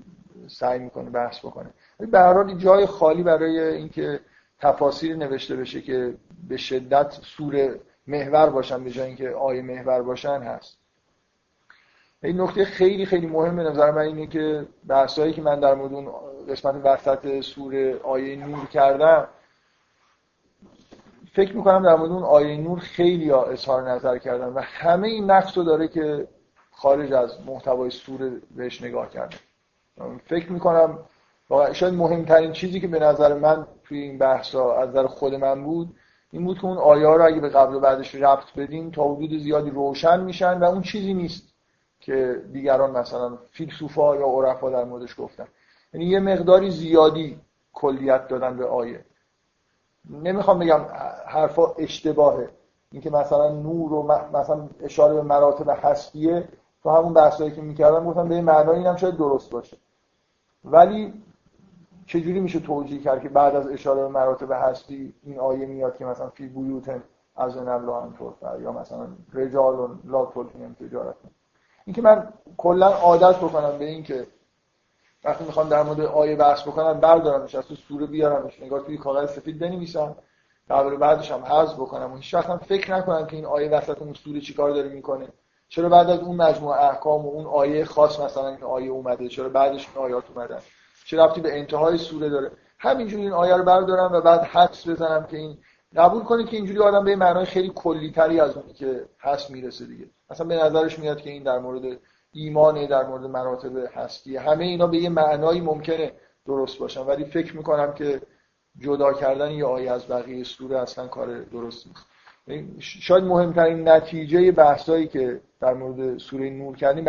سعی 0.47 0.79
می‌کنه 0.79 1.09
بحث 1.09 1.39
بکنه. 1.39 1.69
به 1.99 2.19
هر 2.19 2.53
جای 2.53 2.85
خالی 2.85 3.23
برای 3.23 3.59
اینکه 3.59 4.19
تفاسیر 4.59 5.15
نوشته 5.15 5.55
بشه 5.55 5.81
که 5.81 6.13
به 6.49 6.57
شدت 6.57 7.11
سوره 7.11 7.79
محور 8.07 8.49
باشن 8.49 8.83
به 8.83 8.91
جای 8.91 9.07
اینکه 9.07 9.29
آیه 9.29 9.61
محور 9.61 10.01
باشن 10.01 10.41
هست. 10.41 10.77
این 12.23 12.41
نکته 12.41 12.65
خیلی 12.65 13.05
خیلی 13.05 13.27
مهم 13.27 13.55
به 13.55 13.63
نظر 13.63 13.91
من 13.91 14.01
اینه 14.01 14.27
که 14.27 14.67
بحثایی 14.87 15.33
که 15.33 15.41
من 15.41 15.59
در 15.59 15.75
مورد 15.75 15.93
اون 15.93 16.11
قسمت 16.49 16.75
وسط 16.83 17.41
سوره 17.41 17.99
آیه 17.99 18.35
نور 18.35 18.65
کردم 18.65 19.27
فکر 21.33 21.55
می‌کنم 21.55 21.83
در 21.83 21.95
مورد 21.95 22.11
اون 22.11 22.23
آیه 22.23 22.57
نور 22.57 22.79
خیلی 22.79 23.29
ها 23.29 23.43
اظهار 23.43 23.91
نظر 23.91 24.17
کردن 24.17 24.47
و 24.47 24.59
همه 24.59 25.07
این 25.07 25.31
نقص 25.31 25.57
رو 25.57 25.63
داره 25.63 25.87
که 25.87 26.27
خارج 26.71 27.13
از 27.13 27.45
محتوای 27.45 27.89
سوره 27.89 28.31
بهش 28.55 28.81
نگاه 28.81 29.09
کردن 29.09 29.37
فکر 30.25 30.51
می‌کنم 30.51 30.99
شاید 31.49 31.93
مهمترین 31.93 32.51
چیزی 32.51 32.79
که 32.79 32.87
به 32.87 32.99
نظر 32.99 33.33
من 33.33 33.67
توی 33.83 33.99
این 33.99 34.17
بحثا 34.17 34.73
از 34.73 34.89
نظر 34.89 35.07
خود 35.07 35.35
من 35.35 35.63
بود 35.63 35.95
این 36.31 36.45
بود 36.45 36.59
که 36.59 36.65
اون 36.65 36.77
آیه 36.77 37.07
رو 37.07 37.25
اگه 37.25 37.39
به 37.39 37.49
قبل 37.49 37.75
و 37.75 37.79
بعدش 37.79 38.15
ربط 38.15 38.53
بدیم 38.57 38.91
تا 38.91 39.03
حدود 39.03 39.37
زیادی 39.37 39.69
روشن 39.69 40.23
میشن 40.23 40.59
و 40.59 40.63
اون 40.63 40.81
چیزی 40.81 41.13
نیست 41.13 41.53
که 41.99 42.41
دیگران 42.53 42.91
مثلا 42.91 43.37
فیلسوفا 43.51 44.15
یا 44.15 44.27
عرفا 44.27 44.69
در 44.69 44.83
موردش 44.83 45.15
گفتن. 45.19 45.47
یعنی 45.93 46.05
یه 46.05 46.19
مقداری 46.19 46.71
زیادی 46.71 47.39
کلیت 47.73 48.27
دادن 48.27 48.57
به 48.57 48.65
آیه. 48.65 49.05
نمی‌خوام 50.09 50.59
بگم 50.59 50.81
حرفا 51.27 51.73
اشتباهه. 51.77 52.49
اینکه 52.91 53.09
مثلا 53.09 53.49
نور 53.49 53.93
و 53.93 54.03
مثلا 54.33 54.69
اشاره 54.81 55.13
به 55.13 55.21
مراتب 55.21 55.79
هستیه 55.83 56.47
تو 56.83 56.89
همون 56.89 57.13
بحثایی 57.13 57.51
که 57.51 57.61
می‌کردم 57.61 58.05
گفتم 58.05 58.27
به 58.27 58.41
معنای 58.41 58.77
اینم 58.77 58.95
شاید 58.95 59.17
درست 59.17 59.51
باشه. 59.51 59.77
ولی 60.65 61.13
چجوری 62.07 62.39
میشه 62.39 62.59
توجیه 62.59 62.99
کرد 63.01 63.21
که 63.21 63.29
بعد 63.29 63.55
از 63.55 63.67
اشاره 63.67 64.01
به 64.01 64.07
مراتب 64.07 64.51
هستی 64.51 65.13
این 65.23 65.39
آیه 65.39 65.65
میاد 65.65 65.97
که 65.97 66.05
مثلا 66.05 66.29
فی 66.29 66.47
بیوتن 66.47 67.03
از 67.35 67.57
الله 67.57 68.13
طور 68.17 68.33
یا 68.61 68.71
مثلا 68.71 69.07
رجال 69.33 69.97
لا 70.03 70.25
تلقیم 70.25 70.75
تجارت 70.79 71.15
اینکه 71.85 72.01
من 72.01 72.33
کلا 72.57 72.87
عادت 72.87 73.37
بکنم 73.37 73.77
به 73.77 73.85
اینکه 73.85 74.27
وقتی 75.23 75.43
می‌خوام 75.43 75.69
در 75.69 75.83
مورد 75.83 76.01
آیه 76.01 76.35
بحث 76.35 76.61
بکنم 76.61 76.99
بردارمش 76.99 77.55
از 77.55 77.67
تو 77.67 77.75
سوره 77.75 78.05
بیارمش 78.05 78.61
نگاه 78.61 78.83
توی 78.83 78.97
کاغذ 78.97 79.29
سفید 79.29 79.59
بنویسم 79.59 80.15
قبل 80.69 80.95
بعدش 80.95 81.31
هم 81.31 81.45
حذف 81.45 81.73
بکنم. 81.73 82.13
و 82.13 82.15
هیچ 82.15 82.33
وقت 82.33 82.65
فکر 82.65 82.95
نکنم 82.95 83.27
که 83.27 83.35
این 83.35 83.45
آیه 83.45 83.69
وسط 83.69 84.01
اون 84.01 84.13
سوره 84.13 84.41
چیکار 84.41 84.71
داره 84.71 84.89
می‌کنه. 84.89 85.27
چرا 85.69 85.89
بعد 85.89 86.09
از 86.09 86.19
اون 86.19 86.35
مجموعه 86.35 86.83
احکام 86.83 87.25
و 87.25 87.29
اون 87.29 87.45
آیه 87.45 87.85
خاص 87.85 88.19
مثلا 88.19 88.47
این 88.47 88.63
آیه 88.63 88.89
اومده 88.89 89.27
چرا 89.27 89.49
بعدش 89.49 89.87
این 89.95 90.05
آیات 90.05 90.23
اومدن؟ 90.35 90.59
چه 91.07 91.17
رفتی 91.17 91.41
به 91.41 91.57
انتهای 91.59 91.97
سوره 91.97 92.29
داره. 92.29 92.51
همینجوری 92.79 93.23
این 93.23 93.31
آیه 93.31 93.55
رو 93.55 93.63
بردارم 93.63 94.11
و 94.11 94.21
بعد 94.21 94.41
حدس 94.41 94.87
بزنم 94.87 95.27
که 95.31 95.37
این 95.37 95.57
قبول 95.95 96.23
کنید 96.23 96.47
که 96.47 96.57
اینجوری 96.57 96.79
آدم 96.79 97.03
به 97.03 97.15
معنای 97.15 97.45
خیلی 97.45 97.71
کلی 97.75 98.11
تری 98.11 98.39
از 98.39 98.57
اونی 98.57 98.73
که 98.73 99.05
هست 99.19 99.51
می‌رسه 99.51 99.85
دیگه. 99.85 100.05
اصلا 100.29 100.47
به 100.47 100.55
نظرش 100.55 100.99
میاد 100.99 101.21
که 101.21 101.29
این 101.29 101.43
در 101.43 101.59
مورد 101.59 101.97
ایمانه 102.31 102.87
در 102.87 103.07
مورد 103.07 103.25
مراتب 103.25 103.77
هستی. 103.93 104.37
همه 104.37 104.65
اینا 104.65 104.87
به 104.87 104.97
یه 104.97 105.09
معنایی 105.09 105.61
ممکنه 105.61 106.11
درست 106.45 106.79
باشن. 106.79 107.01
ولی 107.01 107.25
فکر 107.25 107.57
می‌کنم 107.57 107.93
که 107.93 108.21
جدا 108.79 109.13
کردن 109.13 109.51
یه 109.51 109.65
آیه 109.65 109.91
از 109.91 110.07
بقیه 110.07 110.43
سوره 110.43 110.79
اصلا 110.79 111.07
کار 111.07 111.41
درست 111.41 111.87
نیست. 111.87 112.05
شاید 112.79 113.23
مهمترین 113.23 113.87
نتیجه 113.87 114.51
بحثایی 114.51 115.07
که 115.07 115.41
در 115.59 115.73
مورد 115.73 116.17
سوره 116.17 116.49
نور 116.49 116.75
کردیم 116.75 117.05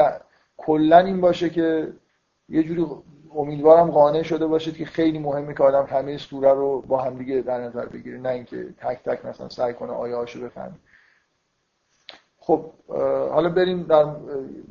کلا 0.57 0.99
این 0.99 1.21
باشه 1.21 1.51
که 1.51 1.93
یه 2.49 2.63
جوری 2.63 2.87
امیدوارم 3.35 3.91
قانع 3.91 4.23
شده 4.23 4.47
باشید 4.47 4.77
که 4.77 4.85
خیلی 4.85 5.19
مهمه 5.19 5.55
که 5.55 5.63
آدم 5.63 5.87
همه 5.87 6.19
سوره 6.19 6.53
رو 6.53 6.81
با 6.81 7.03
همدیگه 7.03 7.41
در 7.41 7.61
نظر 7.61 7.87
بگیره 7.87 8.19
نه 8.19 8.29
اینکه 8.29 8.75
تک 8.79 9.03
تک 9.05 9.25
مثلا 9.25 9.49
سعی 9.49 9.75
کنه 9.75 9.93
آیه 9.93 10.17
هاشو 10.17 10.41
بفهمه. 10.41 10.75
خب 12.39 12.73
حالا 13.31 13.49
بریم 13.49 13.83
در 13.83 14.05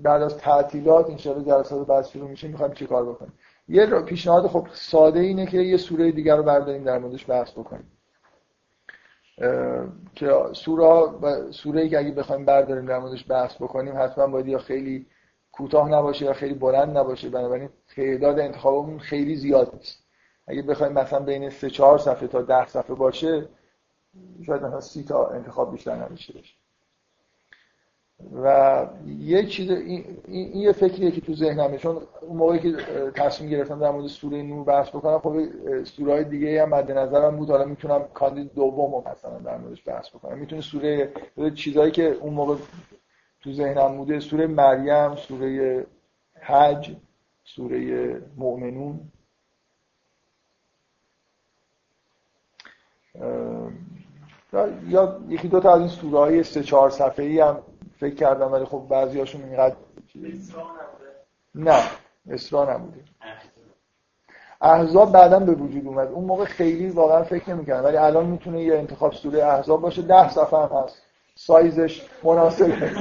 بعد 0.03 0.21
از 0.21 0.37
تعطیلات 0.37 1.09
این 1.09 1.17
شبه 1.17 1.43
جلسات 1.43 1.87
بعد 1.87 2.05
شروع 2.05 2.29
میشه 2.29 2.47
می‌خوایم 2.47 2.73
چی 2.73 2.87
کار 2.87 3.05
بکنیم. 3.05 3.33
یه 3.67 3.85
پیشنهاد 3.85 4.47
خب 4.47 4.67
ساده 4.73 5.19
اینه 5.19 5.45
که 5.45 5.57
یه 5.57 5.77
سوره 5.77 6.11
دیگر 6.11 6.35
رو 6.35 6.43
برداریم 6.43 6.83
در 6.83 6.99
موردش 6.99 7.29
بحث 7.29 7.51
بکنیم. 7.51 7.91
که 10.15 10.31
سوره 10.53 11.11
سوره 11.51 11.81
ای 11.81 11.89
که 11.89 11.99
اگه 11.99 12.11
بخوایم 12.11 12.45
برداریم 12.45 12.85
در 12.85 12.99
موردش 12.99 13.25
بحث 13.29 13.55
بکنیم 13.55 13.93
حتما 13.97 14.27
باید 14.27 14.47
یا 14.47 14.57
خیلی 14.57 15.05
کوتاه 15.57 15.89
نباشه 15.89 16.25
یا 16.25 16.33
خیلی 16.33 16.53
بلند 16.53 16.97
نباشه 16.97 17.29
بنابراین 17.29 17.69
تعداد 17.95 18.39
انتخابمون 18.39 18.99
خیلی 18.99 19.35
زیاد 19.35 19.71
نیست. 19.75 20.03
اگه 20.47 20.61
بخوایم 20.61 20.93
مثلا 20.93 21.19
بین 21.19 21.49
3 21.49 21.69
4 21.69 21.97
صفحه 21.97 22.27
تا 22.27 22.41
10 22.41 22.67
صفحه 22.67 22.95
باشه 22.95 23.45
شاید 24.45 24.61
مثلا 24.61 24.81
30 24.81 25.03
تا 25.03 25.27
انتخاب 25.27 25.71
بیشتر 25.71 26.07
نمیشه 26.07 26.33
باشه. 26.33 26.53
و 28.43 28.87
یه 29.19 29.45
چیز 29.45 29.71
این, 29.71 30.17
این 30.27 30.57
یه 30.61 30.71
فکریه 30.71 31.11
که 31.11 31.21
تو 31.21 31.35
ذهنمه 31.35 31.77
چون 31.77 32.01
اون 32.21 32.37
موقعی 32.37 32.59
که 32.59 32.77
تصمیم 33.15 33.49
گرفتم 33.49 33.79
در 33.79 33.91
مورد 33.91 34.07
سوره 34.07 34.41
نور 34.41 34.63
بحث 34.63 34.89
بکنم 34.89 35.19
خب 35.19 35.35
سوره 35.83 36.13
های 36.13 36.23
دیگه 36.23 36.61
هم 36.61 36.69
مد 36.69 36.91
نظرم 36.91 37.37
بود. 37.37 37.49
حالا 37.49 37.65
می‌تونم 37.65 38.03
کاندید 38.13 38.53
دوم 38.53 39.03
مثلا 39.11 39.39
در 39.39 39.57
موردش 39.57 39.83
بحث 39.85 40.09
بکنم. 40.09 40.37
می‌تونه 40.37 40.61
سوره 40.61 41.11
چیزایی 41.55 41.91
که 41.91 42.03
اون 42.03 42.33
موقع 42.33 42.55
تو 43.47 43.53
ذهنم 43.53 43.97
بوده 43.97 44.19
سوره 44.19 44.47
مریم 44.47 45.15
سوره 45.15 45.85
حج 46.41 46.95
سوره 47.43 48.21
مؤمنون. 48.37 49.11
یا 54.87 55.19
یکی 55.27 55.47
دو 55.47 55.59
تا 55.59 55.73
از 55.73 55.79
این 55.79 55.87
سوره 55.87 56.19
های 56.19 56.43
سه 56.43 56.63
چهار 56.63 56.89
صفحه 56.89 57.25
ای 57.25 57.39
هم 57.39 57.63
فکر 57.99 58.15
کردم 58.15 58.51
ولی 58.51 58.65
خب 58.65 58.85
بعضی 58.89 59.19
هاشون 59.19 59.43
اینقدر 59.43 59.75
نه 61.55 61.83
اسرا 62.29 62.75
نبوده. 62.75 62.99
احزاب 64.61 65.11
بعدا 65.11 65.39
به 65.39 65.51
وجود 65.51 65.87
اومد. 65.87 66.07
اون 66.07 66.25
موقع 66.25 66.45
خیلی 66.45 66.89
واقعا 66.89 67.23
فکر 67.23 67.49
نمی‌کردم 67.53 67.85
ولی 67.85 67.97
الان 67.97 68.25
می‌تونه 68.25 68.63
یه 68.63 68.77
انتخاب 68.77 69.13
سوره 69.13 69.43
احزاب 69.43 69.81
باشه. 69.81 70.01
ده 70.01 70.29
صفحه 70.29 70.59
هم 70.59 70.83
هست. 70.83 71.06
سایزش 71.37 72.01
مناسبه. 72.23 72.91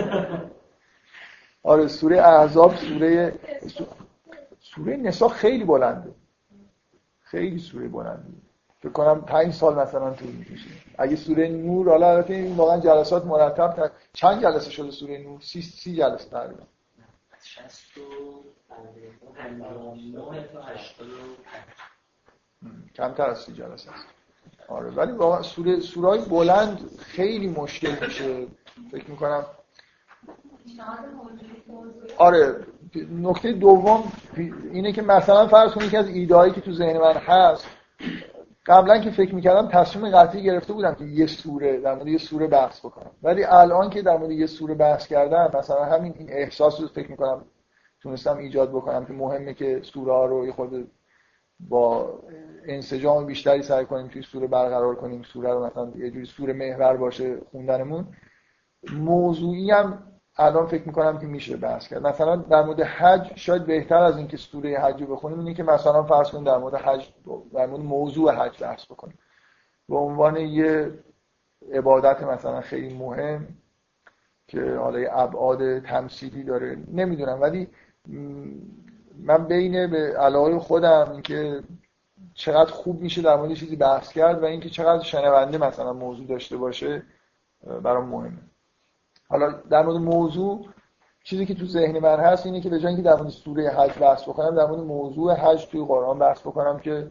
آره 1.63 1.89
سوره 1.89 2.23
احزاب 2.23 2.77
سوره 2.77 3.35
سوره 4.61 4.97
نسا 4.97 5.29
خیلی 5.29 5.65
بلنده. 5.65 6.15
خیلی 7.23 7.59
سوره 7.59 7.89
بلنده. 7.89 8.29
فکر 8.81 8.93
کنم 8.93 9.21
پنج 9.21 9.53
سال 9.53 9.75
مثلا 9.75 10.11
طول 10.11 10.29
می‌کشه. 10.29 10.69
اگه 10.99 11.17
سوره 11.17 11.49
نور 11.49 11.89
حالا 11.89 12.11
البته 12.11 12.35
این 12.35 12.57
واقعا 12.57 12.81
جلسات 12.81 13.25
مرتب 13.25 13.93
چند 14.13 14.43
جلسه 14.43 14.71
شده 14.71 14.91
سوره 14.91 15.19
نور؟ 15.19 15.41
سی, 15.41 15.63
سی 15.63 15.97
جلسه 15.97 16.31
تقریبا. 16.31 16.63
کمتر 22.95 23.31
از 23.31 23.39
سی 23.39 23.53
جلسه 23.53 23.93
است. 23.93 24.07
آره 24.69 24.91
ولی 24.91 25.13
واقعا 25.13 25.43
سوره 25.43 25.81
سورای 25.81 26.21
بلند 26.21 26.81
خیلی 26.99 27.49
مشکل 27.49 28.07
میشه. 28.07 28.47
فکر 28.91 29.11
می‌کنم 29.11 29.45
آره 32.19 32.57
نکته 33.11 33.53
دوم 33.53 34.13
اینه 34.73 34.93
که 34.93 35.03
مثلا 35.03 35.47
فرض 35.47 35.73
کنید 35.73 35.91
که 35.91 35.99
از 35.99 36.09
ایدهایی 36.09 36.53
که 36.53 36.61
تو 36.61 36.73
ذهن 36.73 36.99
من 36.99 37.15
هست 37.15 37.67
قبلا 38.67 38.99
که 38.99 39.11
فکر 39.11 39.35
می‌کردم 39.35 39.69
تصمیم 39.69 40.11
قطعی 40.11 40.43
گرفته 40.43 40.73
بودم 40.73 40.95
که 40.95 41.05
یه 41.05 41.27
سوره 41.27 41.81
در 41.81 41.95
مورد 41.95 42.09
یه 42.09 42.19
سوره 42.19 42.47
بحث 42.47 42.79
بکنم. 42.81 43.11
ولی 43.23 43.45
الان 43.45 43.91
که 43.91 44.03
در 44.03 44.17
مورد 44.17 44.31
یه 44.31 44.47
سوره 44.47 44.75
بحث 44.75 45.07
کردم 45.07 45.51
مثلا 45.59 45.85
همین 45.85 46.15
این 46.19 46.29
احساس 46.33 46.81
رو 46.81 46.89
فکر 46.89 47.11
می‌کنم 47.11 47.45
تونستم 48.03 48.37
ایجاد 48.37 48.71
بکنم 48.71 49.05
که 49.05 49.13
مهمه 49.13 49.55
که 49.55 49.81
سوره 49.83 50.13
ها 50.13 50.25
رو 50.27 50.47
یه 50.47 50.53
خود 50.53 50.91
با 51.61 52.19
انسجام 52.65 53.27
بیشتری 53.27 53.63
سعی 53.63 53.85
کنیم 53.85 54.09
توی 54.09 54.23
سوره 54.23 54.47
برقرار 54.47 54.95
کنیم 54.95 55.23
سوره 55.23 55.51
رو 55.51 55.67
مثلا 55.67 55.93
یه 55.97 56.11
جوری 56.11 56.27
سوره 56.27 56.53
محور 56.53 56.97
باشه 56.97 57.39
خوندنمون. 57.51 58.07
موضوعی 58.93 59.71
هم 59.71 60.03
الان 60.37 60.67
فکر 60.67 60.87
می‌کنم 60.87 61.19
که 61.19 61.27
میشه 61.27 61.57
بحث 61.57 61.89
کرد. 61.89 62.07
مثلا 62.07 62.37
در 62.37 62.63
مورد 62.63 62.81
حج 62.81 63.33
شاید 63.37 63.67
بهتر 63.67 64.03
از 64.03 64.17
اینکه 64.17 64.37
سوره 64.37 64.79
حج 64.79 65.03
رو 65.03 65.15
بخونیم 65.15 65.39
اینه 65.39 65.55
که 65.55 65.63
مثلا 65.63 66.03
فرض 66.03 66.31
کنیم 66.31 66.45
در 66.45 66.59
مورد 66.59 66.75
حج 66.75 67.09
در 67.55 67.67
مورد 67.67 67.83
موضوع 67.83 68.33
حج 68.33 68.63
بحث 68.63 68.85
بکنیم. 68.85 69.19
به 69.89 69.97
عنوان 69.97 70.37
یه 70.37 70.93
عبادت 71.73 72.23
مثلا 72.23 72.61
خیلی 72.61 72.95
مهم 72.95 73.49
که 74.49 74.75
حالا 74.75 75.01
یه 75.01 75.09
ابعاد 75.13 75.79
تمثیلی 75.79 76.45
داره 76.45 76.79
نمی‌دونم 76.93 77.41
ولی 77.41 77.69
من 79.19 79.47
بین 79.47 79.91
به 79.91 80.19
علاقه 80.19 80.59
خودم 80.59 81.09
اینکه 81.13 81.63
چقدر 82.35 82.71
خوب 82.71 83.01
میشه 83.01 83.23
در 83.23 83.37
مورد 83.37 83.55
چیزی 83.55 83.77
بحث 83.77 84.13
کرد 84.13 84.43
و 84.43 84.45
اینکه 84.45 84.71
چقدر 84.71 85.03
شنونده 85.03 85.59
مثلا 85.59 85.93
موضوع 85.93 86.27
داشته 86.27 86.57
باشه 86.57 87.03
برام 87.83 88.09
مهمه. 88.09 88.39
حالا 89.29 89.51
در 89.71 89.83
مورد 89.83 89.97
موضوع 89.97 90.67
چیزی 91.25 91.47
که 91.47 91.55
تو 91.55 91.67
ذهن 91.67 91.99
من 91.99 92.21
هست 92.21 92.47
اینه 92.47 92.61
که 92.61 92.71
به 92.71 92.79
جای 92.79 92.87
اینکه 92.87 93.03
در 93.03 93.17
مورد 93.17 93.29
سوره 93.29 93.71
حج 93.71 93.99
بحث 93.99 94.23
بکنم 94.23 94.55
در 94.55 94.67
مورد 94.67 94.81
موضوع 94.81 95.35
حج 95.35 95.67
توی 95.67 95.85
قرآن 95.85 96.19
بحث 96.19 96.41
بکنم 96.41 96.79
که 96.79 97.11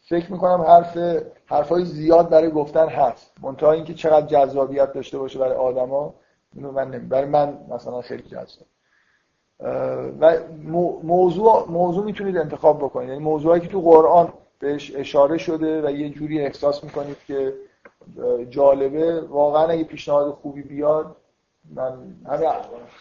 فکر 0.00 0.32
می‌کنم 0.32 0.60
حرف 0.60 0.98
حرفای 1.46 1.84
زیاد 1.84 2.28
برای 2.28 2.50
گفتن 2.50 2.88
هست. 2.88 3.32
منتها 3.42 3.72
اینکه 3.72 3.94
چقدر 3.94 4.26
جذابیت 4.26 4.92
داشته 4.92 5.18
باشه 5.18 5.38
برای 5.38 5.54
آدما 5.54 6.14
اینو 6.54 6.72
من 6.72 6.90
نمی 6.90 7.06
برای 7.06 7.28
من 7.28 7.58
مثلا 7.70 8.00
خیلی 8.00 8.22
جذاب. 8.22 8.66
و 10.20 10.38
موضوع 11.02 11.70
موضوع 11.70 12.04
می‌تونید 12.04 12.36
انتخاب 12.36 12.78
بکنید. 12.78 13.08
یعنی 13.08 13.20
موضوعی 13.20 13.60
که 13.60 13.68
تو 13.68 13.80
قرآن 13.80 14.32
بهش 14.58 14.92
اشاره 14.96 15.38
شده 15.38 15.86
و 15.86 15.90
یه 15.90 16.10
جوری 16.10 16.40
احساس 16.40 16.84
می‌کنید 16.84 17.16
که 17.26 17.54
جالبه 18.50 19.20
واقعا 19.20 19.66
اگه 19.66 19.84
پیشنهاد 19.84 20.30
خوبی 20.30 20.62
بیاد 20.62 21.16
من 21.74 21.92
همین, 22.26 22.50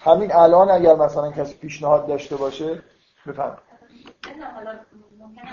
همین 0.04 0.32
الان 0.36 0.70
اگر 0.70 0.96
مثلا 0.96 1.32
کسی 1.32 1.58
پیشنهاد 1.58 2.08
داشته 2.08 2.36
باشه 2.36 2.82
بفهم 3.28 3.58
حالا 4.56 4.72
ممکنه 5.20 5.52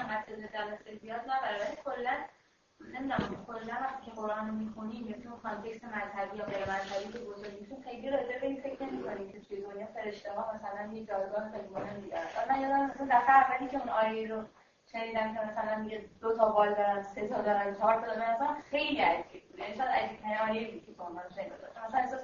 بیاد 1.02 1.20
نه 1.20 1.34
برای 1.42 1.76
کلا 1.84 2.12
نمی‌دونم 2.94 3.44
کلا 3.46 3.76
وقتی 3.80 4.10
که 4.10 4.16
رو 4.16 4.52
می‌خونیم 4.52 5.08
یا 5.08 5.16
تو 5.22 5.30
کانتکست 5.42 5.84
مذهبی 5.84 6.38
یا 6.38 6.44
غیر 6.44 6.62
مذهبی 6.62 7.12
که 7.12 7.18
بزرگیتون 7.18 7.82
خیلی 7.82 8.10
راجع 8.10 8.40
به 8.40 8.46
این 8.46 8.60
فکر 8.60 8.82
نمی‌کنیم 8.82 9.32
که 9.32 9.38
فرشته 9.94 10.32
ها 10.32 10.52
مثلا 10.54 10.92
یه 10.92 11.04
جایگاه 11.04 11.50
خیلی 11.50 11.68
مهمی 11.74 12.08
دارن 12.10 12.26
من 12.48 12.60
یادم 12.60 12.84
مثلا 12.84 13.22
دفعه 13.28 13.68
که 13.68 13.78
اون 13.78 13.88
آیه 13.88 14.28
رو 14.28 14.42
شنیدم 14.92 15.34
که 15.34 15.40
مثلا 15.40 15.88
دو 16.20 16.36
تا 16.36 16.48
بال 16.48 16.74
دارن 16.74 17.02
سه 17.02 17.28
تا 17.28 17.42
دارن 17.42 17.74
چهار 17.74 17.94
تا 17.94 18.06
دارن 18.06 18.34
مثلا 18.34 18.56
خیلی 18.70 19.00
عجیب 19.00 19.42
بود. 19.50 19.58
یعنی 19.60 19.76
شاید 19.76 19.88
عجیب 19.88 20.20
ترین 20.20 20.38
آیه 20.38 20.70
بود 20.70 20.84
که 20.86 21.02
من 21.02 21.22
شنیدم. 21.34 21.56
مثلا 21.88 22.00
احساس 22.00 22.20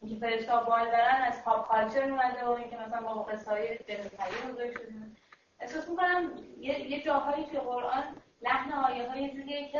اینکه 0.00 0.26
فرشته 0.26 0.52
بال 0.52 0.86
دارن 0.86 1.22
از 1.26 1.44
پاپ 1.44 1.68
کالچر 1.68 2.02
اومده 2.02 2.48
اینکه 2.48 2.76
مثلا 2.76 3.00
با 3.02 3.22
قصه 3.22 3.50
های 3.50 3.78
جنوبی 3.78 4.52
بزرگ 4.52 4.72
شدیم 4.72 5.16
احساس 5.60 5.88
می‌کنم 5.88 6.30
یه, 6.60 7.02
جاهایی 7.02 7.44
توی 7.44 7.58
قرآن 7.58 8.04
لحن 8.42 8.72
آیه 8.72 9.10
های 9.10 9.30
جوریه 9.30 9.68
که 9.68 9.78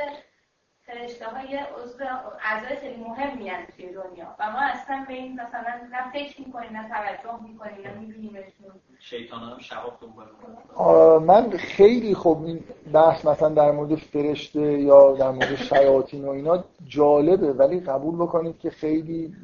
فرشته 0.88 1.26
های 1.26 1.56
عضو 1.56 2.04
اعضای 2.44 2.76
خیلی 2.76 2.96
مهم 2.96 3.38
میان 3.38 3.66
توی 3.76 3.86
دنیا 3.86 4.36
و 4.38 4.50
ما 4.50 4.58
اصلا 4.58 5.04
به 5.08 5.14
این 5.14 5.32
مثلا 5.32 5.88
نه 5.90 6.12
فکر 6.12 6.40
می‌کنیم 6.40 6.76
نه 6.76 6.88
توجه 6.88 7.42
می‌کنیم 7.42 7.86
نه 7.86 7.94
میبینیمشون 7.94 8.80
شیطان 8.98 9.40
هم 9.42 9.58
دنبال 10.00 11.18
من 11.18 11.50
خیلی 11.50 12.14
خوب 12.14 12.44
این 12.44 12.64
بحث 12.92 13.24
مثلا 13.24 13.48
در 13.48 13.70
مورد 13.70 13.94
فرشته 13.94 14.60
یا 14.60 15.12
در 15.12 15.30
مورد 15.30 15.54
شیاطین 15.56 16.24
و 16.24 16.30
اینا 16.30 16.64
جالبه 16.86 17.52
ولی 17.52 17.80
قبول 17.80 18.16
بکنید 18.16 18.58
که 18.58 18.70
خیلی 18.70 19.34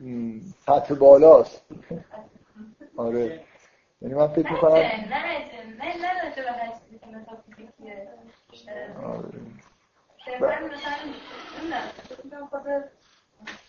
سطح 0.67 0.95
بالاست 0.95 1.67
آره 2.97 3.41
یعنی 4.03 4.15
من 4.15 4.29
فکر 4.29 4.53
می‌کنم 4.53 4.75
نه 4.75 5.09
نه 5.09 5.35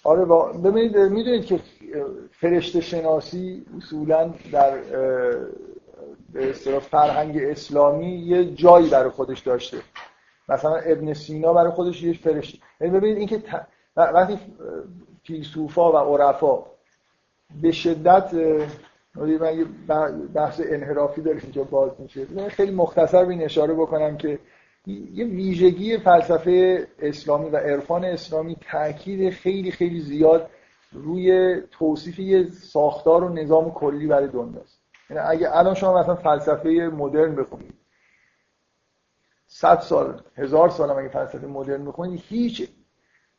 آره. 0.04 0.26
با... 0.26 0.52
ببینید 0.52 0.98
می‌دونید 0.98 1.46
که 1.46 1.60
فرشته 2.32 2.82
شناسی 2.82 3.66
اصولا 3.78 4.34
در 4.52 4.78
به 6.34 6.50
اصطلاح 6.50 6.80
فرهنگ 6.80 7.38
اسلامی 7.38 8.16
یه 8.16 8.46
جایی 8.46 8.90
برای 8.90 9.10
خودش 9.10 9.40
داشته. 9.40 9.78
مثلا 10.50 10.76
ابن 10.76 11.14
سینا 11.14 11.54
برای 11.54 11.72
خودش 11.72 12.04
یه 12.04 12.14
فرشته. 12.14 12.58
یعنی 12.82 12.98
ببینید 12.98 13.18
اینکه 13.18 13.38
ت... 13.38 13.68
وقتی 13.98 14.40
فیلسوفا 15.24 15.92
و 15.92 16.18
عرفا 16.18 16.66
به 17.62 17.72
شدت 17.72 18.34
من 19.16 19.58
یه 19.58 19.66
بحث 20.34 20.62
انحرافی 20.66 21.22
داره 21.22 21.40
اینجا 21.44 21.64
باز 21.64 21.92
میشه. 22.00 22.50
خیلی 22.50 22.72
مختصر 22.72 23.26
به 23.26 23.46
اشاره 23.46 23.74
بکنم 23.74 24.18
که 24.18 24.40
یه 24.88 25.26
ویژگی 25.26 25.98
فلسفه 25.98 26.88
اسلامی 27.00 27.50
و 27.50 27.58
عرفان 27.58 28.06
اسلامی 28.06 28.58
تاکید 28.72 29.34
خیلی 29.34 29.72
خیلی 29.72 30.00
زیاد 30.00 30.50
روی 30.92 31.62
توصیف 31.72 32.20
یه 32.20 32.50
ساختار 32.50 33.24
و 33.24 33.30
نظام 33.30 33.72
کلی 33.72 34.08
برای 34.08 34.28
دنیاست 34.28 34.80
یعنی 35.10 35.22
اگه 35.22 35.58
الان 35.58 35.74
شما 35.74 36.00
مثلا 36.00 36.16
فلسفه 36.16 36.70
مدرن 36.94 37.36
بخونید 37.36 37.74
صد 39.48 39.80
سال 39.80 40.22
هزار 40.36 40.70
سال 40.70 40.90
هم 40.90 40.98
اگه 40.98 41.10
فلسفه 41.10 41.48
مدرن 41.48 41.86
بخونید 41.86 42.22
هیچ 42.24 42.70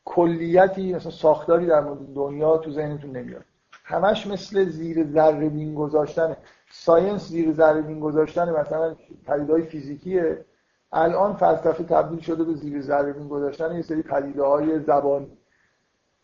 کلیتی 0.06 0.94
مثلا 0.94 1.10
ساختاری 1.10 1.66
در 1.66 1.80
مورد 1.80 2.14
دنیا 2.14 2.58
تو 2.58 2.70
ذهنتون 2.70 3.16
نمیاد. 3.16 3.44
همش 3.84 4.26
مثل 4.26 4.64
زیر 4.64 5.04
ذره 5.04 5.48
بین 5.48 5.74
گذاشتن 5.74 6.36
ساینس 6.70 7.28
زیر 7.28 7.52
ذره 7.52 7.82
بین 7.82 8.00
گذاشتن 8.00 8.50
مثلا 8.60 8.96
پدیدهای 9.26 9.62
فیزیکیه. 9.62 10.44
الان 10.96 11.36
فلسفه 11.36 11.84
تبدیل 11.84 12.20
شده 12.20 12.44
به 12.44 12.54
زیر 12.54 12.82
ذره 12.82 13.12
گذاشتن 13.12 13.76
یه 13.76 13.82
سری 13.82 14.02
پدیده 14.02 14.42
های 14.42 14.80
زبان 14.80 15.26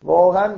واقعا 0.03 0.55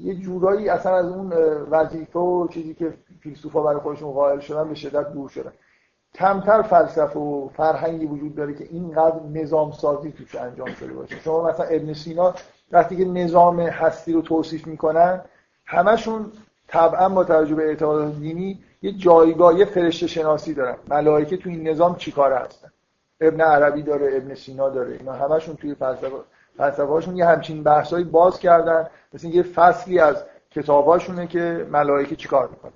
یه 0.00 0.14
جورایی 0.14 0.68
اصلا 0.68 0.96
از 0.96 1.06
اون 1.06 1.32
وظیفه 1.70 2.18
و 2.18 2.48
چیزی 2.48 2.74
که 2.74 2.94
فیلسوفا 3.20 3.62
برای 3.62 3.80
خودشون 3.80 4.12
قائل 4.12 4.38
شدن 4.38 4.68
به 4.68 4.74
شدت 4.74 5.12
دور 5.12 5.28
شدن. 5.28 5.52
کمتر 6.14 6.62
فلسفه 6.62 7.20
و 7.20 7.48
فرهنگی 7.48 8.06
وجود 8.06 8.34
داره 8.34 8.54
که 8.54 8.64
اینقدر 8.70 9.20
نظام 9.32 9.72
سازی 9.72 10.12
توش 10.12 10.34
انجام 10.34 10.68
شده 10.68 10.92
باشه. 10.92 11.16
شما 11.16 11.48
مثلا 11.48 11.66
ابن 11.66 11.92
سینا 11.92 12.34
وقتی 12.72 12.96
که 12.96 13.04
نظام 13.04 13.60
هستی 13.60 14.12
رو 14.12 14.22
توصیف 14.22 14.66
می‌کنن 14.66 15.20
همشون 15.64 16.32
طبعا 16.68 17.08
با 17.08 17.24
توجه 17.24 17.54
به 17.54 17.68
اعتقادات 17.68 18.14
دینی 18.14 18.60
یه 18.82 18.92
جایگاه 18.92 19.58
یه 19.58 19.64
فرشته 19.64 20.06
شناسی 20.06 20.54
دارن. 20.54 20.76
ملائکه 20.88 21.36
تو 21.36 21.50
این 21.50 21.68
نظام 21.68 21.96
چیکار 21.96 22.32
هستن؟ 22.32 22.70
ابن 23.28 23.40
عربی 23.40 23.82
داره 23.82 24.16
ابن 24.16 24.34
سینا 24.34 24.70
داره 24.70 24.92
اینا 24.92 25.12
همشون 25.12 25.56
توی 25.56 25.74
فلسفه 25.74 26.10
فلسفه‌هاشون 26.56 27.16
یه 27.16 27.26
همچین 27.26 27.62
بحثایی 27.62 28.04
باز 28.04 28.38
کردن. 28.38 28.86
مثل 29.14 29.28
یه 29.28 29.42
فصلی 29.42 29.98
از 29.98 30.24
کتاباشونه 30.50 31.26
که 31.26 31.66
ملائکه 31.70 32.16
چیکار 32.16 32.48
می‌کنن 32.48 32.72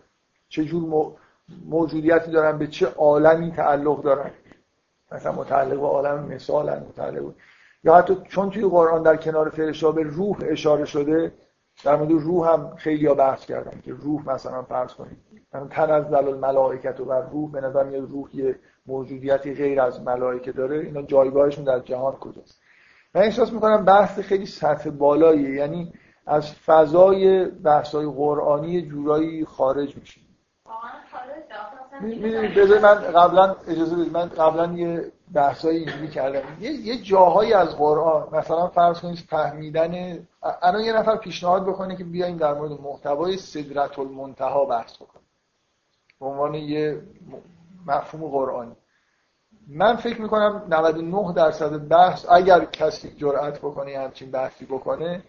چه 0.48 0.64
جور 0.64 1.12
موجودیتی 1.66 2.30
دارن؟ 2.30 2.58
به 2.58 2.66
چه 2.66 2.86
عالمی 2.86 3.52
تعلق 3.52 4.02
دارن؟ 4.02 4.30
مثلا 5.12 5.32
متعلق 5.32 5.80
به 5.80 5.86
عالم 5.86 6.24
مثال 6.24 6.78
متعلق 6.78 7.32
یا 7.84 7.94
حتی 7.94 8.22
چون 8.28 8.50
توی 8.50 8.62
قرآن 8.62 9.02
در 9.02 9.16
کنار 9.16 9.48
فرشته 9.48 9.92
به 9.92 10.02
روح 10.02 10.36
اشاره 10.42 10.84
شده 10.84 11.32
در 11.84 11.96
مورد 11.96 12.10
روح 12.10 12.48
هم 12.48 12.76
خیلی 12.76 13.06
ها 13.06 13.14
بحث 13.14 13.46
کردن 13.46 13.80
که 13.84 13.92
روح 13.92 14.28
مثلا 14.28 14.62
فرض 14.62 14.94
کنید. 14.94 15.18
تنزل 15.70 16.14
الملائکت 16.14 17.00
و 17.00 17.04
بر 17.04 17.20
روح 17.20 17.50
به 17.52 17.60
نظر 17.60 17.84
میاد 17.84 18.10
روح 18.10 18.36
یه 18.36 18.58
موجودیتی 18.88 19.54
غیر 19.54 19.80
از 19.80 20.00
ملائکه 20.02 20.52
داره 20.52 20.78
اینا 20.78 21.02
جایگاهشون 21.02 21.64
در 21.64 21.78
جهان 21.78 22.12
کجاست؟ 22.12 22.60
من 23.14 23.22
احساس 23.22 23.52
می‌کنم 23.52 23.84
بحث 23.84 24.18
خیلی 24.18 24.46
سطح 24.46 24.90
بالاییه 24.90 25.50
یعنی 25.50 25.92
از 26.26 26.54
فضای 26.54 27.44
بحثای 27.44 28.06
قرآنی 28.06 28.82
جورایی 28.82 29.44
خارج 29.44 29.96
میشیم. 29.96 30.24
می‌دونید 32.00 32.54
بذارید 32.54 32.82
من 32.82 32.94
قبلا 32.94 33.56
اجازه 33.68 33.96
بدید 33.96 34.12
من 34.12 34.28
قبلا 34.28 34.72
یه 34.72 35.12
بحثای 35.34 35.76
اینجوری 35.76 36.08
کردم. 36.08 36.42
یه, 36.60 36.70
یه 36.70 37.02
جاهایی 37.02 37.52
از 37.52 37.76
قرآن 37.76 38.28
مثلا 38.32 38.66
فرض 38.66 39.00
کنید 39.00 39.18
فهمیدن 39.18 40.18
الان 40.62 40.84
یه 40.84 40.92
نفر 40.92 41.16
پیشنهاد 41.16 41.66
بکنه 41.66 41.96
که 41.96 42.04
بیایم 42.04 42.36
در 42.36 42.54
مورد 42.54 42.80
محتوای 42.80 43.36
صدرت 43.36 43.98
المنتها 43.98 44.64
بحث 44.64 44.96
بکنیم. 44.96 45.26
به 46.20 46.26
عنوان 46.26 46.54
یه 46.54 47.02
مفهوم 47.86 48.30
قرآنی. 48.30 48.76
من 49.68 49.96
فکر 49.96 50.20
می‌کنم 50.22 50.66
99 50.70 51.32
درصد 51.34 51.88
بحث 51.88 52.26
اگر 52.30 52.64
کسی 52.64 53.14
جرأت 53.16 53.58
بکنه 53.58 53.98
همچین 53.98 54.30
بحثی 54.30 54.64
بکنه 54.64 55.22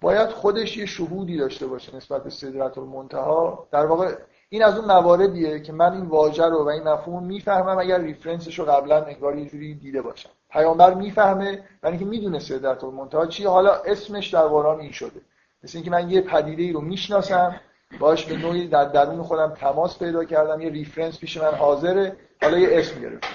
باید 0.00 0.28
خودش 0.28 0.76
یه 0.76 0.86
شهودی 0.86 1.38
داشته 1.38 1.66
باشه 1.66 1.96
نسبت 1.96 2.24
به 2.24 2.30
صدرت 2.30 2.78
المنتها 2.78 3.68
در 3.70 3.86
واقع 3.86 4.14
این 4.48 4.64
از 4.64 4.78
اون 4.78 4.84
مواردیه 4.84 5.60
که 5.60 5.72
من 5.72 5.92
این 5.92 6.06
واژه 6.06 6.44
رو 6.44 6.64
و 6.64 6.68
این 6.68 6.82
مفهوم 6.82 7.26
می‌فهمم 7.26 7.78
اگر 7.78 7.98
ریفرنسش 8.00 8.58
رو 8.58 8.64
قبلا 8.64 9.04
انگار 9.04 9.38
یه 9.38 9.46
جوری 9.46 9.74
دیده 9.74 10.02
باشم. 10.02 10.30
پیامبر 10.50 10.94
می‌فهمه 10.94 11.64
و 11.82 11.86
اینکه 11.86 12.04
می‌دونه 12.04 12.38
سدرت 12.38 12.84
المنتها 12.84 13.26
چی 13.26 13.44
حالا 13.44 13.74
اسمش 13.74 14.34
در 14.34 14.46
قرآن 14.46 14.80
این 14.80 14.92
شده. 14.92 15.20
مثل 15.62 15.78
اینکه 15.78 15.90
من 15.90 16.10
یه 16.10 16.20
پدیده 16.20 16.62
ای 16.62 16.72
رو 16.72 16.80
می‌شناسم. 16.80 17.60
باش 17.98 18.26
به 18.26 18.36
نوعی 18.36 18.68
در 18.68 18.84
درون 18.84 19.22
خودم 19.22 19.54
تماس 19.54 19.98
پیدا 19.98 20.24
کردم. 20.24 20.60
یه 20.60 20.70
reference 20.70 21.18
پیش 21.18 21.36
من 21.36 21.54
حاضره. 21.54 22.16
حالا 22.42 22.58
یه 22.58 22.68
اسم 22.78 23.00
گرفتم. 23.00 23.28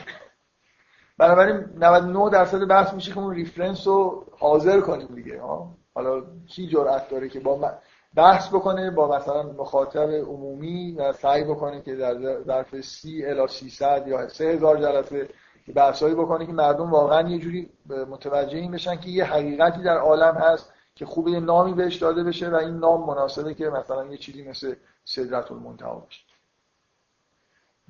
بنابراین 1.17 1.65
99 1.77 2.29
درصد 2.29 2.67
بحث 2.67 2.93
میشه 2.93 3.11
که 3.11 3.19
اون 3.19 3.35
reference 3.35 3.87
رو 3.87 4.25
حاضر 4.39 4.79
کنیم 4.79 5.07
دیگه 5.15 5.41
ها. 5.41 5.75
حالا 5.95 6.23
کی 6.47 6.67
جرأت 6.67 7.09
داره 7.09 7.29
که 7.29 7.39
با 7.39 7.71
بحث 8.15 8.49
بکنه 8.49 8.91
با 8.91 9.17
مثلا 9.17 9.43
مخاطب 9.43 10.09
عمومی 10.09 10.91
و 10.91 11.13
سعی 11.13 11.43
بکنه 11.43 11.81
که 11.81 11.95
در 11.95 12.43
ظرف 12.43 12.81
30 12.81 13.25
الی 13.25 13.47
300 13.47 14.07
یا 14.07 14.27
3000 14.27 14.77
جلسه 14.77 15.29
بحثایی 15.75 16.15
بکنه 16.15 16.45
که 16.45 16.53
مردم 16.53 16.91
واقعا 16.91 17.29
یه 17.29 17.39
جوری 17.39 17.69
متوجه 18.09 18.57
این 18.57 18.71
بشن 18.71 18.95
که 18.95 19.09
یه 19.09 19.23
حقیقتی 19.23 19.83
در 19.83 19.97
عالم 19.97 20.35
هست 20.35 20.73
که 21.01 21.07
خوب 21.07 21.27
یه 21.27 21.39
نامی 21.39 21.73
بهش 21.73 21.95
داده 21.95 22.23
بشه 22.23 22.49
و 22.49 22.55
این 22.55 22.77
نام 22.77 23.07
مناسبه 23.07 23.53
که 23.53 23.69
مثلا 23.69 24.05
یه 24.05 24.17
چیزی 24.17 24.49
مثل 24.49 24.75
صدرت 25.05 25.51
المنتها 25.51 25.95
باشه. 25.95 26.21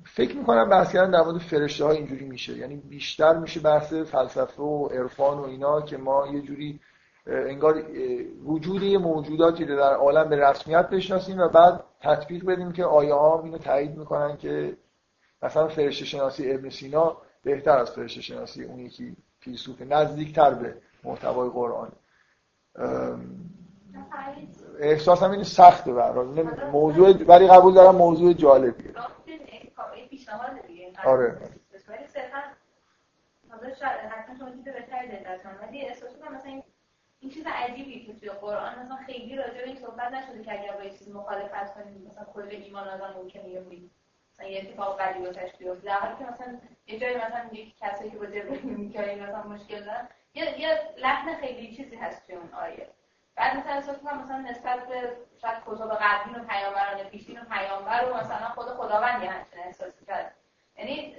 فکر 0.04 0.36
می‌کنم 0.36 0.68
بحث 0.68 0.92
کردن 0.92 1.10
در 1.10 1.22
مورد 1.22 1.38
فرشته 1.38 1.84
ها 1.84 1.90
اینجوری 1.90 2.24
میشه. 2.24 2.52
یعنی 2.52 2.76
بیشتر 2.76 3.36
میشه 3.36 3.60
بحث 3.60 3.92
فلسفه 3.92 4.62
و 4.62 4.86
عرفان 4.86 5.38
و 5.38 5.42
اینا 5.42 5.80
که 5.80 5.96
ما 5.96 6.26
یه 6.26 6.40
جوری 6.40 6.80
انگار 7.26 7.84
وجود 8.44 8.82
یه 8.82 8.98
موجوداتی 8.98 9.64
رو 9.64 9.76
در 9.76 9.94
عالم 9.94 10.28
به 10.28 10.36
رسمیت 10.36 10.90
بشناسیم 10.90 11.38
و 11.38 11.48
بعد 11.48 11.84
تطبیق 12.00 12.44
بدیم 12.44 12.72
که 12.72 12.84
آیه 12.84 13.14
ها 13.14 13.42
اینو 13.42 13.58
تایید 13.58 13.96
می‌کنن 13.96 14.36
که 14.36 14.76
مثلا 15.42 15.68
فرشته 15.68 16.04
شناسی 16.04 16.52
ابن 16.52 16.70
سینا 16.70 17.16
بهتر 17.42 17.78
از 17.78 17.90
فرشته 17.90 18.20
شناسی 18.20 18.64
اون 18.64 18.78
یکی 18.78 19.16
فیلسوف 19.40 19.82
نزدیکتر 19.82 20.54
به 20.54 20.76
محتوای 21.04 21.50
قرآن 21.50 21.92
احساسم 24.78 25.30
این 25.30 25.42
سخته 25.42 25.92
برای 25.92 26.42
موضوع 26.72 27.24
ولی 27.24 27.48
قبول 27.48 27.74
دارم 27.74 27.96
موضوع 27.96 28.32
جالبیه. 28.32 28.94
آره. 31.04 31.38
این 37.20 37.30
چیز 37.30 37.44
عجیبی 37.46 38.06
که 38.06 38.14
توی 38.14 38.28
قرآن 38.28 38.78
مثلا 38.78 38.96
خیلی 38.96 39.36
راجع 39.36 39.52
به 39.52 39.66
این 39.66 39.76
صحبت 39.76 40.12
نشده 40.12 40.44
که 40.44 40.60
اگر 40.60 40.72
با 40.72 40.82
یه 40.82 40.90
چیز 40.90 41.08
مخالفت 41.08 41.74
کنیم 41.74 42.06
مثلا 42.08 42.24
کل 42.24 42.48
ایمان 42.50 42.88
آدم 42.88 43.14
ممکنه 43.18 43.48
یه 43.48 43.60
مثلا 44.34 44.46
یه 44.46 44.60
اتفاق 44.60 45.00
بدی 45.00 45.24
واسش 45.24 45.56
بیفته. 45.58 45.86
در 45.86 45.98
حالی 45.98 46.14
که 46.18 46.24
مثلا 46.32 46.58
یه 46.86 46.98
جایی 46.98 47.16
مثلا 47.16 47.48
یک 47.52 47.74
کسایی 47.80 48.10
که 48.10 48.16
با 48.16 48.26
جبرئیل 48.26 48.62
میکائیل 48.62 49.22
مثلا 49.22 49.42
مشکل 49.42 49.84
دارن 49.84 50.08
یه 50.34 50.60
یه 50.60 50.80
لحن 50.96 51.40
خیلی 51.40 51.76
چیزی 51.76 51.96
هست 51.96 52.26
توی 52.26 52.34
اون 52.34 52.52
آیه. 52.52 52.88
بعد 53.36 53.56
مثلا 53.56 53.72
احساس 53.72 53.96
کنم 53.98 54.22
مثلا 54.22 54.38
نسبت 54.38 54.88
به 54.88 55.16
شاید 55.42 55.56
کتب 55.66 55.90
قدیم 55.90 56.34
و 56.34 56.44
پیامبران 56.44 57.04
پیشین 57.10 57.40
و 57.40 57.44
پیامبر 57.44 58.04
و 58.04 58.16
مثلا 58.16 58.48
خود 58.48 58.66
خداوند 58.66 59.22
یه 59.22 59.30
همچین 59.30 59.58
احساسی 59.58 60.06
کرد 60.06 60.34
یعنی 60.78 61.16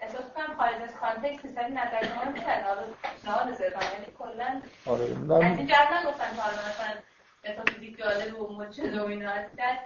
احساس 0.00 0.32
کنم 0.34 0.56
خارج 0.56 0.82
از 0.82 0.94
کانتکست 0.94 1.54
سری 1.54 1.72
نظر 1.72 2.14
ما 2.14 2.32
میشن 2.32 2.62
حالا 2.62 2.82
پیشنهاد 3.02 3.54
صرفا 3.54 3.84
یعنی 3.84 4.06
کلا 4.18 4.62
آره 4.86 5.04
از 5.46 5.58
این 5.58 5.66
جهت 5.66 5.92
نگفتن 5.92 6.36
که 6.36 6.42
حالا 6.42 6.56
مثلا 6.56 6.94
احساس 7.44 7.66
جالب 7.98 8.40
و 8.40 8.56
مجد 8.56 8.94
و 8.94 9.06
اینا 9.06 9.32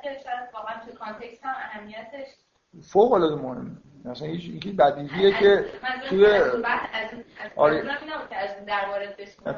که 0.02 0.20
شاید 0.24 0.54
واقعا 0.54 0.80
تو 0.86 0.92
کانتکست 0.92 1.44
هم 1.44 1.54
اهمیتش 1.56 2.26
فوق 2.82 3.12
العاده 3.12 3.34
مهمه. 3.34 3.70
مثلا 4.04 4.28
یکی 4.28 4.72
بدیهیه 4.72 5.38
که 5.38 5.64
توی 6.08 6.26
آره. 7.56 7.84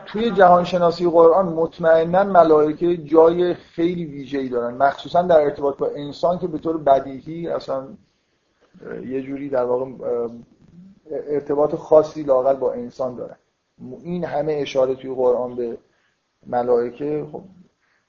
توی 0.06 0.30
جهان 0.30 0.64
شناسی 0.64 1.10
قرآن 1.10 1.46
مطمئنا 1.46 2.24
ملائکه 2.24 2.96
جای 2.96 3.54
خیلی 3.54 4.04
ویژه‌ای 4.04 4.48
دارن. 4.48 4.74
مخصوصا 4.74 5.22
در 5.22 5.40
ارتباط 5.40 5.76
با 5.76 5.86
انسان 5.86 6.38
که 6.38 6.46
به 6.46 6.58
طور 6.58 6.78
بدیهی 6.78 7.48
اصلا 7.48 7.88
یه 9.06 9.22
جوری 9.22 9.48
در 9.48 9.64
واقع 9.64 9.90
ارتباط 11.10 11.74
خاصی 11.74 12.22
لاقل 12.22 12.54
با 12.54 12.72
انسان 12.72 13.14
دارن. 13.14 13.36
این 14.02 14.24
همه 14.24 14.52
اشاره 14.52 14.94
توی 14.94 15.14
قرآن 15.14 15.56
به 15.56 15.78
ملائکه 16.46 17.26
خب. 17.32 17.42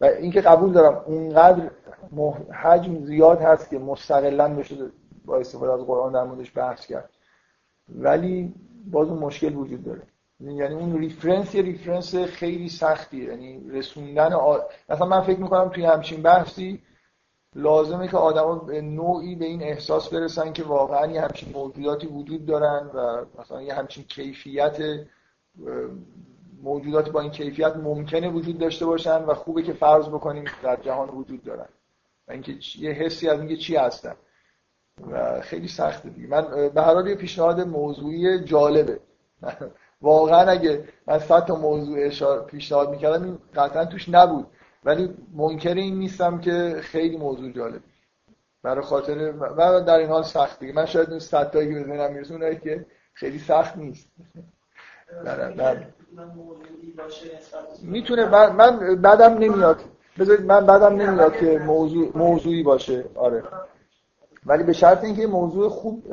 و 0.01 0.05
اینکه 0.05 0.41
قبول 0.41 0.71
دارم 0.71 1.03
اونقدر 1.05 1.69
حجم 2.63 3.05
زیاد 3.05 3.41
هست 3.41 3.69
که 3.69 3.79
مستقلا 3.79 4.55
بشه 4.55 4.75
با 5.25 5.37
استفاده 5.37 5.73
از 5.73 5.79
قرآن 5.79 6.13
در 6.13 6.23
موردش 6.23 6.51
بحث 6.55 6.85
کرد. 6.85 7.09
ولی 7.89 8.53
باز 8.91 9.07
اون 9.07 9.19
مشکل 9.19 9.55
وجود 9.55 9.83
داره. 9.83 10.01
یعنی 10.39 10.75
اون 10.75 10.97
reference 10.97 11.55
یه 11.55 11.61
reference 11.61 12.15
خیلی 12.15 12.69
سختیه. 12.69 13.23
یعنی 13.23 13.69
رسوندن 13.69 14.33
آ... 14.33 14.57
مثلا 14.89 15.07
من 15.07 15.21
فکر 15.21 15.39
می‌کنم 15.39 15.69
توی 15.69 15.85
همچین 15.85 16.21
بحثی 16.21 16.81
لازمه 17.55 18.07
که 18.07 18.17
آدما 18.17 18.55
به 18.55 18.81
نوعی 18.81 19.35
به 19.35 19.45
این 19.45 19.63
احساس 19.63 20.09
برسن 20.09 20.53
که 20.53 20.63
واقعا 20.63 21.07
یه 21.07 21.21
همچین 21.21 21.53
موجوداتی 21.53 22.07
وجود 22.07 22.45
دارن 22.45 22.89
و 22.93 23.25
مثلا 23.41 23.61
یه 23.61 23.73
همچین 23.73 24.03
کیفیت 24.03 24.77
موجودات 26.63 27.09
با 27.09 27.21
این 27.21 27.31
کیفیت 27.31 27.75
ممکنه 27.75 28.29
وجود 28.29 28.57
داشته 28.57 28.85
باشن 28.85 29.23
و 29.23 29.33
خوبه 29.33 29.63
که 29.63 29.73
فرض 29.73 30.07
بکنیم 30.07 30.45
در 30.63 30.75
جهان 30.75 31.09
وجود 31.09 31.43
دارن. 31.43 31.67
و 32.27 32.31
اینکه 32.31 32.55
یه 32.79 32.91
حسی 32.91 33.29
از 33.29 33.39
اینکه 33.39 33.57
چی 33.57 33.75
هستن. 33.75 34.15
و 35.11 35.41
خیلی 35.41 35.67
سخته 35.67 36.09
دیگه. 36.09 36.27
من 36.27 36.69
به 36.69 36.81
هر 36.81 36.93
حال 36.93 37.07
یه 37.07 37.15
پیشنهاد 37.15 37.61
موضوعی 37.61 38.39
جالبه. 38.39 38.99
واقعا 40.01 40.51
اگه 40.51 40.83
من 41.07 41.19
صد 41.19 41.45
تا 41.45 41.55
موضوع 41.55 42.09
پیشنهاد 42.45 42.89
می‌کردم 42.89 43.23
این 43.23 43.37
قطعا 43.55 43.85
توش 43.85 44.09
نبود. 44.09 44.47
ولی 44.83 45.15
منکر 45.33 45.73
این 45.73 45.99
نیستم 45.99 46.39
که 46.39 46.75
خیلی 46.81 47.17
موضوع 47.17 47.51
جالب 47.51 47.81
برای 48.63 48.81
خاطر 48.81 49.33
و 49.57 49.81
در 49.81 49.97
این 49.97 50.09
حال 50.09 50.23
سخت 50.23 50.59
دیگه. 50.59 50.73
من 50.73 50.85
شاید 50.85 51.09
اون 51.09 51.19
صد 51.19 51.51
تایی 51.51 51.73
که 51.73 51.79
بزنم 51.79 52.13
میرسونه 52.13 52.55
که 52.55 52.85
خیلی 53.13 53.39
سخت 53.39 53.77
نیست. 53.77 54.07
می‌تونه 57.81 58.29
من 58.49 58.95
بعدم 58.95 59.33
نمیاد. 59.33 59.81
بذارید 60.19 60.45
من 60.45 60.65
بعدم 60.65 61.01
نمیاد 61.01 61.37
که 61.37 61.59
موضوع 61.59 62.11
موضوعی 62.17 62.63
باشه. 62.63 63.05
آره. 63.15 63.43
ولی 64.45 64.63
به 64.63 64.73
شرط 64.73 65.03
اینکه 65.03 65.27
موضوع 65.27 65.69
خوب 65.69 66.03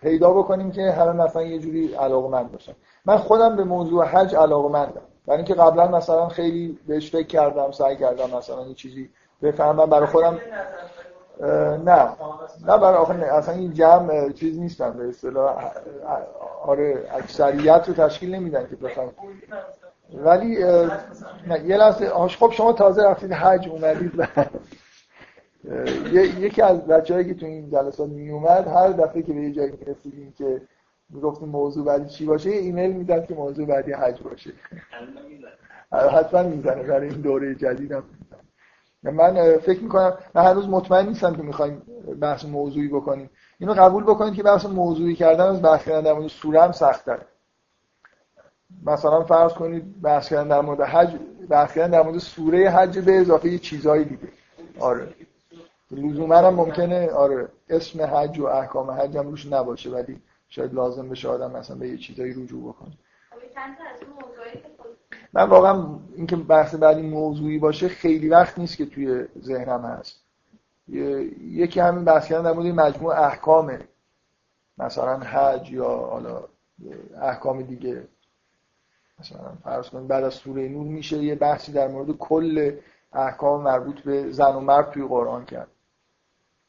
پیدا 0.00 0.32
بکنیم 0.32 0.70
که 0.70 0.90
همه 0.90 1.12
مثلا 1.12 1.42
یه 1.42 1.58
جوری 1.58 1.94
علاقمند 1.94 2.52
باشن. 2.52 2.72
من 3.06 3.16
خودم 3.16 3.56
به 3.56 3.64
موضوع 3.64 4.04
حج 4.04 4.34
علاقمندم. 4.34 5.00
برای 5.26 5.38
اینکه 5.38 5.54
قبلا 5.54 5.88
مثلا 5.88 6.28
خیلی 6.28 6.78
بهش 6.86 7.10
فکر 7.10 7.26
کردم 7.26 7.70
سعی 7.70 7.96
کردم 7.96 8.36
مثلا 8.36 8.66
یه 8.66 8.74
چیزی 8.74 9.10
بفهمم. 9.42 9.86
برای 9.86 10.06
خودم 10.06 10.38
نه. 11.84 12.08
نه 12.66 12.78
برای 12.78 12.96
آخه 12.96 13.14
اصلا 13.14 13.54
این 13.54 13.72
جمع 13.72 14.32
چیز 14.32 14.58
نیستم. 14.58 14.90
به 14.90 15.08
اصطلاح 15.08 15.72
آره 16.66 17.04
اکثریت 17.14 17.88
رو 17.88 17.94
تشکیل 17.94 18.34
نمیدن 18.34 18.66
که 18.70 18.76
بفهم 18.76 19.08
ولی 20.14 20.64
نه 21.46 21.64
یه 21.64 21.76
لحظه. 21.76 22.08
خب 22.08 22.50
شما 22.50 22.72
تازه 22.72 23.02
رفتید 23.02 23.32
حج 23.32 23.68
اومدید. 23.68 24.28
یکی 26.40 26.62
از 26.62 26.86
بچه‌هایی 26.86 27.26
که 27.26 27.34
تو 27.34 27.46
این 27.46 27.70
جلسات 27.70 28.08
می 28.08 28.30
اومد 28.30 28.68
هر 28.68 28.88
دفعه 28.88 29.22
که 29.22 29.32
به 29.32 29.40
یه 29.40 29.52
جایی 29.52 29.72
می‌رسیدیم 29.72 30.32
که 30.38 30.62
می‌گفتیم 31.10 31.48
موضوع 31.48 31.84
بعدی 31.84 32.08
چی 32.08 32.24
باشه 32.24 32.50
ایمیل 32.50 32.92
می‌داد 32.92 33.26
که 33.26 33.34
موضوع 33.34 33.66
بعدی 33.66 33.92
حج 33.92 34.22
باشه. 34.22 34.52
حتما 35.90 36.42
می‌زنه. 36.42 36.82
برای 36.82 37.08
این 37.08 37.20
دوره 37.20 37.54
جدیدم 37.54 38.02
من 39.02 39.56
فکر 39.56 39.82
می‌کنم 39.82 40.18
من 40.34 40.44
هنوز 40.44 40.68
مطمئن 40.68 41.06
نیستم 41.06 41.34
که 41.34 41.42
می‌خوایم 41.42 41.82
بحث 42.20 42.44
موضوعی 42.44 42.88
بکنیم. 42.88 43.30
اینو 43.58 43.74
قبول 43.74 44.04
بکنید 44.04 44.34
که 44.34 44.42
بحث 44.42 44.66
موضوعی 44.66 45.14
کردن 45.14 45.44
از 45.44 45.62
بحث 45.62 45.84
کردن 45.84 46.00
در 46.00 46.12
مورد 46.12 46.26
سوره 46.26 46.62
هم 46.62 46.72
سخته. 46.72 47.18
مثلا 48.86 49.24
فرض 49.24 49.52
کنید 49.52 50.02
بحث 50.02 50.28
کردن 50.28 50.48
در 50.48 50.60
مورد 50.60 50.80
حج 50.80 51.16
بحث 51.48 51.74
کردن 51.74 51.90
در 51.90 52.02
مورد 52.02 52.18
سوره 52.18 52.70
حج 52.70 52.98
به 52.98 53.20
اضافه 53.20 53.48
یه 53.48 53.58
چیزهای 53.58 54.04
دیگه. 54.04 54.28
آره. 54.80 55.08
لزوما 55.90 56.36
هم 56.36 56.54
ممکنه 56.54 57.10
آره 57.10 57.48
اسم 57.68 58.02
حج 58.02 58.38
و 58.38 58.46
احکام 58.46 58.90
حج 58.90 59.16
هم 59.16 59.28
روش 59.28 59.46
نباشه 59.46 59.90
ولی 59.90 60.20
شاید 60.48 60.74
لازم 60.74 61.08
بشه 61.08 61.28
آدم 61.28 61.50
مثلا 61.50 61.76
به 61.76 61.88
یه 61.88 61.96
چیزایی 61.96 62.32
رجوع 62.32 62.72
بکنه. 62.72 62.92
من 65.32 65.48
واقعا 65.48 65.98
اینکه 66.16 66.36
بحث 66.36 66.74
بعدی 66.74 67.02
موضوعی 67.02 67.58
باشه 67.58 67.88
خیلی 67.88 68.28
وقت 68.28 68.58
نیست 68.58 68.76
که 68.76 68.86
توی 68.86 69.24
ذهنم 69.40 69.84
هست. 69.84 70.20
یکی 70.88 71.80
همین 71.80 72.04
بحث 72.04 72.28
کردن 72.28 72.42
در 72.42 72.52
مورد 72.52 72.66
مجموع 72.66 73.20
احکامه. 73.20 73.78
مثلا 74.78 75.18
حج 75.18 75.72
یا 75.72 75.88
حالا 75.88 76.44
احکام 77.22 77.62
دیگه. 77.62 78.08
مثلا 79.20 79.52
فرض 79.64 79.88
کنید 79.88 80.08
بعد 80.08 80.24
از 80.24 80.34
سوره 80.34 80.68
نور 80.68 80.86
میشه 80.86 81.16
یه 81.16 81.34
بحثی 81.34 81.72
در 81.72 81.88
مورد 81.88 82.10
کل 82.10 82.76
احکام 83.12 83.62
مربوط 83.62 84.00
به 84.00 84.30
زن 84.30 84.54
و 84.54 84.60
مرد 84.60 84.90
توی 84.90 85.04
قرآن 85.06 85.44
کرد. 85.44 85.68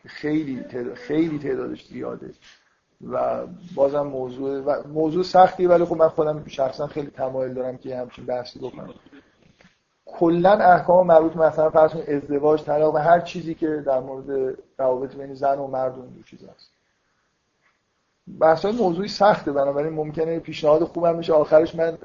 خیلی 0.05 0.63
تعداد 0.63 0.93
خیلی 0.93 1.39
تعدادش 1.39 1.87
زیاده. 1.87 2.33
و 3.07 3.47
بازم 3.75 4.01
موضوع 4.01 4.59
و 4.59 4.87
موضوع 4.87 5.23
سختی 5.23 5.65
ولی 5.65 5.85
خب 5.85 5.95
من 5.95 6.07
خودم 6.07 6.43
شخصا 6.47 6.87
خیلی 6.87 7.07
تمایل 7.07 7.53
دارم 7.53 7.77
که 7.77 7.97
همچین 7.97 8.25
بحثی 8.25 8.59
بکنم. 8.59 8.93
کلا 10.05 10.51
احکام 10.51 11.07
مربوط 11.07 11.35
مثلا 11.35 11.69
فرض 11.69 11.95
ازدواج 11.95 12.63
طلاق 12.63 12.95
و 12.95 12.97
هر 12.97 13.19
چیزی 13.19 13.55
که 13.55 13.83
در 13.85 13.99
مورد 13.99 14.57
روابط 14.77 15.15
بین 15.15 15.33
زن 15.33 15.59
و 15.59 15.67
مرد 15.67 15.97
و 15.97 16.01
این 16.01 16.23
چیز 16.23 16.39
هست. 16.43 16.71
بحث 18.39 18.65
های 18.65 18.75
موضوعی 18.75 19.07
سخته 19.07 19.51
بنابراین 19.51 19.93
ممکنه 19.93 20.39
پیشنهاد 20.39 20.83
خوبم 20.83 21.15
میشه 21.15 21.33
آخرش 21.33 21.75
من 21.75 21.97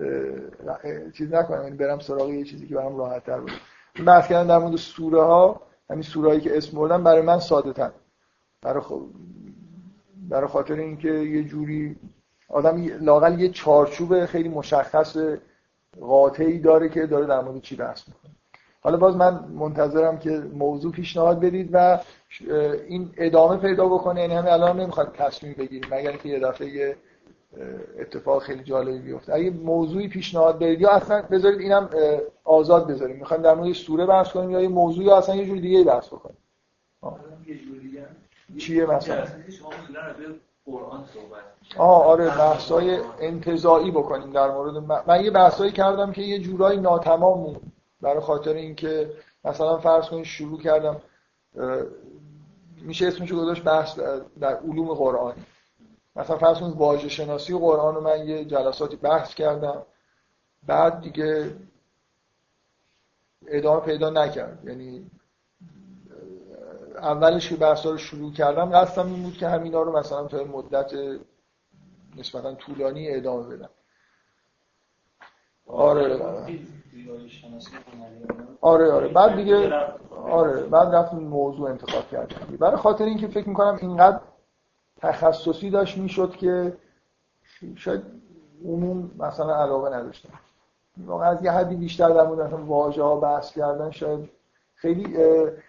چیز 1.16 1.32
نکنم 1.32 1.62
یعنی 1.62 1.76
برم 1.76 1.98
سراغ 1.98 2.28
یه 2.28 2.44
چیزی 2.44 2.66
که 2.66 2.74
برام 2.74 2.96
راحت 2.96 3.24
تر 3.24 3.40
باشه 3.40 3.56
بحث 4.06 4.28
کردن 4.28 4.46
در 4.46 4.58
مورد 4.58 4.76
سوره 4.76 5.22
ها 5.22 5.60
همین 5.90 6.02
سوره 6.02 6.28
هایی 6.28 6.40
که 6.40 6.56
اسم 6.56 6.76
بردم 6.76 7.04
برای 7.04 7.22
من 7.22 7.38
ساده 7.38 7.72
تر 7.72 7.90
برای, 8.62 8.82
برای 10.28 10.48
خاطر 10.48 10.74
اینکه 10.74 11.08
یه 11.08 11.44
جوری 11.44 11.96
آدم 12.48 12.86
لاقل 13.00 13.40
یه 13.40 13.48
چارچوب 13.48 14.26
خیلی 14.26 14.48
مشخص 14.48 15.16
قاطعی 16.00 16.58
داره 16.58 16.88
که 16.88 17.06
داره 17.06 17.26
در 17.26 17.40
مورد 17.40 17.60
چی 17.60 17.76
بحث 17.76 18.08
می‌کنه. 18.08 18.32
حالا 18.80 18.96
باز 18.96 19.16
من 19.16 19.44
منتظرم 19.44 20.18
که 20.18 20.30
موضوع 20.30 20.92
پیشنهاد 20.92 21.40
بدید 21.40 21.70
و 21.72 22.00
این 22.88 23.10
ادامه 23.16 23.56
پیدا 23.56 23.88
بکنه. 23.88 24.20
یعنی 24.20 24.34
همین 24.34 24.50
الان 24.52 24.80
نمی‌خواد 24.80 25.14
تصمیم 25.18 25.54
بگیریم. 25.58 25.90
مگر 25.90 26.10
اینکه 26.10 26.28
یه 26.28 26.40
دفعه 26.40 26.96
اتفاق 28.00 28.42
خیلی 28.42 28.64
جالبی 28.64 28.98
بیفته. 28.98 29.34
اگه 29.34 29.50
موضوعی 29.50 30.08
پیشنهاد 30.08 30.58
بدید 30.58 30.80
یا 30.80 30.90
اصلا 30.90 31.22
بذارید 31.22 31.60
اینم 31.60 31.90
آزاد 32.44 32.86
بذاریم. 32.86 33.16
می‌خوایم 33.16 33.42
در 33.42 33.54
مورد 33.54 33.72
سوره 33.72 34.06
بحث 34.06 34.32
کنیم 34.32 34.50
یا 34.50 34.60
یه 34.60 34.68
موضوعی 34.68 35.06
یا 35.06 35.16
اصلا 35.16 35.34
یه 35.34 35.46
جور 35.46 35.58
دیگه 35.58 35.84
بحث 35.84 36.06
بکنیم؟ 36.06 36.36
چیه 38.58 38.86
مثلا؟ 38.86 39.24
آه 41.76 42.04
آره 42.04 42.26
بحثای 42.26 42.98
انتظایی 43.20 43.90
بکنیم 43.90 44.30
در 44.30 44.50
مورد 44.50 44.76
من, 45.06 45.24
یه 45.24 45.30
بحثایی 45.30 45.72
کردم 45.72 46.12
که 46.12 46.22
یه 46.22 46.38
جورایی 46.38 46.80
ناتمام 46.80 47.42
بود. 47.42 47.62
برای 48.00 48.20
خاطر 48.20 48.52
اینکه 48.54 49.10
مثلا 49.44 49.78
فرض 49.78 50.08
کنید 50.08 50.24
شروع 50.24 50.60
کردم 50.60 51.00
میشه 52.82 53.06
اسمشو 53.06 53.36
گذاشت 53.36 53.64
بحث 53.64 53.98
در 54.40 54.56
علوم 54.56 54.94
قرآنی. 54.94 55.42
مثلا 56.16 56.38
فرض 56.38 56.58
کنید 56.58 56.76
واژه 56.76 57.08
شناسی 57.08 57.58
قرآن 57.58 57.94
رو 57.94 58.00
من 58.00 58.28
یه 58.28 58.44
جلساتی 58.44 58.96
بحث 58.96 59.34
کردم 59.34 59.82
بعد 60.66 61.00
دیگه 61.00 61.56
ادامه 63.46 63.80
پیدا 63.80 64.10
نکرد. 64.10 64.64
یعنی 64.64 65.10
اولش 66.96 67.48
که 67.48 67.56
بحثا 67.56 67.90
رو 67.90 67.98
شروع 67.98 68.32
کردم 68.32 68.70
قصدم 68.70 69.06
این 69.06 69.22
بود 69.22 69.34
که 69.36 69.48
همینا 69.48 69.82
رو 69.82 69.98
مثلا 69.98 70.26
تا 70.26 70.44
مدت 70.44 70.92
نسبتا 72.16 72.54
طولانی 72.54 73.10
ادامه 73.10 73.56
بدم. 73.56 73.70
آره. 75.66 76.18
آره 78.60 78.92
آره. 78.92 79.08
بعد 79.08 79.36
دیگه 79.36 79.72
آره 80.10 80.62
بعد 80.62 80.94
رفتم 80.94 81.16
موضوع 81.18 81.70
انتخاب 81.70 82.08
کردم 82.10 82.56
برای 82.56 82.76
خاطر 82.76 83.04
اینکه 83.04 83.28
فکر 83.28 83.48
می‌کنم 83.48 83.78
اینقدر 83.82 84.20
تخصصی 84.96 85.70
داشت 85.70 85.98
می‌شد 85.98 86.36
که 86.36 86.76
شاید 87.76 88.02
عموم 88.64 89.10
مثلا 89.18 89.56
علاقه 89.56 89.96
نداشتم 89.96 90.28
واقعا 91.06 91.30
از 91.30 91.44
یه 91.44 91.50
حدی 91.50 91.76
بیشتر 91.76 92.08
در 92.08 92.26
مورد 92.26 92.40
مثلا 92.40 92.64
واژه 92.64 93.02
ها 93.02 93.16
بحث 93.16 93.52
کردن 93.52 93.90
شاید 93.90 94.30
خیلی 94.74 95.18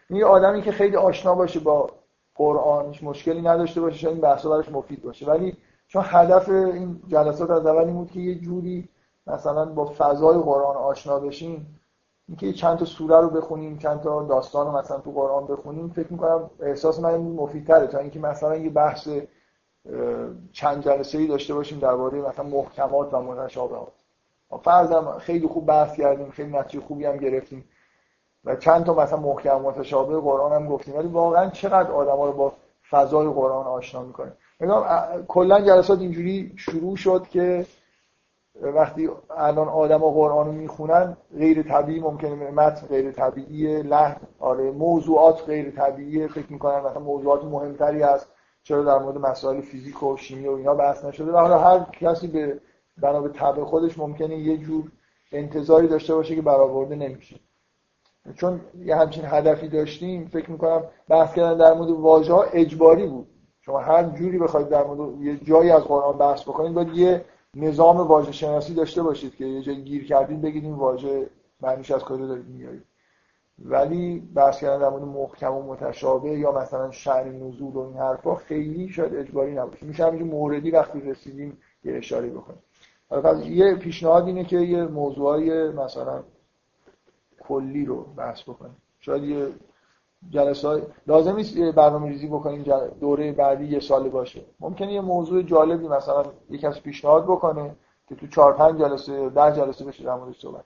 یه 0.09 0.25
آدمی 0.25 0.61
که 0.61 0.71
خیلی 0.71 0.95
آشنا 0.95 1.35
باشه 1.35 1.59
با 1.59 1.89
قرآن 2.35 2.95
مشکلی 3.01 3.41
نداشته 3.41 3.81
باشه 3.81 3.97
شاید 3.97 4.13
این 4.13 4.21
بحثا 4.21 4.49
براش 4.49 4.69
مفید 4.69 5.03
باشه. 5.03 5.25
ولی 5.25 5.57
چون 5.87 6.03
هدف 6.05 6.49
این 6.49 7.01
جلسات 7.07 7.49
از 7.49 7.65
اول 7.65 7.83
این 7.83 7.93
بود 7.93 8.11
که 8.11 8.19
یه 8.19 8.35
جوری 8.35 8.89
مثلا 9.27 9.65
با 9.65 9.85
فضای 9.97 10.37
قرآن 10.37 10.75
آشنا 10.75 11.19
بشیم 11.19 11.79
اینکه 12.27 12.53
چند 12.53 12.77
تا 12.77 12.85
سوره 12.85 13.21
رو 13.21 13.29
بخونیم 13.29 13.77
چند 13.77 14.01
تا 14.01 14.23
داستان 14.23 14.67
رو 14.67 14.77
مثلا 14.77 14.97
تو 14.99 15.11
قرآن 15.11 15.45
بخونیم 15.45 15.89
فکر 15.89 16.13
می‌کنم 16.13 16.49
احساس 16.59 16.99
من 16.99 17.17
مفیدتره. 17.17 17.87
تا 17.87 17.97
اینکه 17.97 18.19
مثلا 18.19 18.55
یه 18.55 18.69
بحث 18.69 19.09
چند 20.51 20.83
جلسه 20.83 21.17
ای 21.17 21.27
داشته 21.27 21.53
باشیم 21.53 21.79
درباره 21.79 22.21
مثلا 22.21 22.45
محکمات 22.45 23.13
و 23.13 23.21
متشابهات 23.21 23.93
فرضم 24.63 25.17
خیلی 25.19 25.47
خوب 25.47 25.65
بحث 25.65 25.95
کردیم 25.95 26.29
خیلی 26.29 26.57
نتیجه 26.57 26.83
خوبی 26.85 27.05
هم 27.05 27.17
گرفتیم 27.17 27.65
و 28.45 28.55
چند 28.55 28.85
تا 28.85 28.93
مثلا 28.93 29.19
محکم 29.19 29.61
متشابه 29.61 30.19
قرآن 30.19 30.51
هم 30.51 30.67
گفتیم. 30.67 30.97
ولی 30.97 31.07
واقعا 31.07 31.49
چقدر 31.49 31.91
آدما 31.91 32.25
رو 32.25 32.33
با 32.33 32.53
فضای 32.89 33.27
قرآن 33.27 33.65
آشنا 33.65 34.03
می‌کنه؟ 34.03 34.31
کلا 35.27 35.61
جلسات 35.61 35.99
اینجوری 35.99 36.53
شروع 36.57 36.95
شد 36.95 37.27
که 37.27 37.65
وقتی 38.61 39.09
الان 39.37 39.67
آدما 39.67 40.09
قرآن 40.11 40.45
رو 40.45 40.51
می‌خونن 40.51 41.17
غیر 41.37 41.63
طبیعی 41.63 41.99
ممکنه 41.99 42.51
متن 42.51 42.87
غیر 42.87 43.11
طبیعی 43.11 43.81
لحن 43.81 44.17
آره 44.39 44.71
موضوعات 44.71 45.43
غیر 45.45 45.71
طبیعی 45.71 46.27
فکر 46.27 46.53
می‌کنن 46.53 46.79
مثلا 46.79 46.99
موضوعات 46.99 47.43
مهمتری 47.43 48.01
هست 48.01 48.27
چرا 48.63 48.83
در 48.83 48.97
مورد 48.97 49.17
مسائل 49.17 49.61
فیزیک 49.61 50.03
و 50.03 50.17
شیمی 50.17 50.47
و 50.47 50.51
اینا 50.51 50.73
بحث 50.73 51.05
نشده؟ 51.05 51.31
و 51.31 51.37
حالا 51.37 51.59
هر 51.59 51.79
کسی 51.79 52.27
به 52.27 52.59
بنا 52.97 53.21
به 53.21 53.29
طبع 53.29 53.63
خودش 53.63 53.99
ممکنه 53.99 54.37
یه 54.37 54.57
جور 54.57 54.91
انتظاری 55.31 55.87
داشته 55.87 56.15
باشه 56.15 56.35
که 56.35 56.41
برآورده 56.41 56.95
نمیشه. 56.95 57.39
چون 58.35 58.61
یه 58.79 58.95
همچین 58.95 59.23
هدفی 59.25 59.67
داشتیم 59.67 60.25
فکر 60.25 60.51
می‌کنم 60.51 60.83
بحث 61.09 61.33
کردن 61.33 61.57
در 61.57 61.73
مورد 61.73 61.89
واژه 61.89 62.33
ها 62.33 62.43
اجباری 62.43 63.07
بود. 63.07 63.27
شما 63.61 63.79
هر 63.79 64.03
جوری 64.03 64.37
بخواید 64.37 64.69
در 64.69 64.83
مورد 64.83 65.21
یه 65.21 65.37
جایی 65.37 65.71
از 65.71 65.83
قرآن 65.83 66.17
بحث 66.17 66.43
بکنید 66.43 66.73
باید 66.73 66.93
یه 66.93 67.25
نظام 67.55 67.97
واژه 67.97 68.31
شناسی 68.31 68.73
داشته 68.73 69.03
باشید 69.03 69.35
که 69.35 69.45
یه 69.45 69.61
جایی 69.61 69.81
گیر 69.81 70.05
کردید 70.07 70.41
بگید 70.41 70.63
این 70.63 70.73
واژه 70.73 71.29
معنیش 71.61 71.91
از 71.91 72.03
کجا 72.03 72.27
دارید 72.27 72.47
میارید. 72.47 72.83
ولی 73.59 74.19
بحث 74.19 74.59
کردن 74.59 74.79
در 74.79 74.89
مورد 74.89 75.03
محکم 75.03 75.53
و 75.53 75.63
متشابه 75.63 76.29
یا 76.29 76.51
مثلا 76.51 76.91
شعر 76.91 77.25
نزول 77.25 77.73
و 77.73 77.79
این 77.79 77.97
حرفا 77.97 78.35
خیلی 78.35 78.89
شاید 78.89 79.15
اجباری 79.15 79.55
نباشه. 79.55 79.85
میشه 79.85 80.05
همینجور 80.05 80.27
موردی 80.27 80.71
وقتی 80.71 81.01
رسیدیم 81.01 81.57
یه 81.83 81.93
اشاره 81.93 82.29
بکنیم. 82.29 82.59
حالا 83.09 83.39
یه 83.39 83.75
پیشنهاد 83.75 84.27
اینه 84.27 84.43
که 84.43 84.57
یه 84.57 84.83
موضوعای 84.83 85.69
مثلا 85.69 86.23
کلی 87.39 87.85
رو 87.85 88.03
بحث 88.03 88.43
بکنیم. 88.43 88.77
شاید 88.99 89.23
یه 89.23 89.47
جلسه 90.29 90.87
لازم 91.07 91.35
نیست 91.35 91.57
برنامه 91.57 92.09
ریزی 92.09 92.27
بکنیم 92.27 92.63
دوره 92.99 93.31
بعدی 93.31 93.65
یه 93.65 93.79
سال 93.79 94.09
باشه. 94.09 94.41
ممکنه 94.59 94.93
یه 94.93 95.01
موضوع 95.01 95.41
جالبی 95.41 95.87
مثلا 95.87 96.23
یک 96.49 96.61
کسی 96.61 96.79
پیشنهاد 96.79 97.23
بکنه 97.23 97.75
که 98.09 98.15
تو 98.15 98.27
چهار 98.27 98.53
پنج 98.53 98.79
جلسه 98.79 99.29
ده 99.29 99.51
جلسه 99.51 99.85
بشه 99.85 100.03
در 100.03 100.15
موردش 100.15 100.41
صحبت. 100.41 100.63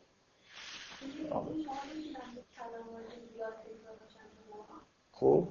خب. 5.12 5.48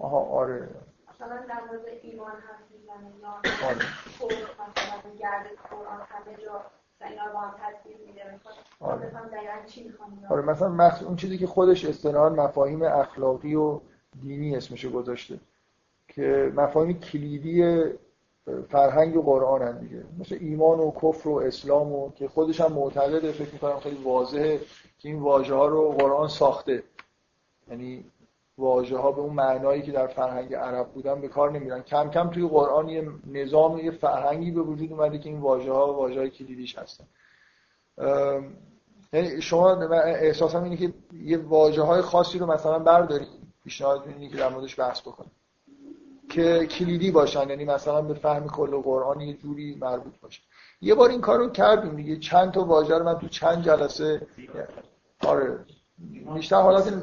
آها 0.00 0.18
آره. 0.18 0.68
مثلا 1.20 1.46
در 1.48 1.60
مورد 1.66 1.84
ایمان 2.02 2.30
حرف 2.30 2.70
می‌زنه 2.70 3.12
یا 3.20 3.40
مثلا 4.68 5.10
گرد 5.18 5.46
قرآن 5.70 6.00
همه 6.08 6.36
جا 6.44 6.64
آره. 8.80 9.12
آره 10.28 10.42
مثلا 10.42 10.68
مخص... 10.68 11.02
اون 11.02 11.16
چیزی 11.16 11.38
که 11.38 11.46
خودش 11.46 11.84
اصطلاحا 11.84 12.28
مفاهیم 12.28 12.82
اخلاقی 12.82 13.54
و 13.54 13.80
دینی 14.22 14.56
اسمشو 14.56 14.90
گذاشته 14.90 15.40
که 16.08 16.52
مفاهیم 16.56 17.00
کلیدی 17.00 17.84
فرهنگ 18.68 19.16
و 19.16 19.22
قرآن 19.22 19.62
هم 19.62 19.78
دیگه. 19.78 20.04
مثل 20.18 20.38
ایمان 20.40 20.80
و 20.80 20.92
کفر 21.02 21.28
و 21.28 21.36
اسلام 21.36 21.92
و 21.92 22.12
که 22.12 22.28
خودش 22.28 22.60
هم 22.60 22.72
معتقده 22.72 23.32
فکر 23.32 23.52
می‌کنم 23.52 23.80
خیلی 23.80 24.02
واضحه 24.02 24.58
که 24.98 25.08
این 25.08 25.20
واژه 25.20 25.54
ها 25.54 25.66
رو 25.66 25.92
قرآن 25.92 26.28
ساخته. 26.28 26.82
یعنی 27.68 28.04
واژه 28.60 28.98
ها 28.98 29.12
به 29.12 29.20
اون 29.20 29.34
معنایی 29.34 29.82
که 29.82 29.92
در 29.92 30.06
فرهنگ 30.06 30.54
عرب 30.54 30.92
بودن 30.92 31.20
به 31.20 31.28
کار 31.28 31.50
نمیرن. 31.50 31.82
کم 31.82 32.10
کم 32.10 32.30
توی 32.30 32.48
قرآن 32.48 32.88
یه 32.88 33.08
نظام 33.26 33.78
یه 33.78 33.90
فرهنگی 33.90 34.50
به 34.50 34.60
وجود 34.60 34.92
اومده 34.92 35.18
که 35.18 35.28
این 35.28 35.40
واژه 35.40 35.72
ها 35.72 35.94
واژه 35.94 36.20
های 36.20 36.30
کلیدیش 36.30 36.78
هستن. 36.78 37.04
یعنی 39.12 39.42
شما 39.42 39.70
احساسم 40.04 40.62
اینه 40.62 40.76
که 40.76 40.92
یه 41.12 41.38
واژه 41.38 41.82
های 41.82 42.00
خاصی 42.00 42.38
رو 42.38 42.46
مثلا 42.46 42.78
بردارید 42.78 43.28
پیشنهاد 43.64 44.08
اینه 44.08 44.28
که 44.28 44.36
در 44.36 44.48
موردش 44.48 44.80
بحث 44.80 45.00
بکنید 45.00 45.32
که 46.30 46.66
کلیدی 46.66 47.10
باشن 47.10 47.48
یعنی 47.48 47.64
مثلا 47.64 48.02
به 48.02 48.14
فهم 48.14 48.48
کل 48.48 48.76
قرآن 48.76 49.20
یه 49.20 49.34
جوری 49.34 49.74
مربوط 49.80 50.20
باشه. 50.22 50.42
یه 50.80 50.94
بار 50.94 51.10
این 51.10 51.20
کارو 51.20 51.50
کردیم 51.50 51.96
دیگه. 51.96 52.16
چند 52.16 52.52
تا 52.52 52.64
واژه 52.64 52.98
رو 52.98 53.04
من 53.04 53.18
تو 53.18 53.28
چند 53.28 53.64
جلسه 53.64 54.26
آره 55.26 55.58
بیشتر 56.34 56.56
حالت 56.56 57.02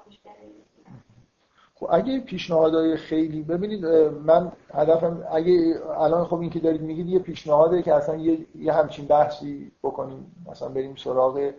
خب 1.81 1.87
اگه 1.91 2.19
پیشنهادهای 2.19 2.97
خیلی 2.97 3.41
ببینید 3.41 3.85
من 4.25 4.51
هدفم 4.73 5.23
اگه 5.31 5.81
الان 5.97 6.25
خب 6.25 6.39
این 6.39 6.49
که 6.49 6.59
دارید 6.59 6.81
میگید 6.81 7.07
یه 7.07 7.19
پیشنهاده 7.19 7.81
که 7.81 7.93
اصلا 7.93 8.15
یه, 8.15 8.45
یه 8.55 8.73
همچین 8.73 9.05
بحثی 9.05 9.71
بکنیم 9.83 10.35
مثلا 10.49 10.69
بریم 10.69 10.95
سراغ 10.95 11.51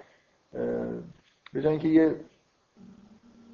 به 1.53 1.69
اینکه 1.69 1.89
یه 1.89 2.17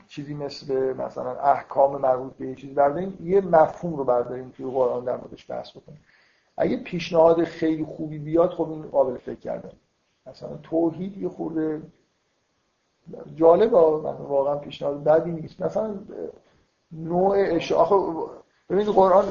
چیزی 0.08 0.34
مثل 0.34 0.92
مثلا 0.92 1.40
احکام 1.40 2.00
مربوط 2.00 2.32
به 2.32 2.46
یه 2.46 2.54
چیزی 2.54 2.74
برداریم 2.74 3.18
یه 3.22 3.40
مفهوم 3.40 3.96
رو 3.96 4.04
برداریم 4.04 4.52
توی 4.56 4.66
قرآن 4.66 5.04
در 5.04 5.16
موردش 5.16 5.50
بحث 5.50 5.70
بکنیم. 5.70 6.00
اگه 6.56 6.76
پیشنهاد 6.76 7.44
خیلی 7.44 7.84
خوبی 7.84 8.18
بیاد 8.18 8.50
خب 8.50 8.70
این 8.70 8.82
قابل 8.82 9.16
فکر 9.16 9.40
کردن. 9.40 9.72
مثلا 10.26 10.56
توحید 10.62 11.18
یه 11.18 11.28
خورده 11.28 11.82
جالب 13.34 13.72
واقعا 13.72 14.56
پیشنهاد 14.56 15.04
بدی 15.04 15.30
نیست. 15.30 15.62
مثلا 15.62 15.94
نوع 16.92 17.36
اشاره 17.38 18.38
ببینید 18.70 18.88
قرآن 18.88 19.28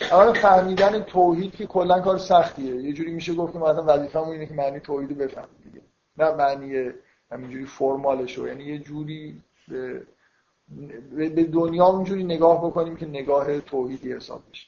اول 0.00 0.32
فهمیدن 0.32 1.02
توحید 1.02 1.54
که 1.56 1.66
کلا 1.66 2.00
کار 2.00 2.18
سختیه. 2.18 2.74
یه 2.76 2.92
جوری 2.92 3.14
میشه 3.14 3.34
گفت 3.34 3.52
که 3.52 3.58
مثلا 3.58 3.84
وظیفه‌مون 3.86 4.32
اینه 4.32 4.46
که 4.46 4.54
معنی 4.54 4.80
توحید 4.80 5.10
رو 5.10 5.16
بفهمیم 5.16 5.60
دیگه. 5.64 5.80
نه 6.16 6.30
معنی 6.30 6.92
همینجوری 7.30 7.66
فرمالش 7.66 8.38
رو. 8.38 8.48
یعنی 8.48 8.64
یه 8.64 8.78
جوری 8.78 9.42
به, 9.68 11.28
به 11.28 11.44
دنیا 11.44 11.86
اونجوری 11.86 12.24
نگاه 12.24 12.66
بکنیم 12.66 12.96
که 12.96 13.06
نگاه 13.06 13.60
توحیدی 13.60 14.12
حساب 14.12 14.42
بشه. 14.50 14.66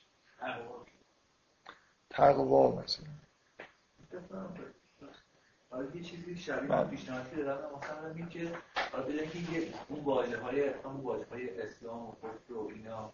تقوا. 2.11 2.83
مثلا. 2.85 3.07
حالا 5.71 5.95
یه 5.95 6.03
چیزی 6.03 6.37
شبیه 6.37 6.69
بله. 6.69 6.85
پیشنهادی 6.85 7.37
دادم. 7.37 7.77
مثلا 7.79 8.11
این 8.15 8.29
که 8.29 8.53
حالا 8.93 9.05
بدون 9.05 9.29
که 9.31 9.73
اون 9.89 10.05
واژه 10.05 10.39
های 10.41 10.69
اون 10.69 10.97
واژه 10.97 11.27
های 11.31 11.61
اسلام 11.61 12.09
و 12.09 12.13
کفر 12.13 12.53
و 12.53 12.71
اینا. 12.75 13.13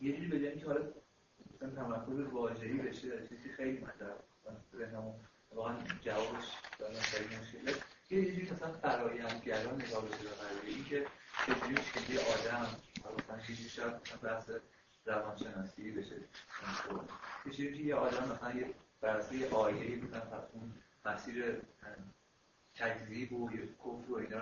یه 0.00 0.12
جوری 0.12 0.28
بدون 0.28 0.58
که 0.60 0.66
حالا 0.66 0.80
مثلا 1.54 1.70
تمرکز 1.70 2.32
واژه‌ای 2.32 2.78
بشه 2.78 3.28
چیزی 3.28 3.48
خیلی 3.56 3.78
مطرح 3.78 4.14
ذهنمون 4.78 5.14
واقعا 5.54 5.76
جوابش 6.02 6.44
دارم 6.78 6.94
خیلی 6.94 7.36
مشکله. 7.36 7.74
یه 8.10 8.32
جوری 8.32 8.50
مثلا 8.50 8.72
فرایندگران 8.72 9.74
نگاه 9.82 10.04
بشه 10.04 10.22
به 10.22 10.30
قضیه 10.30 10.84
که 10.84 11.06
چجوری 11.46 11.76
چیزی 11.94 12.18
آدم 12.18 12.66
مثلا 13.18 13.38
چیزی 13.46 13.68
شاید 13.68 13.94
بحث 14.22 14.50
روانشناسی 15.06 15.90
بشه. 15.90 16.16
چیزی 17.50 17.82
یه 17.82 17.94
آدم 17.94 18.28
مثلا 18.32 18.60
یه 18.60 18.74
برسه 19.00 19.50
آیه‌ای 19.50 19.96
مثلا 19.96 20.20
مسیر 21.14 21.62
تکذیب 22.74 23.32
و 23.32 23.48
کفر 23.48 24.12
و 24.12 24.16
اینا 24.16 24.38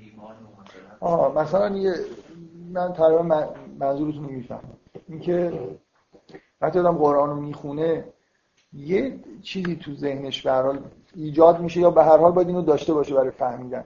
ایمان 0.00 0.34
و 0.34 1.04
آه 1.04 1.34
مثلا 1.34 1.76
یه 1.76 1.94
من 2.72 2.92
تقریبا 2.92 3.54
منظورتون 3.78 4.24
رو 4.24 4.30
می‌فهمم. 4.30 4.78
اینکه 5.08 5.68
وقتی 6.60 6.78
آدم 6.78 6.98
قرآن 6.98 7.30
رو 7.30 7.36
می‌خونه 7.36 8.04
یه 8.72 9.20
چیزی 9.42 9.76
تو 9.76 9.94
ذهنش 9.94 10.42
به 10.42 10.52
حال 10.52 10.84
ایجاد 11.14 11.60
میشه 11.60 11.80
یا 11.80 11.90
به 11.90 12.04
هر 12.04 12.16
حال 12.16 12.32
باید 12.32 12.48
اینو 12.48 12.62
داشته 12.62 12.94
باشه 12.94 13.14
برای 13.14 13.30
فهمیدن. 13.30 13.84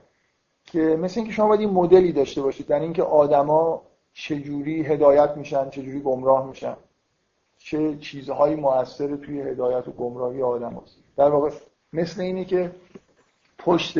که 0.65 0.79
مثل 0.79 1.19
اینکه 1.19 1.33
شما 1.33 1.47
باید 1.47 1.59
این 1.59 1.69
مدلی 1.69 2.11
داشته 2.11 2.41
باشید 2.41 2.67
در 2.67 2.79
اینکه 2.79 3.03
آدما 3.03 3.81
چجوری 4.13 4.85
هدایت 4.85 5.37
میشن 5.37 5.69
چجوری 5.69 5.99
گمراه 5.99 6.47
میشن 6.47 6.75
چه 7.57 7.97
چیزهایی 7.97 8.55
موثر 8.55 9.15
توی 9.15 9.41
هدایت 9.41 9.87
و 9.87 9.91
گمراهی 9.91 10.41
آدم 10.41 10.81
هست. 10.83 11.04
در 11.17 11.29
واقع 11.29 11.49
مثل 11.93 12.21
اینه 12.21 12.45
که 12.45 12.71
پشت 13.57 13.97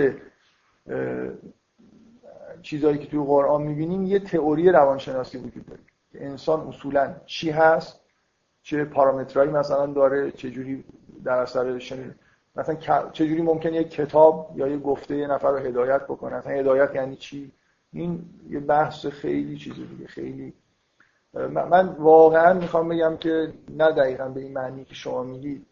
چیزهایی 2.61 2.97
که 2.97 3.05
توی 3.07 3.19
قرآن 3.19 3.61
می‌بینیم 3.61 4.03
یه 4.03 4.19
تئوری 4.19 4.69
روانشناسی 4.69 5.37
وجود 5.37 5.65
داره 5.65 5.79
که 6.11 6.25
انسان 6.25 6.67
اصولا 6.67 7.15
چی 7.25 7.49
هست 7.49 7.99
چه 8.61 8.85
پارامترهایی 8.85 9.51
مثلا 9.51 9.85
داره 9.85 10.31
چه 10.31 10.51
جوری 10.51 10.83
در 11.23 11.37
اثر 11.37 11.79
مثلا 12.55 12.75
چجوری 13.11 13.41
ممکنه 13.41 13.75
یک 13.75 13.89
کتاب 13.89 14.53
یا 14.55 14.67
یه 14.67 14.77
گفته 14.77 15.17
یه 15.17 15.27
نفر 15.27 15.51
رو 15.51 15.57
هدایت 15.57 16.03
بکنه. 16.03 16.35
مثلا 16.35 16.53
هدایت 16.53 16.95
یعنی 16.95 17.15
چی؟ 17.15 17.51
این 17.93 18.25
یه 18.49 18.59
بحث 18.59 19.05
خیلی 19.05 19.57
چیز 19.57 19.73
دیگه 19.73 20.07
خیلی. 20.07 20.53
من 21.33 21.87
واقعا 21.87 22.53
می‌خوام 22.53 22.89
بگم 22.89 23.17
که 23.17 23.53
نه 23.69 23.91
دقیقا 23.91 24.29
به 24.29 24.41
این 24.41 24.53
معنی 24.53 24.85
که 24.85 24.95
شما 24.95 25.23
میگید 25.23 25.65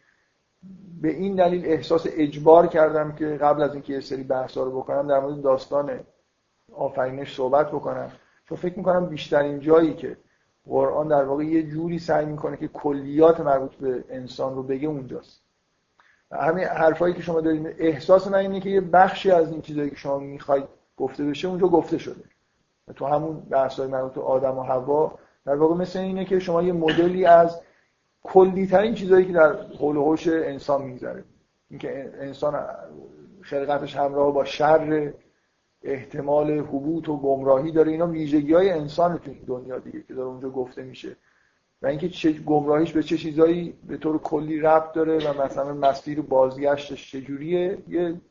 به 1.02 1.10
این 1.10 1.36
دلیل 1.36 1.66
احساس 1.66 2.08
اجبار 2.10 2.68
کردم 2.68 3.12
که 3.12 3.26
قبل 3.26 3.62
از 3.62 3.74
اینکه 3.74 3.94
یه 3.94 4.00
سری 4.00 4.24
بحثا 4.24 4.64
رو 4.64 4.82
بکنم 4.82 5.08
در 5.08 5.20
مورد 5.20 5.42
داستان 5.42 6.00
آفرینش 6.74 7.36
صحبت 7.36 7.68
بکنم. 7.68 8.12
چون 8.50 8.58
فکر 8.58 8.78
می‌کنم 8.78 9.06
بیشترین 9.06 9.60
جایی 9.60 9.94
که 9.94 10.18
قرآن 10.66 11.08
در 11.08 11.24
واقع 11.24 11.44
یه 11.44 11.64
جوری 11.64 12.00
سعی 12.00 12.26
می‌کنه 12.26 12.58
که 12.58 12.68
کلیات 12.68 13.40
مربوط 13.40 13.76
به 13.76 14.04
انسان 14.10 14.56
رو 14.56 14.64
بگه 14.64 14.88
اونجاست. 14.88 15.42
همین 16.32 16.64
حرفایی 16.64 17.14
که 17.14 17.22
شما 17.22 17.42
دارید 17.42 17.76
احساس 17.78 18.28
من 18.28 18.38
اینه 18.38 18.60
که 18.60 18.70
یه 18.70 18.82
بخشی 18.82 19.32
از 19.32 19.52
این 19.52 19.62
چیزایی 19.62 19.90
که 19.90 19.96
شما 19.96 20.18
می‌خواید 20.18 20.66
گفته 20.98 21.26
بشه 21.26 21.48
اونجا 21.48 21.68
گفته 21.68 21.98
شده. 21.98 22.24
تو 22.96 23.06
همون 23.06 23.40
بحث‌های 23.40 23.88
مربوط 23.88 24.18
آدم 24.18 24.58
و 24.58 24.64
حوا 24.64 25.20
در 25.46 25.56
واقع 25.56 25.76
مثل 25.76 26.00
اینه 26.00 26.26
که 26.26 26.40
شما 26.40 26.64
یه 26.64 26.74
مدلی 26.74 27.26
از 27.26 27.62
کلی 28.24 28.68
ترین 28.68 28.94
چیزایی 28.94 29.26
که 29.26 29.34
در 29.34 29.56
حول 29.80 29.98
و 29.98 30.16
انسان 30.28 30.82
میگذره. 30.82 31.24
اینکه 31.70 32.14
انسان 32.20 32.66
خلقتش 33.42 33.96
همراه 33.96 34.34
با 34.34 34.46
شر 34.46 35.14
احتمال 35.84 36.52
حبوط 36.52 37.10
و 37.10 37.18
گمراهی 37.18 37.72
داره. 37.72 37.92
اینا 37.92 38.08
ویژگی 38.08 38.54
های 38.54 38.70
انسان 38.70 39.18
تو 39.18 39.32
دنیا 39.48 39.80
دیگه 39.80 40.04
که 40.08 40.14
داره 40.14 40.28
اونجا 40.28 40.50
گفته 40.50 40.84
میشه. 40.84 41.16
و 41.82 41.88
اینکه 41.88 42.10
چه 42.10 42.32
گمراهیش 42.32 42.92
به 42.92 43.04
چه 43.04 43.18
چیزایی 43.18 43.74
به 43.88 43.98
طور 43.98 44.18
کلی 44.18 44.60
ربط 44.60 44.94
داره 44.94 45.32
و 45.32 45.44
مثلا 45.44 45.74
مسیر 45.74 46.22
بازگشتش 46.22 47.12
چجوریه 47.12 47.78
یه 47.88 48.22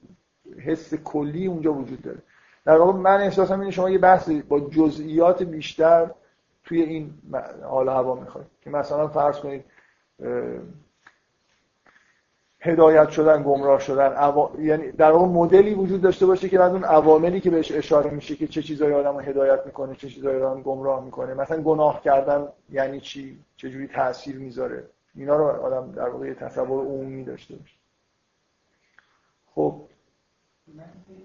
حس 0.59 0.95
کلی 0.95 1.47
اونجا 1.47 1.75
وجود 1.75 2.03
داره. 2.03 2.19
در 2.65 2.77
واقع 2.77 2.93
من 2.93 3.21
احساسم 3.21 3.61
اینه 3.61 3.71
شما 3.71 3.91
یه 3.91 3.99
بحث 3.99 4.31
با 4.31 4.61
جزئیات 4.61 5.43
بیشتر 5.43 6.11
توی 6.65 6.83
این 6.83 7.15
حال 7.63 7.89
هوا 7.89 8.15
می‌خواید. 8.15 8.47
که 8.61 8.71
مثلا 8.71 9.09
فرض 9.09 9.39
کنید 9.39 9.65
هدایت 12.61 13.11
شدن 13.11 13.43
گمراه 13.43 13.81
شدن 13.81 14.35
یعنی 14.59 14.93
در 14.93 15.11
اون 15.11 15.29
مدلی 15.29 15.75
وجود 15.75 16.01
داشته 16.01 16.27
باشه 16.27 16.49
که 16.49 16.61
از 16.61 16.73
اون 16.73 16.85
عواملی 16.85 17.41
که 17.41 17.51
بهش 17.51 17.73
اشاره 17.73 18.11
میشه 18.11 18.37
که 18.37 18.47
چه 18.47 18.63
چیزایی 18.63 18.95
آدم 18.95 19.21
هدایت 19.21 19.67
می‌کنه 19.67 19.95
چه 19.95 20.09
چیزایی 20.09 20.43
آدم 20.43 20.63
گمراه 20.63 21.05
می‌کنه. 21.05 21.35
مثلا 21.35 21.63
گناه 21.63 22.03
کردن 22.03 22.49
یعنی 22.71 23.01
چی؟ 23.01 23.39
چه 23.57 23.71
جوری 23.71 23.89
تاثیر 23.89 24.37
می‌ذاره؟ 24.37 24.85
اینا 25.15 25.37
رو 25.37 25.45
آدم 25.45 25.93
در 25.93 26.09
واقع 26.09 26.35
تصور 26.35 26.85
عمومی 26.85 27.25
داشته 27.25 27.57
باشه. 27.57 27.77
خب. 29.55 29.81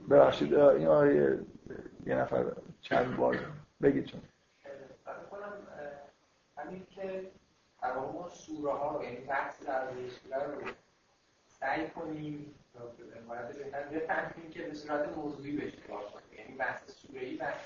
ببخشید 0.09 0.53
این 0.53 0.87
آیه 0.87 1.39
یه 2.05 2.15
نفر 2.15 2.45
چند 2.81 3.17
بار 3.17 3.39
بگید 3.81 4.05
چون. 4.05 4.21
همین 6.57 6.87
که 6.89 7.31
تمام 7.81 8.29
سوره 8.29 8.73
ها 8.73 8.97
رو 8.97 9.03
یعنی 9.03 9.15
بحث 9.15 9.63
در 9.63 9.85
رو 9.85 10.61
سعی 11.47 11.87
کنیم 11.87 12.53
عبارت 13.25 13.57
بهتر 13.57 13.83
بفهمیم 13.83 14.51
که 14.51 14.61
به 14.63 14.73
صورت 14.73 15.17
موضوعی 15.17 15.57
بهش 15.57 15.73
نگاه 15.85 16.11
کنیم. 16.11 16.39
یعنی 16.39 16.57
بحث 16.57 16.91
سوره 16.91 17.21
ای 17.21 17.37
بحث 17.37 17.59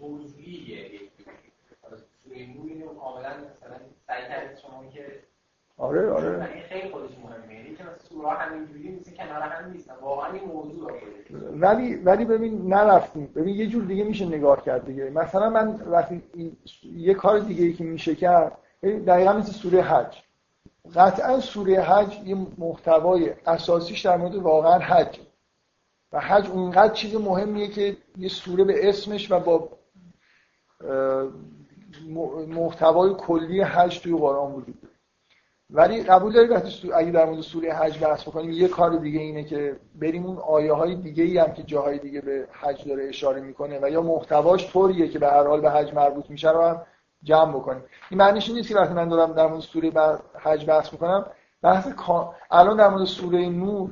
موضوعیه. 0.00 1.00
سوره 2.24 2.46
نور 2.46 2.68
اینو 2.68 2.94
کاملا 2.94 3.28
مثلا 3.28 3.76
سعی 4.06 4.22
کردید 4.22 4.58
شما 4.58 4.86
که 4.94 5.22
آره 5.78 6.10
آره. 6.10 6.62
خیلی 6.68 6.90
خودش 6.90 7.10
مهمه. 7.18 7.54
یعنی 7.54 7.76
که 7.76 7.84
سوره 8.08 8.30
همینجوری 8.30 8.88
نیست 8.88 9.14
کنار 9.14 9.42
هم 9.42 9.70
نیستن 9.70 9.94
واقعا 9.94 10.32
این 10.32 10.44
موضوع 10.44 10.92
ولی 11.52 11.94
ولی 11.94 12.24
ببین 12.24 12.74
نرفتیم. 12.74 13.26
ببین 13.26 13.54
یه 13.56 13.66
جور 13.66 13.84
دیگه 13.84 14.04
میشه 14.04 14.26
نگاه 14.26 14.64
کرد 14.64 14.86
دیگه. 14.86 15.10
مثلا 15.10 15.50
من 15.50 15.74
وقتی 15.74 16.22
یه 16.82 17.14
کار 17.14 17.38
دیگه 17.38 17.64
ای 17.64 17.72
که 17.72 17.84
میشه 17.84 18.14
کرد 18.14 18.58
دقیقا 18.82 19.32
مثل 19.32 19.52
سوره 19.52 19.82
حج. 19.82 20.16
قطعا 20.94 21.40
سوره 21.40 21.80
حج 21.80 22.18
یه 22.24 22.36
محتوای 22.58 23.34
اساسیش 23.46 24.06
در 24.06 24.16
مورد 24.16 24.34
واقعا 24.34 24.78
حج. 24.78 25.18
و 26.12 26.20
حج 26.20 26.50
اونقدر 26.50 26.92
چیز 26.92 27.14
مهمیه 27.14 27.68
که 27.68 27.96
یه 28.16 28.28
سوره 28.28 28.64
به 28.64 28.88
اسمش 28.88 29.30
و 29.30 29.40
با 29.40 29.68
محتوای 32.48 33.14
کلی 33.14 33.62
حج 33.62 34.00
توی 34.00 34.16
قرآن 34.16 34.52
وجود 34.52 34.80
داره. 34.80 34.94
ولی 35.70 36.02
قبول 36.02 36.32
داری 36.32 36.48
وقتی 36.48 36.92
اگه 36.92 37.10
در 37.10 37.24
مورد 37.24 37.40
سوره 37.40 37.72
حج 37.72 38.04
بحث 38.04 38.28
بکنیم 38.28 38.50
یه 38.50 38.68
کار 38.68 38.96
دیگه 38.96 39.20
اینه 39.20 39.44
که 39.44 39.76
بریم 39.94 40.26
اون 40.26 40.38
آیه 40.38 40.72
های 40.72 40.94
دیگه 40.94 41.24
ای 41.24 41.38
هم 41.38 41.52
که 41.52 41.62
جاهای 41.62 41.98
دیگه 41.98 42.20
به 42.20 42.48
حج 42.52 42.88
داره 42.88 43.08
اشاره 43.08 43.40
می‌کنه 43.40 43.78
و 43.82 43.90
یا 43.90 44.02
محتواش 44.02 44.72
طوریه 44.72 45.08
که 45.08 45.18
به 45.18 45.26
هر 45.26 45.46
حال 45.46 45.60
به 45.60 45.70
حج 45.70 45.94
مربوط 45.94 46.30
میشه 46.30 46.50
رو 46.50 46.62
هم 46.62 46.82
جمع 47.26 47.52
بکنیم. 47.52 47.82
این 48.10 48.20
معنیش 48.20 48.50
نیست 48.50 48.68
که 48.68 48.76
وقتی 48.76 48.94
من 48.94 49.08
دارم 49.08 49.32
در 49.32 49.46
مورد 49.46 49.60
سوره 49.60 49.92
حج 50.38 50.66
بحث 50.66 50.92
می‌کنم 50.92 51.26
بحث 51.62 51.88
الان 52.50 52.76
در 52.76 52.88
مورد 52.88 53.04
سوره 53.04 53.48
نور 53.48 53.90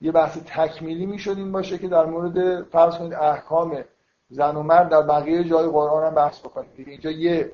یه 0.00 0.12
بحث 0.12 0.38
تکمیلی 0.46 1.06
می‌شد 1.06 1.36
این 1.36 1.52
باشه 1.52 1.78
که 1.78 1.88
در 1.88 2.04
مورد 2.04 2.62
فرض 2.62 2.96
کنید 2.98 3.14
احکام 3.14 3.84
زن 4.30 4.56
و 4.56 4.62
مرد 4.62 4.88
در 4.88 5.02
بقیه 5.02 5.44
جای 5.44 5.68
قرآن 5.68 6.06
هم 6.06 6.14
بحث 6.14 6.40
بکنیم. 6.40 6.70
اینجا 6.76 7.10
یه 7.10 7.52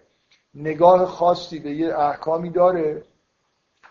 نگاه 0.55 1.07
خاصی 1.07 1.59
به 1.59 1.71
یه 1.71 1.99
احکامی 1.99 2.51
داره 2.51 3.03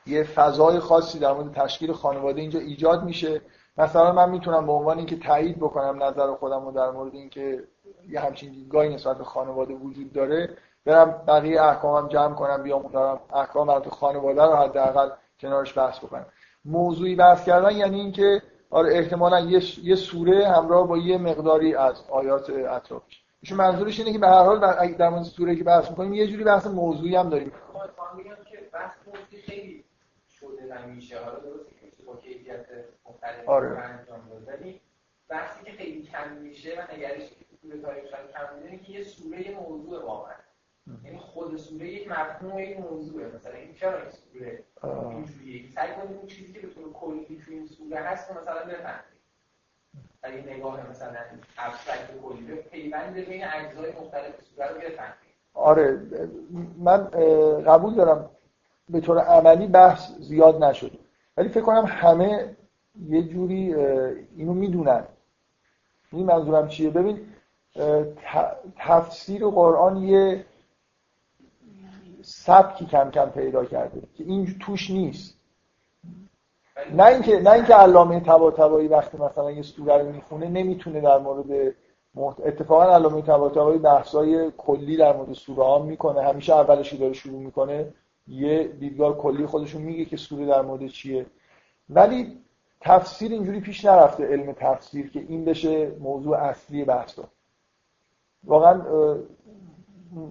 یه 0.06 0.24
فضای 0.24 0.80
خاصی 0.80 1.20
در 1.20 1.34
مورد 1.34 1.54
تشکیل 1.54 1.94
خانواده 1.94 2.42
اینجا 2.42 2.60
ایجاد 2.60 3.04
میشه. 3.04 3.42
مثلا 3.78 4.12
من 4.12 4.30
می‌تونم 4.30 4.66
به 4.66 4.72
عنوان 4.72 4.98
اینکه 4.98 5.20
تایید 5.20 5.58
بکنم 5.58 6.04
نظر 6.04 6.34
خودم 6.34 6.66
رو 6.66 6.72
در 6.72 6.92
مورد 6.92 7.16
اینکه 7.16 7.64
یه 8.10 8.20
همچین 8.20 8.52
دیدگاهی 8.52 8.96
نسبت 8.96 9.18
به 9.18 9.24
خانواده 9.24 9.74
وجود 9.74 10.14
داره 10.14 10.58
برم 10.88 11.24
بقیه 11.28 11.62
احکامم 11.62 12.08
جمع 12.08 12.36
کنم 12.36 12.64
بیام 12.64 12.88
دارم 12.88 13.20
احکام 13.34 13.68
مربوط 13.68 13.94
خانواده 13.94 14.42
رو 14.42 14.56
حداقل 14.56 15.10
کنارش 15.40 15.78
بحث 15.78 16.00
بکنم. 16.00 16.26
موضوعی 16.66 17.16
بحث 17.16 17.46
کردن 17.46 17.72
یعنی 17.72 18.00
اینکه 18.00 18.42
آره 18.70 18.94
احتمالا 18.94 19.40
یه 19.40 19.62
یه 19.84 19.96
سوره 19.96 20.48
همراه 20.48 20.88
با 20.88 20.98
یه 20.98 21.18
مقداری 21.18 21.76
از 21.76 22.04
آیات 22.10 22.50
اطرافش. 22.50 23.24
ایشون 23.42 23.58
منظورش 23.58 24.00
اینه 24.00 24.14
که 24.14 24.20
به 24.20 24.28
هر 24.28 24.44
حال 24.44 24.60
در 24.98 25.10
مورد 25.10 25.24
سوره 25.24 25.56
که 25.56 25.64
بحث 25.64 25.90
می‌کنیم 25.90 26.14
یه 26.14 26.28
جوری 26.28 26.44
بحث 26.44 26.68
موضوعی 26.68 27.16
هم 27.16 27.30
داریم. 27.30 27.52
که 28.52 28.58
بحث 28.74 28.96
خیلی 29.46 29.84
شده 30.30 30.88
نمیشه. 30.88 31.20
حالا 31.20 31.40
درسته 31.40 31.76
که 31.76 32.04
با 32.06 32.16
کیفیت 32.16 32.66
مختلف 33.06 33.50
آره. 33.50 33.78
بحثی 35.30 35.66
که 35.66 35.72
خیلی 35.72 36.04
کم 36.04 36.32
میشه 36.32 36.70
و 36.70 36.96
نگرشی 36.96 37.36
که 37.36 37.46
کم 38.34 38.78
که 38.78 38.92
یه 38.92 39.04
سوره 39.04 39.58
موضوع 39.60 40.06
واقعا. 40.06 40.36
یعنی 41.04 41.18
خود 41.18 41.58
سوره 41.58 41.88
یک 41.88 42.12
مفهوم 42.12 42.56
این 42.56 42.82
موضوعه. 42.82 43.36
مثلا 43.36 43.54
این 43.54 43.74
چرا 43.74 44.02
این 44.02 44.10
سوره 44.10 44.64
اینجوریه؟ 44.84 45.72
سعی 45.76 45.94
کنید 45.94 46.18
اون 46.18 46.28
چیزی 46.28 46.54
که 46.54 46.60
به 46.60 46.68
طور 46.68 46.94
کلی 46.94 47.42
تو 47.46 47.52
این 47.52 47.68
سوره 47.68 48.00
هست 48.00 48.32
رو 48.32 48.42
مثلا 48.42 48.66
بفهمید 48.66 49.18
اگه 50.24 50.56
نگاه 50.56 50.90
مثلا 50.90 51.16
ابسترکت 51.58 52.22
کلی 52.24 52.56
پیوند 52.56 53.14
بین 53.14 53.44
اجزای 53.44 53.92
مختلف 53.92 54.34
سوره 54.56 54.68
رو 54.68 54.76
بفهمید 54.76 55.28
آره 55.54 56.02
من 56.78 57.04
قبول 57.62 57.96
دارم 57.96 58.30
به 58.90 59.02
طور 59.02 59.20
عملی 59.20 59.68
بحث 59.68 60.12
زیاد 60.20 60.64
نشده 60.64 60.98
ولی 61.38 61.50
فکر 61.50 61.64
کنم 61.64 61.86
همه 61.86 62.56
یه 63.10 63.24
جوری 63.24 63.74
اینو 64.36 64.54
می‌دونن. 64.54 65.04
این 66.12 66.26
منظورم 66.26 66.68
چیه؟ 66.68 66.90
ببین 66.90 67.20
تفسیر 68.78 69.46
قرآن 69.46 69.98
یه 69.98 70.46
سبکی 72.30 72.86
کم 72.86 73.12
کم 73.12 73.26
پیدا 73.26 73.66
کرده 73.66 74.02
که 74.18 74.24
این 74.24 74.56
توش 74.60 74.90
نیست. 74.90 75.40
نه 76.94 77.06
اینکه 77.06 77.40
نه 77.40 77.52
اینکه 77.52 77.74
علامه 77.74 78.20
طباطبایی 78.20 78.88
وقتی 78.88 79.18
مثلا 79.18 79.52
یه 79.52 79.62
سوره 79.62 79.98
رو 79.98 80.12
می‌خونه 80.12 80.50
نمی‌تونه 80.50 81.02
در 81.02 81.18
مورد 81.18 81.76
محت... 82.16 82.40
اتفاقا 82.46 82.84
علامه 82.84 83.22
طباطبایی 83.22 83.80
بحثای 83.80 84.52
کلی 84.58 84.98
در 84.98 85.18
مورد 85.18 85.34
سوره 85.34 85.64
ها 85.64 85.80
می‌کنه. 85.80 86.22
همیشه 86.22 86.54
اولش 86.54 86.94
داره 86.94 87.14
شروع 87.14 87.40
می‌کنه 87.40 87.94
یه 88.28 88.64
دیدگاه 88.64 89.18
کلی 89.18 89.46
خودشون 89.46 89.82
میگه 89.82 90.06
که 90.06 90.18
سوره 90.18 90.46
در 90.46 90.62
مورد 90.62 90.88
چیه. 90.88 91.26
ولی 91.90 92.38
تفسیر 92.82 93.32
اینجوری 93.32 93.60
پیش 93.60 93.86
نرفته 93.86 94.26
علم 94.26 94.52
تفسیر 94.52 95.10
که 95.10 95.20
این 95.20 95.46
بشه 95.46 95.90
موضوع 96.00 96.38
اصلی 96.38 96.86
بحث 96.86 97.20
واقعا 98.44 98.82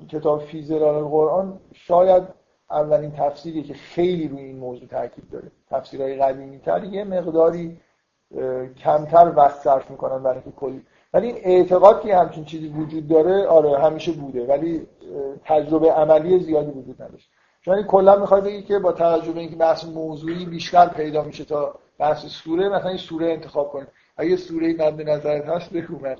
کتاب 0.08 0.40
فیزرال 0.40 1.04
قرآن 1.04 1.60
شاید 1.72 2.22
اولین 2.70 3.10
تفسیری 3.10 3.62
که 3.62 3.74
خیلی 3.74 4.28
روی 4.28 4.40
این 4.40 4.58
موضوع 4.58 4.88
تاکید 4.88 5.30
داره. 5.30 5.50
تفسیرهای 5.70 6.16
قدیمی 6.16 6.58
تر. 6.58 6.84
یه 6.84 7.04
مقداری 7.04 7.76
کمتر 8.78 9.32
وقت 9.36 9.60
صرف 9.60 9.90
می‌کنن 9.90 10.22
برای 10.22 10.34
اینکه 10.34 10.50
کلی. 10.50 10.82
ولی 11.14 11.26
این 11.26 11.36
اعتقاد 11.42 12.00
که 12.00 12.16
همچین 12.16 12.44
چیزی 12.44 12.68
وجود 12.68 13.08
داره 13.08 13.46
آره 13.46 13.78
همیشه 13.78 14.12
بوده. 14.12 14.46
ولی 14.46 14.86
تجربه 15.44 15.92
عملی 15.92 16.38
زیادی 16.40 16.70
وجود 16.70 17.02
نداشت. 17.02 17.30
چون 17.60 17.82
کلا 17.82 18.16
می‌خواد 18.16 18.44
بگی 18.44 18.62
که 18.62 18.78
با 18.78 18.92
توجه 18.92 19.32
به 19.32 19.40
اینکه 19.40 19.56
بحث 19.56 19.84
موضوعی 19.84 20.44
بیشتر 20.44 20.88
پیدا 20.88 21.22
میشه 21.22 21.44
تا 21.44 21.74
بحث 21.98 22.26
سوره 22.26 22.68
مثلا 22.68 22.88
این 22.88 22.98
سوره 22.98 23.32
انتخاب 23.32 23.70
کنید 23.70 23.88
اگه 24.16 24.36
سوره 24.36 24.72
مد 24.72 25.08
نظرت 25.08 25.46
هست 25.46 25.72
بگو 25.72 25.98
من 25.98 26.16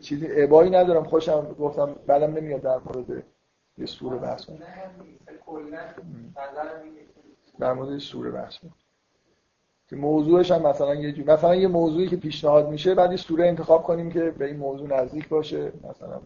چیزی 0.00 0.26
ابایی 0.30 0.70
ندارم 0.70 1.04
خوشم 1.04 1.56
گفتم 1.58 1.96
بعدم 2.06 2.32
نمیاد 2.32 2.60
در 2.60 2.78
مورد 2.78 3.24
یه 3.78 3.86
سوره 3.86 4.16
بحث. 4.16 4.44
کنم 4.44 4.58
در 7.58 7.72
مورد 7.72 7.98
سوره 7.98 8.30
بحث. 8.30 8.58
کنم 8.58 8.74
که 9.88 9.96
موضوعش 9.96 10.50
هم 10.50 10.62
مثلا 10.62 10.94
یه 10.94 11.12
جور 11.12 11.32
مثلا 11.32 11.54
یه 11.54 11.68
موضوعی 11.68 12.08
که 12.08 12.16
پیشنهاد 12.16 12.68
میشه 12.68 12.94
بعد 12.94 13.10
یه 13.10 13.16
سوره 13.16 13.46
انتخاب 13.46 13.82
کنیم 13.82 14.10
که 14.10 14.30
به 14.30 14.44
این 14.44 14.56
موضوع 14.56 14.88
نزدیک 14.88 15.28
باشه. 15.28 15.72
مثلا 15.90 16.20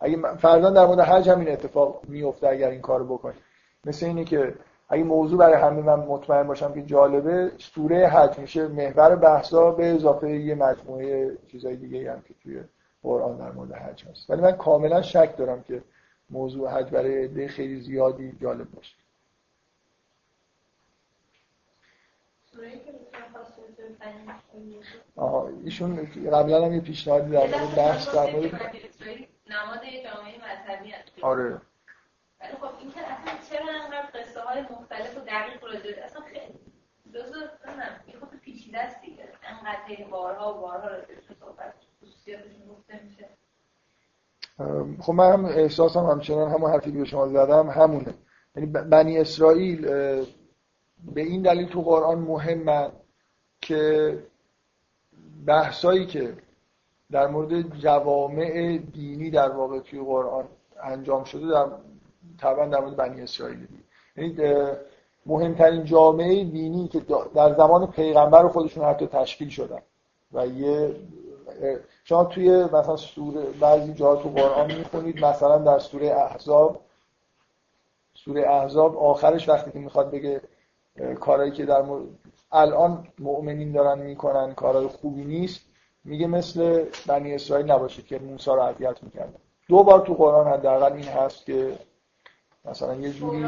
اگه 0.00 0.36
فرضاً 0.36 0.70
در 0.70 0.86
مورد 0.86 1.00
حج 1.00 1.28
همین 1.28 1.48
اتفاق 1.48 2.00
میفته 2.08 2.48
اگر 2.48 2.70
این 2.70 2.80
کارو 2.80 3.04
بکنیم 3.04 3.38
مثل 3.84 4.06
اینه 4.06 4.24
که 4.24 4.54
اگه 4.88 5.04
موضوع 5.04 5.38
برای 5.38 5.62
همه 5.62 5.82
من 5.82 5.94
مطمئن 5.94 6.46
باشم 6.46 6.72
که 6.72 6.82
جالبه 6.82 7.52
سوره 7.58 8.08
حج 8.08 8.38
میشه 8.38 8.68
محور 8.68 9.16
بحثا 9.16 9.70
به 9.70 9.86
اضافه 9.86 10.30
یه 10.30 10.54
مجموعه 10.54 11.36
چیزای 11.46 11.76
دیگه 11.76 12.12
هم 12.12 12.20
که 12.20 12.34
توی 12.42 12.60
قرآن 13.02 13.36
در 13.36 13.52
مورد 13.52 13.72
حج 13.72 14.04
هست. 14.04 14.30
ولی 14.30 14.42
من 14.42 14.52
کاملا 14.52 15.02
شک 15.02 15.36
دارم 15.36 15.62
که 15.62 15.82
موضوع 16.30 16.70
حج 16.70 16.90
برای 16.90 17.24
عده 17.24 17.48
خیلی 17.48 17.80
زیادی 17.80 18.32
جالب 18.40 18.70
باشه. 18.70 18.96
آها 25.16 25.48
ایشون 25.64 26.08
قبلا 26.32 26.66
هم 26.66 26.74
یه 26.74 26.80
پیشنهادی 26.80 27.30
در 27.30 27.46
مورد 27.46 27.74
بحث 27.76 28.14
در 28.14 28.32
مورد 28.32 28.54
نماد 29.50 29.80
جامعه 30.04 30.38
مذهبی 30.38 30.90
هست. 30.90 31.12
آره. 31.22 31.60
ولی 32.40 32.52
خب 32.52 32.78
این 32.80 32.92
که 32.92 33.00
اصلا 33.00 33.32
چرا 33.50 33.84
انقدر 33.84 34.20
قصه 34.20 34.40
های 34.40 34.62
مختلف 34.62 35.16
و 35.16 35.20
دقیق 35.20 35.64
راجع 35.64 36.04
اصلا 36.04 36.22
خیلی 36.22 36.58
جزء 37.14 37.46
پیچیده 38.42 38.78
است 38.78 39.00
دیگه. 39.00 39.28
انقدر 39.42 40.04
بارها 40.10 40.54
و 40.54 40.60
بارها 40.60 40.88
راجع 40.88 41.14
صحبت. 41.40 41.74
خب 45.00 45.12
من 45.12 45.32
هم 45.32 45.44
احساسم 45.44 46.00
همچنان 46.06 46.50
همون 46.50 46.70
حرفی 46.70 46.92
که 46.92 46.98
به 46.98 47.04
شما 47.04 47.28
زدم 47.28 47.70
همونه. 47.70 48.14
یعنی 48.56 48.70
بنی 48.72 49.18
اسرائیل 49.18 49.80
به 51.14 51.20
این 51.20 51.42
دلیل 51.42 51.68
تو 51.68 51.82
قرآن 51.82 52.18
مهمن 52.18 52.92
که 53.60 54.18
بحثایی 55.46 56.06
که 56.06 56.34
در 57.10 57.26
مورد 57.26 57.78
جوامع 57.78 58.78
دینی 58.92 59.30
در 59.30 59.48
واقع 59.48 59.80
توی 59.80 60.00
قرآن 60.00 60.48
انجام 60.82 61.24
شده 61.24 61.48
در 61.48 61.66
طبعا 62.40 62.66
در 62.66 62.80
مورد 62.80 62.96
بنی 62.96 63.22
اسرائیل. 63.22 63.68
یعنی 64.16 64.36
مهمترین 65.26 65.84
جامعه 65.84 66.44
دینی 66.44 66.88
که 66.88 67.00
در 67.34 67.54
زمان 67.54 67.90
پیغمبر 67.90 68.48
خودشون 68.48 68.84
حتی 68.84 69.06
تشکیل 69.06 69.48
شدن 69.48 69.80
و 70.32 70.46
یه 70.46 70.96
شما 72.08 72.24
توی 72.24 72.64
مثلا 72.64 72.96
سوره 72.96 73.42
بعضی 73.60 73.94
جاها 73.94 74.16
تو 74.16 74.28
قرآن 74.28 74.74
می‌خونید 74.74 75.24
مثلا 75.24 75.58
در 75.58 75.78
سوره 75.78 76.06
احزاب 76.06 76.80
سوره 78.14 78.50
احزاب 78.50 78.98
آخرش 78.98 79.48
وقتی 79.48 79.70
که 79.70 79.78
می‌خواد 79.78 80.10
بگه 80.10 80.40
کارهایی 81.20 81.52
که 81.52 81.64
در 81.66 81.84
الان 82.52 83.08
مؤمنین 83.18 83.72
دارن 83.72 83.98
می‌کنن 83.98 84.54
کارهای 84.54 84.86
خوبی 84.86 85.24
نیست 85.24 85.60
میگه 86.04 86.26
مثل 86.26 86.84
بنی 87.06 87.34
اسرائیل 87.34 87.70
نباشید 87.70 88.06
که 88.06 88.18
موسی 88.18 88.50
رو 88.50 88.60
اذیت 88.60 89.02
می‌کردن 89.02 89.38
دو 89.68 89.82
بار 89.82 90.00
تو 90.00 90.14
قرآن 90.14 90.46
حداقل 90.46 90.92
این 90.92 91.08
هست 91.08 91.46
که 91.46 91.78
مثلا 92.64 92.94
یه 92.94 93.10
جوری 93.10 93.46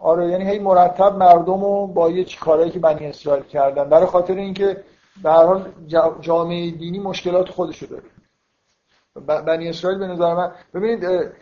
آره 0.00 0.28
یعنی 0.28 0.50
هی 0.50 0.58
مرتب 0.58 1.16
مردم 1.16 1.64
رو 1.64 1.86
با 1.86 2.10
یه 2.10 2.26
کارهایی 2.40 2.70
که 2.70 2.78
بنی 2.78 3.06
اسرائیل 3.06 3.44
کردن. 3.44 3.88
برای 3.88 4.06
خاطر 4.06 4.34
اینکه 4.34 4.84
به 5.22 5.30
حال 5.30 5.72
جامعه 6.20 6.70
دینی 6.70 6.98
مشکلات 6.98 7.48
خودشو 7.48 7.86
داره. 7.86 8.02
بنی 9.44 9.68
اسرائیل 9.68 9.98
به 9.98 10.06
نظر 10.06 10.34
من 10.34 10.52
ببینید 10.74 11.32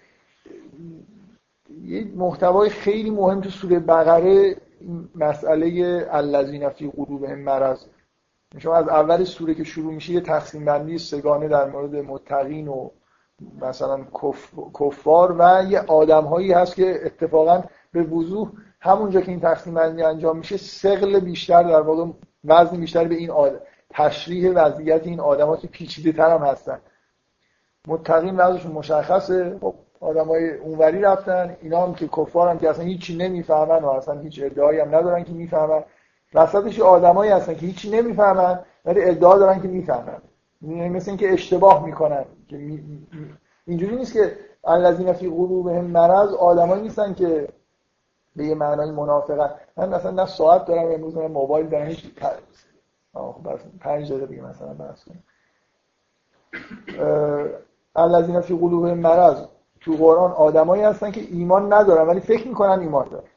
یه 1.84 2.04
محتوای 2.16 2.70
خیلی 2.70 3.10
مهم 3.10 3.40
تو 3.40 3.50
سوره 3.50 3.78
بقره 3.78 4.56
مسئله 5.14 6.06
الذین 6.10 6.68
فی 6.68 6.90
قلوبهم 6.96 7.38
مرض. 7.38 7.84
شما 8.58 8.74
از 8.74 8.88
اول 8.88 9.24
سوره 9.24 9.54
که 9.54 9.64
شروع 9.64 9.94
میشه 9.94 10.12
یه 10.12 10.20
تقسیم 10.20 10.64
بندی 10.64 10.98
سگانه 10.98 11.48
در 11.48 11.70
مورد 11.70 11.94
متقین 11.96 12.68
و 12.68 12.90
مثلا 13.60 14.06
کفار 14.80 15.36
و 15.38 15.64
یه 15.70 15.80
آدم 15.80 16.24
هایی 16.24 16.52
هست 16.52 16.74
که 16.74 17.00
اتفاقا 17.06 17.64
به 17.92 18.02
وضوح 18.02 18.50
همونجا 18.80 19.20
که 19.20 19.30
این 19.30 19.40
تقسیم 19.40 19.74
بندی 19.74 20.02
انجام 20.02 20.38
میشه 20.38 20.56
سقل 20.56 21.20
بیشتر 21.20 21.62
در 21.62 21.80
واقع 21.80 22.12
وزن 22.44 22.80
بیشتر 22.80 23.04
به 23.04 23.14
این 23.14 23.30
آدم 23.30 23.60
تشریح 23.90 24.52
وضعیت 24.54 25.06
این 25.06 25.18
ها 25.20 25.56
که 25.56 25.68
پیچیده 25.68 26.12
تر 26.12 26.30
هم 26.30 26.46
هستن. 26.46 26.78
متقین 27.86 28.36
وضعشون 28.36 28.72
مشخصه. 28.72 29.58
خب 29.60 29.74
های 30.00 30.50
اونوری 30.50 31.00
رفتن. 31.00 31.56
اینا 31.62 31.86
هم 31.86 31.94
که 31.94 32.08
کفار 32.08 32.48
هم 32.48 32.58
که 32.58 32.70
اصلا 32.70 32.84
هیچی 32.84 33.16
نمی‌فهمن 33.16 33.84
و 33.84 33.88
اصلا 33.88 34.20
هیچ 34.20 34.40
ادعایی 34.42 34.80
هم 34.80 34.94
ندارن 34.94 35.24
که 35.24 35.32
می‌فهمن. 35.32 35.82
وسطش 36.34 36.80
آدمایی 36.80 37.30
هستن 37.30 37.54
که 37.54 37.66
هیچی 37.66 37.90
نمی‌فهمن 37.90 38.60
ولی 38.84 39.02
ادعا 39.02 39.38
دارن 39.38 39.60
که 39.60 39.68
می‌فهمن. 39.68 40.22
مثل 40.62 41.10
اینکه 41.10 41.32
اشتباه 41.32 41.86
می‌کنن. 41.86 42.24
که 42.48 42.80
اینجوری 43.66 43.96
نیست 43.96 44.12
که 44.12 44.36
الذین 44.64 45.12
فی 45.12 45.28
قلوبهم 45.28 45.84
مرض 45.84 46.32
آدمایی 46.32 46.82
نیستن 46.82 47.14
که 47.14 47.48
به 48.36 48.44
یه 48.44 48.54
معنای 48.54 48.90
منافقن. 48.90 49.50
من 49.76 49.88
مثلا 49.88 50.10
نه 50.10 50.26
ساعت 50.26 50.64
دارم 50.66 50.92
امروز 50.92 51.16
موبایل 51.16 51.66
دارم 51.66 51.86
هیچ 51.86 52.14
خب 53.18 53.58
پنج 53.80 54.12
دقیقه 54.12 54.26
دیگه 54.26 54.42
مثلا 54.42 54.74
بحث 54.74 55.04
کنیم. 55.04 55.24
الذین 57.96 58.40
فی 58.40 58.54
قلوبهم 58.54 58.98
مرض. 58.98 59.44
تو 59.80 59.92
قرآن 59.92 60.32
آدمایی 60.32 60.82
هستن 60.82 61.10
که 61.10 61.20
ایمان 61.20 61.72
ندارن 61.72 62.06
ولی 62.08 62.20
فکر 62.20 62.48
می‌کنن 62.48 62.80
ایمان 62.80 63.08
دارن. 63.08 63.28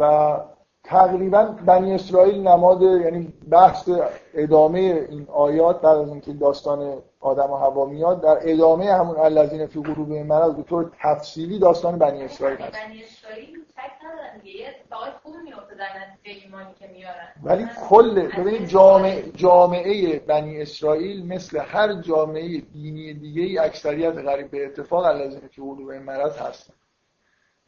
و 0.00 0.36
تقریبا 0.84 1.44
بنی 1.66 1.94
اسرائیل 1.94 2.48
نماد 2.48 2.82
یعنی 2.82 3.32
بحث 3.50 3.90
ادامه 4.34 4.78
این 4.78 5.26
آیات 5.32 5.80
بعد 5.80 5.96
از 5.98 6.08
اینکه 6.08 6.32
داستان 6.32 7.02
آدم 7.20 7.50
و 7.50 7.56
هوا 7.56 7.86
میاد 7.86 8.20
در 8.20 8.38
ادامه 8.40 8.92
همون 8.92 9.16
الذین 9.16 9.66
فی 9.66 9.82
قلوب 9.82 10.12
مرض 10.12 10.52
به 10.52 10.62
طور 10.62 10.90
تفصیلی 11.02 11.58
داستان 11.58 11.98
بنی 11.98 12.24
اسرائیل 12.24 12.58
هست. 12.58 12.72
بنی 12.72 13.02
اسرائیل 13.02 13.63
ولی 17.42 17.66
کل 17.88 18.28
ببینید 18.28 18.68
جامعه 18.68 19.30
جامعه 19.30 20.18
بنی 20.18 20.62
اسرائیل 20.62 21.26
مثل 21.26 21.58
هر 21.58 21.92
جامعه 21.92 22.60
دینی 22.60 23.14
دیگه 23.14 23.42
ای 23.42 23.58
اکثریت 23.58 24.14
غریب 24.14 24.50
به 24.50 24.66
اتفاق 24.66 25.04
الذین 25.04 25.48
فی 25.48 25.62
قلوب 25.62 25.92
مرض 25.92 26.38
هستن 26.38 26.74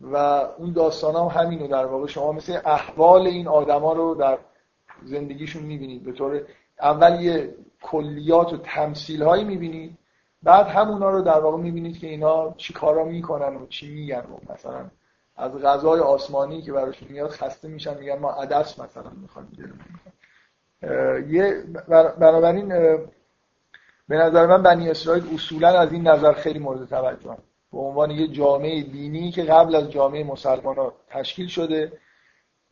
و 0.01 0.17
اون 0.59 0.73
داستان 0.73 1.15
هم 1.15 1.43
همینو 1.43 1.67
در 1.67 1.87
واقع 1.87 2.07
شما 2.07 2.33
مثل 2.33 2.61
احوال 2.65 3.27
این 3.27 3.49
آدما 3.49 3.93
رو 3.93 4.15
در 4.15 4.39
زندگیشون 5.05 5.63
می‌بینید. 5.63 6.05
به 6.05 6.13
طور 6.13 6.43
اول 6.81 7.21
یه 7.21 7.55
کلیات 7.83 8.53
و 8.53 8.57
تمثیل 8.57 9.23
هایی 9.23 9.45
می‌بینید 9.45 9.99
بعد 10.43 10.67
همونا 10.67 11.11
رو 11.11 11.23
در 11.23 11.39
واقع 11.39 11.59
می‌بینید 11.59 11.99
که 11.99 12.07
اینا 12.07 12.55
چی 12.57 12.73
کارا 12.73 13.05
می‌کنن 13.05 13.57
و 13.57 13.67
چی 13.67 13.95
میگن. 13.95 14.21
و 14.21 14.53
مثلا 14.53 14.91
از 15.37 15.53
غذای 15.53 16.01
آسمانی 16.01 16.63
که 16.63 16.73
براشون 16.73 17.09
میاد 17.09 17.31
خسته 17.31 17.69
میشن 17.69 17.99
میگن 17.99 18.19
ما 18.19 18.31
عدس 18.31 18.79
مثلا 18.81 19.11
می‌خوایم 19.23 19.49
یه 21.29 21.65
بنابراین 22.19 22.69
به 24.09 24.17
نظر 24.17 24.47
من 24.47 24.63
بنی 24.63 24.91
اسرائیل 24.91 25.35
اصولا 25.35 25.69
از 25.69 25.93
این 25.93 26.09
نظر 26.09 26.33
خیلی 26.33 26.59
مورد 26.59 26.89
توجه 26.89 27.37
به 27.73 27.79
عنوان 27.79 28.11
یه 28.11 28.29
جامعه 28.29 28.83
دینی 28.83 29.31
که 29.31 29.43
قبل 29.43 29.75
از 29.75 29.91
جامعه 29.91 30.25
مسلمان 30.25 30.77
ها 30.77 30.93
تشکیل 31.09 31.47
شده 31.47 31.93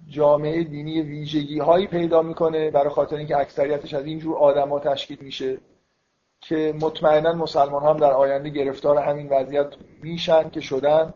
جامعه 0.08 0.64
دینی 0.64 1.02
ویژگی 1.02 1.58
هایی 1.58 1.86
پیدا 1.86 2.22
می‌کنه 2.22 2.70
برای 2.70 2.90
خاطر 2.90 3.16
اینکه 3.16 3.36
اکثریتش 3.36 3.94
از 3.94 4.04
اینجور 4.04 4.36
آدما 4.36 4.80
تشکیل 4.80 5.18
میشه 5.20 5.58
که 6.40 6.74
مطمئنا 6.80 7.32
مسلمان 7.32 7.82
هم 7.82 7.96
در 7.96 8.12
آینده 8.12 8.48
گرفتار 8.48 8.98
همین 8.98 9.28
وضعیت 9.28 9.74
میشن 10.02 10.50
که 10.50 10.60
شدن. 10.60 11.14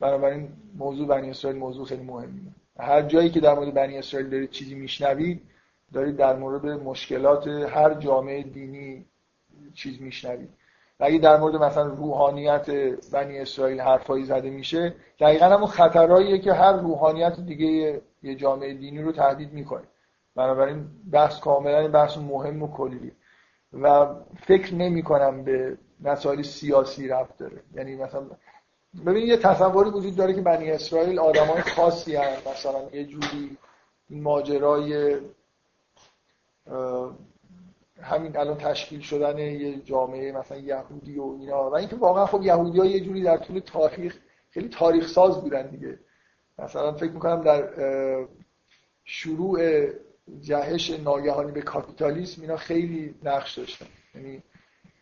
بنابراین 0.00 0.48
موضوع 0.78 1.06
بنی 1.08 1.30
اسرائیل 1.30 1.58
موضوع 1.60 1.86
خیلی 1.86 2.02
مهمیه. 2.02 2.52
هر 2.78 3.02
جایی 3.02 3.30
که 3.30 3.40
در 3.40 3.54
مورد 3.54 3.74
بنی 3.74 3.98
اسرائیل 3.98 4.30
دارید 4.30 4.50
چیزی 4.50 4.74
میشنوید 4.74 5.42
دارید 5.92 6.16
در 6.16 6.36
مورد 6.36 6.66
مشکلات 6.66 7.48
هر 7.48 7.94
جامعه 7.94 8.42
دینی 8.42 9.04
چیز 9.74 10.00
میشنوید. 10.02 10.48
و 11.00 11.04
اگه 11.04 11.18
در 11.18 11.36
مورد 11.36 11.56
مثلا 11.56 11.84
روحانیت 11.84 12.70
بنی 13.12 13.38
اسرائیل 13.38 13.80
حرفایی 13.80 14.24
زده 14.24 14.50
میشه 14.50 14.94
دقیقا 15.20 15.46
همون 15.46 15.66
خطرهاییه 15.66 16.38
که 16.38 16.52
هر 16.52 16.72
روحانیت 16.72 17.40
دیگه 17.40 18.00
یه 18.22 18.34
جامعه 18.34 18.74
دینی 18.74 19.02
رو 19.02 19.12
تهدید 19.12 19.52
می‌کنه. 19.52 19.84
بنابراین 20.34 20.86
بحث 21.12 21.40
کاملا 21.40 21.88
بحث 21.88 22.18
مهم 22.18 22.62
و 22.62 22.72
کلی 22.72 23.12
و 23.72 24.06
فکر 24.40 24.74
نمی 24.74 25.02
کنم 25.02 25.44
به 25.44 25.78
مسائل 26.00 26.42
سیاسی 26.42 27.08
رفت 27.08 27.38
داره. 27.38 27.62
یعنی 27.74 27.96
مثلا 27.96 28.22
ببین 29.06 29.26
یه 29.26 29.36
تصوری 29.36 29.90
وجود 29.90 30.16
داره 30.16 30.34
که 30.34 30.40
بنی 30.40 30.70
اسرائیل 30.70 31.18
آدمای 31.18 31.62
خاصی 31.62 32.16
هست 32.16 32.48
مثلا 32.48 32.90
یه 32.92 33.04
جوری 33.04 33.56
ماجرای 34.10 35.16
همین 38.02 38.36
الان 38.36 38.56
تشکیل 38.56 39.00
شدن 39.00 39.38
یه 39.38 39.80
جامعه 39.80 40.32
مثلا 40.32 40.58
یهودی 40.58 41.18
و 41.18 41.36
اینا. 41.40 41.70
و 41.70 41.74
اینکه 41.74 41.96
واقعا 41.96 42.26
خب 42.26 42.42
یهودی 42.42 42.88
یه 42.88 43.00
جوری 43.00 43.22
در 43.22 43.36
طول 43.36 43.58
تاریخ 43.58 44.16
خیلی 44.50 44.68
تاریخ 44.68 45.08
ساز 45.08 45.40
بودن 45.40 45.66
دیگه. 45.66 45.98
مثلا 46.58 46.92
فکر 46.92 47.10
می‌کنم 47.10 47.42
در 47.42 47.68
شروع 49.04 49.86
جهش 50.40 50.90
ناگهانی 50.90 51.52
به 51.52 51.62
کاپیتالیسم 51.62 52.42
اینا 52.42 52.56
خیلی 52.56 53.14
نقش 53.22 53.58
داشتن. 53.58 53.86
یعنی 54.14 54.42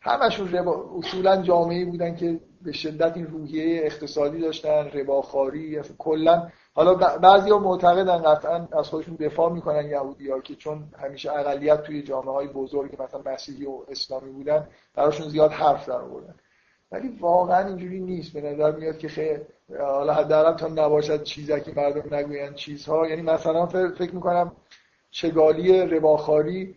همشون 0.01 0.55
اصولا 0.99 1.43
جامعه 1.43 1.85
بودن 1.85 2.17
که 2.17 2.41
به 2.65 2.73
شدت 2.73 3.17
این 3.17 3.27
روحیه 3.27 3.81
اقتصادی 3.85 4.41
داشتن 4.41 4.91
رباخاری 4.95 5.81
کلا. 5.99 6.49
حالا 6.75 6.95
بعضی 6.95 7.51
ها 7.51 7.59
معتقدن 7.59 8.19
قطعا 8.19 8.69
از 8.79 8.89
خودشون 8.89 9.15
دفاع 9.15 9.53
می‌کنن 9.53 9.87
یهودی 9.87 10.31
ها 10.31 10.41
که 10.41 10.55
چون 10.55 10.85
همیشه 10.99 11.33
اقلیت 11.33 11.83
توی 11.83 12.03
جامعه 12.03 12.33
های 12.33 12.49
بزرگ 12.49 13.03
مثلا 13.03 13.33
مسیحی 13.33 13.67
و 13.67 13.79
اسلامی 13.89 14.31
بودن 14.31 14.69
براشون 14.95 15.29
زیاد 15.29 15.51
حرف 15.51 15.89
در 15.89 16.01
آوردن 16.01 16.35
ولی 16.93 17.09
واقعا 17.21 17.67
اینجوری 17.67 18.01
نیست. 18.01 18.33
به 18.33 18.41
نظر 18.41 18.73
میاد 18.73 18.99
که 18.99 19.09
خیلی 19.09 19.41
حالا 19.81 20.15
حداقل 20.15 20.57
تا 20.57 20.69
نباشد 20.69 21.23
چیزی 21.23 21.61
که 21.61 21.73
مردم 21.77 22.15
نگوین 22.15 22.55
چیزها. 22.55 23.09
یعنی 23.09 23.23
مثلا 23.23 23.67
فکر 23.67 24.15
می‌کنم 24.15 24.53
چگالی 25.11 25.81
رباخاری 25.81 26.77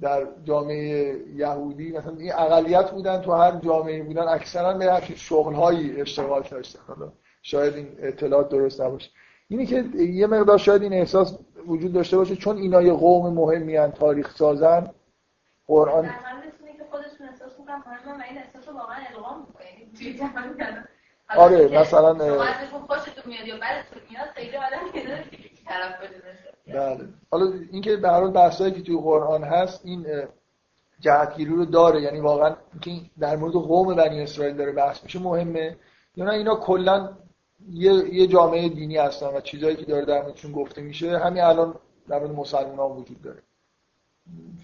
در 0.00 0.26
جامعه 0.44 1.20
یهودی 1.34 1.92
مثلا 1.92 2.16
این 2.16 2.32
اقلیت 2.32 2.90
بودن 2.90 3.20
تو 3.20 3.32
هر 3.32 3.52
جامعه 3.56 4.02
بودن 4.02 4.28
اکثرا 4.28 4.74
به 4.74 4.92
هر 4.92 5.14
شغل 5.14 5.54
اشتغال 5.96 6.42
داشتن. 6.42 6.80
حالا 6.88 7.12
شاید 7.42 7.74
این 7.74 7.96
اطلاعات 7.98 8.48
درست 8.48 8.80
نباشه. 8.80 9.10
اینی 9.48 9.66
که 9.66 9.84
یه 9.98 10.26
مقدار 10.26 10.58
شاید 10.58 10.82
این 10.82 10.92
احساس 10.92 11.38
وجود 11.66 11.92
داشته 11.92 12.16
باشه 12.16 12.36
چون 12.36 12.56
اینا 12.56 12.82
یه 12.82 12.92
قوم 12.92 13.34
مهمی 13.34 13.76
هن 13.76 13.92
تاریخ 13.92 14.36
سازن 14.36 14.90
قرآن 15.66 16.10
آره 21.36 21.80
مثلا 21.80 22.12
بله. 26.74 27.08
حالا 27.30 27.52
اینکه 27.72 27.96
به 27.96 28.08
هر 28.08 28.26
بحثایی 28.26 28.72
که 28.72 28.82
توی 28.82 28.96
قرآن 28.96 29.44
هست 29.44 29.80
این 29.84 30.06
جهتگیری 31.00 31.50
رو 31.50 31.64
داره. 31.64 32.02
یعنی 32.02 32.20
واقعا 32.20 32.56
اینکه 32.72 33.10
در 33.18 33.36
مورد 33.36 33.52
قوم 33.52 33.94
بنی 33.94 34.22
اسرائیل 34.22 34.56
داره 34.56 34.72
بحث 34.72 35.04
میشه 35.04 35.18
مهمه. 35.18 35.76
یا 36.16 36.24
نه 36.24 36.32
اینا 36.32 36.54
کلا 36.54 37.16
یه،, 37.70 38.14
یه 38.14 38.26
جامعه 38.26 38.68
دینی 38.68 38.96
هستن 38.96 39.26
و 39.26 39.40
چیزایی 39.40 39.76
که 39.76 39.84
داره 39.84 40.04
در 40.04 40.22
موردشون 40.22 40.52
گفته 40.52 40.82
میشه. 40.82 41.18
همین 41.18 41.42
الان 41.42 41.74
در 42.08 42.18
مورد 42.18 42.30
مسلمان 42.30 42.96
وجود 42.96 43.22
داره. 43.22 43.42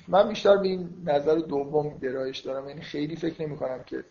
من 0.09 0.28
بیشتر 0.28 0.57
به 0.57 0.69
این 0.69 0.89
نظر 1.05 1.35
دوم 1.35 1.99
گرایش 1.99 2.39
دارم. 2.39 2.69
یعنی 2.69 2.81
خیلی 2.81 3.16
فکر 3.16 3.43
نمی 3.43 3.57
کنم 3.57 3.83
که 3.83 4.05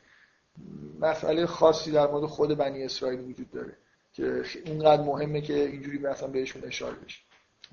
مسئله 1.00 1.46
خاصی 1.46 1.92
در 1.92 2.08
مورد 2.08 2.26
خود 2.26 2.58
بنی 2.58 2.84
اسرائیل 2.84 3.20
وجود 3.20 3.52
داره 3.52 3.74
که 4.14 4.42
اینقدر 4.66 5.02
مهمه 5.02 5.42
که 5.42 5.54
اینجوری 5.54 5.98
مثلا 5.98 6.28
بهشون 6.28 6.64
اشاره 6.66 6.96
بشه. 6.96 7.20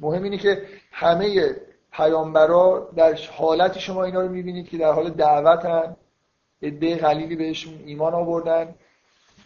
مهم 0.02 0.22
اینه 0.22 0.38
که 0.38 0.62
همه 0.92 1.56
پیامبرا 1.92 2.90
در 2.96 3.18
حالتی 3.32 3.80
شما 3.80 4.04
اینا 4.04 4.20
رو 4.20 4.28
می‌بینید 4.28 4.68
که 4.68 4.78
در 4.78 4.92
حال 4.92 5.10
دعوتن 5.10 5.96
عده 6.62 6.96
قلیلی 6.96 7.36
بهشون 7.36 7.74
ایمان 7.86 8.14
آوردن. 8.14 8.74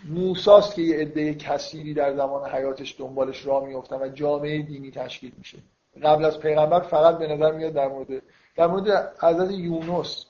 موساست 0.09 0.75
که 0.75 0.83
یه 0.83 0.97
عده 0.97 1.35
کثیری 1.35 1.95
در 1.95 2.17
زمان 2.17 2.51
حیاتش 2.51 2.97
دنبالش 2.99 3.47
راه 3.47 3.65
میفتن 3.65 3.97
و 3.97 4.09
جامعه 4.09 4.63
دینی 4.63 4.91
تشکیل 4.91 5.33
میشه. 5.39 5.59
قبل 6.03 6.25
از 6.25 6.41
پیغمبر 6.41 6.81
فقط 6.81 7.19
به 7.19 7.27
نظر 7.27 7.53
میاد 7.53 7.73
در 7.73 7.89
مورد 7.89 8.23
در 8.57 8.67
مورد 8.67 9.13
حضرت 9.21 9.51
یونس 9.51 10.27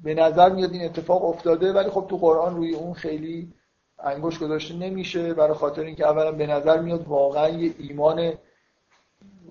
به 0.00 0.14
نظر 0.14 0.48
میاد 0.48 0.72
این 0.72 0.84
اتفاق 0.84 1.24
افتاده 1.24 1.72
ولی 1.72 1.90
خب 1.90 2.06
تو 2.10 2.16
قرآن 2.16 2.56
روی 2.56 2.74
اون 2.74 2.94
خیلی 2.94 3.52
انگوش 3.98 4.38
گذاشته 4.38 4.74
نمیشه. 4.74 5.34
برای 5.34 5.54
خاطر 5.54 5.82
اینکه 5.82 6.06
اولا 6.06 6.32
به 6.32 6.46
نظر 6.46 6.80
میاد 6.80 7.08
واقعا 7.08 7.48
یه 7.48 7.74
ایمان 7.78 8.32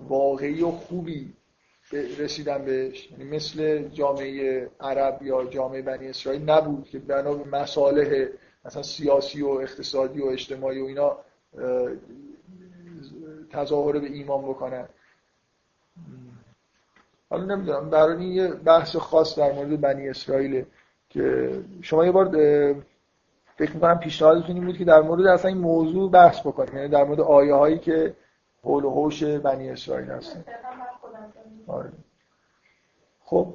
واقعی 0.08 0.64
و 0.64 0.72
خوبی 0.72 1.34
رسیدن 2.20 2.66
بهش. 2.66 3.12
یعنی 3.12 3.24
مثل 3.24 3.88
جامعه 3.88 4.70
عرب 4.80 5.24
یا 5.24 5.46
جامعه 5.46 5.82
بنی 5.82 6.08
اسرائیل 6.08 6.50
نبود 6.50 6.86
که 6.90 7.00
بنا 7.00 7.34
به 7.34 7.58
مصالح 7.58 8.26
مثلا 8.66 8.84
سیاسی 8.84 9.42
و 9.42 9.48
اقتصادی 9.50 10.22
و 10.22 10.26
اجتماعی 10.26 10.82
و 10.82 10.86
اینا 10.86 11.18
تظاهر 13.52 14.00
به 14.00 14.08
ایمان 14.08 14.42
بکنن. 14.42 14.86
حالا 17.30 17.56
نمی‌دونم 17.56 17.90
برای 17.90 18.26
یه 18.26 18.48
بحث 18.48 18.96
خاص 18.96 19.40
در 19.40 19.52
مورد 19.52 19.82
بنی 19.82 20.10
اسرائیل 20.10 20.66
که 21.10 21.52
شما 21.82 22.06
یه 22.06 22.12
بار 22.12 22.26
فکر 23.56 23.74
می‌کنم 23.74 24.00
پیشنهادتون 24.00 24.56
این 24.56 24.66
بود 24.66 24.78
که 24.78 24.86
در 24.86 25.02
مورد 25.02 25.26
اصلا 25.26 25.50
این 25.50 25.58
موضوع 25.58 26.12
بحث 26.12 26.40
بکنیم. 26.40 26.76
یعنی 26.78 26.90
در 26.90 27.04
مورد 27.04 27.22
آیه 27.22 27.54
هایی 27.54 27.78
که 27.78 28.16
حول 28.70 28.86
و 28.86 28.90
حوش 28.90 29.24
بنی 29.24 29.70
اسرائیل 29.70 30.10
هستن. 30.10 30.44
آره. 31.68 31.92
خب. 33.26 33.54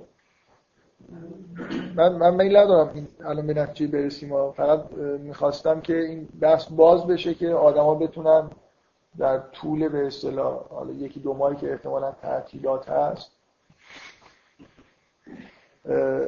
من 1.97 2.13
من 2.13 2.35
میل 2.35 2.57
ندارم 2.57 2.91
این 2.95 3.09
الان 3.25 3.47
به 3.47 3.55
نتیجه 3.55 3.93
برسیم. 3.93 4.33
و 4.33 4.51
فقط 4.51 4.93
می‌خواستم 5.19 5.81
که 5.81 5.97
این 5.97 6.29
بحث 6.41 6.69
باز 6.71 7.07
بشه 7.07 7.35
که 7.35 7.49
آدما 7.49 7.95
بتونن 7.95 8.51
در 9.19 9.39
طول 9.39 9.89
به 9.89 10.07
اصطلاح 10.07 10.69
حالا 10.69 10.93
یکی 10.93 11.21
دو 11.21 11.35
ماهی 11.35 11.57
که 11.57 11.73
احتمالا 11.73 12.13
تعطیلات 12.13 12.89
هست 12.89 13.31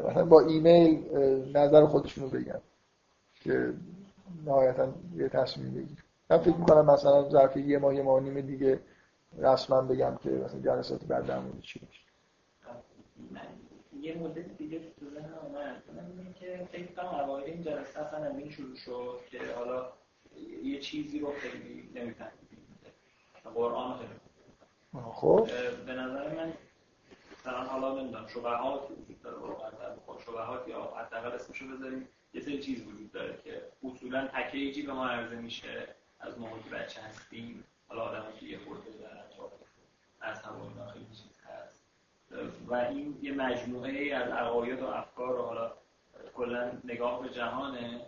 مثلا 0.09 0.25
با 0.25 0.41
ایمیل 0.41 1.17
نظر 1.57 1.87
خودشون 1.87 2.25
رو 2.25 2.31
بگن 2.31 2.61
که 3.41 3.73
نهایتا 4.47 4.89
یه 5.17 5.29
تصمیم 5.29 5.75
بگیر 5.75 6.06
من 6.31 6.39
فکر 6.39 6.57
می‌کنم 6.57 6.91
مثلا 6.91 7.29
ظرف 7.29 7.57
یه 7.57 7.79
ماه 7.79 7.95
یه 7.95 8.03
ماه 8.03 8.21
نیم 8.21 8.41
دیگه 8.41 8.81
رسما 9.39 9.83
بگم 9.83 10.19
که 10.23 10.31
مثلا 10.31 10.61
جلسات 10.61 11.05
بعد 11.05 11.27
در 11.27 11.39
مورد 11.39 11.61
چی 11.61 11.81
میشه 11.87 12.01
یه 14.01 14.19
مدت 14.19 14.57
دیگه 14.59 14.81
تو 15.01 15.11
ذهنم 15.11 15.39
اومد. 15.43 15.83
که 16.41 16.69
فکر 16.73 16.87
کنم 16.87 17.07
اوایل 17.07 17.45
این 17.45 17.63
جلسه 17.63 18.01
اصلا 18.01 18.25
همین 18.25 18.51
شروع 18.51 18.77
شد 18.77 19.21
که 19.31 19.39
حالا 19.57 19.93
یه 20.63 20.81
چیزی 20.81 21.19
رو 21.19 21.33
خیلی 21.33 21.91
نمی‌فهمید. 21.95 22.33
قرآن 23.55 23.99
خیلی 23.99 24.11
خب. 25.13 25.49
به 25.87 25.93
نظر 25.93 26.35
من 26.37 26.53
مثلا 27.39 27.65
حالا 27.65 28.03
نمی‌دونم 28.03 28.27
شبهات 28.27 28.91
وجود 28.91 29.23
داره 29.23 29.37
واقعا 29.37 29.71
شبهات 30.27 30.69
یا 30.69 30.83
حداقل 30.83 31.33
اسمشو 31.33 31.77
بذاریم. 31.77 32.09
یه 32.35 32.41
سری 32.41 32.63
چیز 32.63 32.87
وجود 32.87 33.13
داره 33.13 33.39
که 33.45 33.63
اصولا 33.85 34.27
پکیجی 34.27 34.83
به 34.83 34.93
ما 34.93 35.07
عرضه 35.07 35.37
میشه. 35.37 35.89
از 36.27 36.39
موقعی 36.39 36.63
که 36.63 36.71
بچه 36.71 37.01
هستیم 37.01 37.65
حالا 37.89 38.03
آدم 38.03 38.25
که 38.41 38.47
یه 38.47 38.59
خورده 38.59 38.91
دارن 39.01 39.17
از 40.21 40.43
همون 40.43 40.89
خیلی 40.93 41.07
چیز 41.07 41.41
هست. 41.45 41.83
و 42.67 42.75
این 42.75 43.19
یه 43.23 43.33
مجموعه 43.33 44.15
از 44.15 44.31
عقاید 44.31 44.83
و 44.83 44.87
افکار 44.87 45.41
و 45.41 45.43
حالا 45.43 45.73
کلا 46.35 46.73
نگاه 46.85 47.23
به 47.23 47.29
جهانه. 47.29 48.01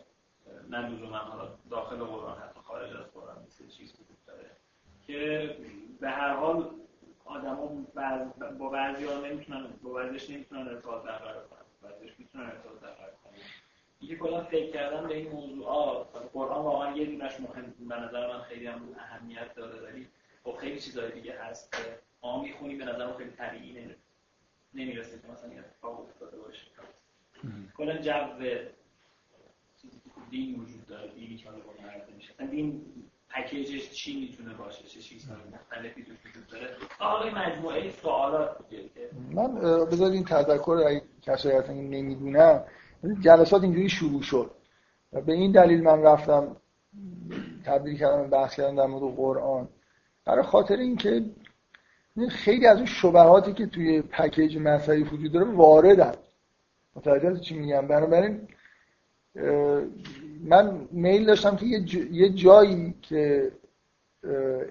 نه 0.70 0.88
لزوما 0.88 1.16
حالا 1.18 1.48
داخل 1.70 1.96
قرآن 1.96 2.38
حتی 2.38 2.60
خارج 2.60 2.96
از 2.96 3.06
قرآن 3.14 3.36
مثل 3.46 3.68
چیز 3.68 3.92
وجود 3.92 4.24
داره. 4.26 4.50
که 5.06 5.56
به 6.00 6.10
هر 6.10 6.34
حال 6.34 6.70
آدما 7.24 7.86
با 8.58 8.68
بعضی 8.68 9.04
ها 9.04 9.14
نمی‌تونن 9.14 9.66
با 9.82 9.92
بعضیش 9.92 10.30
نمی‌تونن 10.30 10.68
ارتباط 10.68 11.02
برقرار 11.02 11.44
کنن. 11.44 11.90
بعضیش 11.90 12.12
می‌تونن 12.18 12.44
ارتباط 12.44 12.80
برقرار 12.80 13.10
یه 14.00 14.16
کلا 14.16 14.44
فکر 14.44 14.72
کردن 14.72 15.08
به 15.08 15.16
این 15.16 15.32
موضوعات 15.32 16.06
قرآن 16.32 16.64
واقعا 16.64 16.96
یه 16.96 17.06
دونش 17.06 17.40
مهم 17.40 17.74
به 17.88 17.96
نظر 17.96 18.26
من 18.32 18.42
خیلی 18.42 18.66
هم 18.66 18.80
اهمیت 18.98 19.54
داره. 19.54 19.80
ولی 19.80 20.08
خب 20.44 20.56
خیلی 20.56 20.80
چیزهای 20.80 21.12
دیگه 21.12 21.42
هست 21.42 21.72
که 21.72 21.98
ما 22.22 22.42
می‌خونیم 22.42 22.78
به 22.78 22.84
نظر 22.84 23.12
خیلی 23.12 23.30
طبیعی 23.30 23.94
نمی‌رسه 24.74 25.18
که 25.18 25.28
مثلا 25.32 25.50
این 25.50 25.58
اتفاق 25.58 26.00
افتاده 26.00 26.36
باشه. 26.36 26.66
کلا 27.76 27.96
جو 27.96 28.12
دین 30.30 30.60
وجود 30.60 30.86
داره 30.86 31.08
دینی 31.08 31.36
که 31.36 31.50
حالا 31.50 31.62
میشه. 32.16 32.46
دین 32.50 32.84
پکیجش 33.28 33.90
چی 33.90 34.20
می‌تونه 34.20 34.54
باشه؟ 34.54 34.82
چه 34.82 35.00
چیزهای 35.00 35.40
مختلفی 35.52 36.02
توش 36.04 36.16
وجود 36.26 36.46
داره؟ 36.46 36.76
حالا 36.98 37.34
مجموعه 37.34 37.90
سوالات 37.90 38.56
من 39.30 39.54
بذار 39.84 40.10
این 40.10 40.24
تذکر 40.24 40.82
اگه 40.86 41.02
کسایی 41.22 41.56
هستن 41.56 41.74
نمی‌دونم 41.74 42.64
جلسات 43.20 43.62
اینجوری 43.62 43.88
شروع 43.88 44.22
شد. 44.22 44.50
و 45.12 45.20
به 45.20 45.32
این 45.32 45.52
دلیل 45.52 45.82
من 45.82 46.02
رفتم 46.02 46.56
تبدیل 47.64 47.98
کردم 47.98 48.30
بحث 48.30 48.56
کردم 48.56 48.76
در 48.76 48.86
مورد 48.86 49.16
قرآن. 49.16 49.68
برای 50.24 50.42
خاطر 50.42 50.76
اینکه 50.76 51.24
خیلی 52.30 52.66
از 52.66 52.76
اون 52.76 52.86
شبهاتی 52.86 53.52
که 53.52 53.66
توی 53.66 54.02
پکیج 54.02 54.56
مذهبی 54.58 55.02
وجود 55.02 55.32
داره 55.32 55.46
واردن. 55.46 56.12
متوجه 56.96 57.40
چی 57.40 57.58
میگم؟ 57.58 57.86
بنابراین 57.86 58.48
من 60.44 60.88
میل 60.90 61.26
داشتم 61.26 61.56
که 61.56 61.66
یه 62.10 62.28
جایی 62.28 62.94
که 63.02 63.52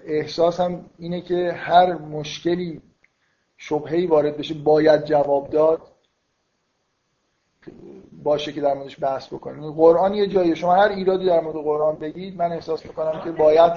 احساسم 0.06 0.84
اینه 0.98 1.20
که 1.20 1.52
هر 1.52 1.92
مشکلی 1.98 2.82
شبهی 3.56 4.06
وارد 4.06 4.36
بشه 4.36 4.54
باید 4.54 5.04
جواب 5.04 5.50
داد. 5.50 5.80
باشه 8.22 8.52
که 8.52 8.60
در 8.60 8.74
موردش 8.74 9.02
بحث 9.02 9.26
بکنیم. 9.26 9.70
قرآن 9.70 10.14
یه 10.14 10.26
جایی 10.26 10.56
شما 10.56 10.74
هر 10.74 10.88
ایرادی 10.88 11.26
در 11.26 11.40
مورد 11.40 11.56
قرآن 11.56 11.96
بگید 11.96 12.36
من 12.36 12.52
احساس 12.52 12.86
می‌کنم 12.86 13.20
که 13.24 13.30
باید 13.30 13.72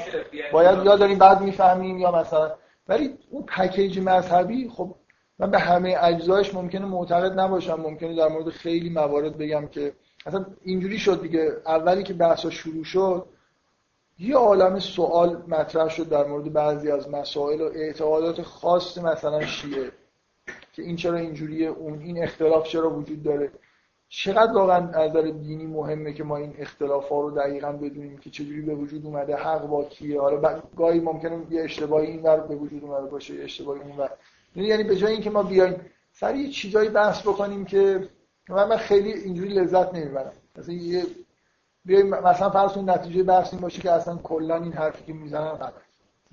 باید 0.54 0.86
یا 0.86 0.96
داریم 0.96 1.18
بعد 1.18 1.42
می‌فهمیم 1.42 1.98
یا 1.98 2.12
مثلا 2.12 2.52
ولی 2.88 3.18
اون 3.30 3.44
پکیج 3.44 4.00
مذهبی 4.00 4.70
خب 4.70 4.96
من 5.40 5.52
به 5.52 5.60
همه 5.60 5.98
اجزایش 6.02 6.54
ممکنه 6.54 6.86
معتقد 6.86 7.40
نباشم. 7.40 7.76
ممکنه 7.76 8.16
در 8.16 8.28
مورد 8.28 8.50
خیلی 8.50 8.90
موارد 8.90 9.38
بگم 9.38 9.68
که 9.68 9.94
اصلا 10.26 10.46
اینجوری 10.62 10.98
شد 10.98 11.22
دیگه. 11.22 11.52
اولی 11.66 12.04
که 12.04 12.14
بحثا 12.14 12.50
شروع 12.50 12.84
شد 12.84 13.26
یه 14.20 14.36
عالم 14.36 14.80
سوال 14.80 15.44
مطرح 15.48 15.90
شد 15.90 16.10
در 16.10 16.28
مورد 16.28 16.54
بعضی 16.54 16.92
از 16.92 17.10
مسائل 17.10 17.62
و 17.62 17.72
اعتقادات 17.76 18.42
خاص 18.42 18.98
مثلا 18.98 19.46
شیعه. 19.46 19.92
که 20.74 20.82
این 20.82 20.96
چرا 20.96 21.18
اینجوریه؟ 21.18 21.68
اون 21.68 22.00
این 22.00 22.24
اختلاف 22.24 22.68
چرا 22.68 22.90
وجود 22.90 23.24
داره؟ 23.24 23.52
چقدر 24.14 24.54
واقعا 24.54 24.88
از 24.88 25.10
نظر 25.10 25.22
دینی 25.22 25.66
مهمه 25.66 26.14
که 26.14 26.24
ما 26.24 26.38
این 26.38 26.56
اختلاف 26.58 27.10
ها 27.10 27.22
رو 27.22 27.32
دقیقا 27.32 27.72
بدونیم 27.72 28.18
که 28.18 28.30
چجوری 28.30 28.62
به 28.62 28.76
وجود 28.76 29.06
اومده 29.06 29.36
حق 29.36 29.68
با 29.68 29.84
کیه؟ 29.84 30.22
حالا 30.22 30.62
گاهی 30.78 31.00
ممکنه 31.00 31.46
یه 31.50 31.64
اشتباهی 31.64 32.08
این 32.08 32.22
ور 32.22 32.40
به 32.40 32.56
وجود 32.56 32.84
اومده 32.84 33.08
باشه 33.08 33.36
یه 33.36 33.44
اشتباهی 33.44 33.82
اون 33.82 33.98
ور. 33.98 34.10
یعنی 34.56 34.84
به 34.84 34.96
جای 34.96 35.14
اینکه 35.14 35.30
ما 35.30 35.44
بیایم 35.44 35.76
سر 36.12 36.36
یه 36.36 36.50
چیزایی 36.50 36.90
بحث 36.90 37.22
بکنیم 37.22 37.66
که 37.66 38.10
من, 38.50 38.68
من 38.68 38.78
خیلی 38.78 39.14
اینجوری 39.14 39.54
لذت 39.54 39.94
نمی‌برم. 39.94 40.34
مثلا 40.56 40.76
یه 40.76 41.06
بیایم 41.86 42.10
مثلا 42.10 42.50
فرض 42.50 42.72
کنید 42.72 42.90
نتیجه 42.90 43.24
بحث 43.24 43.54
این 43.54 43.62
باشه 43.62 43.82
که 43.82 43.92
اصلا 43.92 44.18
کلا 44.18 44.56
این 44.56 44.74
حرفی 44.74 45.06
که 45.06 45.14
می‌زنن 45.14 45.52
غلط. 45.52 45.74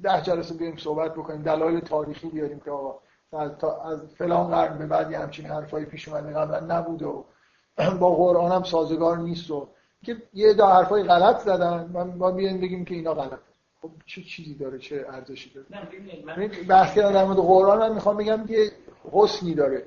ده 0.03 0.23
جلسه 0.23 0.55
بیایم 0.55 0.77
صحبت 0.77 1.15
بکنیم 1.15 1.43
دلایل 1.43 1.81
تاریخی 1.81 2.29
بیاریم 2.29 2.61
که 2.61 2.71
آقا 2.71 2.99
از, 3.33 3.51
از 3.85 4.01
فلان 4.15 4.51
قرن 4.51 4.79
به 4.79 4.87
بعد 4.87 5.15
همچین 5.15 5.47
حرفایی 5.47 5.87
پیش 5.87 6.09
اومده 6.09 6.33
قبلا 6.33 6.79
نبوده 6.79 7.07
و 7.07 7.23
با 8.01 8.15
قرآن 8.15 8.53
هم 8.53 8.63
سازگار 8.63 9.19
نیست 9.19 9.51
و 9.51 9.69
که 10.05 10.17
یه 10.35 10.55
دا 10.55 10.69
حرفای 10.69 11.03
غلط 11.03 11.39
زدن. 11.39 11.91
من 11.93 12.07
ما 12.07 12.31
بیایم 12.31 12.61
بگیم 12.61 12.85
که 12.85 12.95
اینا 12.95 13.15
غلط 13.15 13.39
خب 13.83 13.91
چه 14.07 14.23
چیزی 14.23 14.55
داره؟ 14.55 14.79
چه 14.79 15.07
ارزشی 15.09 15.53
داره؟ 15.55 15.67
یعنی 16.27 16.49
بحث 16.49 16.95
کردن 16.95 17.13
در 17.13 17.25
مورد 17.25 17.39
قرآن 17.39 17.79
من 17.79 17.95
می‌خوام 17.95 18.17
بگم 18.17 18.47
که 18.47 18.73
حسنی 19.13 19.55
داره. 19.55 19.87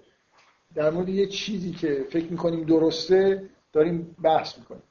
در 0.76 0.90
مورد 0.90 1.10
یه 1.10 1.28
چیزی 1.28 1.72
که 1.72 2.06
فکر 2.10 2.32
می‌کنیم 2.32 2.64
درسته 2.64 3.50
داریم 3.74 4.16
بحث 4.24 4.58
می‌کنیم 4.58 4.84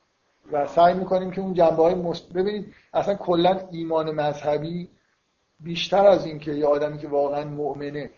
و 0.52 0.66
سعی 0.66 0.94
می‌کنیم 0.94 1.30
که 1.30 1.40
اون 1.40 1.54
جنبه 1.54 1.82
های 1.82 1.94
مست... 1.94 2.32
ببینید 2.32 2.74
اصلا 2.94 3.14
کلا 3.14 3.60
ایمان 3.70 4.10
مذهبی 4.10 4.88
بیشتر 5.60 6.06
از 6.06 6.26
این 6.26 6.38
که 6.38 6.52
یه 6.52 6.66
آدمی 6.66 6.98
که 6.98 7.08
واقعا 7.08 7.44
مؤمنه 7.44 8.10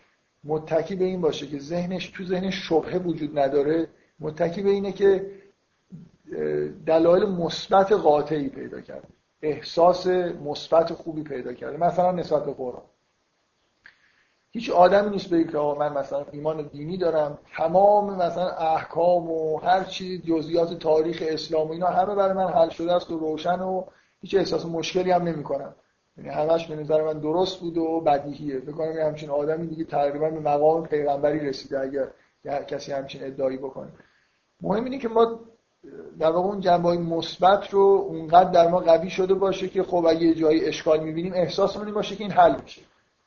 متکی 0.43 0.95
به 0.95 1.05
این 1.05 1.21
باشه 1.21 1.47
که 1.47 1.59
ذهنش 1.59 2.09
تو 2.09 2.23
ذهنش 2.23 2.55
شبهه 2.69 2.97
وجود 2.97 3.39
نداره 3.39 3.87
متکی 4.23 4.61
به 4.61 4.69
اینه 4.69 4.91
که 4.91 5.31
دلایل 6.85 7.25
مثبت 7.25 7.91
قاطعی 7.91 8.49
پیدا 8.49 8.81
کرده 8.81 9.07
احساس 9.41 10.07
مثبت 10.07 10.93
خوبی 10.93 11.23
پیدا 11.23 11.53
کرده 11.53 11.77
مثلا 11.77 12.11
نسبت 12.11 12.45
به 12.45 12.53
قرآن. 12.53 12.83
هیچ 14.51 14.69
آدمی 14.69 15.09
نیست 15.09 15.29
بگه 15.29 15.51
که 15.51 15.57
من 15.57 15.93
مثلا 15.93 16.25
ایمان 16.31 16.67
دینی 16.67 16.97
دارم. 16.97 17.39
تمام 17.57 18.15
مثلا 18.15 18.49
احکام 18.49 19.31
و 19.31 19.57
هر 19.57 19.83
چیز 19.83 20.21
جزئیات 20.21 20.79
تاریخ 20.79 21.23
اسلام 21.27 21.67
و 21.67 21.71
اینا 21.71 21.87
همه 21.87 22.15
برای 22.15 22.33
من 22.33 22.47
حل 22.47 22.69
شده 22.69 22.93
است 22.93 23.11
و 23.11 23.17
روشن 23.17 23.59
و 23.59 23.83
هیچ 24.21 24.35
احساس 24.35 24.65
مشکلی 24.65 25.11
هم 25.11 25.23
نمی‌کنم. 25.23 25.75
یعنی 26.17 26.29
همش 26.29 26.67
به 26.67 26.75
نظر 26.75 27.03
من 27.03 27.19
درست 27.19 27.59
بود 27.59 27.77
و 27.77 27.99
بدیهیه. 27.99 28.59
فکر 28.59 28.71
کنم 28.71 28.91
همچین 28.91 29.29
آدمی 29.29 29.67
دیگه 29.67 29.83
تقریبا 29.83 30.29
به 30.29 30.39
مقام 30.39 30.87
پیغمبری 30.87 31.39
رسیده 31.39 31.79
اگر 31.79 32.63
کسی 32.63 32.91
همچین 32.91 33.23
ادعایی 33.23 33.57
بکنه. 33.57 33.89
مهم 34.61 34.83
اینه 34.83 34.97
که 34.97 35.07
ما 35.07 35.39
در 36.19 36.31
واقع 36.31 36.47
اون 36.47 36.59
جنبه 36.59 36.89
های 36.89 36.97
مثبت 36.97 37.69
رو 37.69 38.05
اونقدر 38.09 38.51
در 38.51 38.67
ما 38.67 38.79
قوی 38.79 39.09
شده 39.09 39.33
باشه 39.33 39.69
که 39.69 39.83
خب 39.83 40.05
اگه 40.09 40.21
یه 40.21 40.35
جایی 40.35 40.65
اشکال 40.65 40.99
می‌بینیم 40.99 41.33
احساس 41.33 41.77
این 41.77 41.93
باشه 41.93 42.15
که 42.15 42.23
این 42.23 42.33
حل 42.33 42.61
میشه. 42.61 42.81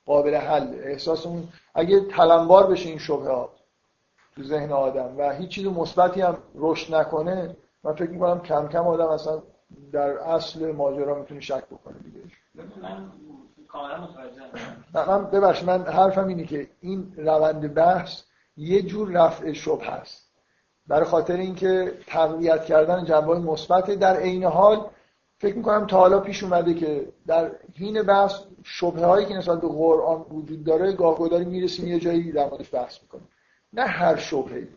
قابل 0.07 0.35
حل. 0.35 0.75
احساس 0.83 1.27
اون 1.27 1.49
اگه 1.75 2.01
تلمبار 2.01 2.67
بشه 2.67 2.89
این 2.89 2.99
شبه 2.99 3.31
ها 3.31 3.51
تو 4.35 4.43
ذهن 4.43 4.73
آدم 4.73 5.15
و 5.19 5.33
هیچ 5.33 5.51
چیز 5.51 5.67
مثبتی 5.67 6.21
هم 6.21 6.39
رشد 6.55 6.95
نکنه 6.95 7.57
من 7.85 7.95
فکر 7.95 8.11
می‌کنم 8.11 8.41
کم 8.41 8.69
کم 8.69 8.87
آدم 8.87 9.07
اصلا 9.07 9.43
در 9.93 10.11
اصل 10.11 10.73
ماجرا 10.73 11.19
می‌تونه 11.19 11.41
شک 11.41 11.65
بکنه 11.67 11.99
دیگه. 11.99 12.21
من 12.83 13.11
کاملا 13.69 14.09
من 14.95 15.25
ببخشید 15.25 15.69
من 15.69 15.83
حرفم 15.83 16.27
اینه 16.27 16.45
که 16.45 16.69
این 16.81 17.15
روند 17.17 17.75
بحث 17.75 18.23
یه 18.57 18.83
جور 18.83 19.09
رفع 19.09 19.53
شبه 19.53 19.85
هست 19.85 20.26
برای 20.89 21.05
خاطر 21.05 21.37
اینکه 21.37 21.99
تقویت 22.07 22.65
کردن 22.65 23.05
جنبه 23.05 23.39
مثبت 23.39 23.91
در 23.91 24.17
عین 24.17 24.45
حال 24.45 24.91
فکر 25.39 25.57
می‌کنم 25.57 25.87
تا 25.87 25.97
حالا 25.97 26.21
پیش 26.21 26.43
اومده 26.43 26.75
که 26.75 27.09
در 27.27 27.51
حین 27.79 28.03
بحث 28.03 28.41
شبه 28.65 29.07
هایی 29.07 29.27
که 29.27 29.35
نسبت 29.35 29.61
به 29.61 29.69
قرآن 29.69 30.27
وجود 30.31 30.65
داره 30.65 30.93
گاه 30.93 31.29
داری 31.29 31.45
می‌رسیم 31.45 31.89
یه 31.89 31.99
جایی 31.99 32.33
در 32.33 32.49
موردش 32.49 32.75
بحث 32.75 33.03
می‌کنیم. 33.03 33.29
نه 33.73 33.83
هر 33.83 34.17
شبهه 34.17 34.69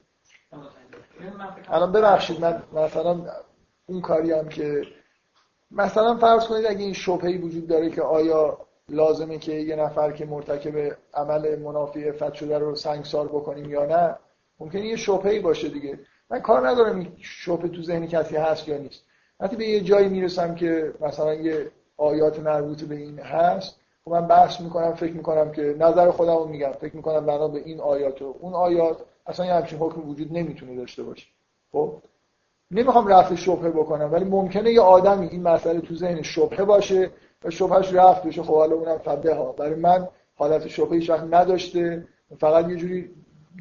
الان 1.67 1.91
ببخشید 1.91 2.41
من 2.41 2.63
مثلا 2.73 3.25
اون 3.87 4.01
کاری 4.01 4.31
هم 4.31 4.49
که 4.49 4.81
مثلا 5.71 6.17
فرض 6.17 6.47
کنید 6.47 6.65
اگه 6.65 6.79
این 6.79 6.93
شبهی 6.93 7.37
وجود 7.37 7.67
داره 7.67 7.89
که 7.89 8.01
آیا 8.01 8.57
لازمه 8.89 9.37
که 9.37 9.53
یه 9.53 9.75
نفر 9.75 10.11
که 10.11 10.25
مرتکب 10.25 10.97
عمل 11.13 11.59
منافی 11.59 12.09
افت 12.09 12.33
شده 12.33 12.57
رو 12.57 12.75
سنگسار 12.75 13.27
بکنیم 13.27 13.69
یا 13.69 13.85
نه 13.85 14.15
ممکنه 14.59 14.85
یه 14.85 14.95
شبهی 14.95 15.39
باشه 15.39 15.69
دیگه. 15.69 15.99
من 16.29 16.39
کار 16.39 16.67
ندارم 16.67 16.99
این 16.99 17.11
شبه 17.21 17.67
تو 17.67 17.83
ذهن 17.83 18.07
کسی 18.07 18.35
هست 18.35 18.67
یا 18.67 18.77
نیست. 18.77 19.03
وقتی 19.39 19.55
به 19.55 19.67
یه 19.67 19.81
جایی 19.81 20.09
می‌رسم 20.09 20.55
که 20.55 20.93
مثلا 21.01 21.33
یه 21.33 21.71
آیات 21.97 22.39
مربوط 22.39 22.83
به 22.83 22.95
این 22.95 23.19
هست 23.19 23.79
خب 24.05 24.11
من 24.11 24.27
بحث 24.27 24.61
می‌کنم 24.61 24.93
فکر 24.93 25.13
می‌کنم 25.13 25.51
که 25.51 25.75
نظر 25.79 26.11
خودم 26.11 26.35
رو 26.35 26.45
میگم. 26.45 26.71
فکر 26.71 26.95
می‌کنم 26.95 27.25
بنا 27.25 27.47
به 27.47 27.59
این 27.59 27.79
آیات 27.79 28.21
و 28.21 28.35
اون 28.39 28.53
آیات 28.53 28.97
اصلا 29.27 29.45
یه 29.45 29.53
همچین 29.53 29.79
حکم 29.79 30.09
وجود 30.09 30.37
نمی‌تونه 30.37 30.75
داشته 30.75 31.03
باشه. 31.03 31.27
خب؟ 31.71 31.93
نمی‌خوام 32.71 33.07
رفع 33.07 33.35
شبهه 33.35 33.69
بکنم 33.69 34.13
ولی 34.13 34.25
ممکنه 34.25 34.71
یه 34.71 34.81
آدمی 34.81 35.27
این 35.27 35.43
مسئله 35.43 35.81
تو 35.81 35.95
ذهن 35.95 36.21
شبهه 36.21 36.63
باشه 36.63 37.09
و 37.43 37.49
شبهش 37.49 37.93
رفت 37.93 38.23
بشه. 38.23 38.43
خب 38.43 38.53
حالا 38.53 38.75
اونم 38.75 38.97
فبه 38.97 39.35
ها 39.35 39.51
برای 39.51 39.75
من 39.75 40.07
حالت 40.35 40.67
شبهه 40.67 40.93
هیچ 40.93 41.09
وقت 41.09 41.23
نداشته. 41.31 42.07
فقط 42.39 42.69
یه 42.69 42.75
جوری 42.75 43.09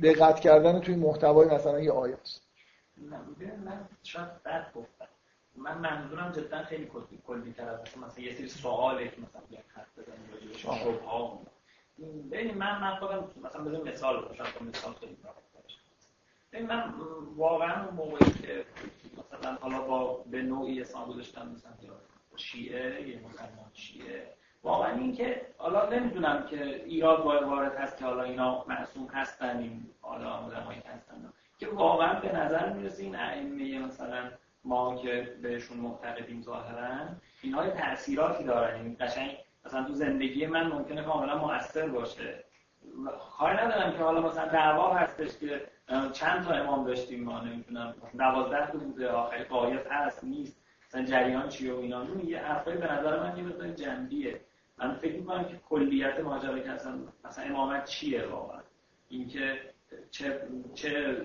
دقت 0.03 0.41
کردن 0.41 0.81
توی 0.81 0.95
محتوای 0.95 1.49
مثلا 1.49 1.81
یه 1.81 1.93
آیه 1.93 2.17
است 2.23 2.49
من 3.65 3.89
شاید 4.03 4.43
بد 4.43 4.73
گفتم. 4.75 5.09
من 5.57 5.79
منظورم 5.79 6.33
جدا 6.33 6.63
خیلی 6.63 6.87
کلی 6.87 7.19
کلی 7.27 7.53
تر 7.53 7.69
از 7.69 7.81
مثلا 7.99 8.25
یه 8.25 8.35
سری 8.35 8.49
سواله 8.49 9.09
که 9.09 9.21
مثلا 9.21 9.43
بیان 9.51 9.63
حرف 9.75 9.99
بزنیم 9.99 10.31
راجع 10.33 10.47
به 10.47 10.55
شبهه 10.59 11.05
ها 11.07 11.43
ببین 12.31 12.55
من 12.55 12.81
من 12.81 12.97
خودم 12.97 13.31
مثلا 13.45 13.65
بزنم 13.65 13.83
مثال 13.83 14.29
بزنم 14.29 14.69
مثال 14.69 14.93
خیلی 14.93 15.17
ببین 16.53 16.67
من 16.67 16.95
واقعا 17.37 17.85
اون 17.85 17.95
موقعی 17.95 18.31
که 18.31 18.65
مثلا 19.19 19.55
حالا 19.55 19.83
با 19.83 20.25
به 20.31 20.43
نوعی 20.43 20.81
اسلام 20.81 21.09
گذاشتم 21.09 21.49
مثلا 21.49 21.73
شیعه 22.37 23.09
یه 23.09 23.21
مسلمان 23.21 23.71
شیعه 23.75 24.35
واقعا 24.63 24.93
این 24.93 25.13
که 25.13 25.47
حالا 25.59 25.89
نمی‌دونم 25.89 26.47
که 26.51 26.85
ایراد 26.85 27.27
وارد 27.27 27.77
هست 27.77 27.99
که 27.99 28.05
حالا 28.05 28.23
اینا 28.23 28.65
معصوم 28.69 29.07
هستن 29.07 29.59
این 29.59 29.87
حالا 30.01 30.31
آدمایی 30.31 30.83
هستن. 30.87 31.33
که 31.59 31.69
واقعا 31.69 32.21
به 32.21 32.37
نظر 32.37 32.73
می‌رسه 32.73 33.03
این 33.03 33.17
ائمه 33.17 33.79
مثلا 33.79 34.31
ما 34.65 34.97
که 34.97 35.37
بهشون 35.43 35.77
معتقدیم 35.77 36.43
ظاهرا 36.43 36.89
اینها 37.43 37.71
تاثیراتی 37.71 38.45
دارن. 38.45 38.75
این 38.75 38.97
قشنگ 39.01 39.37
مثلا 39.65 39.85
تو 39.85 39.93
زندگی 39.93 40.47
من 40.47 40.67
ممکنه 40.67 41.03
کاملا 41.03 41.39
موثر 41.39 41.89
باشه. 41.89 42.45
کاری 43.39 43.57
ندارم 43.57 43.93
که 43.93 44.03
حالا 44.03 44.21
مثلا 44.21 44.47
دعوا 44.47 44.95
هستش 44.95 45.39
که 45.39 45.67
چند 46.13 46.45
تا 46.45 46.55
امام 46.55 46.87
داشتیم 46.87 47.25
ما 47.25 47.41
نمی‌تونم 47.41 47.95
دوازده 48.19 48.67
تا 48.67 48.79
بوده 48.79 49.09
آخری 49.09 49.45
قایت 49.45 49.87
هست 49.91 50.25
نیست. 50.25 50.65
مثلا 50.87 51.05
جریان 51.05 51.49
چیه 51.49 51.73
و 51.73 51.77
اینا. 51.77 52.05
یه 52.25 52.39
حرفای 52.39 52.77
به 52.77 52.93
نظر 52.93 53.23
من 53.23 53.37
یه 53.37 53.43
مقدار 53.43 53.69
جنبیه. 53.69 54.41
من 54.79 54.95
فکر 54.95 55.17
می‌کنم 55.17 55.45
که 55.45 55.61
کلیت 55.69 56.21
ماجرا 56.21 56.59
که 56.59 56.71
اصلا 56.71 56.99
مثلا 57.25 57.45
امامت 57.45 57.85
چیه 57.85 58.27
واقعا؟ 58.27 58.61
اینکه 59.09 59.61
چه 60.11 60.41
چه 60.75 61.17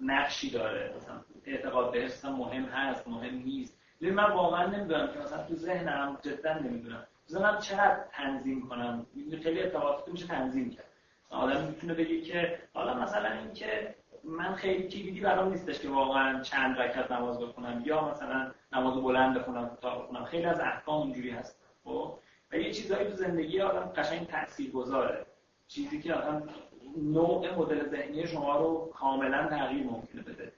نقشی 0.00 0.50
داره؟ 0.50 0.94
مثلا 0.96 1.20
اعتقاد 1.44 1.92
بهش 1.92 2.24
مهم 2.24 2.64
هست 2.64 3.08
مهم 3.08 3.34
نیست. 3.34 3.78
ولی 4.02 4.10
من 4.10 4.32
واقعا 4.32 4.66
نمی‌دونم 4.66 5.12
که 5.12 5.18
مثلا 5.18 5.42
تو 5.46 5.54
ذهنم 5.54 6.18
جدا 6.22 6.58
نمی‌دونم. 6.58 7.06
ذهنم 7.28 7.58
چقدر 7.58 8.04
تنظیم 8.12 8.68
کنم؟ 8.68 9.06
خیلی 9.42 9.60
اعتقادات 9.60 10.08
میشه 10.08 10.26
تنظیم 10.26 10.70
کرد. 10.70 10.84
آدم 11.30 11.64
می‌تونه 11.64 11.94
بگه 11.94 12.20
که 12.20 12.58
حالا 12.74 12.94
مثلا 12.94 13.32
اینکه 13.32 13.94
من 14.24 14.54
خیلی 14.54 14.88
کلیدی 14.88 15.20
برام 15.20 15.48
نیستش 15.48 15.80
که 15.80 15.88
واقعا 15.88 16.42
چند 16.42 16.78
رکعت 16.78 17.12
نماز 17.12 17.40
بخونم 17.40 17.82
یا 17.84 18.08
مثلا 18.08 18.52
نماز 18.72 19.02
بلند 19.02 19.38
بخونم 19.38 19.68
کوتاه 19.68 20.02
بخونم. 20.02 20.24
خیلی 20.24 20.44
از 20.44 20.60
احکام 20.60 21.02
اینجوری 21.02 21.30
هست. 21.30 21.62
خب؟ 21.84 22.18
و 22.52 22.56
یه 22.56 22.72
چیزایی 22.72 23.10
تو 23.10 23.16
زندگی 23.16 23.60
آدم 23.60 23.92
قشنگ 23.96 24.26
تاثیر 24.26 24.70
گذاره 24.70 25.26
چیزی 25.68 26.02
که 26.02 26.14
آدم 26.14 26.48
نوع 26.96 27.54
مدل 27.54 27.88
ذهنی 27.88 28.26
شما 28.26 28.56
رو 28.56 28.92
کاملا 28.94 29.46
تغییر 29.46 29.84
ممکنه 29.84 30.22
بده. 30.22 30.52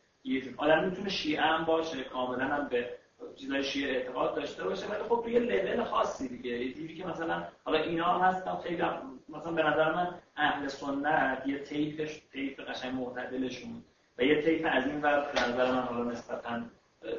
آدم 0.56 0.84
می‌تونه 0.84 1.08
شیعه 1.08 1.42
هم 1.42 1.64
باشه 1.64 2.04
کاملا 2.04 2.44
هم 2.44 2.68
به 2.68 2.90
چیزای 3.36 3.64
شیعه 3.64 3.94
اعتقاد 3.94 4.34
داشته 4.34 4.64
باشه 4.64 4.86
ولی 4.86 5.02
خب 5.02 5.20
توی 5.24 5.38
لول 5.38 5.84
خاصی 5.84 6.28
دیگه. 6.28 6.50
یه 6.50 6.74
جوری 6.74 6.96
که 6.96 7.06
مثلا 7.06 7.44
حالا 7.64 7.78
اینا 7.78 8.18
هستن 8.18 8.56
خیلی 8.56 8.82
مثلا 9.28 9.52
به 9.52 9.62
نظر 9.62 9.94
من 9.94 10.14
اهل 10.36 10.68
سنت 10.68 11.46
یه 11.46 11.58
طیفش 11.58 12.22
طیف 12.32 12.60
قشنگ 12.60 12.94
معتدلشون. 12.94 13.84
و 14.18 14.22
یه 14.22 14.42
طیف 14.42 14.66
از 14.70 14.86
این 14.86 15.02
ور 15.02 15.32
به 15.34 15.48
نظر 15.48 15.72
من 15.72 15.80
حالا 15.80 16.10
نسبتا 16.10 16.60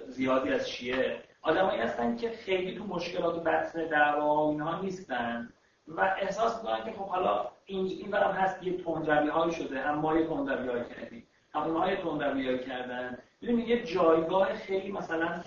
زیادی 0.08 0.50
از 0.50 0.70
شیعه 0.70 1.24
آدمایی 1.42 1.80
هستن 1.80 2.16
که 2.16 2.30
خیلی 2.30 2.78
تو 2.78 2.84
مشکلات 2.84 3.36
و 3.36 3.40
بحث 3.40 3.76
دعوا 3.76 4.50
اینها 4.50 4.82
نیستن 4.82 5.50
و 5.88 6.02
احساس 6.02 6.58
می‌کنن 6.58 6.84
که 6.84 6.92
خب 6.92 7.08
حالا 7.08 7.46
این 7.66 7.86
این 7.86 8.12
برام 8.12 8.32
هست 8.32 8.64
یه 8.64 8.84
تندروی 8.84 9.52
شده 9.52 9.82
هم 9.82 9.96
ما 9.96 10.18
یه 10.18 10.28
تندروی 10.28 10.84
کردیم 10.96 11.28
هم 11.54 11.62
اونها 11.62 11.92
یه 11.92 11.96
تندروی 11.96 12.60
کردن. 12.60 13.18
ببینید 13.42 13.68
یه 13.68 13.84
جایگاه 13.84 14.54
خیلی 14.54 14.92
مثلا 14.92 15.42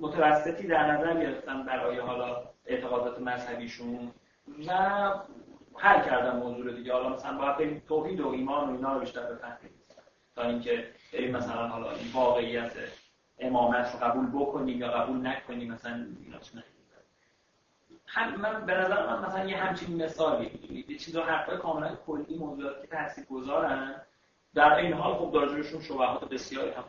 متوسطی 0.00 0.66
در 0.66 0.90
نظر 0.92 1.20
گرفتن 1.20 1.62
برای 1.62 1.98
حالا 1.98 2.36
اعتقادات 2.66 3.20
مذهبیشون 3.20 4.12
و 4.68 4.72
حل 5.76 6.04
کردن 6.04 6.36
موضوع 6.36 6.72
دیگه. 6.72 6.92
حالا 6.92 7.08
مثلا 7.08 7.38
باید 7.38 7.56
بریم 7.56 7.82
توحید 7.88 8.20
و 8.20 8.28
ایمان 8.28 8.68
و 8.68 8.72
اینا 8.72 8.94
رو 8.94 9.00
بیشتر 9.00 9.32
بفهمیم 9.32 9.70
تا 10.34 10.42
اینکه 10.42 10.84
بریم 11.12 11.36
مثلا 11.36 11.68
حالا 11.68 11.90
این 11.90 12.12
واقعیت 12.12 12.72
امامت 13.40 13.92
رو 13.92 14.06
قبول 14.06 14.26
بکنیم 14.26 14.78
یا 14.78 14.88
قبول 14.88 15.26
نکنیم 15.26 15.72
مثلا 15.72 16.06
هم 18.06 18.40
من 18.40 18.66
به 18.66 18.74
نظر 18.74 19.06
من 19.06 19.28
مثلا 19.28 19.44
یه 19.44 19.56
همچین 19.56 20.04
مثالی 20.04 20.50
یه 20.88 20.98
چیز 20.98 21.16
حرفای 21.16 21.58
کاملا 21.58 21.96
کلی 22.06 22.38
موضوعات 22.38 22.80
که 22.82 22.86
تاثیر 22.86 23.24
گذارن 23.24 23.94
در 24.54 24.74
این 24.74 24.92
حال 24.92 25.14
خب 25.14 25.32
دارجوشون 25.32 25.80
شبهات 25.80 26.28
بسیاری 26.28 26.70
هم 26.70 26.84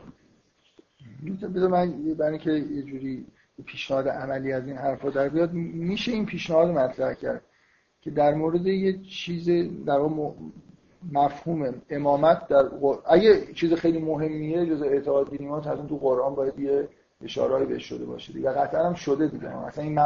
بذار 1.54 1.68
من 1.68 2.14
برای 2.14 2.30
اینکه 2.30 2.50
یه 2.50 2.82
جوری 2.82 3.26
پیشنهاد 3.66 4.08
عملی 4.08 4.52
از 4.52 4.66
این 4.66 4.76
حرفا 4.76 5.10
در 5.10 5.28
بیاد 5.28 5.52
میشه 5.52 6.12
این 6.12 6.26
پیشنهاد 6.26 6.68
مطرح 6.68 7.14
کرد 7.14 7.42
که 8.00 8.10
در 8.10 8.34
مورد 8.34 8.66
یه 8.66 8.98
چیز 9.02 9.48
در 9.86 9.98
مفهوم 11.12 11.74
امامت 11.90 12.48
در 12.48 12.64
اگه 13.06 13.52
چیز 13.54 13.72
خیلی 13.72 13.98
مهمیه 13.98 14.66
جز 14.66 14.82
اعتقاد 14.82 15.30
دینی 15.30 15.48
ما 15.48 15.60
تو 15.60 15.98
قرآن 15.98 16.34
باید 16.34 16.58
یه 16.58 16.88
اشارهایی 17.24 17.66
بهش 17.66 17.84
شده 17.84 18.04
باشه 18.04 18.32
دیگه. 18.32 18.50
قطعا 18.50 18.86
هم 18.86 18.94
شده 18.94 19.26
دیگه. 19.26 19.66
مثلا 19.66 19.84
این 19.84 20.00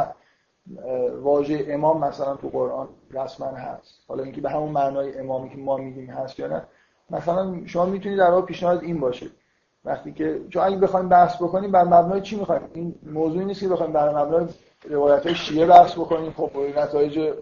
واژه 1.21 1.65
امام 1.69 2.03
مثلا 2.03 2.35
تو 2.35 2.49
قرآن 2.49 2.87
رسما 3.11 3.47
هست. 3.47 3.99
حالا 4.07 4.23
اینکه 4.23 4.41
به 4.41 4.49
همون 4.49 4.71
معنای 4.71 5.19
امامی 5.19 5.49
که 5.49 5.57
ما 5.57 5.77
میگیم 5.77 6.09
هست 6.09 6.39
یا 6.39 6.47
نه. 6.47 6.63
مثلا 7.09 7.65
شما 7.65 7.85
می‌تونید 7.85 8.17
در 8.17 8.31
واقع 8.31 8.45
پیشنهاد 8.45 8.83
این 8.83 8.99
باشه. 8.99 9.27
وقتی 9.85 10.11
که 10.11 10.41
چون 10.49 10.63
اگه 10.63 10.77
بخوایم 10.77 11.09
بحث 11.09 11.35
بکنیم 11.35 11.71
بر 11.71 11.83
مبنای 11.83 12.21
چی 12.21 12.35
می‌خوایم؟ 12.35 12.61
این 12.73 12.95
موضوعی 13.03 13.45
نیست 13.45 13.59
که 13.59 13.67
بخوایم 13.67 13.93
بر 13.93 14.23
مبنای 14.23 14.45
روایت 14.89 15.25
های 15.25 15.35
شیعه 15.35 15.65
بحث 15.65 15.93
بکنیم. 15.93 16.31
خب 16.31 16.51
نتایج 16.77 17.33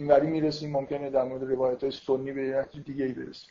اینوری 0.00 0.26
می‌رسیم 0.26 0.72
ممکنه 0.72 1.10
در 1.10 1.24
مورد 1.24 1.42
روایت 1.42 1.82
های 1.82 1.92
سنی 1.92 2.32
به 2.32 2.40
نتیجه 2.40 2.84
دیگه 2.84 3.04
ای 3.04 3.12
برسیم. 3.12 3.50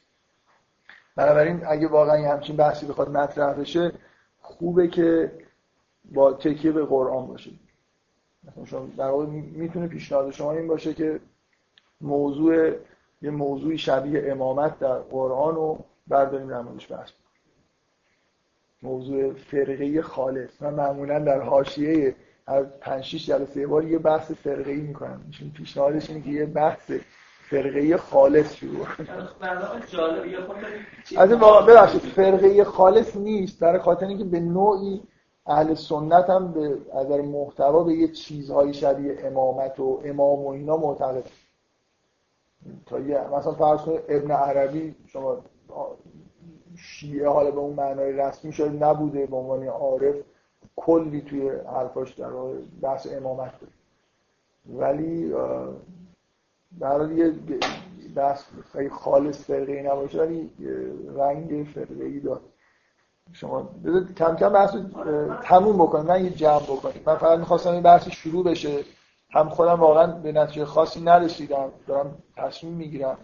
بنابراین 1.16 1.62
اگه 1.68 1.88
واقعا 1.88 2.20
یه 2.20 2.30
همچین 2.30 2.56
بحثی 2.56 2.86
بخواد 2.86 3.10
مطرح 3.10 3.54
بشه 3.54 3.92
خوبه 4.42 4.88
که 4.88 5.32
با 6.06 6.34
تکیه 6.34 6.72
به 6.72 6.86
قرآن 6.86 7.28
باشه 7.28 7.52
مثلا 8.44 8.66
شما 8.66 8.88
در 8.98 9.08
واقع 9.08 9.26
می‌تونه 9.26 9.88
پیشنهاد 9.88 10.32
شما 10.32 10.52
این 10.52 10.68
باشه 10.68 10.94
که 10.94 11.20
موضوع 12.02 12.72
یه 13.22 13.30
موضوعی 13.30 13.78
شبیه 13.78 14.32
امامت 14.32 14.80
در 14.80 15.00
قرآن 15.00 15.56
رو 15.56 15.86
برداریم 16.08 16.48
در 16.48 16.62
موردش 16.62 16.92
بحث 16.92 17.10
موضوع 18.84 19.34
فرقه 19.34 20.02
خالص 20.02 20.62
من 20.62 20.74
معمولا 20.74 21.20
در 21.20 21.42
حاشیه 21.42 22.16
هر 22.50 22.64
5 22.64 23.04
6 23.04 23.26
جلسه 23.26 23.68
بار 23.68 23.84
یه 23.84 24.00
بحث 24.00 24.32
فرقه 24.32 24.72
ای 24.72 24.82
می‌کنم. 24.82 25.22
میشون 25.28 25.50
پیشنهادش 25.50 26.10
اینه 26.10 26.22
که 26.22 26.30
یه 26.30 26.46
بحث 26.46 26.92
فرقه 27.50 27.98
خالص 27.98 28.54
شروع 28.54 28.88
از 31.18 31.32
این 31.32 31.40
واقع 31.40 31.66
ببخشید 31.66 32.02
فرقه 32.02 32.64
خالص 32.64 33.16
نیست. 33.16 33.60
برای 33.60 33.80
خاطر 33.80 34.06
اینکه 34.06 34.24
به 34.24 34.40
نوعی 34.40 35.02
اهل 35.48 35.74
سنت 35.74 36.30
هم 36.30 36.52
به 36.52 36.78
از 36.94 37.10
محتوا 37.10 37.84
به 37.84 37.94
یه 37.94 38.08
چیزهای 38.08 38.74
شبیه 38.74 39.18
امامت 39.24 39.80
و 39.80 40.02
امام 40.06 40.40
و 40.40 40.50
اینا 40.50 40.78
معتقد. 40.78 41.24
تا 42.86 43.00
یه 43.00 43.28
مثلا 43.34 43.54
فرض 43.54 43.82
کنید 43.82 44.02
ابن 44.10 44.32
عربی 44.32 44.96
شما 45.08 45.38
شیعه 46.78 47.30
حالا 47.30 47.52
به 47.52 47.58
اون 47.58 47.74
معنای 47.74 48.12
رسمی 48.12 48.54
شده 48.54 48.70
نبوده 48.70 49.26
به 49.26 49.36
عنوان 49.36 49.68
عارف. 49.68 50.16
کلی 50.80 51.22
توی 51.22 51.50
حرفاش 51.50 52.14
در 52.14 52.30
بحث 52.82 53.08
امامت 53.12 53.52
داره 53.60 53.74
ولی 54.80 55.34
در 56.80 57.12
یه 57.12 57.34
بحث 58.16 58.44
خیلی 58.74 58.90
خالص 58.90 59.44
فرقه 59.44 59.72
ای 59.72 59.84
نباشه 59.84 60.20
ولی 60.20 60.50
رنگ 61.16 61.68
فرقه 61.74 62.06
ای 62.06 62.20
داره 62.20 62.42
شما 63.34 63.70
کم 64.18 64.36
کم 64.36 64.50
بحث 64.50 64.76
تموم 65.44 65.78
بکنید 65.78 66.06
من 66.06 66.26
یه 66.26 66.30
جمع 66.30 66.64
بکنید 66.64 67.02
من 67.06 67.16
فقط 67.16 67.40
می‌خواستم 67.40 67.72
این 67.72 67.82
بحث 67.82 68.10
شروع 68.10 68.44
بشه. 68.44 68.84
هم 69.32 69.50
خودم 69.50 69.80
واقعا 69.80 70.08
به 70.08 70.32
نتیجه 70.32 70.66
خاصی 70.66 71.02
نرسیدم. 71.02 71.72
دارم 71.88 72.18
تصمیم 72.38 72.74
می‌گیرم. 72.74 73.18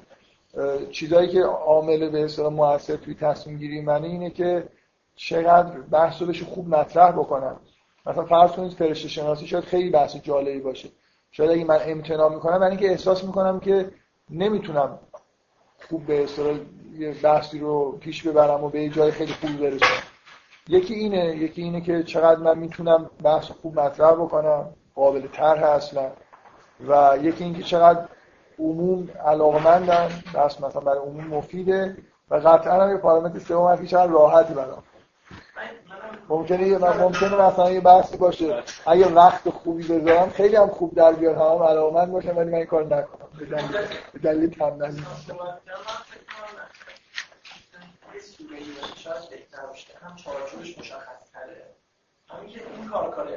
چیزایی 0.92 1.30
که 1.30 1.44
عامل 1.44 2.10
به 2.10 2.26
اصطلاح 2.26 2.54
موثر 2.54 2.96
توی 2.96 3.14
تصمیم 3.14 3.58
گیری 3.58 3.82
منه 3.82 4.08
اینه 4.08 4.30
که 4.30 4.68
چقدر 5.16 5.82
بحث 5.82 6.22
رو 6.22 6.34
خوب 6.46 6.70
مطرح 6.70 7.12
بکنم. 7.12 7.60
مثلا 8.06 8.26
فرض 8.26 8.52
کنید 8.52 8.72
فرشته 8.72 9.08
شناسی 9.08 9.48
شاید 9.48 9.64
خیلی 9.64 9.90
بحث 9.90 10.16
جالبی 10.16 10.60
باشه. 10.60 10.90
شاید 11.32 11.52
اگه 11.52 11.64
من 11.64 11.80
امتناع 11.82 12.34
می‌کنم 12.34 12.58
من 12.58 12.68
اینکه 12.68 12.92
احساس 12.92 13.24
می‌کنم 13.24 13.60
که 13.60 13.92
نمی‌تونم 14.30 15.00
خوب 15.90 16.06
به 16.06 16.24
اصطلاح 16.24 16.58
یه 16.98 17.16
بحثی 17.24 17.60
رو 17.60 17.92
پیش 17.92 18.28
ببرم 18.28 18.64
و 18.64 18.70
به 18.70 18.90
جای 18.90 19.12
خیلی 19.12 19.34
خوب 19.34 19.58
برسم. 19.58 20.04
یکی 20.68 20.94
اینه 20.94 21.36
یکی 21.36 21.62
اینه 21.62 21.82
که 21.82 22.04
چقدر 22.04 22.40
من 22.40 22.58
می‌تونم 22.58 23.10
بحث 23.24 23.52
خوب 23.52 23.80
مطرح 23.80 24.12
بکنم 24.12 24.74
قابل 24.96 25.28
طرح 25.28 25.64
اصلا. 25.64 26.12
و 26.88 27.18
یکی 27.22 27.44
اینکه 27.44 27.64
چقدر 27.64 28.06
عموم 28.60 29.10
علاقمندن 29.26 30.10
بحث 30.34 30.62
مثلا 30.62 30.82
برای 30.82 31.00
عموم 31.00 31.28
مفیده 31.28 31.98
و 32.30 32.36
قطعا 32.36 32.84
هم 32.84 32.92
یه 32.92 32.98
پارامتر 32.98 33.40
سوم 33.40 33.72
هست 33.72 33.82
که 33.82 33.88
چقدر 33.88 34.12
راحتی 34.12 34.54
برام. 34.54 34.84
ممکنه 36.30 36.78
من 36.78 36.98
ممکنه 36.98 37.36
مثلا 37.42 37.72
یه 37.72 37.82
بحثی 37.82 38.18
باشه. 38.18 38.64
اگه 38.88 39.08
وقت 39.08 39.50
خوبی 39.50 39.88
بذارم 39.88 40.30
خیلی 40.30 40.56
هم 40.56 40.70
خوب 40.70 40.96
در 40.96 41.14
بیاد 41.14 41.36
هم 41.36 41.64
علاقمند 41.64 42.12
باشم 42.12 42.38
ولی 42.38 42.50
من 42.50 42.58
این 42.58 42.66
کار 42.66 42.84
نکنم. 42.84 43.28
به 44.14 44.20
دلیل 44.20 44.56
باشه 49.68 49.94
هم 49.98 50.16
همین 52.30 52.50
این 52.78 52.90
کار 52.90 53.16
کار 53.16 53.28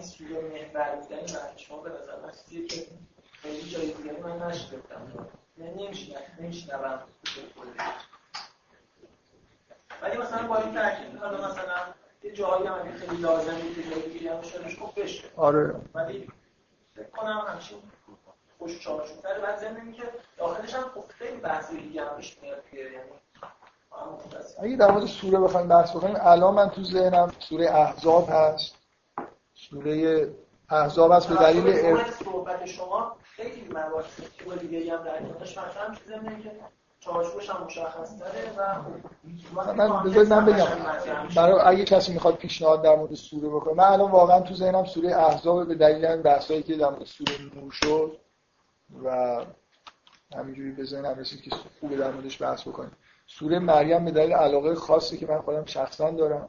سوی 0.00 0.26
محور 0.26 0.96
بودن 0.96 1.16
و 1.16 1.56
شما 1.56 1.78
به 1.78 1.90
نظر 1.90 2.20
من 2.22 2.32
چیزی 2.48 2.66
که 2.66 2.86
خیلی 3.32 3.70
جای 3.70 3.92
دیگری 3.92 4.20
من 4.20 4.46
نشدم 4.46 5.28
یعنی 5.58 5.88
نمیشنوم 6.40 7.02
ولی 10.02 10.16
مثلا 10.16 10.48
با 10.48 10.56
این 10.56 10.74
ترکیب 10.74 11.18
حالا 11.18 11.48
مثلا 11.48 11.78
یه 12.22 12.32
جایی 12.32 12.66
هم 12.66 12.96
خیلی 12.96 13.16
لازمه 13.16 13.74
که 13.74 13.82
جایی 13.90 14.18
دیگه 14.18 14.34
هم 14.36 14.42
شدش 14.42 14.78
خوب 14.78 15.02
بشه. 15.02 15.24
آره. 15.36 15.74
ولی 15.94 16.28
فکر 16.94 17.08
کنم 17.08 17.44
همچین 17.48 17.78
خوش 18.58 18.80
چارچوب 18.80 19.20
تره 19.20 19.40
بعد 19.40 19.58
ضمن 19.58 19.92
که 19.92 20.02
داخلش 20.36 20.74
هم 20.74 20.82
خب 20.82 21.04
خیلی 21.08 21.36
بحث 21.36 21.70
دیگه 21.70 22.04
هم 22.04 22.16
پیش 22.16 22.38
میاد 22.42 22.62
یعنی 22.72 22.88
اگه 24.62 24.76
در 24.76 24.90
مورد 24.90 25.06
سوره 25.06 25.38
بخوایم 25.38 25.68
بحث 25.68 25.96
بکنیم 25.96 26.16
الان 26.20 26.54
من 26.54 26.70
تو 26.70 26.84
ذهنم 26.84 27.32
سوره 27.38 27.70
احزاب 27.70 28.28
هست. 28.30 28.74
سوره 29.54 30.28
احزاب 30.70 31.12
هست 31.12 31.28
به 31.28 31.34
دلیل 31.34 32.10
صحبت 32.10 32.66
شما 32.66 33.16
خیلی 33.22 33.68
که 34.38 34.56
دیگه 34.56 34.92
هم 34.92 35.04
در 35.04 35.18
کنارش 35.18 35.58
مثلا 35.58 35.94
چیزی 35.94 36.42
که 36.42 36.50
چارچوبش 37.04 37.50
هم 37.50 37.64
مشخص 37.64 38.18
تره 38.18 38.52
و 38.56 39.72
من 39.72 40.24
من 40.28 40.46
بگم. 40.46 40.66
برای 41.36 41.60
اگه 41.60 41.84
کسی 41.84 42.12
می‌خواد 42.12 42.36
پیشنهاد 42.36 42.82
در 42.82 42.96
مورد 42.96 43.14
سوره 43.14 43.48
بکنه 43.48 43.74
من 43.74 43.84
الان 43.84 44.10
واقعا 44.10 44.40
تو 44.40 44.54
ذهنم 44.54 44.84
سوره 44.84 45.16
احزاب 45.16 45.68
به 45.68 45.74
دلیل 45.74 46.16
بحثایی 46.16 46.62
که 46.62 46.76
در 46.76 46.88
مورد 46.88 47.04
سوره 47.04 47.32
نور 47.54 47.72
شد 47.72 48.18
و 49.04 49.36
همینجوری 50.36 50.70
به 50.70 50.84
ذهنم 50.84 51.18
رسید 51.18 51.42
که 51.42 51.50
خوبه 51.80 51.96
در 51.96 52.10
موردش 52.10 52.42
بحث 52.42 52.68
بکنیم. 52.68 52.92
سوره 53.26 53.58
مریم 53.58 54.04
به 54.04 54.10
دلیل 54.10 54.32
علاقه 54.32 54.74
خاصی 54.74 55.18
که 55.18 55.26
من 55.26 55.40
خودم 55.40 55.64
شخصا 55.64 56.10
دارم. 56.10 56.48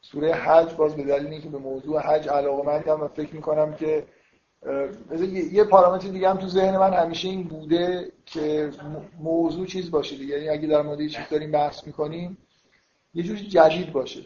سوره 0.00 0.34
حج 0.34 0.74
باز 0.74 0.96
به 0.96 1.04
دلیل 1.04 1.26
اینکه 1.26 1.48
به 1.48 1.58
موضوع 1.58 2.00
حج 2.00 2.28
علاقه 2.28 2.62
مندم 2.62 3.00
و 3.00 3.08
فکر 3.08 3.34
می‌کنم 3.34 3.74
که 3.74 4.06
یه 5.52 5.64
پارامتر 5.64 6.08
دیگه 6.08 6.30
هم 6.30 6.36
تو 6.36 6.48
ذهن 6.48 6.78
من 6.78 6.92
همیشه 6.92 7.28
این 7.28 7.42
بوده 7.42 8.12
که 8.26 8.70
موضوع 9.20 9.66
چیز 9.66 9.90
باشه 9.90 10.16
دیگه. 10.16 10.34
یعنی 10.34 10.48
اگه 10.48 10.68
در 10.68 10.82
مورد 10.82 11.00
یه 11.00 11.08
چیز 11.08 11.24
داریم 11.30 11.50
بحث 11.50 11.86
می‌کنیم 11.86 12.38
یه 13.14 13.22
جور 13.22 13.36
جدید 13.36 13.92
باشه. 13.92 14.20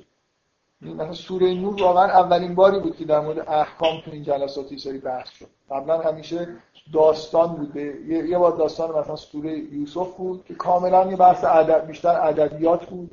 یعنی 0.83 0.95
مثلا 0.95 1.13
سوره 1.13 1.55
نور 1.55 1.83
واقعا 1.83 2.05
اولین 2.05 2.55
باری 2.55 2.79
بود 2.79 2.97
که 2.97 3.05
در 3.05 3.21
مورد 3.21 3.39
احکام 3.39 4.01
تو 4.05 4.11
این 4.11 4.23
جلسات 4.23 4.77
سری 4.77 4.99
بحث 4.99 5.31
شد. 5.31 5.47
قبلا 5.71 6.01
همیشه 6.01 6.49
داستان 6.93 7.57
بوده 7.57 7.95
یه 8.09 8.39
بار 8.39 8.57
داستان 8.57 8.99
مثلا 8.99 9.17
سوره 9.17 9.59
یوسف 9.59 10.17
بود 10.17 10.45
که 10.45 10.55
کاملا 10.55 11.11
یه 11.11 11.17
بحث 11.17 11.45
ادب 11.45 11.87
بیشتر 11.87 12.29
ادبیات 12.29 12.87
بود. 12.87 13.11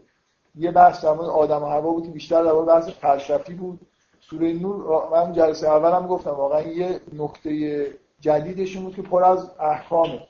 یه 0.55 0.71
بحث 0.71 1.05
در 1.05 1.13
مورد 1.13 1.29
آدم 1.29 1.63
و 1.63 1.65
هوا 1.65 1.91
بود 1.91 2.05
که 2.05 2.11
بیشتر 2.11 2.43
در 2.43 2.51
مورد 2.51 2.67
بحث 2.67 2.89
فلسفی 2.89 3.53
بود. 3.53 3.79
سوره 4.29 4.53
نور 4.53 5.09
من 5.11 5.33
جلسه 5.33 5.67
اولم 5.67 6.07
گفتم 6.07 6.29
واقعا 6.29 6.61
یه 6.61 6.99
نقطه 7.13 7.85
جدیدش 8.19 8.77
بود 8.77 8.95
که 8.95 9.01
پر 9.01 9.23
از 9.23 9.51
احکامه. 9.59 10.27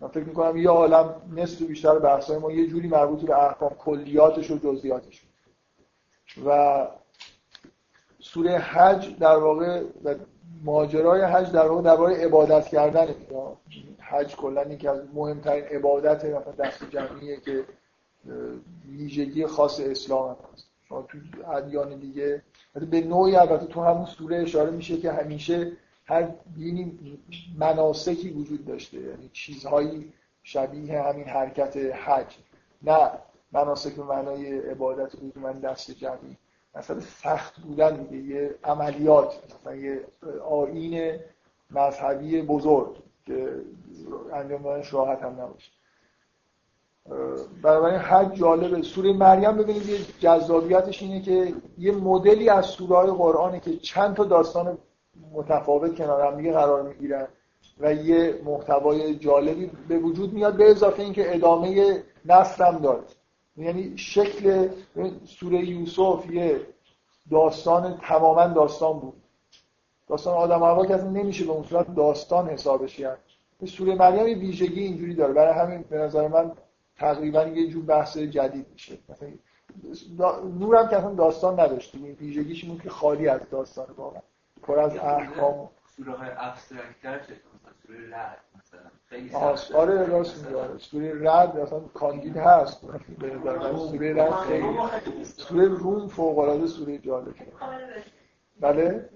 من 0.00 0.08
فکر 0.08 0.24
می‌کنم 0.24 0.56
یه 0.56 0.68
عالم 0.68 1.14
نصف 1.36 1.62
بیشتر 1.62 1.98
بحثای 1.98 2.38
ما 2.38 2.52
یه 2.52 2.66
جوری 2.66 2.88
مربوط 2.88 3.20
به 3.20 3.44
احکام 3.44 3.70
کلیاتش 3.70 4.50
و 4.50 4.58
جزئیاتش 4.58 5.22
و 6.46 6.86
سوره 8.20 8.58
حج 8.58 9.18
در 9.18 9.36
واقع 9.36 9.82
ماجرای 10.64 11.22
حج 11.22 11.52
در 11.52 11.66
واقع 11.66 11.82
درباره 11.82 12.24
عبادت 12.24 12.68
کردن 12.68 13.06
حج 13.98 14.36
کلا 14.36 14.64
یکی 14.64 14.88
از 14.88 15.00
مهمترین 15.14 15.64
عبادت 15.64 16.24
مثلا 16.24 16.52
دست 16.52 16.90
جمعیه 16.90 17.40
که 17.40 17.64
ویژگی 18.88 19.46
خاص 19.46 19.80
اسلام 19.80 20.36
هست. 20.52 20.65
تو 20.88 21.18
ادیان 21.52 21.96
دیگه. 21.96 22.42
به 22.90 23.00
نوعی 23.00 23.36
البته 23.36 23.66
تو 23.66 23.84
همون 23.84 24.04
سوره 24.04 24.36
اشاره 24.36 24.70
میشه 24.70 24.96
که 24.96 25.12
همیشه 25.12 25.72
هر 26.06 26.28
دینی 26.56 26.98
مناسکی 27.58 28.30
وجود 28.30 28.66
داشته. 28.66 29.00
یعنی 29.00 29.30
چیزهایی 29.32 30.12
شبیه 30.42 31.02
همین 31.02 31.24
حرکت 31.24 31.76
حج. 31.76 32.36
نه 32.82 33.10
مناسک 33.52 33.92
به 33.92 34.02
معنای 34.02 34.58
عبادت 34.58 35.16
بود 35.16 35.38
من 35.38 35.52
دست 35.52 35.90
جمعی. 35.90 36.36
مثلا 36.74 37.00
سخت 37.00 37.60
بودن 37.60 37.96
دیگه 37.96 38.24
یه 38.24 38.54
عملیات 38.64 39.42
مثلا 39.44 39.76
یه 39.76 40.00
آین 40.48 41.18
مذهبی 41.70 42.42
بزرگ 42.42 42.96
که 43.26 43.60
انجام 44.32 44.62
دادنش 44.62 44.92
راحت 44.92 45.22
هم 45.22 45.32
نباشه. 45.32 45.70
بنابراین 47.62 47.98
حج 47.98 48.34
جالبه 48.34 48.82
سوره 48.82 49.12
مریم 49.12 49.52
ببینید 49.52 49.88
یه 49.88 49.98
جذابیتش 50.20 51.02
اینه 51.02 51.22
که 51.22 51.54
یه 51.78 51.92
مدلی 51.92 52.48
از 52.48 52.66
سوره 52.66 52.96
های 52.96 53.10
قرآنه 53.10 53.60
که 53.60 53.76
چند 53.76 54.16
تا 54.16 54.24
داستان 54.24 54.78
متفاوت 55.32 55.94
کنار 55.94 56.26
هم 56.26 56.36
دیگه 56.36 56.52
قرار 56.52 56.82
می‌گیرن 56.82 57.28
و 57.80 57.94
یه 57.94 58.40
محتوای 58.44 59.14
جالبی 59.14 59.70
به 59.88 59.98
وجود 59.98 60.32
میاد 60.32 60.56
به 60.56 60.70
اضافه 60.70 61.02
اینکه 61.02 61.34
ادامه 61.34 62.02
نسل 62.24 62.64
هم 62.64 62.78
داره. 62.78 63.02
یعنی 63.56 63.98
شکل 63.98 64.68
سوره 65.24 65.64
یوسف 65.64 66.30
یه 66.30 66.60
داستان 67.30 67.98
تماما 68.02 68.46
داستان 68.46 68.98
بود. 68.98 69.14
داستان 70.08 70.34
آدم 70.34 70.62
هوا 70.62 70.86
که 70.86 70.94
اصلا 70.94 71.10
نمیشه 71.10 71.44
به 71.44 71.52
اون 71.52 71.62
صورت 71.62 71.94
داستان 71.94 72.48
حسابش 72.48 72.96
کرد. 72.96 73.18
سوره 73.64 73.94
مریم 73.94 74.28
یه 74.28 74.36
ویژگی 74.36 74.80
اینجوری 74.80 75.14
داره. 75.14 75.32
برای 75.32 75.54
همین 75.54 75.84
به 75.90 75.98
نظر 75.98 76.28
من 76.28 76.52
تقریبا 76.98 77.42
یه 77.42 77.70
جور 77.70 77.84
بحث 77.84 78.18
جدید 78.18 78.66
میشه. 78.72 78.98
مثلا 79.08 80.40
نورم 80.58 80.88
که 80.88 80.96
اصلا 80.96 81.14
داستان 81.14 81.60
نداشتیم 81.60 82.04
این 82.04 82.14
ویژگیش 82.14 82.64
این 82.64 82.78
که 82.78 82.90
خالی 82.90 83.28
از 83.28 83.40
داستان 83.50 83.86
واقعا. 83.96 84.20
پر 84.62 84.78
از 84.78 84.96
احکام. 84.96 85.68
سوره 85.96 86.12
های 86.12 86.30
ابسترکتر 86.36 87.18
چطور 87.18 87.36
مثلا 87.54 87.72
سوره 87.86 88.10
رعد 88.10 88.38
مثلا. 88.58 88.80
خیلی 89.08 89.34
آره 89.74 90.06
راست 90.06 90.44
میگه 90.44 90.56
آره. 90.56 90.78
سوره 90.78 91.22
رعد 91.22 91.56
اصلا 91.56 91.80
کاندید 91.80 92.36
هست. 92.36 92.86
به 93.18 93.34
نظر 93.34 93.58
من 93.58 93.76
سوره 93.78 94.14
رعد 94.14 94.32
خیلی 94.32 95.24
سوره 95.24 95.64
روم 95.64 96.08
فوق 96.08 96.38
العاده 96.38 96.66
سوره 96.66 96.98
جالبه. 96.98 97.34
بله. 98.60 99.08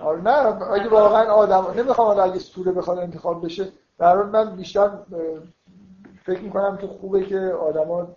آره 0.00 0.20
نه 0.20 0.62
اگه 0.72 0.88
واقعا 0.88 1.32
آدم 1.32 1.80
نمی‌خوام 1.80 2.18
اگه 2.20 2.38
سوره 2.38 2.72
بخواد 2.72 2.98
انتخاب 2.98 3.44
بشه 3.44 3.68
در 3.98 4.22
من 4.22 4.56
بیشتر 4.56 4.90
فکر 6.24 6.40
می‌کنم 6.40 6.76
که 6.76 6.86
خوبه 6.86 7.24
که 7.24 7.38
آدما 7.38 8.08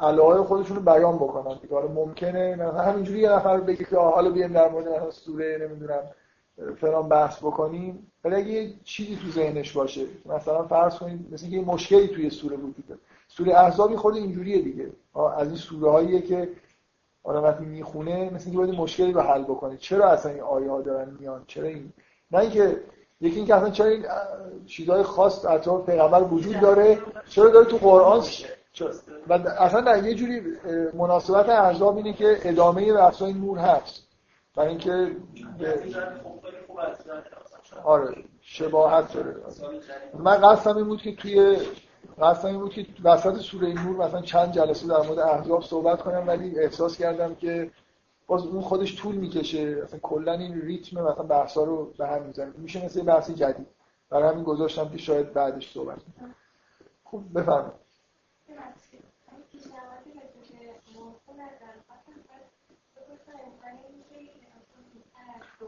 علاقه 0.00 0.42
خودشون 0.42 0.76
رو 0.76 0.82
بیان 0.82 1.16
بکنن. 1.16 1.58
دیگه 1.62 1.74
حالا 1.74 1.88
ممکنه 1.88 2.54
مثلا 2.54 2.82
همینجوری 2.82 3.20
یه 3.20 3.32
نفر 3.32 3.60
بگه 3.60 3.84
که 3.84 3.96
حالا 3.96 4.30
بیایم 4.30 4.52
در 4.52 4.70
مورد 4.70 4.88
مثلا 4.88 5.10
سوره 5.10 5.58
نمی‌دونم 5.60 6.02
فلان 6.76 7.08
بحث 7.08 7.38
بکنیم. 7.38 8.12
ولی 8.24 8.34
اگه 8.34 8.50
یه 8.50 8.74
چیزی 8.84 9.16
تو 9.16 9.30
ذهنش 9.30 9.72
باشه 9.72 10.06
مثلا 10.26 10.62
فرض 10.62 10.98
کنید 10.98 11.32
مثل 11.32 11.46
یه 11.46 11.64
مشکلی 11.64 12.08
توی 12.08 12.30
سوره 12.30 12.56
وجود 12.56 12.86
داره. 12.88 13.00
سوره 13.28 13.54
احزابی 13.54 13.96
خود 13.96 14.14
اینجوریه 14.14 14.62
دیگه. 14.62 14.90
از 15.36 15.48
این 15.48 15.56
سوره 15.56 15.90
هاییه 15.90 16.20
که 16.22 16.48
آدم 17.22 17.42
وقتی 17.42 17.64
می‌خونه 17.64 18.30
مثل 18.30 18.44
اینکه 18.44 18.58
باید 18.58 18.80
مشکلی 18.80 19.12
رو 19.12 19.20
حل 19.20 19.42
بکنه. 19.42 19.76
چرا 19.76 20.08
اصلا 20.08 20.32
این 20.32 20.40
آیه 20.40 20.70
ها 20.70 20.80
دارن 20.80 21.16
میان؟ 21.20 21.44
چرا 21.46 21.68
این؟ 21.68 21.92
نه 22.30 22.38
اینکه 22.38 22.76
یکی 23.24 23.36
اینکه 23.36 23.54
اصلا 23.54 23.70
چرا 23.70 23.86
این 23.86 24.04
چیزهای 24.66 25.02
خاص 25.02 25.44
اطراف 25.44 25.86
پیغمبر 25.86 26.22
وجود 26.22 26.60
داره؟ 26.60 26.98
چرا 27.28 27.48
داره 27.48 27.66
تو 27.66 27.76
قرآن؟ 27.76 28.24
و 29.28 29.32
اصلا 29.32 29.80
در 29.80 30.04
یه 30.04 30.14
جوری 30.14 30.42
مناسبت 30.94 31.48
احزاب 31.48 31.96
اینه 31.96 32.12
که 32.12 32.38
ادامه 32.42 32.92
بحثای 32.92 33.32
نور 33.32 33.58
هست. 33.58 34.02
برای 34.56 34.68
اینکه 34.68 35.16
آره 37.84 38.14
شباهت 38.40 39.12
داره. 39.12 39.36
من 40.18 40.36
قصدم 40.36 40.76
این 40.76 40.86
بود 40.86 41.02
که 41.02 41.16
توی 41.16 41.56
قصدم 42.22 42.48
این 42.48 42.60
بود 42.60 42.72
که 42.72 42.86
وسط 43.04 43.36
سوره 43.36 43.84
نور 43.84 44.06
مثلا 44.06 44.20
چند 44.20 44.52
جلسه 44.52 44.86
در 44.86 45.02
مورد 45.02 45.18
احزاب 45.18 45.62
صحبت 45.62 46.02
کنم 46.02 46.24
ولی 46.26 46.58
احساس 46.58 46.98
کردم 46.98 47.34
که 47.34 47.70
باز 48.26 48.46
اون 48.46 48.60
خودش 48.60 49.02
طول 49.02 49.14
می‌کشه. 49.14 49.80
اصلا 49.84 49.98
کلا 49.98 50.32
این 50.32 50.60
ریتم 50.60 51.00
مثلا 51.00 51.22
بحثا 51.22 51.64
رو 51.64 51.92
به 51.98 52.06
هم 52.06 52.22
می‌زنه. 52.22 52.52
میشه 52.56 52.84
مثل 52.84 53.02
بحث 53.02 53.30
جدید. 53.30 53.66
برای 54.10 54.28
همین 54.28 54.44
گذاشتم 54.44 54.88
که 54.88 54.98
شاید 54.98 55.32
بعدش 55.32 55.72
صحبت 55.72 55.98
کنم. 55.98 56.34
خوب 57.04 57.38
بفرمایید. 57.38 57.84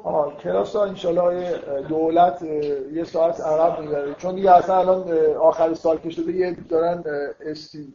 آه 0.03 0.37
کلاس 0.37 0.77
ها 0.77 0.85
انشالله 0.85 1.59
دولت 1.89 2.43
یه 2.93 3.05
ساعت 3.05 3.41
عقب 3.41 3.81
می‌بره. 3.81 4.15
چون 4.15 4.35
دیگه 4.35 4.53
اصلا 4.53 4.79
الان 4.79 5.13
آخر 5.37 5.75
سال 5.75 5.99
که 5.99 6.11
شده 6.11 6.33
یه 6.33 6.55
دارن 6.69 7.05
استی 7.41 7.95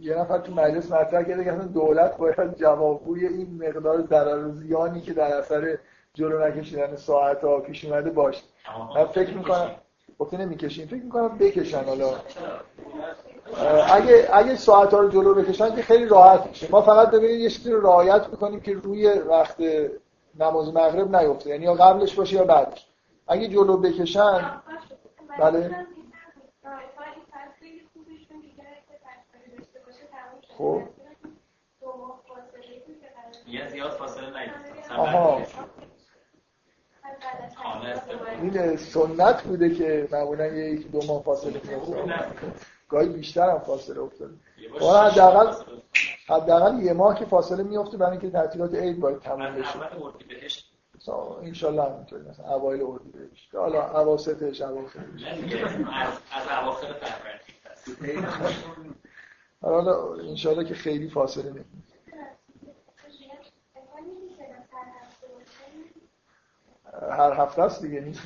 یه 0.00 0.18
نفر 0.18 0.38
تو 0.38 0.54
مجلس 0.54 0.92
مطرح 0.92 1.22
کرده 1.22 1.44
که 1.44 1.52
اصلا 1.52 1.66
دولت 1.66 2.16
باید 2.16 2.56
جوابگوی 2.56 3.26
این 3.26 3.62
مقدار 3.62 4.00
ضرر 4.00 4.46
و 4.46 4.52
زیانی 4.52 5.00
که 5.00 5.12
در 5.12 5.34
اثر 5.34 5.78
جلو 6.14 6.46
نکشیدن 6.46 6.96
ساعت 6.96 7.44
ها 7.44 7.60
پیش 7.60 7.84
اومده 7.84 8.10
باشه. 8.10 8.42
من 8.96 9.04
فکر 9.04 9.34
می‌کنم 9.34 9.70
گفته 10.18 10.36
نمی‌کشیم 10.36 10.86
فکر 10.86 11.02
می‌کنم 11.02 11.38
بکشن 11.38 11.84
حالا. 11.84 12.10
اگه 13.92 14.28
اگه 14.32 14.56
ساعت 14.56 14.94
ها 14.94 15.00
رو 15.00 15.08
جلو 15.08 15.34
بکشن 15.34 15.76
که 15.76 15.82
خیلی 15.82 16.06
راحت 16.06 16.46
میشه. 16.46 16.70
ما 16.70 16.82
فقط 16.82 17.10
ببینید 17.10 17.40
یه 17.40 17.50
چیزی 17.50 17.72
رو 17.72 17.80
رعایت 17.80 18.28
می‌کنیم 18.30 18.60
که 18.60 18.72
روی 18.72 19.08
وقت 19.08 19.56
نماز 20.40 20.74
مغرب 20.74 21.16
نیفته. 21.16 21.50
یعنی 21.50 21.64
یا 21.64 21.74
قبلش 21.74 22.14
باشه 22.14 22.36
یا 22.36 22.44
بعدش. 22.44 22.86
اگه 23.28 23.48
جلو 23.48 23.76
بکشن 23.76 24.60
بله. 25.40 25.86
خب. 30.58 30.82
یه 33.48 33.68
زیاد 33.68 33.90
فاصله 33.90 34.50
آها. 34.96 35.42
این 38.42 38.76
سنت 38.76 39.42
بوده 39.42 39.74
که 39.74 40.08
معمولا 40.12 40.46
یک 40.46 40.90
دو 40.90 41.00
ماه 41.06 41.22
فاصله 41.22 41.60
میفته 41.64 42.04
گاهی 42.88 43.08
بیشتر 43.08 43.50
هم 43.50 43.58
فاصله 43.58 44.00
افتاده. 44.00 44.34
حداقل 44.80 45.54
حداقل 46.28 46.82
یه 46.82 46.92
ماه 46.92 47.18
که 47.18 47.24
فاصله 47.24 47.62
میفته 47.62 47.96
برای 47.96 48.12
اینکه 48.12 48.30
تعطیلات 48.30 48.74
عید 48.74 49.00
باید 49.00 49.18
تموم 49.18 49.54
بشه. 49.54 49.78
ان 51.42 51.54
شاء 51.54 51.70
الله 51.70 51.82
همینطوری 51.82 52.22
مثلا. 52.28 52.46
اوایل 52.46 52.82
اردیبهشت. 52.82 53.54
حالا 53.54 54.00
اواسطش 54.00 54.62
اواخرش. 54.62 55.24
از 56.32 56.48
اواخر 56.62 56.92
فروردین 56.92 58.16
حالا 59.66 60.14
ان 60.14 60.36
شاء 60.36 60.52
الله 60.52 60.64
که 60.64 60.74
خیلی 60.74 61.08
فاصله 61.08 61.50
نمی‌گیره 61.50 61.64
هر 67.10 67.32
هفته 67.32 67.62
است 67.62 67.82
دیگه 67.82 68.00
نیست. 68.00 68.22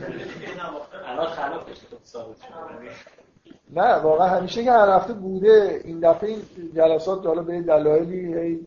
نه 3.70 3.94
واقعا 3.94 4.28
همیشه 4.28 4.64
که 4.64 4.72
هر 4.72 4.88
هفته 4.88 5.12
بوده 5.12 5.80
این 5.84 6.00
دفعه 6.00 6.30
این 6.30 6.42
جلسات 6.74 7.26
حالا 7.26 7.42
به 7.42 7.62
دلایلی 7.62 8.66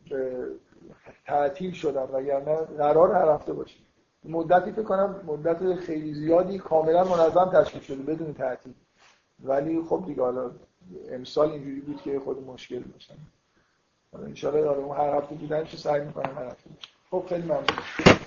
تعطیل 1.26 1.74
شدن. 1.74 2.04
وگرنه 2.04 2.56
قرار 2.56 3.16
هر 3.16 3.30
هفته 3.36 3.54
باشه. 3.54 3.80
مدتی 4.26 4.72
فکر 4.72 4.84
کنم 4.84 5.22
مدت 5.26 5.76
خیلی 5.76 6.14
زیادی 6.14 6.58
کاملا 6.58 7.04
منظم 7.04 7.52
تشکیل 7.54 7.82
شده 7.82 8.04
بدون 8.04 8.34
تعطیل. 8.34 8.74
ولی 9.44 9.82
خب 9.90 10.04
دیگه 10.08 10.22
حالا 10.22 10.52
امسال 11.12 11.52
اینجوری 11.52 11.80
بود 11.82 12.02
که 12.02 12.20
خود 12.20 12.48
مشکل 12.48 12.80
داشتن 12.80 13.16
حالا 14.12 14.26
ان 14.26 14.34
هر 14.98 15.18
هفته 15.18 15.36
بودن 15.36 15.66
چه 15.66 15.78
سعی 15.78 16.06
می‌کنم 16.06 16.36
هر 16.36 16.46
هفته 16.46 16.70
خب 17.12 17.26
خیلی 17.30 17.44
ممنون. 17.44 18.23